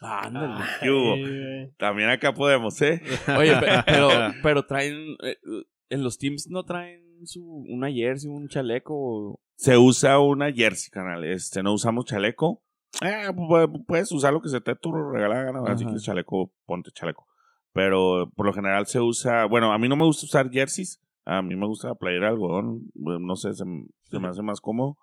Ándale. 0.00 0.64
¿Qué 0.80 0.90
hubo? 0.90 1.14
Ay, 1.14 1.22
güey. 1.22 1.70
También 1.78 2.08
acá 2.10 2.34
podemos, 2.34 2.80
¿eh? 2.82 3.00
Oye, 3.38 3.54
pe- 3.56 3.82
pero, 3.86 4.08
pero 4.42 4.66
traen. 4.66 5.16
eh, 5.22 5.36
en 5.92 6.02
los 6.02 6.18
teams 6.18 6.48
no 6.48 6.64
traen 6.64 7.26
su, 7.26 7.44
una 7.68 7.90
jersey, 7.90 8.30
un 8.30 8.48
chaleco. 8.48 9.40
Se 9.56 9.76
usa 9.78 10.18
una 10.18 10.52
jersey, 10.52 10.90
canal. 10.90 11.24
Este, 11.24 11.62
no 11.62 11.72
usamos 11.72 12.04
chaleco. 12.06 12.62
Eh, 13.00 13.28
pu- 13.30 13.84
puedes 13.86 14.10
usar 14.12 14.32
lo 14.32 14.42
que 14.42 14.48
se 14.48 14.60
te 14.60 14.74
tu 14.74 14.92
regalada 14.92 15.44
gana. 15.44 15.60
Ajá. 15.60 15.76
quieres 15.76 16.02
chaleco, 16.02 16.52
ponte 16.66 16.90
chaleco. 16.92 17.26
Pero 17.72 18.30
por 18.36 18.46
lo 18.46 18.52
general 18.52 18.86
se 18.86 19.00
usa. 19.00 19.46
Bueno, 19.46 19.72
a 19.72 19.78
mí 19.78 19.88
no 19.88 19.96
me 19.96 20.04
gusta 20.04 20.26
usar 20.26 20.50
jerseys. 20.50 21.00
A 21.24 21.40
mí 21.42 21.54
me 21.54 21.66
gusta 21.66 21.88
la 21.88 21.94
playera 21.94 22.26
de 22.26 22.32
algodón. 22.32 22.90
No 22.94 23.36
sé, 23.36 23.52
se, 23.54 23.64
me 23.64 24.28
hace 24.28 24.42
más 24.42 24.60
cómodo. 24.60 24.98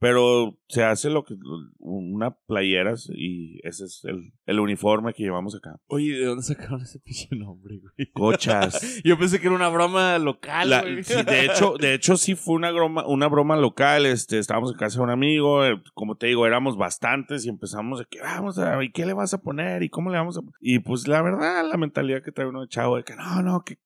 Pero 0.00 0.58
se 0.68 0.82
hace 0.82 1.10
lo 1.10 1.22
que. 1.24 1.36
Una 1.78 2.32
playera 2.32 2.94
y 3.14 3.60
ese 3.66 3.84
es 3.84 4.00
el, 4.04 4.32
el 4.46 4.58
uniforme 4.58 5.12
que 5.14 5.22
llevamos 5.22 5.54
acá. 5.54 5.76
Oye, 5.86 6.14
¿de 6.18 6.24
dónde 6.24 6.42
sacaron 6.42 6.80
ese 6.82 6.98
pinche 6.98 7.28
nombre, 7.36 7.78
güey? 7.78 8.10
Cochas. 8.12 9.00
Yo 9.04 9.16
pensé 9.16 9.38
que 9.40 9.46
era 9.46 9.54
una 9.54 9.68
broma 9.68 10.18
local, 10.18 10.70
La- 10.70 10.82
güey. 10.82 11.04
sí, 11.04 11.22
de 11.22 11.44
hecho, 11.44 11.74
de 11.78 11.94
hecho 11.94 12.16
sí 12.16 12.34
fue 12.34 12.54
una 12.56 12.72
broma, 12.72 13.06
una 13.06 13.28
broma 13.28 13.56
local. 13.56 14.06
Este, 14.06 14.38
estábamos 14.38 14.72
en 14.72 14.78
casa 14.78 14.98
de 14.98 15.04
un 15.04 15.10
amigo, 15.10 15.64
eh, 15.64 15.80
como 15.94 16.16
te 16.16 16.26
digo, 16.26 16.46
éramos 16.46 16.76
bastantes 16.76 17.46
y 17.46 17.48
empezamos 17.48 18.00
de 18.00 18.06
que 18.06 18.20
vamos 18.20 18.58
a, 18.58 18.82
¿y 18.82 18.90
qué 18.90 19.06
le 19.06 19.12
vas 19.12 19.34
a 19.34 19.40
poner? 19.42 19.84
¿Y 19.84 19.88
cómo 19.90 20.10
le 20.10 20.18
vamos 20.18 20.36
a? 20.36 20.40
Y 20.60 20.80
pues 20.80 21.06
la 21.06 21.22
verdad, 21.22 21.64
la 21.68 21.76
mentalidad 21.76 22.22
que 22.24 22.32
trae 22.32 22.48
uno 22.48 22.62
de 22.62 22.68
chavo 22.68 22.96
de 22.96 23.04
que 23.04 23.14
no, 23.14 23.42
no, 23.42 23.62
que, 23.62 23.78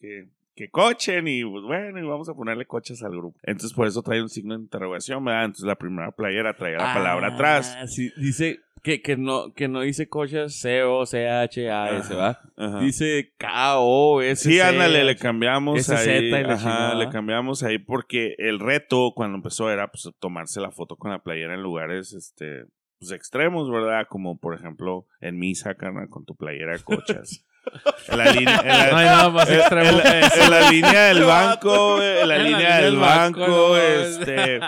que, 0.00 0.28
que 0.58 0.70
cochen 0.70 1.28
y 1.28 1.44
pues 1.44 1.62
bueno, 1.62 2.00
y 2.00 2.02
vamos 2.02 2.28
a 2.28 2.34
ponerle 2.34 2.66
coches 2.66 3.04
al 3.04 3.12
grupo. 3.12 3.38
Entonces 3.44 3.72
por 3.72 3.86
eso 3.86 4.02
trae 4.02 4.20
un 4.20 4.28
signo 4.28 4.56
de 4.56 4.62
interrogación, 4.62 5.24
¿verdad? 5.24 5.44
Entonces 5.44 5.66
la 5.66 5.76
primera 5.76 6.10
playera 6.10 6.54
traía 6.56 6.78
la 6.78 6.94
palabra 6.94 7.28
atrás. 7.34 7.76
Ah, 7.78 7.86
sí, 7.86 8.10
dice 8.16 8.58
Que, 8.82 9.00
que, 9.00 9.16
no, 9.16 9.52
que 9.54 9.68
no 9.68 9.82
dice 9.82 10.08
cochas 10.08 10.54
C-O-C-H-A-S, 10.56 12.14
¿va? 12.14 12.40
Ajá. 12.56 12.80
Dice 12.80 13.32
K-O-S. 13.36 14.50
Sí, 14.50 14.58
ándale, 14.58 15.04
le 15.04 15.16
cambiamos 15.16 15.80
SZ 15.80 15.90
ahí. 15.90 16.24
y 16.24 16.30
la 16.30 16.54
ajá, 16.54 16.94
le 16.96 17.08
cambiamos 17.08 17.62
ahí 17.62 17.78
porque 17.78 18.34
el 18.38 18.58
reto 18.58 19.12
cuando 19.14 19.36
empezó 19.36 19.70
era 19.70 19.88
pues 19.88 20.10
tomarse 20.18 20.60
la 20.60 20.72
foto 20.72 20.96
con 20.96 21.12
la 21.12 21.20
playera 21.20 21.54
en 21.54 21.62
lugares 21.62 22.12
este 22.12 22.64
pues 22.98 23.12
extremos, 23.12 23.70
¿verdad? 23.70 24.06
Como 24.08 24.38
por 24.38 24.56
ejemplo 24.56 25.06
en 25.20 25.38
misa, 25.38 25.76
carnal, 25.76 26.08
con 26.08 26.24
tu 26.24 26.34
playera 26.34 26.72
de 26.72 26.82
cochas. 26.82 27.44
en 28.08 28.18
la 28.18 28.32
línea, 28.32 28.60
en 28.60 28.68
la- 28.68 28.90
No 28.90 28.96
hay 28.96 29.06
nada 29.06 29.30
más 29.30 29.48
en- 29.50 29.58
extremo. 29.60 29.88
en 29.88 29.96
la, 29.98 30.20
en 30.20 30.50
la 30.50 30.70
línea 30.70 31.04
del 31.06 31.24
banco, 31.24 32.02
en 32.02 32.28
la 32.28 32.36
En 32.36 32.44
línea 32.44 32.80
del 32.80 32.96
banco, 32.96 33.46
no, 33.46 33.76
este, 33.76 34.60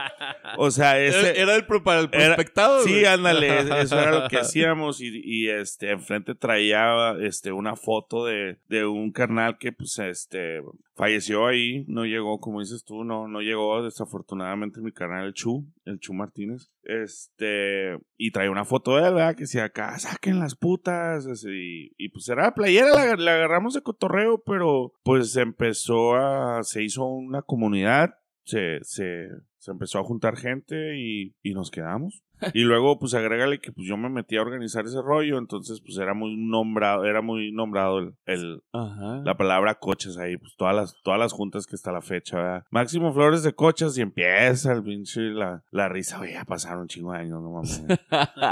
o 0.56 0.70
sea, 0.70 0.98
ese, 0.98 1.18
Era, 1.20 1.30
era 1.52 1.56
el, 1.56 1.64
para 1.82 2.00
el 2.00 2.08
Era- 2.12 2.34
prospectado, 2.34 2.82
Sí, 2.82 3.04
ándale, 3.04 3.60
eso 3.82 3.98
era 4.00 4.10
lo 4.10 4.28
que 4.28 4.36
hacíamos 4.40 5.00
y, 5.00 5.20
y, 5.24 5.48
este 5.48 5.90
enfrente 5.90 6.34
traía 6.34 7.14
este 7.20 7.52
una 7.52 7.76
foto 7.76 8.24
de, 8.26 8.58
de 8.68 8.84
un 8.86 9.12
carnal 9.12 9.58
que 9.58 9.72
pues 9.72 9.98
este 9.98 10.60
falleció 10.96 11.46
ahí, 11.46 11.84
no 11.88 12.04
llegó, 12.04 12.40
como 12.40 12.60
dices 12.60 12.84
tú, 12.84 13.04
no 13.04 13.26
no 13.26 13.40
llegó 13.40 13.82
desafortunadamente 13.82 14.80
mi 14.80 14.92
carnal 14.92 15.26
el 15.26 15.32
Chu, 15.34 15.64
el 15.86 15.98
Chu 15.98 16.12
Martínez. 16.12 16.70
Este, 16.82 17.98
y 18.16 18.30
traía 18.32 18.50
una 18.50 18.64
foto 18.64 18.96
de 18.96 19.08
él, 19.08 19.14
¿verdad? 19.14 19.34
Que 19.34 19.42
decía 19.42 19.64
acá, 19.64 19.98
saquen 19.98 20.38
las 20.40 20.54
putas, 20.56 21.26
así, 21.26 21.92
y 21.96 22.08
pues 22.10 22.28
era 22.28 22.42
la 22.44 22.54
la, 22.94 23.16
la 23.16 23.34
agarramos 23.34 23.74
de 23.74 23.82
cotorreo, 23.82 24.42
pero 24.44 24.92
pues 25.02 25.36
empezó 25.36 26.14
a, 26.14 26.62
se 26.62 26.82
hizo 26.82 27.04
una 27.04 27.42
comunidad, 27.42 28.14
se, 28.44 28.78
se, 28.82 29.28
se 29.58 29.70
empezó 29.70 29.98
a 29.98 30.04
juntar 30.04 30.36
gente 30.36 30.98
y, 30.98 31.34
y 31.42 31.54
nos 31.54 31.70
quedamos. 31.70 32.22
Y 32.54 32.62
luego, 32.62 32.98
pues 32.98 33.14
agrégale 33.14 33.60
que 33.60 33.72
pues 33.72 33.86
yo 33.86 33.96
me 33.96 34.08
metí 34.08 34.36
a 34.36 34.42
organizar 34.42 34.84
ese 34.84 35.00
rollo, 35.02 35.38
entonces 35.38 35.80
pues 35.80 35.96
era 35.98 36.14
muy 36.14 36.36
nombrado, 36.36 37.04
era 37.04 37.20
muy 37.22 37.52
nombrado 37.52 37.98
el, 37.98 38.14
el- 38.26 38.62
Ajá. 38.72 39.22
la 39.24 39.36
palabra 39.36 39.74
coches 39.76 40.16
ahí, 40.18 40.36
pues 40.36 40.54
todas 40.56 40.74
las, 40.74 40.94
todas 41.02 41.18
las 41.20 41.32
juntas 41.32 41.66
que 41.66 41.76
está 41.76 41.92
la 41.92 42.02
fecha, 42.02 42.36
¿verdad? 42.36 42.64
Máximo 42.70 43.12
Flores 43.12 43.42
de 43.42 43.52
coches 43.54 43.96
y 43.98 44.02
empieza 44.02 44.72
el 44.72 44.82
pinche 44.82 45.20
la, 45.22 45.62
la 45.70 45.88
risa, 45.88 46.20
oye, 46.20 46.32
ya 46.34 46.44
pasaron 46.44 46.82
un 46.82 46.88
chingo 46.88 47.12
de 47.12 47.18
años, 47.18 47.40
no 47.42 47.50
mames. 47.50 47.84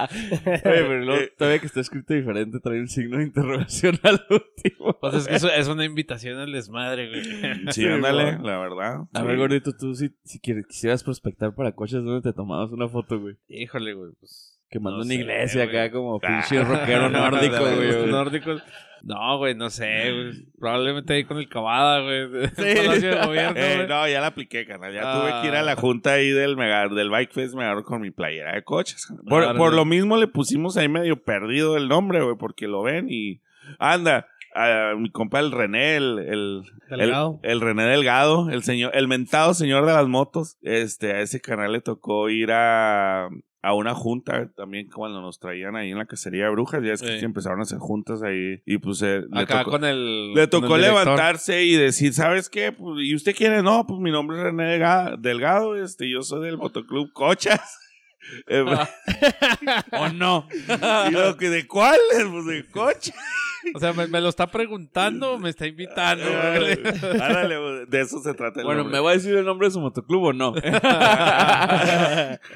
Oye, 0.08 0.60
pero 0.62 1.04
luego, 1.04 1.20
Eh, 1.22 1.32
todavía 1.36 1.58
que 1.60 1.66
está 1.66 1.80
escrito 1.80 2.14
diferente, 2.14 2.60
trae 2.60 2.80
un 2.80 2.88
signo 2.88 3.18
de 3.18 3.24
interrogación 3.24 3.98
al 4.02 4.24
último. 4.30 4.96
Pues 5.00 5.14
es 5.14 5.28
que 5.28 5.34
eso 5.36 5.48
es 5.50 5.68
una 5.68 5.84
invitación 5.84 6.38
al 6.38 6.52
desmadre, 6.52 7.08
güey. 7.08 7.24
Sí, 7.72 7.82
Sí, 7.82 7.86
ándale, 7.86 8.38
la 8.42 8.58
verdad. 8.58 9.02
A 9.12 9.20
sí. 9.20 9.26
ver, 9.26 9.36
gordito, 9.36 9.72
tú 9.78 9.94
si, 9.94 10.10
si 10.24 10.40
quieres- 10.40 10.66
quisieras 10.66 11.02
prospectar 11.04 11.54
para 11.54 11.72
coches, 11.72 12.02
¿dónde 12.02 12.20
te 12.22 12.32
tomabas 12.34 12.70
una 12.70 12.88
foto, 12.88 13.18
güey? 13.20 13.36
Híjole, 13.48 13.77
güey, 13.80 14.12
pues. 14.18 14.60
Quemando 14.70 14.98
No 14.98 15.04
una 15.04 15.14
sé, 15.14 15.20
iglesia 15.20 15.64
güey. 15.64 15.76
acá 15.78 15.92
como 15.92 16.16
Ah. 16.16 16.26
pinche 16.26 16.62
rockero 16.62 17.08
nórdico, 17.10 17.58
güey. 17.58 18.06
nórdicos. 18.10 18.62
No, 19.02 19.38
güey, 19.38 19.54
no 19.54 19.70
sé, 19.70 20.10
güey. 20.12 20.32
Probablemente 20.58 21.14
ahí 21.14 21.24
con 21.24 21.38
el 21.38 21.48
Cavada, 21.48 22.00
güey. 22.02 22.48
Sí. 22.56 22.62
Gobierno, 23.26 23.60
Eh, 23.60 23.74
güey. 23.76 23.88
no, 23.88 24.08
ya 24.08 24.20
la 24.20 24.26
apliqué, 24.26 24.66
canal. 24.66 24.92
Ya 24.92 25.02
Ah. 25.04 25.20
tuve 25.20 25.40
que 25.40 25.48
ir 25.48 25.54
a 25.54 25.62
la 25.62 25.76
junta 25.76 26.14
ahí 26.14 26.30
del 26.30 26.56
Mega, 26.56 26.88
del 26.88 27.08
Bike 27.08 27.32
Fest, 27.32 27.54
me 27.54 27.62
agarro 27.64 27.84
con 27.84 28.00
mi 28.02 28.10
playera 28.10 28.54
de 28.54 28.62
coches. 28.64 29.06
carnal. 29.06 29.24
Por, 29.26 29.56
por 29.56 29.72
lo 29.74 29.84
mismo 29.84 30.16
le 30.16 30.26
pusimos 30.26 30.76
ahí 30.76 30.88
medio 30.88 31.22
perdido 31.22 31.76
el 31.76 31.88
nombre, 31.88 32.22
güey, 32.22 32.36
porque 32.36 32.66
lo 32.66 32.82
ven 32.82 33.06
y 33.08 33.40
anda. 33.78 34.26
A 34.54 34.94
mi 34.96 35.10
compa 35.10 35.38
el 35.40 35.52
René, 35.52 35.96
el, 35.96 36.18
el, 36.18 36.62
Delgado. 36.90 37.38
el, 37.44 37.50
el 37.52 37.60
René 37.60 37.84
Delgado, 37.84 38.50
el 38.50 38.62
señor, 38.64 38.90
el 38.94 39.06
mentado 39.06 39.54
señor 39.54 39.86
de 39.86 39.92
las 39.92 40.08
motos. 40.08 40.56
Este, 40.62 41.12
a 41.12 41.20
ese 41.20 41.40
canal 41.40 41.72
le 41.72 41.80
tocó 41.80 42.28
ir 42.30 42.50
a, 42.50 43.28
a 43.60 43.74
una 43.74 43.94
junta 43.94 44.50
también 44.56 44.88
cuando 44.88 45.20
nos 45.20 45.40
traían 45.40 45.74
ahí 45.76 45.90
en 45.90 45.98
la 45.98 46.06
cacería 46.06 46.44
de 46.44 46.50
brujas. 46.50 46.82
Ya 46.82 46.92
es 46.92 47.02
que 47.02 47.18
Sí. 47.18 47.24
empezaron 47.24 47.58
a 47.58 47.62
hacer 47.62 47.78
juntas 47.78 48.22
ahí 48.22 48.62
y 48.64 48.78
pues 48.78 49.02
eh, 49.02 49.22
le 49.30 49.46
tocó- 49.46 49.70
con 49.72 49.84
el. 49.84 50.32
le 50.34 50.46
tocó 50.46 50.76
el 50.76 50.82
levantarse 50.82 51.64
y 51.64 51.74
decir, 51.74 52.12
¿sabes 52.14 52.48
qué? 52.48 52.70
Pues, 52.72 53.00
¿Y 53.04 53.14
usted 53.14 53.34
quién 53.36 53.52
es? 53.54 53.62
No, 53.64 53.86
pues 53.86 54.00
mi 54.00 54.10
nombre 54.12 54.36
es 54.38 54.44
René 54.44 54.78
Delga- 54.78 55.16
Delgado, 55.18 55.74
este, 55.76 56.08
yo 56.10 56.22
soy 56.22 56.44
del 56.46 56.56
motoclub 56.58 57.12
Cochas. 57.12 57.78
Eh, 58.46 58.64
¿O 59.98 60.08
no? 60.10 60.46
y 61.08 61.12
yo, 61.12 61.36
que 61.36 61.50
¿de 61.50 61.66
cuál? 61.66 61.98
Pues 62.30 62.46
de 62.46 62.66
coche. 62.70 63.12
O 63.74 63.80
sea, 63.80 63.92
me, 63.92 64.06
me 64.06 64.20
lo 64.20 64.28
está 64.28 64.46
preguntando 64.46 65.32
o 65.32 65.38
me 65.40 65.50
está 65.50 65.66
invitando, 65.66 66.24
güey. 66.24 66.78
Ándale, 67.20 67.58
pues, 67.58 67.90
de 67.90 68.00
eso 68.00 68.22
se 68.22 68.32
trata 68.32 68.60
el 68.60 68.66
Bueno, 68.66 68.82
nombre. 68.84 68.98
¿me 68.98 69.04
va 69.04 69.10
a 69.10 69.14
decir 69.14 69.34
el 69.36 69.44
nombre 69.44 69.66
de 69.66 69.72
su 69.72 69.80
motoclub 69.80 70.22
o 70.26 70.32
no? 70.32 70.50
O 70.50 70.54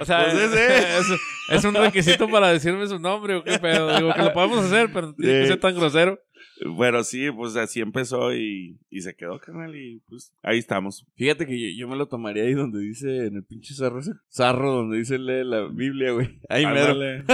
sea, 0.05 0.25
Pues 0.25 0.35
es, 0.35 0.53
ese. 0.53 0.99
es- 0.99 1.20
es 1.49 1.64
un 1.64 1.75
requisito 1.75 2.29
para 2.31 2.49
decirme 2.53 2.87
su 2.87 2.99
nombre 3.01 3.35
o 3.35 3.43
qué 3.45 3.59
pedo. 3.59 3.95
Digo 3.97 4.14
que 4.14 4.23
lo 4.23 4.33
podemos 4.33 4.64
hacer, 4.64 4.91
pero 4.93 5.09
no 5.09 5.14
tiene 5.14 5.41
que 5.41 5.47
ser 5.49 5.61
tan 5.61 5.75
grosero. 5.75 6.18
Bueno, 6.71 7.03
sí, 7.05 7.31
pues 7.31 7.57
así 7.57 7.81
empezó 7.81 8.33
y, 8.35 8.79
y 8.91 9.01
se 9.01 9.15
quedó, 9.15 9.39
canal, 9.41 9.75
y 9.75 10.01
pues 10.09 10.33
ahí 10.43 10.59
estamos. 10.59 11.07
Fíjate 11.17 11.47
que 11.47 11.59
yo, 11.61 11.69
yo 11.77 11.89
me 11.89 11.97
lo 11.97 12.07
tomaría 12.07 12.45
ahí 12.45 12.55
donde 12.55 12.79
dice, 12.81 13.27
en 13.27 13.37
el 13.37 13.45
pinche 13.45 13.75
zarro, 13.75 13.99
ese 14.01 14.13
zarro 14.31 14.71
donde 14.73 14.99
dice 14.99 15.19
lee 15.19 15.45
la 15.45 15.67
Biblia, 15.69 16.13
güey. 16.13 16.39
Ahí 16.49 16.65
mero. 16.75 16.95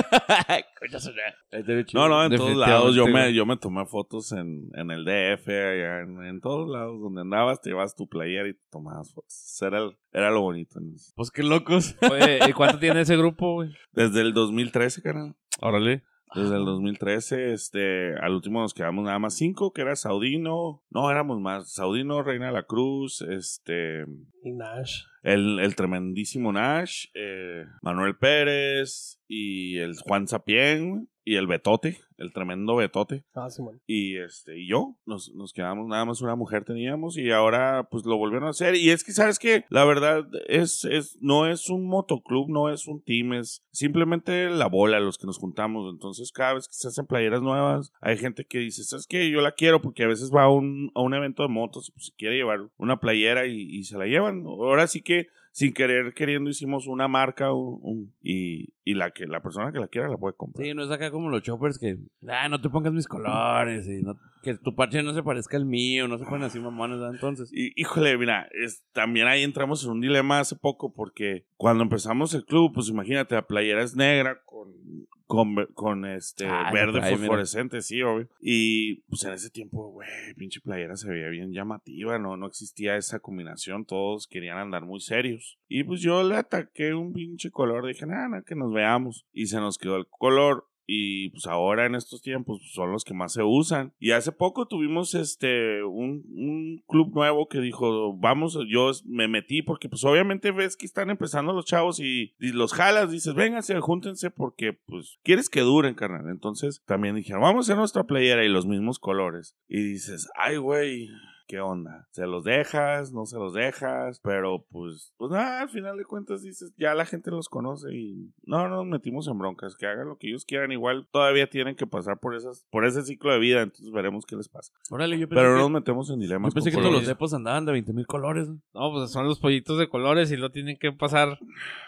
No, 1.99 2.09
no, 2.09 2.25
en 2.25 2.31
todos 2.39 2.51
lados. 2.57 2.95
Yo 2.97 3.05
me, 3.13 3.35
yo 3.35 3.47
me 3.47 3.57
tomé 3.57 3.85
fotos 3.87 4.33
en, 4.33 4.71
en 4.75 4.91
el 4.91 5.05
DF, 5.05 5.49
allá 5.49 6.01
en, 6.01 6.25
en 6.25 6.41
todos 6.41 6.69
lados 6.71 7.01
donde 7.01 7.23
andabas, 7.23 7.61
te 7.61 7.71
llevabas 7.71 7.97
tu 7.97 8.09
playera 8.09 8.49
y 8.49 8.55
te 8.55 8.61
tomabas 8.71 9.13
fotos. 9.13 9.59
Era, 9.63 9.79
el- 9.79 9.97
era 10.13 10.31
lo 10.31 10.41
bonito. 10.43 10.79
¿no? 10.81 10.93
Pues 11.17 11.31
qué 11.31 11.43
locos. 11.43 11.97
Oye, 12.11 12.39
¿y 12.49 12.53
cuánto 12.53 12.79
tiene 12.79 13.01
ese 13.01 13.17
grupo, 13.17 13.55
güey? 13.55 13.71
Desde 13.93 14.21
el 14.21 14.33
2013, 14.33 15.03
canal. 15.03 15.35
Órale. 15.61 16.05
Desde 16.35 16.57
el 16.57 16.65
2013, 16.65 17.53
este, 17.53 18.15
al 18.19 18.35
último 18.35 18.61
nos 18.61 18.75
quedamos 18.75 19.05
nada 19.05 19.19
más 19.19 19.35
cinco, 19.35 19.73
que 19.73 19.83
era 19.83 19.97
Saudino, 19.97 20.83
no, 20.91 21.11
éramos 21.11 21.41
más, 21.41 21.73
Saudino, 21.73 22.23
Reina 22.23 22.47
de 22.47 22.53
la 22.53 22.65
Cruz, 22.65 23.23
este, 23.23 24.05
Y 24.43 24.53
Nash. 24.53 25.03
el, 25.23 25.59
el 25.61 25.75
tremendísimo 25.75 26.53
Nash, 26.53 27.07
eh, 27.15 27.65
Manuel 27.83 28.17
Pérez 28.17 29.21
y 29.27 29.79
el 29.79 29.97
Juan 29.99 30.29
Sapien 30.29 31.09
y 31.29 31.37
el 31.37 31.47
Betote, 31.47 31.99
el 32.17 32.33
tremendo 32.33 32.75
Betote. 32.75 33.23
Ah, 33.35 33.51
sí, 33.51 33.63
man. 33.63 33.83
Y 33.87 34.17
este, 34.17 34.59
y 34.59 34.67
yo, 34.67 34.97
nos, 35.05 35.35
nos 35.35 35.53
quedamos, 35.53 35.87
nada 35.87 36.07
más 36.07 36.23
una 36.23 36.37
mujer 36.37 36.65
teníamos, 36.65 37.19
y 37.19 37.31
ahora 37.31 37.87
pues 37.91 38.07
lo 38.07 38.17
volvieron 38.17 38.47
a 38.47 38.53
hacer. 38.53 38.77
Y 38.77 38.89
es 38.89 39.05
que, 39.05 39.13
¿sabes 39.13 39.39
qué? 39.39 39.67
La 39.69 39.85
verdad 39.85 40.27
es, 40.49 40.87
es, 40.87 41.19
no 41.21 41.47
es 41.47 41.69
un 41.69 41.87
motoclub, 41.87 42.49
no 42.49 42.71
es 42.71 42.89
un 42.89 43.03
team, 43.03 43.35
es 43.35 43.63
simplemente 43.73 44.49
la 44.49 44.69
bola, 44.69 45.01
los 45.01 45.19
que 45.19 45.27
nos 45.27 45.37
juntamos. 45.37 45.93
Entonces, 45.93 46.33
cada 46.33 46.55
vez 46.55 46.67
que 46.67 46.73
se 46.73 46.89
hacen 46.89 47.05
playeras 47.05 47.43
nuevas, 47.43 47.93
hay 48.01 48.17
gente 48.17 48.47
que 48.47 48.61
dice, 48.61 48.85
¿sabes 48.85 49.07
qué? 49.07 49.31
Yo 49.31 49.43
la 49.43 49.53
quiero, 49.53 49.83
porque 49.83 50.05
a 50.05 50.09
veces 50.09 50.33
va 50.35 50.45
a 50.45 50.49
un, 50.49 50.91
a 50.95 51.03
un 51.03 51.13
evento 51.13 51.43
de 51.43 51.51
motos 51.51 51.91
y 51.91 51.93
pues 51.93 52.07
se 52.07 52.13
quiere 52.17 52.37
llevar 52.37 52.71
una 52.79 53.01
playera 53.01 53.47
y, 53.47 53.61
y 53.61 53.85
se 53.85 53.99
la 53.99 54.07
llevan. 54.07 54.47
Ahora 54.47 54.87
sí 54.87 55.03
que 55.03 55.27
sin 55.59 55.73
querer 55.73 56.15
queriendo 56.15 56.51
hicimos 56.51 56.87
una 56.87 57.09
marca 57.09 57.53
un- 57.53 58.13
y, 58.23 58.69
y 58.85 58.95
la 58.95 59.11
que 59.11 59.27
la 59.27 59.41
persona 59.43 59.73
que 59.73 59.81
la 59.81 59.89
quiera 59.89 60.09
la 60.09 60.17
puede 60.17 60.37
comprar. 60.37 60.65
Sí, 60.65 60.73
no 60.73 60.85
es 60.85 60.91
acá 60.93 61.11
como 61.11 61.29
los 61.31 61.43
choppers 61.43 61.81
que, 61.81 61.99
ah, 62.29 62.49
no 62.49 62.61
te 62.61 62.69
pongas 62.71 62.93
mis 62.93 63.09
colores 63.09 63.89
y 63.89 64.01
no- 64.03 64.15
que 64.57 64.63
tu 64.63 64.75
parche 64.75 65.03
no 65.03 65.15
se 65.15 65.23
parezca 65.23 65.57
al 65.57 65.67
mío, 65.67 66.09
no 66.09 66.19
se 66.19 66.25
ponen 66.25 66.45
así 66.45 66.59
mamones, 66.59 66.99
¿verdad? 66.99 67.15
Entonces. 67.15 67.51
Y, 67.53 67.73
híjole, 67.81 68.17
mira, 68.17 68.49
es, 68.53 68.85
también 68.93 69.27
ahí 69.27 69.43
entramos 69.43 69.85
en 69.85 69.91
un 69.91 70.01
dilema 70.01 70.41
hace 70.41 70.57
poco 70.57 70.93
porque 70.95 71.47
cuando 71.57 71.83
empezamos 71.83 72.35
el 72.35 72.45
club, 72.45 72.73
pues 72.75 72.89
imagínate, 72.89 73.35
la 73.35 73.47
playera 73.47 73.83
es 73.83 73.97
negra 73.97 74.41
con, 74.45 75.67
con, 75.75 76.07
este 76.07 76.47
Ah, 76.47 76.71
verde 76.73 77.01
mira. 77.01 77.11
fosforescente, 77.11 77.83
sí, 77.83 78.03
obvio. 78.03 78.29
Y 78.41 79.03
pues 79.03 79.25
en 79.25 79.33
ese 79.35 79.51
tiempo, 79.51 79.91
güey, 79.91 80.09
pinche 80.37 80.61
playera 80.61 80.97
se 80.97 81.11
veía 81.11 81.29
bien 81.29 81.53
llamativa, 81.53 82.19
no, 82.19 82.37
no 82.37 82.47
existía 82.47 82.97
esa 82.97 83.21
combinación, 83.21 83.85
todos 83.85 84.27
querían 84.27 84.59
andar 84.59 84.85
muy 84.85 85.01
serios. 85.01 85.59
Y 85.69 85.85
pues 85.85 86.01
yo 86.01 86.23
le 86.23 86.37
ataqué 86.37 86.95
un 86.95 87.13
pinche 87.13 87.51
color, 87.51 87.87
dije, 87.87 88.07
nada, 88.07 88.29
nada, 88.29 88.43
que 88.47 88.55
nos 88.55 88.73
veamos. 88.73 89.27
Y 89.33 89.47
se 89.47 89.59
nos 89.59 89.77
quedó 89.79 89.97
el 89.97 90.07
color. 90.09 90.67
Y 90.91 91.29
pues 91.29 91.47
ahora 91.47 91.85
en 91.85 91.95
estos 91.95 92.23
tiempos 92.23 92.61
pues, 92.61 92.73
son 92.73 92.91
los 92.91 93.05
que 93.05 93.13
más 93.13 93.35
se 93.35 93.43
usan. 93.43 93.93
Y 94.01 94.13
hace 94.13 94.33
poco 94.33 94.67
tuvimos 94.67 95.15
este 95.15 95.85
un, 95.85 96.25
un 96.35 96.83
club 96.89 97.15
nuevo 97.15 97.47
que 97.47 97.61
dijo, 97.61 98.17
vamos, 98.17 98.59
yo 98.67 98.91
me 99.05 99.29
metí 99.29 99.61
porque 99.61 99.91
pues 99.91 100.03
obviamente 100.05 100.51
ves 100.51 100.79
que 100.79 100.87
están 100.87 101.11
empezando 101.11 101.53
los 101.53 101.67
chavos 101.67 102.01
y, 102.01 102.33
y 102.41 102.53
los 102.53 102.73
jalas, 102.73 103.11
dices, 103.11 103.35
vénganse, 103.35 103.79
júntense 103.81 104.31
porque 104.31 104.73
pues 104.73 105.19
quieres 105.23 105.51
que 105.51 105.61
duren, 105.61 105.95
carnal. 105.95 106.31
Entonces 106.31 106.83
también 106.87 107.17
dijeron, 107.17 107.43
vamos 107.43 107.65
a 107.65 107.67
hacer 107.67 107.77
nuestra 107.77 108.05
playera 108.05 108.43
y 108.47 108.49
los 108.49 108.65
mismos 108.65 108.99
colores. 108.99 109.59
Y 109.69 109.83
dices, 109.83 110.31
ay, 110.37 110.57
güey. 110.57 111.11
¿Qué 111.49 111.59
onda? 111.61 112.07
¿Se 112.13 112.27
los 112.27 112.45
dejas? 112.45 113.13
¿No 113.13 113.27
se 113.27 113.37
los 113.39 113.55
dejas? 113.55 114.21
Pero 114.23 114.65
pues, 114.71 115.13
pues 115.17 115.33
nada, 115.33 115.63
al 115.63 115.69
final 115.71 115.97
de 115.97 116.05
cuentas 116.05 116.43
dices, 116.43 116.73
ya 116.77 116.95
la 116.95 117.07
gente 117.07 117.31
los 117.31 117.49
conoce 117.49 117.93
y 117.95 118.31
no 118.45 118.69
nos 118.69 118.87
metimos 118.87 119.27
en 119.27 119.39
broncas, 119.39 119.75
que 119.77 119.87
hagan 119.87 120.09
lo 120.09 120.19
que 120.19 120.29
ellos 120.29 120.45
quieran, 120.45 120.71
igual 120.71 121.09
todavía 121.11 121.49
tienen 121.49 121.75
que 121.75 121.87
pasar 121.87 122.19
por 122.21 122.37
esas, 122.37 122.67
por 122.71 122.85
ese 122.85 123.03
ciclo 123.03 123.33
de 123.33 123.39
vida, 123.39 123.63
entonces 123.63 123.91
veremos 123.91 124.27
qué 124.27 124.37
les 124.37 124.49
pasa. 124.49 124.73
Órale, 124.91 125.19
yo 125.19 125.29
pensé 125.29 125.41
Pero 125.41 125.51
no 125.53 125.57
que, 125.57 125.63
nos 125.63 125.71
metemos 125.71 126.11
en 126.11 126.21
dilemas. 126.21 126.51
yo 126.51 126.55
pensé 126.55 126.71
que 126.71 126.77
todos 126.77 126.93
los 126.93 127.07
depos 127.07 127.33
andaban 127.35 127.65
de 127.65 127.73
20 127.73 127.93
mil 127.95 128.07
colores. 128.07 128.49
¿no? 128.49 128.93
Pues 128.93 129.11
son 129.11 129.27
los 129.27 129.41
pollitos 129.41 129.79
de 129.79 129.89
colores 129.89 130.31
y 130.31 130.37
lo 130.37 130.51
tienen 130.51 130.77
que 130.79 130.93
pasar 130.93 131.39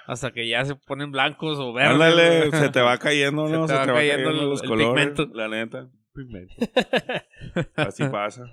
hasta 0.07 0.32
que 0.32 0.49
ya 0.49 0.65
se 0.65 0.74
ponen 0.74 1.12
blancos 1.12 1.59
o 1.59 1.73
verdes. 1.74 1.93
Ándale, 1.93 2.51
se 2.53 2.70
te 2.70 2.81
va 2.81 2.97
cayendo, 2.99 3.47
Se 3.47 3.53
¿no? 3.53 3.66
te 3.66 3.73
Se 3.73 3.78
va 3.78 3.85
te 3.85 3.91
va 3.93 3.99
cayendo 3.99 4.24
cayendo, 4.24 4.43
el- 4.45 4.51
los 4.51 4.62
el 4.62 4.69
colores, 4.69 4.89
pigmento. 5.12 5.35
la 5.37 5.49
neta. 5.49 5.89
Así 7.77 8.05
pasa. 8.11 8.45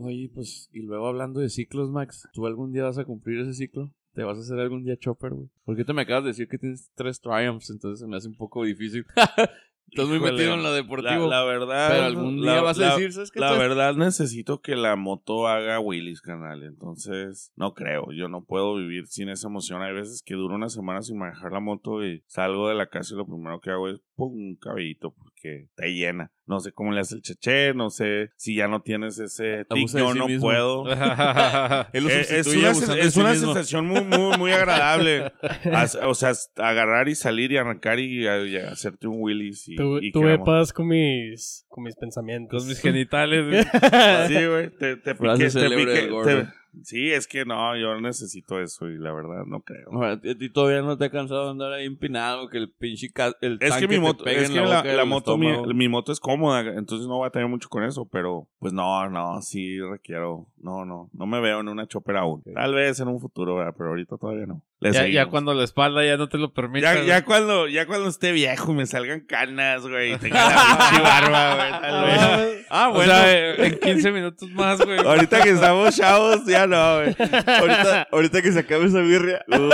Oye, 0.00 0.30
pues, 0.34 0.68
y 0.72 0.80
luego 0.82 1.06
hablando 1.06 1.40
de 1.40 1.48
ciclos, 1.48 1.90
Max, 1.90 2.28
¿tú 2.32 2.46
algún 2.46 2.72
día 2.72 2.84
vas 2.84 2.98
a 2.98 3.04
cumplir 3.04 3.40
ese 3.40 3.54
ciclo? 3.54 3.90
¿Te 4.14 4.24
vas 4.24 4.38
a 4.38 4.40
hacer 4.40 4.58
algún 4.58 4.82
día 4.84 4.96
chopper, 4.96 5.34
güey? 5.34 5.48
Porque 5.64 5.84
te 5.84 5.92
me 5.92 6.02
acabas 6.02 6.24
de 6.24 6.28
decir 6.30 6.48
que 6.48 6.58
tienes 6.58 6.90
tres 6.94 7.20
Triumphs, 7.20 7.70
entonces 7.70 8.00
se 8.00 8.06
me 8.06 8.16
hace 8.16 8.28
un 8.28 8.36
poco 8.36 8.64
difícil. 8.64 9.04
Estás 9.88 10.08
muy 10.08 10.18
metido 10.18 10.54
en 10.54 10.62
lo 10.64 10.70
La, 10.70 10.74
deportivo. 10.74 11.28
la 11.28 11.44
verdad. 11.44 11.88
pero 11.90 12.02
algún 12.04 12.44
la- 12.44 12.54
día 12.54 12.60
vas 12.62 12.76
a 12.78 12.80
la- 12.80 12.94
decir, 12.96 13.12
¿sabes 13.12 13.30
qué? 13.30 13.38
La 13.38 13.52
Estás- 13.52 13.58
verdad 13.68 13.94
necesito 13.94 14.60
que 14.60 14.74
la 14.74 14.96
moto 14.96 15.46
haga 15.46 15.78
wheelies, 15.78 16.20
canal. 16.20 16.64
Entonces, 16.64 17.52
no 17.56 17.72
creo. 17.72 18.10
Yo 18.12 18.28
no 18.28 18.42
puedo 18.44 18.74
vivir 18.74 19.06
sin 19.06 19.28
esa 19.28 19.46
emoción. 19.48 19.82
Hay 19.82 19.94
veces 19.94 20.22
que 20.26 20.34
duro 20.34 20.56
una 20.56 20.68
semana 20.70 21.02
sin 21.02 21.18
manejar 21.18 21.52
la 21.52 21.60
moto 21.60 22.04
y 22.04 22.24
salgo 22.26 22.68
de 22.68 22.74
la 22.74 22.88
casa 22.88 23.14
y 23.14 23.16
lo 23.16 23.26
primero 23.26 23.60
que 23.60 23.70
hago 23.70 23.88
es 23.88 24.00
pum, 24.16 24.32
un 24.34 24.56
cabellito 24.56 25.12
porque 25.36 25.68
te 25.76 25.92
llena. 25.94 26.30
No 26.46 26.60
sé 26.60 26.72
cómo 26.72 26.92
le 26.92 27.00
hace 27.00 27.16
el 27.16 27.22
cheche, 27.22 27.74
no 27.74 27.90
sé 27.90 28.30
si 28.36 28.54
ya 28.54 28.68
no 28.68 28.80
tienes 28.80 29.18
ese 29.18 29.64
tic, 29.68 29.88
yo 29.88 30.12
sí 30.12 30.18
no 30.18 30.28
mismo. 30.28 30.46
puedo. 30.46 30.84
Él 31.92 32.04
lo 32.04 32.10
Eh, 32.10 32.26
es 32.30 32.46
una, 32.46 32.70
es 32.70 33.14
sí 33.14 33.20
sensación 33.40 33.86
muy, 33.86 34.04
muy, 34.04 34.38
muy 34.38 34.52
agradable. 34.52 35.32
O 36.04 36.14
sea, 36.14 36.32
agarrar 36.56 37.08
y 37.08 37.14
salir 37.14 37.52
y 37.52 37.56
arrancar 37.56 37.98
y, 37.98 38.24
y 38.24 38.56
hacerte 38.56 39.08
un 39.08 39.16
wheelies. 39.20 39.68
Y, 39.68 39.76
Tú, 39.76 39.98
y 39.98 40.12
pasas 40.44 40.72
con 40.72 40.88
mis, 40.88 41.64
con 41.68 41.84
mis 41.84 41.96
pensamientos. 41.96 42.62
Con 42.62 42.68
mis 42.68 42.80
genitales. 42.80 43.66
Sí, 44.28 44.46
güey, 44.46 44.70
te, 44.70 44.96
te 44.96 45.14
piqué, 45.14 45.48
te 45.50 45.70
piqué, 45.70 46.10
te- 46.24 46.46
Sí, 46.82 47.10
es 47.10 47.26
que 47.26 47.44
no, 47.44 47.76
yo 47.76 48.00
necesito 48.00 48.60
eso 48.60 48.88
y 48.88 48.98
la 48.98 49.12
verdad 49.12 49.44
no 49.46 49.60
creo. 49.60 49.88
Ahora, 49.92 50.12
¿A 50.12 50.20
ti 50.20 50.50
todavía 50.50 50.82
no 50.82 50.96
te 50.96 51.06
ha 51.06 51.10
cansado 51.10 51.44
de 51.44 51.50
andar 51.50 51.72
ahí 51.72 51.86
empinado? 51.86 52.48
Que 52.48 52.58
el 52.58 52.70
pinche 52.70 53.10
el 53.40 53.58
Es 53.60 53.76
que 53.76 53.88
mi 53.88 53.98
moto, 53.98 54.26
es 54.26 54.50
que 54.50 54.60
la, 54.60 55.04
moto, 55.04 55.36
mi, 55.38 55.88
moto 55.88 56.12
es 56.12 56.20
cómoda, 56.20 56.60
entonces 56.60 57.06
no 57.06 57.16
voy 57.18 57.26
a 57.26 57.30
tener 57.30 57.48
mucho 57.48 57.68
con 57.68 57.82
eso, 57.84 58.06
pero 58.06 58.48
pues 58.58 58.72
no, 58.72 59.08
no, 59.08 59.40
sí 59.42 59.80
requiero, 59.80 60.46
no, 60.58 60.84
no, 60.84 61.10
no 61.12 61.26
me 61.26 61.40
veo 61.40 61.60
en 61.60 61.68
una 61.68 61.86
chopper 61.86 62.16
aún. 62.16 62.42
Tal 62.54 62.74
vez 62.74 63.00
en 63.00 63.08
un 63.08 63.20
futuro, 63.20 63.56
¿verdad? 63.56 63.74
pero 63.76 63.90
ahorita 63.90 64.16
todavía 64.16 64.46
no. 64.46 64.62
Le 64.78 64.92
Ya, 64.92 65.06
ya 65.08 65.26
cuando 65.26 65.54
la 65.54 65.64
espalda 65.64 66.04
ya 66.04 66.18
no 66.18 66.28
te 66.28 66.36
lo 66.36 66.52
permite. 66.52 67.06
Ya, 67.06 67.24
cuando, 67.24 67.66
ya 67.66 67.86
cuando 67.86 68.08
esté 68.10 68.32
viejo 68.32 68.74
me 68.74 68.84
salgan 68.84 69.20
canas, 69.20 69.86
güey, 69.88 70.12
y 70.12 70.18
tenga 70.18 70.50
la 70.50 71.00
barba, 71.02 71.54
güey. 71.54 72.64
Ah, 72.68 72.90
O 72.90 72.94
bueno. 72.94 73.10
sea, 73.10 73.32
eh, 73.32 73.66
en 73.68 73.78
15 73.78 74.12
minutos 74.12 74.50
más, 74.50 74.78
güey. 74.84 74.98
Ahorita 74.98 75.40
que 75.42 75.50
estamos 75.50 75.96
chavos, 75.96 76.44
ya 76.44 76.66
no, 76.66 76.96
güey. 76.96 77.16
ahorita, 77.18 78.08
ahorita 78.12 78.42
que 78.42 78.52
se 78.52 78.58
acabe 78.58 78.84
esa 78.84 79.00
birria. 79.00 79.42
Uh, 79.48 79.70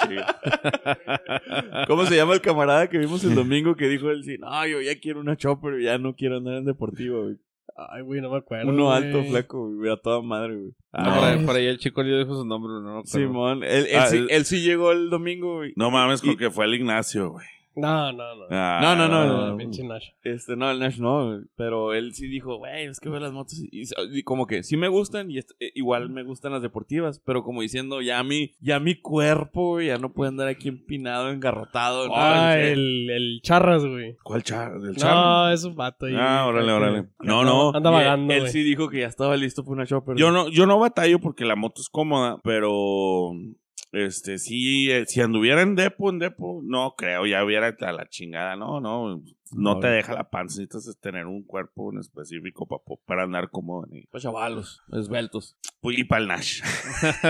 chica. 0.00 0.38
¿Cómo 1.86 2.06
se 2.06 2.16
llama 2.16 2.32
el 2.34 2.40
camarada 2.40 2.88
que 2.88 2.96
vimos 2.96 3.22
el 3.24 3.34
domingo 3.34 3.76
que 3.76 3.86
dijo 3.88 4.10
él? 4.10 4.24
Sí, 4.24 4.36
no, 4.38 4.66
yo 4.66 4.80
ya 4.80 4.98
quiero 4.98 5.20
una 5.20 5.36
chopper, 5.36 5.78
ya 5.82 5.98
no 5.98 6.14
quiero 6.14 6.38
andar 6.38 6.54
en 6.54 6.64
deportivo, 6.64 7.24
güey. 7.24 7.36
Ay, 7.90 8.02
güey, 8.02 8.20
no 8.20 8.30
me 8.30 8.38
acuerdo. 8.38 8.68
Uno 8.70 8.86
güey. 8.86 8.96
alto, 8.96 9.22
flaco, 9.24 9.70
güey, 9.72 9.92
a 9.92 9.96
toda 9.96 10.20
madre, 10.20 10.56
güey. 10.56 10.72
Ah, 10.92 11.14
por, 11.14 11.24
ahí, 11.24 11.46
por 11.46 11.56
ahí 11.56 11.66
el 11.66 11.78
chico 11.78 12.02
le 12.02 12.18
dijo 12.18 12.34
su 12.34 12.44
nombre, 12.44 12.72
no 12.82 12.98
acuerdo. 12.98 13.06
Simón, 13.06 13.62
él, 13.62 13.86
él 13.86 13.98
Ah, 13.98 14.06
sí, 14.06 14.26
él 14.28 14.44
sí 14.44 14.62
llegó 14.62 14.90
el 14.90 15.10
domingo, 15.10 15.56
güey. 15.58 15.74
No 15.76 15.90
mames, 15.90 16.22
Y- 16.24 16.26
porque 16.26 16.50
fue 16.50 16.64
el 16.64 16.74
Ignacio, 16.74 17.30
güey. 17.30 17.46
No, 17.80 18.12
no, 18.12 18.34
no. 18.36 18.44
Ah, 18.50 18.80
No, 18.82 18.96
no, 18.96 19.08
no, 19.08 19.48
no. 19.50 19.56
pinche 19.56 19.82
Nash. 19.84 20.08
Este, 20.22 20.56
no, 20.56 20.70
el 20.70 20.78
Nash 20.78 20.98
no, 20.98 21.40
pero 21.56 21.94
él 21.94 22.12
sí 22.14 22.26
dijo, 22.28 22.56
güey, 22.58 22.86
es 22.86 23.00
que 23.00 23.08
veo 23.08 23.20
las 23.20 23.32
motos 23.32 23.58
y, 23.58 23.68
y- 23.82 24.18
y 24.18 24.22
como 24.22 24.46
que 24.46 24.62
sí 24.62 24.76
me 24.76 24.88
gustan 24.88 25.30
y 25.30 25.38
est- 25.38 25.52
eh, 25.60 25.70
igual 25.74 26.10
me 26.10 26.22
gustan 26.22 26.52
las 26.52 26.62
deportivas, 26.62 27.20
pero 27.24 27.42
como 27.42 27.62
diciendo, 27.62 28.02
ya 28.02 28.22
mi, 28.22 28.54
ya 28.60 28.80
mi 28.80 28.94
cuerpo, 29.00 29.74
güey, 29.74 29.88
ya 29.88 29.98
no 29.98 30.12
puede 30.12 30.28
andar 30.30 30.48
aquí 30.48 30.68
empinado, 30.68 31.30
engarrotado. 31.30 32.08
Ah, 32.14 32.56
El- 32.58 33.08
el, 33.08 33.10
el 33.10 33.40
charras, 33.42 33.84
güey. 33.84 34.16
¿Cuál 34.22 34.42
char? 34.42 34.72
¿El 34.82 34.96
char? 34.96 35.14
No, 35.14 35.50
es 35.50 35.64
un 35.64 35.74
vato 35.76 36.06
ahí. 36.06 36.14
Ah, 36.16 36.46
órale, 36.46 36.72
órale. 36.72 37.08
No, 37.20 37.44
no. 37.44 37.72
Anda 37.74 37.90
él- 37.90 37.94
vagando, 37.96 38.34
Él 38.34 38.48
sí 38.48 38.62
dijo 38.62 38.88
que 38.88 39.00
ya 39.00 39.06
estaba 39.06 39.36
listo 39.36 39.62
para 39.62 39.72
una 39.74 39.86
chopper. 39.86 40.16
Yo 40.16 40.30
no, 40.30 40.48
yo 40.48 40.66
no 40.66 40.78
batallo 40.78 41.18
porque 41.20 41.44
la 41.44 41.56
moto 41.56 41.80
es 41.80 41.88
cómoda, 41.88 42.38
pero 42.42 43.32
este 43.92 44.38
sí, 44.38 44.90
eh, 44.90 45.06
si 45.06 45.20
anduviera 45.20 45.62
en 45.62 45.74
depo, 45.74 46.10
en 46.10 46.18
depo, 46.18 46.60
no 46.64 46.94
creo, 46.96 47.26
ya 47.26 47.44
hubiera 47.44 47.68
a 47.68 47.92
la 47.92 48.08
chingada, 48.08 48.56
no, 48.56 48.80
no, 48.80 49.22
no 49.52 49.78
te 49.78 49.88
deja 49.88 50.14
la 50.14 50.30
panza, 50.30 50.60
necesitas 50.60 50.98
tener 51.00 51.26
un 51.26 51.42
cuerpo 51.44 51.92
en 51.92 51.98
específico 51.98 52.66
para, 52.66 52.82
para 53.06 53.22
andar 53.24 53.50
cómodo 53.50 53.86
en 53.90 54.04
Pues 54.10 54.22
chavalos, 54.22 54.82
esbeltos. 54.92 55.56
Y 55.82 56.04
para 56.04 56.22
el 56.22 56.28
Nash. 56.28 56.60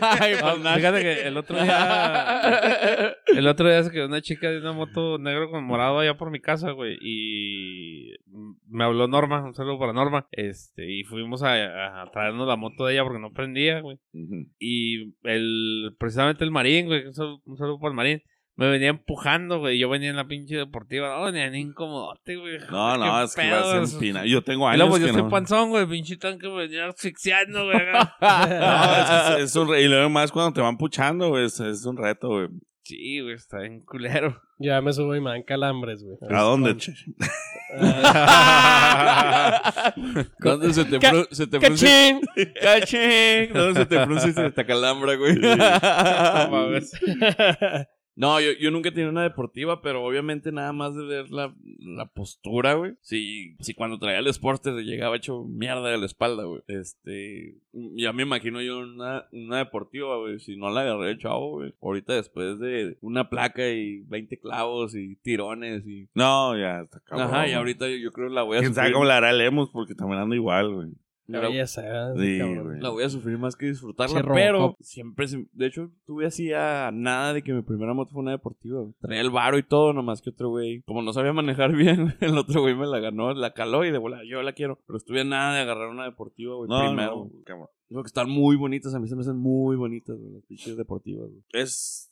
Ay, 0.00 0.34
pues, 0.40 0.60
Nash. 0.60 0.76
fíjate 0.76 1.02
que 1.02 1.22
el 1.26 1.36
otro 1.36 1.62
día. 1.62 3.16
El 3.32 3.46
otro 3.46 3.68
día 3.68 3.82
se 3.82 3.90
quedó 3.90 4.06
una 4.06 4.20
chica 4.20 4.50
de 4.50 4.58
una 4.58 4.72
moto 4.72 5.16
negro 5.18 5.50
con 5.50 5.64
morado 5.64 6.00
allá 6.00 6.18
por 6.18 6.30
mi 6.30 6.40
casa, 6.40 6.72
güey. 6.72 6.98
Y 7.00 8.12
me 8.68 8.84
habló 8.84 9.08
Norma, 9.08 9.42
un 9.42 9.54
saludo 9.54 9.78
para 9.78 9.92
Norma. 9.92 10.26
Este, 10.32 10.92
y 10.92 11.04
fuimos 11.04 11.42
a, 11.42 12.02
a 12.02 12.10
traernos 12.10 12.46
la 12.46 12.56
moto 12.56 12.84
de 12.84 12.94
ella 12.94 13.04
porque 13.04 13.20
no 13.20 13.32
prendía, 13.32 13.80
güey. 13.80 13.98
Y 14.58 15.14
el, 15.22 15.96
precisamente 15.98 16.44
el 16.44 16.50
Marín, 16.50 16.86
güey, 16.86 17.06
un 17.06 17.14
saludo, 17.14 17.40
un 17.46 17.56
saludo 17.56 17.78
para 17.78 17.90
el 17.90 17.96
Marín. 17.96 18.22
Me 18.54 18.68
venía 18.68 18.88
empujando, 18.90 19.60
güey. 19.60 19.78
Yo 19.78 19.88
venía 19.88 20.10
en 20.10 20.16
la 20.16 20.26
pinche 20.26 20.56
deportiva. 20.56 21.16
No, 21.16 21.24
venía 21.24 21.48
ni 21.48 21.60
incomodote, 21.60 22.36
güey. 22.36 22.58
No, 22.70 22.98
no, 22.98 23.22
es 23.24 23.34
que 23.34 23.50
vas 23.50 23.92
en 23.94 23.98
pina. 23.98 24.26
Yo 24.26 24.42
tengo 24.42 24.66
Y 24.66 24.68
años 24.68 24.76
luego, 24.78 24.90
pues, 24.90 25.00
yo 25.00 25.06
que 25.06 25.10
estoy 25.10 25.22
no. 25.24 25.30
panzón, 25.30 25.70
güey. 25.70 25.86
Pinche 25.86 26.16
tanque 26.18 26.48
me 26.48 26.56
venía 26.56 26.86
asfixiando, 26.88 27.64
güey. 27.64 27.78
No, 28.20 29.36
es, 29.36 29.44
es- 29.44 29.56
un 29.56 29.68
re- 29.70 29.82
y 29.82 29.88
luego 29.88 30.10
más 30.10 30.30
cuando 30.30 30.52
te 30.52 30.60
van 30.60 30.76
puchando, 30.76 31.30
güey, 31.30 31.46
es, 31.46 31.58
es 31.60 31.86
un 31.86 31.96
reto, 31.96 32.28
güey. 32.28 32.48
sí, 32.84 33.20
güey, 33.20 33.34
está 33.34 33.58
bien 33.60 33.80
culero. 33.86 34.40
Ya 34.58 34.80
me 34.80 34.92
subo 34.92 35.16
y 35.16 35.20
me 35.20 35.30
dan 35.30 35.42
calambres, 35.44 36.04
güey. 36.04 36.16
¿A 36.30 36.42
dónde, 36.42 36.76
che? 36.76 36.92
Ah, 38.54 39.94
¿Dónde 40.40 40.74
se 40.74 40.84
te, 40.84 40.98
Ca- 40.98 41.10
fru- 41.12 41.28
se 41.30 41.46
te 41.46 41.58
frunce? 41.58 41.86
¡Cachín! 41.86 42.20
¡Cachín! 42.60 43.52
¿Dónde 43.54 43.80
se 43.80 43.86
te 43.86 44.04
frunce 44.04 44.28
y 44.28 44.32
se 44.34 44.50
te 44.50 44.66
calambra, 44.66 45.14
güey? 45.16 45.36
No 45.36 46.50
mames. 46.50 46.92
No, 48.14 48.40
yo, 48.40 48.50
yo 48.60 48.70
nunca 48.70 48.90
he 48.90 48.92
tenido 48.92 49.10
una 49.10 49.22
deportiva, 49.22 49.80
pero 49.80 50.04
obviamente 50.04 50.52
nada 50.52 50.72
más 50.72 50.94
de 50.94 51.04
ver 51.04 51.30
la, 51.30 51.54
la 51.78 52.06
postura, 52.06 52.74
güey. 52.74 52.92
Si, 53.00 53.56
si 53.60 53.74
cuando 53.74 53.98
traía 53.98 54.18
el 54.18 54.32
Sporter 54.32 54.74
llegaba 54.74 55.16
hecho 55.16 55.44
mierda 55.44 55.88
de 55.88 55.98
la 55.98 56.06
espalda, 56.06 56.44
güey. 56.44 56.62
Este, 56.66 57.56
ya 57.72 58.12
me 58.12 58.22
imagino 58.22 58.60
yo 58.60 58.80
una, 58.80 59.26
una 59.32 59.58
deportiva, 59.58 60.18
güey. 60.18 60.38
Si 60.40 60.56
no 60.56 60.70
la 60.70 60.82
agarré 60.82 61.12
el 61.12 61.18
chavo, 61.18 61.52
güey. 61.52 61.74
Ahorita 61.80 62.14
después 62.14 62.58
de 62.58 62.98
una 63.00 63.30
placa 63.30 63.68
y 63.68 64.00
20 64.02 64.38
clavos 64.38 64.94
y 64.94 65.16
tirones 65.16 65.86
y... 65.86 66.08
No, 66.14 66.56
ya 66.58 66.80
está 66.80 67.00
cabrón. 67.00 67.28
Ajá, 67.28 67.48
y 67.48 67.52
ahorita 67.52 67.88
yo, 67.88 67.96
yo 67.96 68.12
creo 68.12 68.28
que 68.28 68.34
la 68.34 68.42
voy 68.42 68.58
a 68.58 68.60
¿Quién 68.60 68.74
sabe 68.74 68.92
cómo 68.92 69.04
la 69.06 69.16
hará 69.16 69.32
Lemus? 69.32 69.70
Porque 69.70 69.94
también 69.94 70.20
anda 70.20 70.36
igual, 70.36 70.74
güey. 70.74 70.88
La 71.28 71.38
Pero- 71.38 71.52
belleza, 71.52 71.82
Sí, 72.16 72.38
cabrón. 72.38 72.64
güey. 72.66 72.80
La 72.80 72.88
voy 72.90 73.04
a 73.04 73.08
sufrir 73.08 73.38
más 73.38 73.54
que 73.54 73.66
disfrutarla, 73.66 74.22
pero 74.22 74.52
Robocop. 74.58 74.80
siempre, 74.82 75.26
de 75.52 75.66
hecho, 75.66 75.90
tuve 76.04 76.26
así 76.26 76.52
a 76.52 76.90
nada 76.92 77.32
de 77.32 77.42
que 77.42 77.52
mi 77.52 77.62
primera 77.62 77.94
moto 77.94 78.10
fue 78.12 78.22
una 78.22 78.32
deportiva. 78.32 78.80
güey. 78.80 78.92
Traía 79.00 79.20
el 79.20 79.30
varo 79.30 79.56
y 79.56 79.62
todo, 79.62 79.92
nomás 79.92 80.20
que 80.20 80.30
otro 80.30 80.50
güey, 80.50 80.82
como 80.82 81.00
no 81.00 81.12
sabía 81.12 81.32
manejar 81.32 81.72
bien, 81.76 82.14
el 82.20 82.36
otro 82.36 82.60
güey 82.62 82.74
me 82.74 82.86
la 82.86 82.98
ganó, 82.98 83.32
la 83.34 83.52
caló 83.54 83.84
y 83.84 83.90
de 83.92 83.98
bola, 83.98 84.20
yo 84.28 84.42
la 84.42 84.52
quiero. 84.52 84.78
Pero 84.86 84.96
estuve 84.96 85.20
a 85.20 85.24
nada 85.24 85.54
de 85.54 85.60
agarrar 85.62 85.88
una 85.88 86.04
deportiva, 86.04 86.56
güey, 86.56 86.68
No, 86.68 86.86
primero. 86.88 87.30
no, 87.90 88.02
que 88.02 88.06
están 88.06 88.28
muy 88.28 88.56
bonitas, 88.56 88.94
a 88.94 88.98
mí 88.98 89.06
se 89.06 89.14
me 89.14 89.20
hacen 89.20 89.36
muy 89.36 89.76
bonitas, 89.76 90.18
güey, 90.18 90.32
las 90.32 90.42
pinches 90.44 90.76
deportivas, 90.76 91.28
güey. 91.28 91.42
Es, 91.52 92.10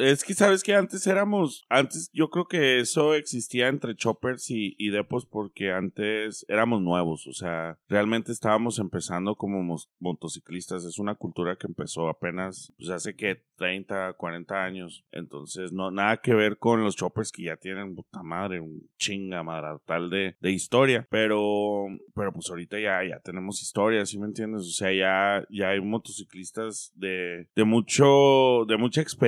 es 0.00 0.24
que 0.24 0.34
sabes 0.34 0.62
que 0.62 0.74
antes 0.74 1.06
éramos, 1.06 1.64
antes 1.68 2.10
yo 2.12 2.30
creo 2.30 2.46
que 2.46 2.80
eso 2.80 3.14
existía 3.14 3.68
entre 3.68 3.94
choppers 3.94 4.50
y, 4.50 4.74
y 4.78 4.90
depos 4.90 5.26
porque 5.26 5.72
antes 5.72 6.44
éramos 6.48 6.82
nuevos, 6.82 7.26
o 7.26 7.32
sea, 7.32 7.78
realmente 7.88 8.32
estábamos 8.32 8.78
empezando 8.78 9.34
como 9.36 9.76
motociclistas, 9.98 10.84
es 10.84 10.98
una 10.98 11.14
cultura 11.14 11.56
que 11.56 11.66
empezó 11.66 12.08
apenas, 12.08 12.72
pues 12.78 12.90
hace 12.90 13.14
que 13.14 13.42
30, 13.56 14.14
40 14.14 14.64
años, 14.64 15.04
entonces 15.12 15.72
no, 15.72 15.90
nada 15.90 16.18
que 16.18 16.34
ver 16.34 16.58
con 16.58 16.82
los 16.82 16.96
choppers 16.96 17.32
que 17.32 17.44
ya 17.44 17.56
tienen, 17.56 17.94
puta 17.94 18.22
madre, 18.22 18.60
un 18.60 18.88
chinga 18.98 19.42
madre 19.42 19.58
tal 19.84 20.08
de, 20.08 20.36
de 20.40 20.52
historia, 20.52 21.06
pero, 21.10 21.86
pero 22.14 22.32
pues 22.32 22.48
ahorita 22.50 22.78
ya, 22.78 23.04
ya 23.04 23.18
tenemos 23.20 23.60
historia, 23.60 24.06
¿sí 24.06 24.18
me 24.18 24.26
entiendes? 24.26 24.62
O 24.62 24.70
sea, 24.70 24.92
ya, 24.92 25.44
ya 25.50 25.70
hay 25.70 25.80
motociclistas 25.80 26.92
de, 26.94 27.48
de 27.54 27.64
mucho, 27.64 28.64
de 28.66 28.76
mucha 28.76 29.00
experiencia 29.00 29.27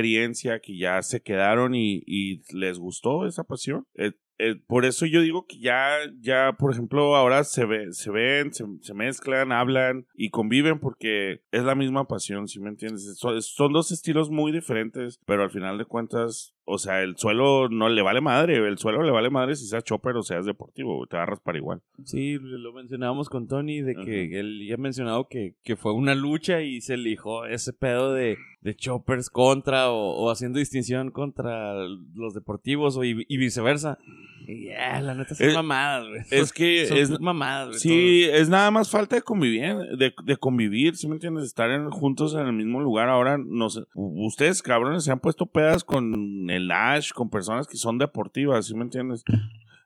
que 0.61 0.77
ya 0.77 1.03
se 1.03 1.21
quedaron 1.21 1.75
y, 1.75 2.03
y 2.07 2.43
les 2.55 2.79
gustó 2.79 3.27
esa 3.27 3.45
pasión. 3.45 3.87
Eh, 3.95 4.13
eh, 4.41 4.57
por 4.67 4.85
eso 4.85 5.07
yo 5.07 5.21
digo 5.21 5.47
que 5.47 5.59
ya, 5.59 5.91
ya, 6.21 6.55
por 6.59 6.73
ejemplo, 6.73 7.15
ahora 7.17 7.45
se 7.45 7.67
ve, 7.67 7.93
se 7.93 8.11
ven, 8.11 8.53
se, 8.55 8.65
se 8.81 8.95
mezclan, 8.95 9.53
hablan 9.53 10.07
y 10.15 10.31
conviven 10.31 10.79
porque 10.81 11.43
es 11.53 11.63
la 11.63 11.75
misma 11.75 12.09
pasión, 12.09 12.49
¿sí 12.49 12.61
me 12.61 12.71
entiendes? 12.71 13.19
Son, 13.19 13.41
son 13.43 13.73
dos 13.73 13.93
estilos 13.93 14.31
muy 14.31 14.53
diferentes, 14.53 15.21
pero 15.27 15.43
al 15.43 15.51
final 15.51 15.79
de 15.79 15.85
cuentas, 15.85 16.55
o 16.65 16.79
sea, 16.79 17.03
el 17.03 17.17
suelo 17.17 17.69
no 17.69 17.89
le 17.89 18.03
vale 18.03 18.21
madre, 18.21 18.57
el 18.57 18.79
suelo 18.79 19.03
le 19.03 19.11
vale 19.11 19.29
madre 19.29 19.57
si 19.57 19.67
sea 19.67 19.83
chopper 19.83 20.17
o 20.17 20.23
seas 20.23 20.47
deportivo, 20.47 21.07
te 21.07 21.17
va 21.17 21.25
a 21.25 21.27
raspar 21.27 21.57
igual. 21.57 21.83
Sí, 22.05 22.39
lo 22.41 22.73
mencionábamos 22.73 23.29
con 23.29 23.47
Tony, 23.47 23.83
de 23.83 23.95
que 23.95 24.39
él 24.39 24.65
ya 24.67 24.75
ha 24.75 24.79
mencionado 24.79 25.29
que, 25.29 25.57
que 25.63 25.77
fue 25.77 25.93
una 25.93 26.15
lucha 26.15 26.63
y 26.63 26.81
se 26.81 26.95
eligió 26.95 27.45
ese 27.45 27.73
pedo 27.73 28.15
de, 28.15 28.39
de 28.61 28.75
choppers 28.75 29.29
contra 29.31 29.91
o, 29.91 30.17
o 30.17 30.31
haciendo 30.31 30.59
distinción 30.59 31.11
contra 31.11 31.75
los 32.15 32.35
deportivos 32.35 32.97
o, 32.97 33.05
y, 33.05 33.25
y 33.29 33.37
viceversa. 33.37 33.99
Y 34.47 34.65
ya, 34.67 35.01
la 35.01 35.15
neta 35.15 35.35
son 35.35 35.47
Es- 35.49 35.55
mamadas, 35.55 36.09
güey. 36.09 36.23
Es 36.31 36.53
que 36.53 36.87
Son 36.89 36.99
es, 36.99 37.21
mamadas, 37.21 37.69
güey. 37.69 37.79
Sí, 37.81 38.25
es 38.25 38.49
nada 38.49 38.71
más 38.71 38.91
falta 38.91 39.15
de 39.17 39.23
convivir, 39.23 39.77
de, 39.97 40.13
de 40.25 40.37
convivir, 40.37 40.97
¿sí 40.97 41.07
me 41.07 41.15
entiendes? 41.15 41.45
Estar 41.45 41.71
en- 41.71 41.91
juntos 41.91 42.35
en 42.35 42.47
el 42.47 42.53
mismo 42.53 42.81
lugar. 42.81 43.09
Ahora, 43.09 43.39
no 43.39 43.71
sé, 43.71 43.83
ustedes, 43.95 44.63
cabrones, 44.63 45.05
se 45.05 45.13
han 45.13 45.21
puesto 45.21 45.47
pedas 45.47 45.85
con 45.85 46.49
el 46.51 46.71
Ash, 46.73 47.13
con 47.13 47.31
personas 47.31 47.67
que 47.69 47.77
son 47.77 47.99
deportivas, 47.99 48.67
¿sí 48.67 48.75
me 48.75 48.83
entiendes? 48.83 49.23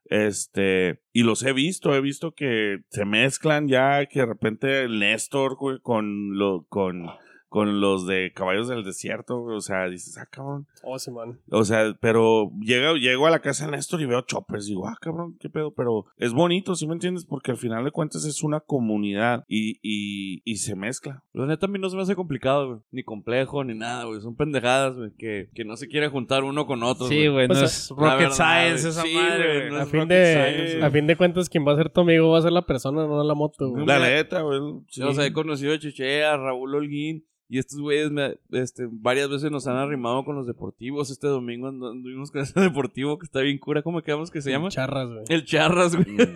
Este, 0.07 1.01
y 1.13 1.23
los 1.23 1.43
he 1.43 1.53
visto, 1.53 1.95
he 1.95 2.01
visto 2.01 2.33
que 2.35 2.81
se 2.91 3.05
mezclan 3.05 3.69
ya, 3.69 4.05
que 4.07 4.21
de 4.21 4.27
repente 4.27 4.83
el 4.83 4.99
Néstor, 4.99 5.57
güey, 5.57 5.79
con, 5.81 6.37
lo, 6.39 6.67
con, 6.69 7.07
con 7.55 7.81
los 7.81 8.05
de 8.05 8.33
Caballos 8.35 8.67
del 8.67 8.83
Desierto, 8.83 9.39
güey, 9.39 9.57
o 9.57 9.61
sea, 9.61 9.87
dices, 9.89 10.19
ah, 10.19 10.27
cabrón. 10.29 10.67
Oh, 10.83 10.99
sí, 10.99 11.13
man. 11.13 11.39
O 11.53 11.65
sea, 11.65 11.97
pero 12.01 12.51
llega, 12.61 12.95
llego 12.95 13.29
a 13.29 13.31
la 13.31 13.39
casa 13.39 13.67
de 13.67 13.71
Néstor 13.71 14.01
y 14.01 14.07
veo 14.07 14.23
choppers. 14.23 14.67
Digo, 14.67 14.89
ah, 14.89 14.99
cabrón, 15.01 15.37
qué 15.39 15.49
pedo. 15.49 15.71
Pero 15.73 16.05
es 16.17 16.33
bonito, 16.33 16.75
¿sí 16.75 16.89
me 16.89 16.95
entiendes? 16.95 17.25
Porque 17.25 17.53
al 17.53 17.57
final 17.57 17.85
de 17.85 17.93
cuentas 17.93 18.25
es 18.25 18.43
una 18.43 18.59
comunidad 18.59 19.45
y, 19.47 19.79
y, 19.83 20.43
y 20.45 20.57
se 20.57 20.75
mezcla. 20.75 21.23
La 21.33 21.47
neta 21.47 21.67
a 21.67 21.69
mí 21.69 21.79
no 21.79 21.89
se 21.89 21.95
me 21.95 22.03
hace 22.03 22.17
complicado, 22.17 22.67
güey. 22.67 22.81
Ni 22.91 23.05
complejo, 23.05 23.63
ni 23.63 23.75
nada, 23.75 24.03
güey. 24.03 24.21
Son 24.21 24.35
pendejadas, 24.35 24.97
güey. 24.97 25.13
Que, 25.17 25.49
que 25.55 25.65
no 25.65 25.77
se 25.77 25.87
quiere 25.87 26.09
juntar 26.09 26.43
uno 26.43 26.67
con 26.67 26.83
otro. 26.83 27.07
Sí, 27.07 27.29
güey, 27.29 27.47
no 27.47 27.55
Pues, 27.55 27.63
es 27.63 27.91
la 27.97 28.17
rocket 28.17 28.33
science 28.33 28.89
esa 28.89 29.03
Sí, 29.03 29.15
madre, 29.15 29.61
güey, 29.61 29.71
no 29.71 29.77
A 29.77 29.83
es 29.85 29.91
fin, 29.91 30.09
de, 30.09 30.33
science, 30.35 30.85
a 30.85 30.91
fin 30.91 31.07
de 31.07 31.15
cuentas, 31.15 31.49
quien 31.49 31.65
va 31.65 31.75
a 31.75 31.77
ser 31.77 31.89
tu 31.89 32.01
amigo 32.01 32.33
va 32.33 32.39
a 32.41 32.43
ser 32.43 32.51
la 32.51 32.67
persona, 32.67 33.07
no 33.07 33.23
la 33.23 33.35
moto, 33.35 33.71
güey. 33.71 33.87
La 33.87 34.01
neta, 34.01 34.41
güey. 34.41 34.59
sí. 34.89 35.03
O 35.03 35.13
sea, 35.13 35.25
he 35.25 35.33
conocido 35.33 35.73
a 35.73 35.79
Cheche, 35.79 36.25
a 36.25 36.37
Raúl 36.37 36.75
Holguín. 36.75 37.25
Y 37.55 37.59
estos 37.59 37.81
güeyes 37.81 38.11
me- 38.11 38.37
este, 38.51 38.89
varias 38.91 39.29
veces 39.29 39.49
nos 39.53 39.69
han 39.69 39.77
arrimado 39.77 40.25
con 40.25 40.35
los 40.35 40.45
deportivos. 40.45 41.09
Este 41.13 41.29
domingo 41.29 41.69
andu- 41.71 41.93
anduvimos 41.93 42.33
con 42.33 42.41
ese 42.41 42.59
deportivo 42.61 43.17
que 43.17 43.27
está 43.27 43.41
bien 43.43 43.59
cura. 43.59 43.83
¿Cómo 43.83 44.03
quedamos 44.03 44.33
que 44.33 44.43
se 44.43 44.51
llama? 44.51 44.71
Charras, 44.71 45.09
güey. 45.09 45.25
El 45.29 45.45
Charras, 45.45 45.95
güey. 45.95 46.17
Mm. 46.17 46.35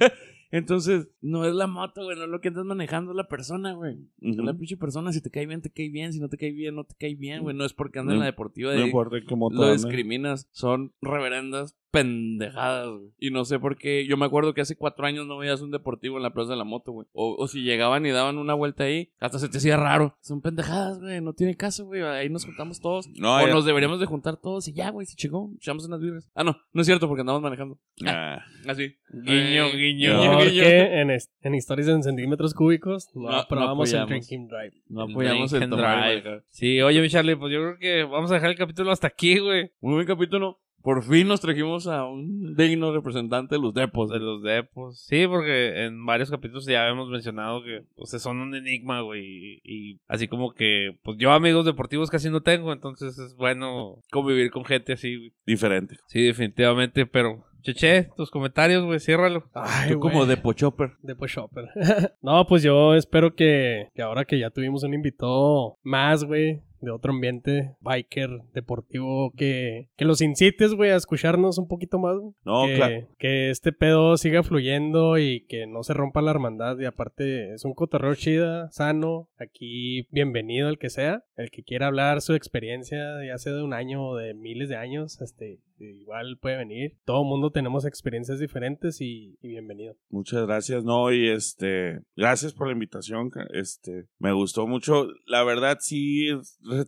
Entonces, 0.50 1.08
no 1.20 1.44
es 1.44 1.54
la 1.54 1.66
moto, 1.66 2.04
güey. 2.04 2.16
No 2.16 2.24
es 2.24 2.30
lo 2.30 2.40
que 2.40 2.48
andas 2.48 2.64
manejando, 2.64 3.10
es 3.12 3.16
la 3.16 3.28
persona, 3.28 3.72
güey. 3.74 3.96
Es 4.20 4.34
Ujú. 4.36 4.42
la 4.46 4.54
pinche 4.54 4.76
persona. 4.76 5.12
Si 5.12 5.20
te 5.22 5.30
cae 5.30 5.46
bien, 5.46 5.60
te 5.62 5.70
cae 5.70 5.88
bien. 5.90 6.12
Si 6.12 6.20
no 6.20 6.28
te 6.28 6.38
cae 6.38 6.52
bien, 6.52 6.74
no 6.74 6.84
te 6.84 6.94
cae 6.98 7.14
bien, 7.14 7.42
güey. 7.42 7.54
No 7.56 7.64
es 7.64 7.72
porque 7.74 7.98
anda 7.98 8.10
No- 8.10 8.14
en 8.16 8.20
la 8.20 8.26
deportiva 8.26 8.72
No 8.72 8.80
de 8.80 8.86
importa 8.86 9.16
qué 9.26 9.36
moto 9.36 9.56
lo 9.56 9.72
discriminas. 9.72 10.48
Son 10.52 10.92
reverendas 11.02 11.76
pendejadas, 11.90 12.88
güey. 12.90 13.10
Y 13.18 13.30
no 13.30 13.44
sé 13.44 13.58
por 13.58 13.76
qué. 13.76 14.06
Yo 14.06 14.16
me 14.16 14.26
acuerdo 14.26 14.52
que 14.54 14.60
hace 14.60 14.76
cuatro 14.76 15.06
años 15.06 15.26
no 15.26 15.38
veías 15.38 15.60
un 15.62 15.70
deportivo 15.70 16.16
en 16.18 16.22
la 16.22 16.32
plaza 16.34 16.50
de 16.52 16.56
la 16.58 16.64
moto, 16.64 16.92
güey. 16.92 17.06
O, 17.12 17.34
o 17.38 17.48
si 17.48 17.62
llegaban 17.62 18.04
y 18.06 18.10
daban 18.10 18.36
una 18.38 18.54
vuelta 18.54 18.84
ahí, 18.84 19.10
hasta 19.20 19.38
se 19.38 19.48
te 19.48 19.58
hacía 19.58 19.76
raro. 19.76 20.16
Son 20.20 20.40
pendejadas, 20.40 21.00
güey. 21.00 21.20
No 21.20 21.32
tiene 21.32 21.56
caso, 21.56 21.86
güey. 21.86 22.02
Ahí 22.02 22.28
nos 22.28 22.44
juntamos 22.44 22.80
todos. 22.80 23.08
No, 23.18 23.36
o 23.36 23.46
ya- 23.46 23.52
nos 23.52 23.64
deberíamos 23.64 24.00
de 24.00 24.06
juntar 24.06 24.36
todos 24.36 24.68
y 24.68 24.72
ya, 24.74 24.90
güey. 24.90 25.06
Se 25.06 25.16
chingó. 25.16 25.50
Echamos 25.56 25.86
unas 25.86 26.00
birras. 26.00 26.30
Ah, 26.34 26.44
no. 26.44 26.56
No 26.72 26.80
es 26.82 26.86
cierto 26.86 27.08
porque 27.08 27.20
andamos 27.22 27.42
manejando. 27.42 27.78
Ah. 28.06 28.38
Así. 28.66 28.94
Guiño, 29.10 29.70
guiño. 29.72 30.37
Guiño. 30.38 30.62
Porque 30.62 31.00
en, 31.00 31.10
en 31.42 31.54
historias 31.54 31.88
en 31.88 32.02
centímetros 32.02 32.54
cúbicos 32.54 33.08
no, 33.14 33.22
No, 33.22 33.30
no 33.30 33.36
aprobamos 33.36 33.92
el 33.92 34.06
drinking 34.06 34.48
drive. 34.48 34.72
No 34.88 35.04
El 35.04 35.12
apoyamos 35.12 35.52
el 35.52 35.62
y 35.62 35.66
drive. 35.66 36.42
Sí, 36.48 36.80
oye, 36.80 37.00
mi 37.00 37.08
Charlie, 37.08 37.36
pues 37.36 37.52
yo 37.52 37.60
creo 37.60 37.78
que 37.78 38.04
vamos 38.04 38.30
a 38.30 38.34
dejar 38.34 38.50
el 38.50 38.56
capítulo 38.56 38.90
hasta 38.90 39.06
aquí, 39.06 39.38
güey. 39.38 39.70
Muy 39.80 39.94
buen 39.94 40.06
capítulo. 40.06 40.58
Por 40.82 41.02
fin 41.02 41.26
nos 41.26 41.40
trajimos 41.40 41.88
a 41.88 42.06
un 42.06 42.54
digno 42.54 42.92
representante 42.94 43.56
de 43.56 43.60
los 43.60 43.74
depos. 43.74 44.10
De 44.10 44.20
los 44.20 44.42
depos. 44.42 45.04
Sí, 45.04 45.26
porque 45.26 45.84
en 45.84 46.06
varios 46.06 46.30
capítulos 46.30 46.66
ya 46.66 46.88
hemos 46.88 47.10
mencionado 47.10 47.62
que 47.64 47.82
pues, 47.96 48.10
son 48.22 48.38
un 48.40 48.54
enigma, 48.54 49.00
güey. 49.00 49.24
Y, 49.26 49.60
y 49.64 50.00
así 50.06 50.28
como 50.28 50.52
que, 50.52 50.96
pues 51.02 51.18
yo 51.18 51.32
amigos 51.32 51.66
deportivos 51.66 52.10
casi 52.10 52.30
no 52.30 52.42
tengo, 52.42 52.72
entonces 52.72 53.18
es 53.18 53.34
bueno 53.36 54.02
convivir 54.12 54.50
con 54.50 54.64
gente 54.64 54.92
así, 54.92 55.16
güey. 55.16 55.32
Diferente. 55.44 55.96
Sí, 56.06 56.22
definitivamente, 56.22 57.06
pero... 57.06 57.44
Cheche, 57.62 58.08
tus 58.16 58.30
comentarios, 58.30 58.84
güey, 58.84 59.00
ciérralo. 59.00 59.48
Ay, 59.54 59.92
Tú 59.92 60.00
como 60.00 60.26
depo 60.26 60.52
chopper. 60.52 60.92
De 61.02 61.14
pues 61.14 61.32
shopper. 61.32 61.66
no, 62.22 62.46
pues 62.46 62.62
yo 62.62 62.94
espero 62.94 63.34
que, 63.34 63.88
que 63.94 64.02
ahora 64.02 64.24
que 64.24 64.38
ya 64.38 64.50
tuvimos 64.50 64.84
un 64.84 64.94
invitado 64.94 65.76
más, 65.82 66.24
güey, 66.24 66.62
de 66.80 66.90
otro 66.90 67.12
ambiente, 67.12 67.76
biker, 67.80 68.30
deportivo, 68.54 69.32
que, 69.36 69.88
que 69.96 70.04
los 70.04 70.20
incites, 70.20 70.74
güey, 70.74 70.90
a 70.90 70.96
escucharnos 70.96 71.58
un 71.58 71.68
poquito 71.68 71.98
más. 71.98 72.16
No, 72.44 72.66
que, 72.66 72.74
claro. 72.76 73.08
que 73.18 73.50
este 73.50 73.72
pedo 73.72 74.16
siga 74.16 74.42
fluyendo 74.42 75.18
y 75.18 75.44
que 75.46 75.66
no 75.66 75.82
se 75.82 75.94
rompa 75.94 76.22
la 76.22 76.30
hermandad. 76.30 76.78
Y 76.78 76.84
aparte, 76.84 77.54
es 77.54 77.64
un 77.64 77.74
cotorreo 77.74 78.14
chida, 78.14 78.70
sano. 78.70 79.28
Aquí, 79.38 80.06
bienvenido 80.10 80.68
el 80.68 80.78
que 80.78 80.90
sea. 80.90 81.24
El 81.36 81.50
que 81.50 81.62
quiera 81.62 81.88
hablar 81.88 82.20
su 82.20 82.34
experiencia, 82.34 83.24
ya 83.26 83.38
sea 83.38 83.52
de 83.52 83.62
un 83.62 83.74
año 83.74 84.04
o 84.04 84.16
de 84.16 84.34
miles 84.34 84.68
de 84.68 84.76
años, 84.76 85.20
este, 85.20 85.60
igual 85.78 86.38
puede 86.38 86.56
venir. 86.56 86.96
Todo 87.04 87.24
mundo 87.24 87.50
tenemos 87.50 87.84
experiencias 87.84 88.38
diferentes 88.38 89.00
y, 89.00 89.36
bienvenido. 89.42 89.96
Muchas 90.10 90.46
gracias, 90.46 90.84
no, 90.84 91.12
y 91.12 91.28
este, 91.28 92.00
gracias 92.16 92.52
por 92.52 92.66
la 92.66 92.72
invitación, 92.72 93.30
este, 93.52 94.06
me 94.18 94.32
gustó 94.32 94.66
mucho, 94.66 95.08
la 95.26 95.44
verdad 95.44 95.78
sí 95.80 96.28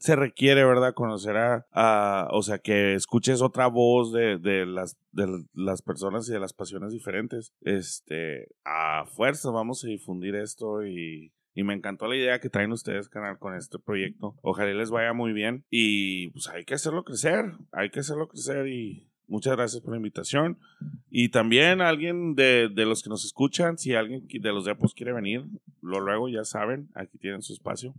se 0.00 0.16
requiere, 0.16 0.64
¿verdad? 0.64 0.94
Conocer 0.94 1.36
a, 1.36 1.66
a- 1.72 2.28
o 2.32 2.42
sea, 2.42 2.58
que 2.58 2.94
escuches 2.94 3.42
otra 3.42 3.66
voz 3.66 4.12
de, 4.12 4.38
de 4.38 4.66
las, 4.66 4.96
de 5.12 5.44
las 5.54 5.82
personas 5.82 6.28
y 6.28 6.32
de 6.32 6.40
las 6.40 6.52
pasiones 6.52 6.92
diferentes, 6.92 7.52
este, 7.62 8.48
a 8.64 9.04
fuerza 9.06 9.50
vamos 9.50 9.84
a 9.84 9.88
difundir 9.88 10.34
esto 10.34 10.84
y... 10.86 11.32
Y 11.54 11.64
me 11.64 11.74
encantó 11.74 12.06
la 12.06 12.16
idea 12.16 12.40
que 12.40 12.50
traen 12.50 12.72
ustedes, 12.72 13.08
canal, 13.08 13.38
con 13.38 13.54
este 13.54 13.78
proyecto. 13.78 14.36
Ojalá 14.42 14.72
les 14.72 14.90
vaya 14.90 15.12
muy 15.12 15.32
bien. 15.32 15.64
Y 15.70 16.28
pues 16.30 16.48
hay 16.48 16.64
que 16.64 16.74
hacerlo 16.74 17.04
crecer. 17.04 17.52
Hay 17.72 17.90
que 17.90 18.00
hacerlo 18.00 18.28
crecer. 18.28 18.68
Y 18.68 19.08
muchas 19.26 19.56
gracias 19.56 19.82
por 19.82 19.92
la 19.92 19.96
invitación. 19.96 20.58
Y 21.10 21.30
también 21.30 21.80
alguien 21.80 22.34
de, 22.34 22.68
de 22.68 22.86
los 22.86 23.02
que 23.02 23.10
nos 23.10 23.24
escuchan, 23.24 23.78
si 23.78 23.94
alguien 23.94 24.26
de 24.28 24.52
los 24.52 24.64
depos 24.64 24.94
quiere 24.94 25.12
venir, 25.12 25.44
lo 25.82 26.00
luego 26.00 26.28
ya 26.28 26.44
saben, 26.44 26.88
aquí 26.94 27.18
tienen 27.18 27.42
su 27.42 27.52
espacio. 27.52 27.94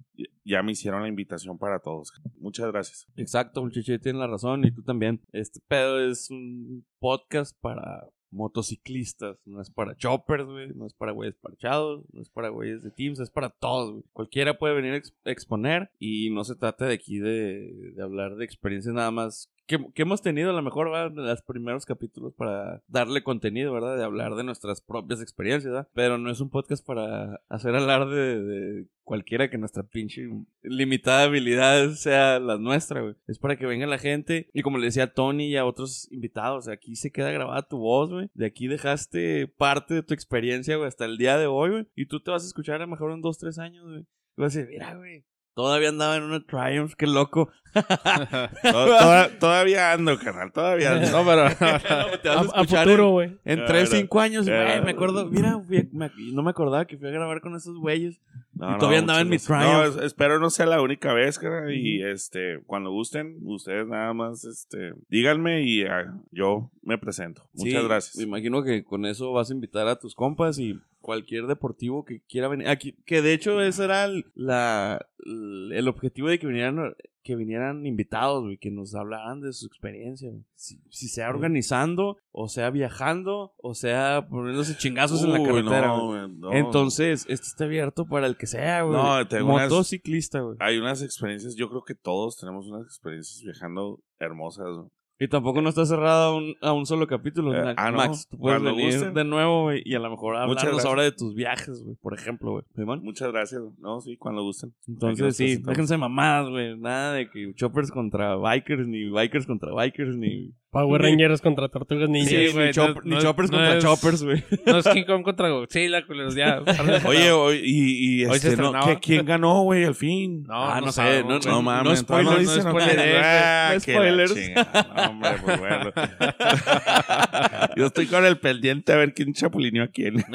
Ya 0.45 0.63
me 0.63 0.71
hicieron 0.71 1.01
la 1.01 1.07
invitación 1.07 1.57
para 1.57 1.79
todos. 1.79 2.13
Muchas 2.39 2.71
gracias. 2.71 3.07
Exacto, 3.15 3.61
muchacho, 3.63 3.99
tiene 3.99 4.19
la 4.19 4.27
razón 4.27 4.65
y 4.65 4.71
tú 4.71 4.81
también. 4.83 5.21
Este 5.31 5.59
pedo 5.67 5.99
es 5.99 6.29
un 6.29 6.85
podcast 6.99 7.57
para 7.59 8.07
motociclistas, 8.31 9.37
no 9.45 9.61
es 9.61 9.69
para 9.69 9.95
choppers, 9.95 10.45
güey, 10.45 10.69
no 10.73 10.85
es 10.87 10.93
para 10.93 11.11
güeyes 11.11 11.35
parchados, 11.35 12.03
no 12.13 12.21
es 12.21 12.29
para 12.29 12.49
güeyes 12.49 12.83
de 12.83 12.91
teams, 12.91 13.19
es 13.19 13.29
para 13.29 13.49
todos, 13.49 13.91
güey. 13.91 14.03
Cualquiera 14.13 14.57
puede 14.57 14.73
venir 14.75 14.93
a 14.93 14.97
ex- 14.97 15.13
exponer 15.25 15.91
y 15.99 16.29
no 16.31 16.43
se 16.43 16.55
trata 16.55 16.85
de 16.87 16.93
aquí 16.93 17.19
de, 17.19 17.91
de 17.95 18.01
hablar 18.03 18.35
de 18.35 18.45
experiencias 18.45 18.93
nada 18.95 19.11
más 19.11 19.51
que, 19.93 20.01
hemos 20.01 20.21
tenido 20.21 20.49
a 20.49 20.53
lo 20.53 20.61
mejor, 20.61 20.91
¿verdad? 20.91 21.11
Los 21.13 21.41
primeros 21.41 21.85
capítulos 21.85 22.33
para 22.33 22.81
darle 22.87 23.23
contenido, 23.23 23.73
¿verdad? 23.73 23.97
De 23.97 24.03
hablar 24.03 24.35
de 24.35 24.43
nuestras 24.43 24.81
propias 24.81 25.21
experiencias, 25.21 25.71
¿verdad? 25.71 25.89
Pero 25.93 26.17
no 26.17 26.29
es 26.29 26.41
un 26.41 26.49
podcast 26.49 26.85
para 26.85 27.41
hacer 27.49 27.75
alarde 27.75 28.15
de, 28.15 28.41
de 28.43 28.87
cualquiera 29.03 29.49
que 29.49 29.57
nuestra 29.57 29.83
pinche 29.83 30.29
limitada 30.61 31.23
habilidad 31.23 31.91
sea 31.95 32.39
la 32.39 32.57
nuestra, 32.57 33.01
güey. 33.01 33.15
Es 33.27 33.39
para 33.39 33.57
que 33.57 33.65
venga 33.65 33.87
la 33.87 33.97
gente 33.97 34.49
y 34.53 34.61
como 34.61 34.77
le 34.77 34.85
decía 34.85 35.03
a 35.03 35.13
Tony 35.13 35.47
y 35.47 35.57
a 35.57 35.65
otros 35.65 36.07
invitados, 36.11 36.67
aquí 36.67 36.95
se 36.95 37.11
queda 37.11 37.31
grabada 37.31 37.67
tu 37.67 37.77
voz, 37.77 38.11
güey. 38.11 38.29
De 38.33 38.45
aquí 38.45 38.67
dejaste 38.67 39.47
parte 39.47 39.95
de 39.95 40.03
tu 40.03 40.13
experiencia, 40.13 40.75
güey, 40.75 40.87
hasta 40.87 41.05
el 41.05 41.17
día 41.17 41.37
de 41.37 41.47
hoy, 41.47 41.69
güey. 41.71 41.87
Y 41.95 42.05
tú 42.05 42.21
te 42.21 42.31
vas 42.31 42.43
a 42.43 42.47
escuchar 42.47 42.75
a 42.75 42.85
lo 42.85 42.87
mejor 42.87 43.11
en 43.11 43.21
dos, 43.21 43.37
tres 43.37 43.59
años, 43.59 43.83
güey. 43.85 44.05
Y 44.37 44.41
vas 44.41 44.55
a 44.55 44.59
decir, 44.59 44.71
mira, 44.71 44.95
güey. 44.95 45.25
Todavía 45.53 45.89
andaba 45.89 46.15
en 46.15 46.23
una 46.23 46.45
Triumph, 46.45 46.93
qué 46.97 47.07
loco. 47.07 47.49
To- 47.73 48.71
toda- 48.71 49.29
todavía 49.39 49.93
ando, 49.93 50.17
canal, 50.19 50.51
todavía 50.51 50.93
ando. 50.93 51.09
No, 51.11 51.25
pero... 51.25 51.55
Te 52.21 52.29
vas 52.29 52.37
a, 52.37 52.39
A, 52.39 52.41
a 52.59 52.61
escuchar 52.61 52.85
futuro, 52.85 53.09
güey. 53.11 53.37
En 53.45 53.59
Ah, 53.61 53.65
3, 53.67 53.89
no. 53.91 53.97
5 53.97 54.19
años, 54.19 54.47
güey, 54.47 54.81
me 54.83 54.91
acuerdo, 54.91 55.25
mira, 55.27 55.59
fui 55.65 55.77
a- 55.77 55.87
me- 55.91 56.11
no 56.33 56.43
me 56.43 56.49
acordaba 56.51 56.85
que 56.85 56.97
fui 56.97 57.07
a 57.07 57.11
grabar 57.11 57.41
con 57.41 57.55
esos 57.55 57.77
güeyes. 57.77 58.19
Y 58.53 58.77
todavía 58.77 58.99
andaba 58.99 59.21
en 59.21 59.29
mi. 59.29 59.37
Triumph. 59.39 59.63
No, 59.63 59.83
es- 59.85 59.97
espero 59.97 60.39
no 60.39 60.49
sea 60.51 60.67
la 60.67 60.81
única 60.81 61.13
vez, 61.13 61.39
cara, 61.39 61.73
y 61.73 62.03
este, 62.03 62.59
cuando 62.67 62.91
gusten, 62.91 63.37
ustedes 63.43 63.87
nada 63.87 64.13
más, 64.13 64.43
este, 64.43 64.93
díganme 65.09 65.63
y 65.63 65.83
ah, 65.83 66.13
yo 66.31 66.69
me 66.83 66.97
presento. 66.99 67.47
Muchas 67.53 67.81
Sí, 67.81 67.87
gracias. 67.87 68.15
Me 68.17 68.23
imagino 68.23 68.63
que 68.63 68.83
con 68.83 69.05
eso 69.05 69.31
vas 69.33 69.49
a 69.49 69.53
invitar 69.53 69.87
a 69.87 69.95
tus 69.97 70.13
compas 70.13 70.59
y 70.59 70.79
cualquier 70.99 71.47
deportivo 71.47 72.05
que 72.05 72.21
quiera 72.29 72.47
venir. 72.49 72.67
Aquí, 72.67 72.95
que 73.05 73.23
de 73.23 73.33
hecho 73.33 73.59
ese 73.61 73.85
era 73.85 74.05
el, 74.05 74.25
la, 74.35 75.07
el 75.25 75.87
objetivo 75.87 76.27
de 76.29 76.37
que 76.37 76.45
vinieran 76.45 76.93
que 77.23 77.35
vinieran 77.35 77.85
invitados, 77.85 78.43
güey, 78.43 78.57
que 78.57 78.71
nos 78.71 78.95
hablaran 78.95 79.41
de 79.41 79.53
su 79.53 79.65
experiencia, 79.67 80.29
güey. 80.29 80.43
Si, 80.55 80.79
si 80.89 81.07
sea 81.07 81.29
organizando, 81.29 82.17
o 82.31 82.47
sea 82.49 82.69
viajando, 82.69 83.53
o 83.57 83.73
sea 83.75 84.27
poniéndose 84.29 84.77
chingazos 84.77 85.23
en 85.23 85.31
la 85.33 85.43
carretera, 85.43 85.87
no, 85.87 86.07
güey. 86.07 86.29
no. 86.35 86.53
Entonces, 86.53 87.25
este 87.29 87.47
está 87.47 87.65
abierto 87.65 88.05
para 88.07 88.27
el 88.27 88.37
que 88.37 88.47
sea, 88.47 88.83
güey. 88.83 88.95
No, 88.97 89.27
tengo 89.27 89.53
unas- 89.53 89.69
Motociclista, 89.69 90.39
güey. 90.41 90.57
Hay 90.59 90.77
unas 90.77 91.01
experiencias, 91.01 91.55
yo 91.55 91.69
creo 91.69 91.83
que 91.83 91.95
todos 91.95 92.37
tenemos 92.37 92.67
unas 92.67 92.83
experiencias 92.85 93.41
viajando 93.43 93.99
hermosas. 94.19 94.65
güey. 94.75 94.89
Y 95.21 95.27
tampoco 95.27 95.61
no 95.61 95.69
está 95.69 95.85
cerrado 95.85 96.23
a 96.23 96.35
un, 96.35 96.55
a 96.61 96.73
un 96.73 96.87
solo 96.87 97.05
capítulo. 97.05 97.53
Eh, 97.53 97.63
Max. 97.63 97.75
ah, 97.77 97.91
no. 97.91 97.97
Max, 97.97 98.27
tú 98.27 98.39
puedes 98.39 98.59
Cuando 98.59 98.75
venir 98.75 98.93
gusten. 98.95 99.13
de 99.13 99.23
nuevo, 99.23 99.61
güey, 99.65 99.83
y 99.85 99.93
a 99.93 99.99
lo 99.99 100.09
mejor 100.09 100.35
hablarnos 100.35 100.83
ahora 100.83 101.03
de 101.03 101.11
tus 101.11 101.35
viajes, 101.35 101.83
güey, 101.83 101.95
por 102.01 102.15
ejemplo, 102.15 102.53
güey. 102.53 102.99
Muchas 103.01 103.31
gracias. 103.31 103.61
No, 103.77 104.01
sí, 104.01 104.17
cuando 104.17 104.41
gusten. 104.41 104.73
Entonces, 104.87 105.37
sí, 105.37 105.57
déjense 105.57 105.95
mamadas, 105.95 106.49
güey. 106.49 106.75
Nada 106.75 107.13
de 107.13 107.29
que 107.29 107.53
choppers 107.53 107.91
contra 107.91 108.35
bikers, 108.35 108.87
ni 108.87 109.11
bikers 109.11 109.45
contra 109.45 109.71
bikers, 109.71 110.17
ni... 110.17 110.55
Power 110.71 111.01
Rangers 111.01 111.41
contra 111.41 111.67
Tortugas 111.67 112.07
Ninja. 112.09 112.29
Sí, 112.29 112.35
ni, 112.37 112.47
güey, 112.53 112.67
no- 112.67 112.71
chop- 112.71 113.01
ni 113.03 113.15
no- 113.15 113.21
choppers 113.21 113.51
no 113.51 113.57
contra 113.57 113.77
es- 113.77 113.83
choppers, 113.83 114.23
güey. 114.23 114.41
No 114.65 114.77
es 114.77 114.87
King 114.87 115.03
Kong 115.03 115.21
contra 115.21 115.49
Godzilla, 115.49 116.05
culeros, 116.05 116.33
ya. 116.33 116.61
Oye, 117.05 117.29
hoy- 117.31 117.61
y, 117.61 118.21
y 118.21 118.25
Hoy 118.25 118.39
se 118.39 118.47
este, 118.49 118.61
no, 118.61 118.67
estrenaba. 118.69 118.85
¿qué- 118.93 118.99
¿quién 119.01 119.25
ganó, 119.25 119.63
güey, 119.63 119.83
al 119.83 119.95
fin? 119.95 120.43
No, 120.43 120.53
Ah, 120.71 120.79
no, 120.79 120.85
no 120.85 120.91
sé, 120.93 121.23
no-. 121.25 121.39
No 121.39 121.61
mames, 121.61 121.99
spoilers, 121.99 122.05
todavía 122.05 122.31
no 122.31 122.37
dicen, 122.39 122.61
spoileré, 122.61 123.19
Ah, 123.19 123.71
no 123.73 123.79
spoilers. 123.81 124.33
chingada. 124.33 124.93
No, 124.95 125.03
hombre, 125.09 125.31
pues 125.43 125.59
bueno. 125.59 125.91
Yo 127.75 127.85
estoy 127.87 128.07
con 128.07 128.25
el 128.25 128.37
pendiente 128.39 128.93
a 128.93 128.95
ver 128.95 129.13
quién 129.13 129.33
chapulineó 129.33 129.83
a 129.83 129.87
quién. 129.87 130.23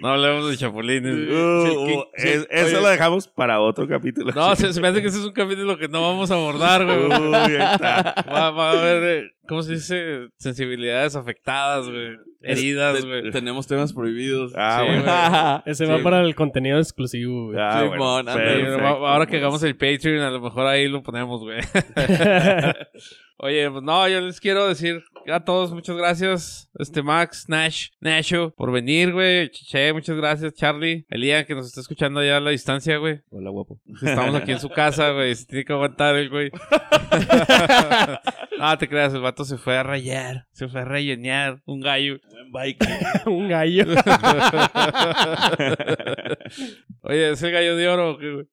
No 0.00 0.08
hablemos 0.10 0.50
de 0.50 0.56
chapulines. 0.58 1.14
Uh, 1.14 1.64
Sí, 1.66 1.70
King- 1.86 1.98
uh, 1.98 2.04
sí, 2.16 2.28
es- 2.28 2.46
eso 2.50 2.66
oye, 2.66 2.80
lo 2.82 2.88
dejamos 2.88 3.26
para 3.28 3.60
otro 3.60 3.88
capítulo. 3.88 4.32
No, 4.34 4.54
se, 4.56 4.72
se 4.72 4.80
me 4.80 4.88
hace 4.88 5.00
que 5.00 5.08
ese 5.08 5.18
es 5.18 5.24
un 5.24 5.32
capítulo 5.32 5.78
que 5.78 5.88
no 5.88 6.02
vamos 6.02 6.30
a 6.30 6.34
abordar, 6.34 6.84
güey. 6.84 7.08
Va, 7.80 8.50
va 8.50 8.70
a 8.70 8.72
haber, 8.72 9.02
eh, 9.04 9.33
¿cómo 9.48 9.62
se 9.62 9.72
dice? 9.74 10.28
Sensibilidades 10.36 11.16
afectadas, 11.16 11.88
güey. 11.88 12.16
Heridas, 12.42 13.00
Te- 13.00 13.06
güey. 13.06 13.30
Tenemos 13.30 13.66
temas 13.66 13.92
prohibidos. 13.92 14.52
Ah, 14.56 14.80
Sí, 14.82 14.86
bueno. 14.86 15.62
Ese 15.66 15.86
Sí, 15.86 15.92
va 15.92 16.02
para 16.02 16.20
el 16.22 16.34
contenido 16.34 16.78
exclusivo, 16.78 17.46
güey. 17.46 17.58
Ah, 17.60 17.80
Sí, 17.82 17.88
bueno, 17.88 18.06
ahora 19.06 19.26
que 19.26 19.36
hagamos 19.38 19.62
el 19.62 19.76
Patreon, 19.76 20.22
a 20.22 20.30
lo 20.30 20.40
mejor 20.40 20.66
ahí 20.66 20.88
lo 20.88 21.02
ponemos, 21.02 21.40
güey. 21.42 21.60
Oye, 23.38 23.68
pues 23.70 23.82
no, 23.82 24.08
yo 24.08 24.20
les 24.20 24.40
quiero 24.40 24.68
decir 24.68 25.02
a 25.26 25.40
todos 25.44 25.72
muchas 25.72 25.96
gracias. 25.96 26.70
Este 26.78 27.02
Max, 27.02 27.46
Nash, 27.48 27.88
Nasho, 28.00 28.54
por 28.56 28.70
venir, 28.70 29.12
güey. 29.12 29.50
Chiche, 29.50 29.92
muchas 29.92 30.16
gracias, 30.16 30.54
Charlie. 30.54 31.04
Elías, 31.10 31.44
que 31.44 31.54
nos 31.54 31.66
está 31.66 31.80
escuchando 31.80 32.20
allá 32.20 32.36
a 32.36 32.40
la 32.40 32.50
distancia, 32.50 32.96
güey. 32.98 33.20
Hola, 33.30 33.50
guapo. 33.50 33.80
Estamos 34.02 34.34
aquí 34.36 34.52
en 34.52 34.60
su 34.60 34.68
casa, 34.68 35.10
güey. 35.10 35.34
Se 35.34 35.46
tiene 35.46 35.64
que 35.64 35.72
aguantar 35.72 36.14
el 36.14 36.30
güey. 36.30 36.50
no, 38.58 38.78
te 38.78 38.88
creas, 38.88 39.12
el 39.14 39.20
vato 39.20 39.33
se 39.42 39.58
fue 39.58 39.76
a 39.76 39.82
rayar. 39.82 40.46
Se 40.52 40.68
fue 40.68 40.82
a 40.82 40.84
rellenar 40.84 41.60
un 41.64 41.80
gallo. 41.80 42.20
Buen 42.30 42.52
bike. 42.52 42.84
Un 43.26 43.48
gallo. 43.48 43.84
Oye, 47.02 47.30
¿es 47.32 47.42
el 47.42 47.50
gallo 47.52 47.76
de 47.76 47.88
oro? 47.88 48.16
Uh. 48.16 48.44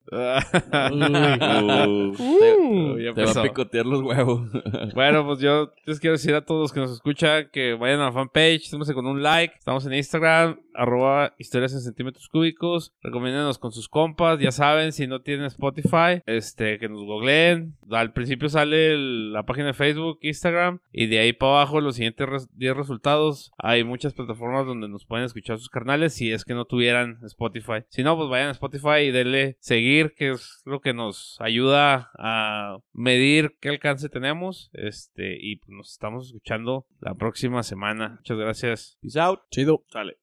Ya 3.02 3.12
Te 3.14 3.24
va 3.24 3.30
a 3.32 3.42
picotear 3.42 3.86
los 3.86 4.00
huevos. 4.02 4.48
Bueno, 4.94 5.24
pues 5.26 5.40
yo 5.40 5.72
les 5.86 5.98
quiero 6.00 6.12
decir 6.14 6.34
a 6.34 6.44
todos 6.44 6.60
los 6.62 6.72
que 6.72 6.80
nos 6.80 6.92
escuchan 6.92 7.48
que 7.52 7.74
vayan 7.74 8.00
a 8.00 8.04
la 8.06 8.12
fanpage, 8.12 8.64
estamos 8.64 8.90
con 8.92 9.06
un 9.06 9.22
like, 9.22 9.54
estamos 9.58 9.84
en 9.86 9.94
Instagram, 9.94 10.60
arroba 10.74 11.34
historias 11.38 11.72
en 11.74 11.80
centímetros 11.80 12.28
cúbicos, 12.28 12.92
recomiéndenos 13.02 13.58
con 13.58 13.72
sus 13.72 13.88
compas, 13.88 14.38
ya 14.38 14.52
saben, 14.52 14.92
si 14.92 15.06
no 15.06 15.20
tienen 15.20 15.46
Spotify, 15.46 16.22
este, 16.26 16.78
que 16.78 16.88
nos 16.88 17.02
googleen, 17.04 17.74
al 17.90 18.12
principio 18.12 18.48
sale 18.48 18.92
el- 18.92 19.32
la 19.32 19.44
página 19.44 19.68
de 19.68 19.74
Facebook, 19.74 20.18
Instagram, 20.22 20.71
y 20.92 21.06
de 21.06 21.18
ahí 21.18 21.32
para 21.32 21.52
abajo 21.52 21.80
los 21.80 21.96
siguientes 21.96 22.28
res- 22.28 22.48
10 22.56 22.76
resultados, 22.76 23.52
hay 23.58 23.84
muchas 23.84 24.14
plataformas 24.14 24.66
donde 24.66 24.88
nos 24.88 25.04
pueden 25.06 25.24
escuchar 25.26 25.58
sus 25.58 25.68
carnales 25.68 26.14
si 26.14 26.32
es 26.32 26.44
que 26.44 26.54
no 26.54 26.64
tuvieran 26.64 27.18
Spotify. 27.24 27.84
Si 27.88 28.02
no, 28.02 28.16
pues 28.16 28.28
vayan 28.28 28.48
a 28.48 28.52
Spotify 28.52 29.00
y 29.06 29.10
denle 29.10 29.56
seguir, 29.60 30.14
que 30.14 30.30
es 30.30 30.62
lo 30.64 30.80
que 30.80 30.94
nos 30.94 31.36
ayuda 31.40 32.10
a 32.18 32.78
medir 32.92 33.56
qué 33.60 33.68
alcance 33.70 34.08
tenemos. 34.08 34.70
Este, 34.72 35.36
y 35.40 35.56
pues 35.56 35.70
nos 35.70 35.90
estamos 35.92 36.26
escuchando 36.26 36.86
la 37.00 37.14
próxima 37.14 37.62
semana. 37.62 38.16
Muchas 38.18 38.38
gracias. 38.38 38.98
Peace 39.00 39.18
out. 39.20 39.40
Chido. 39.50 39.84
Sale. 39.90 40.21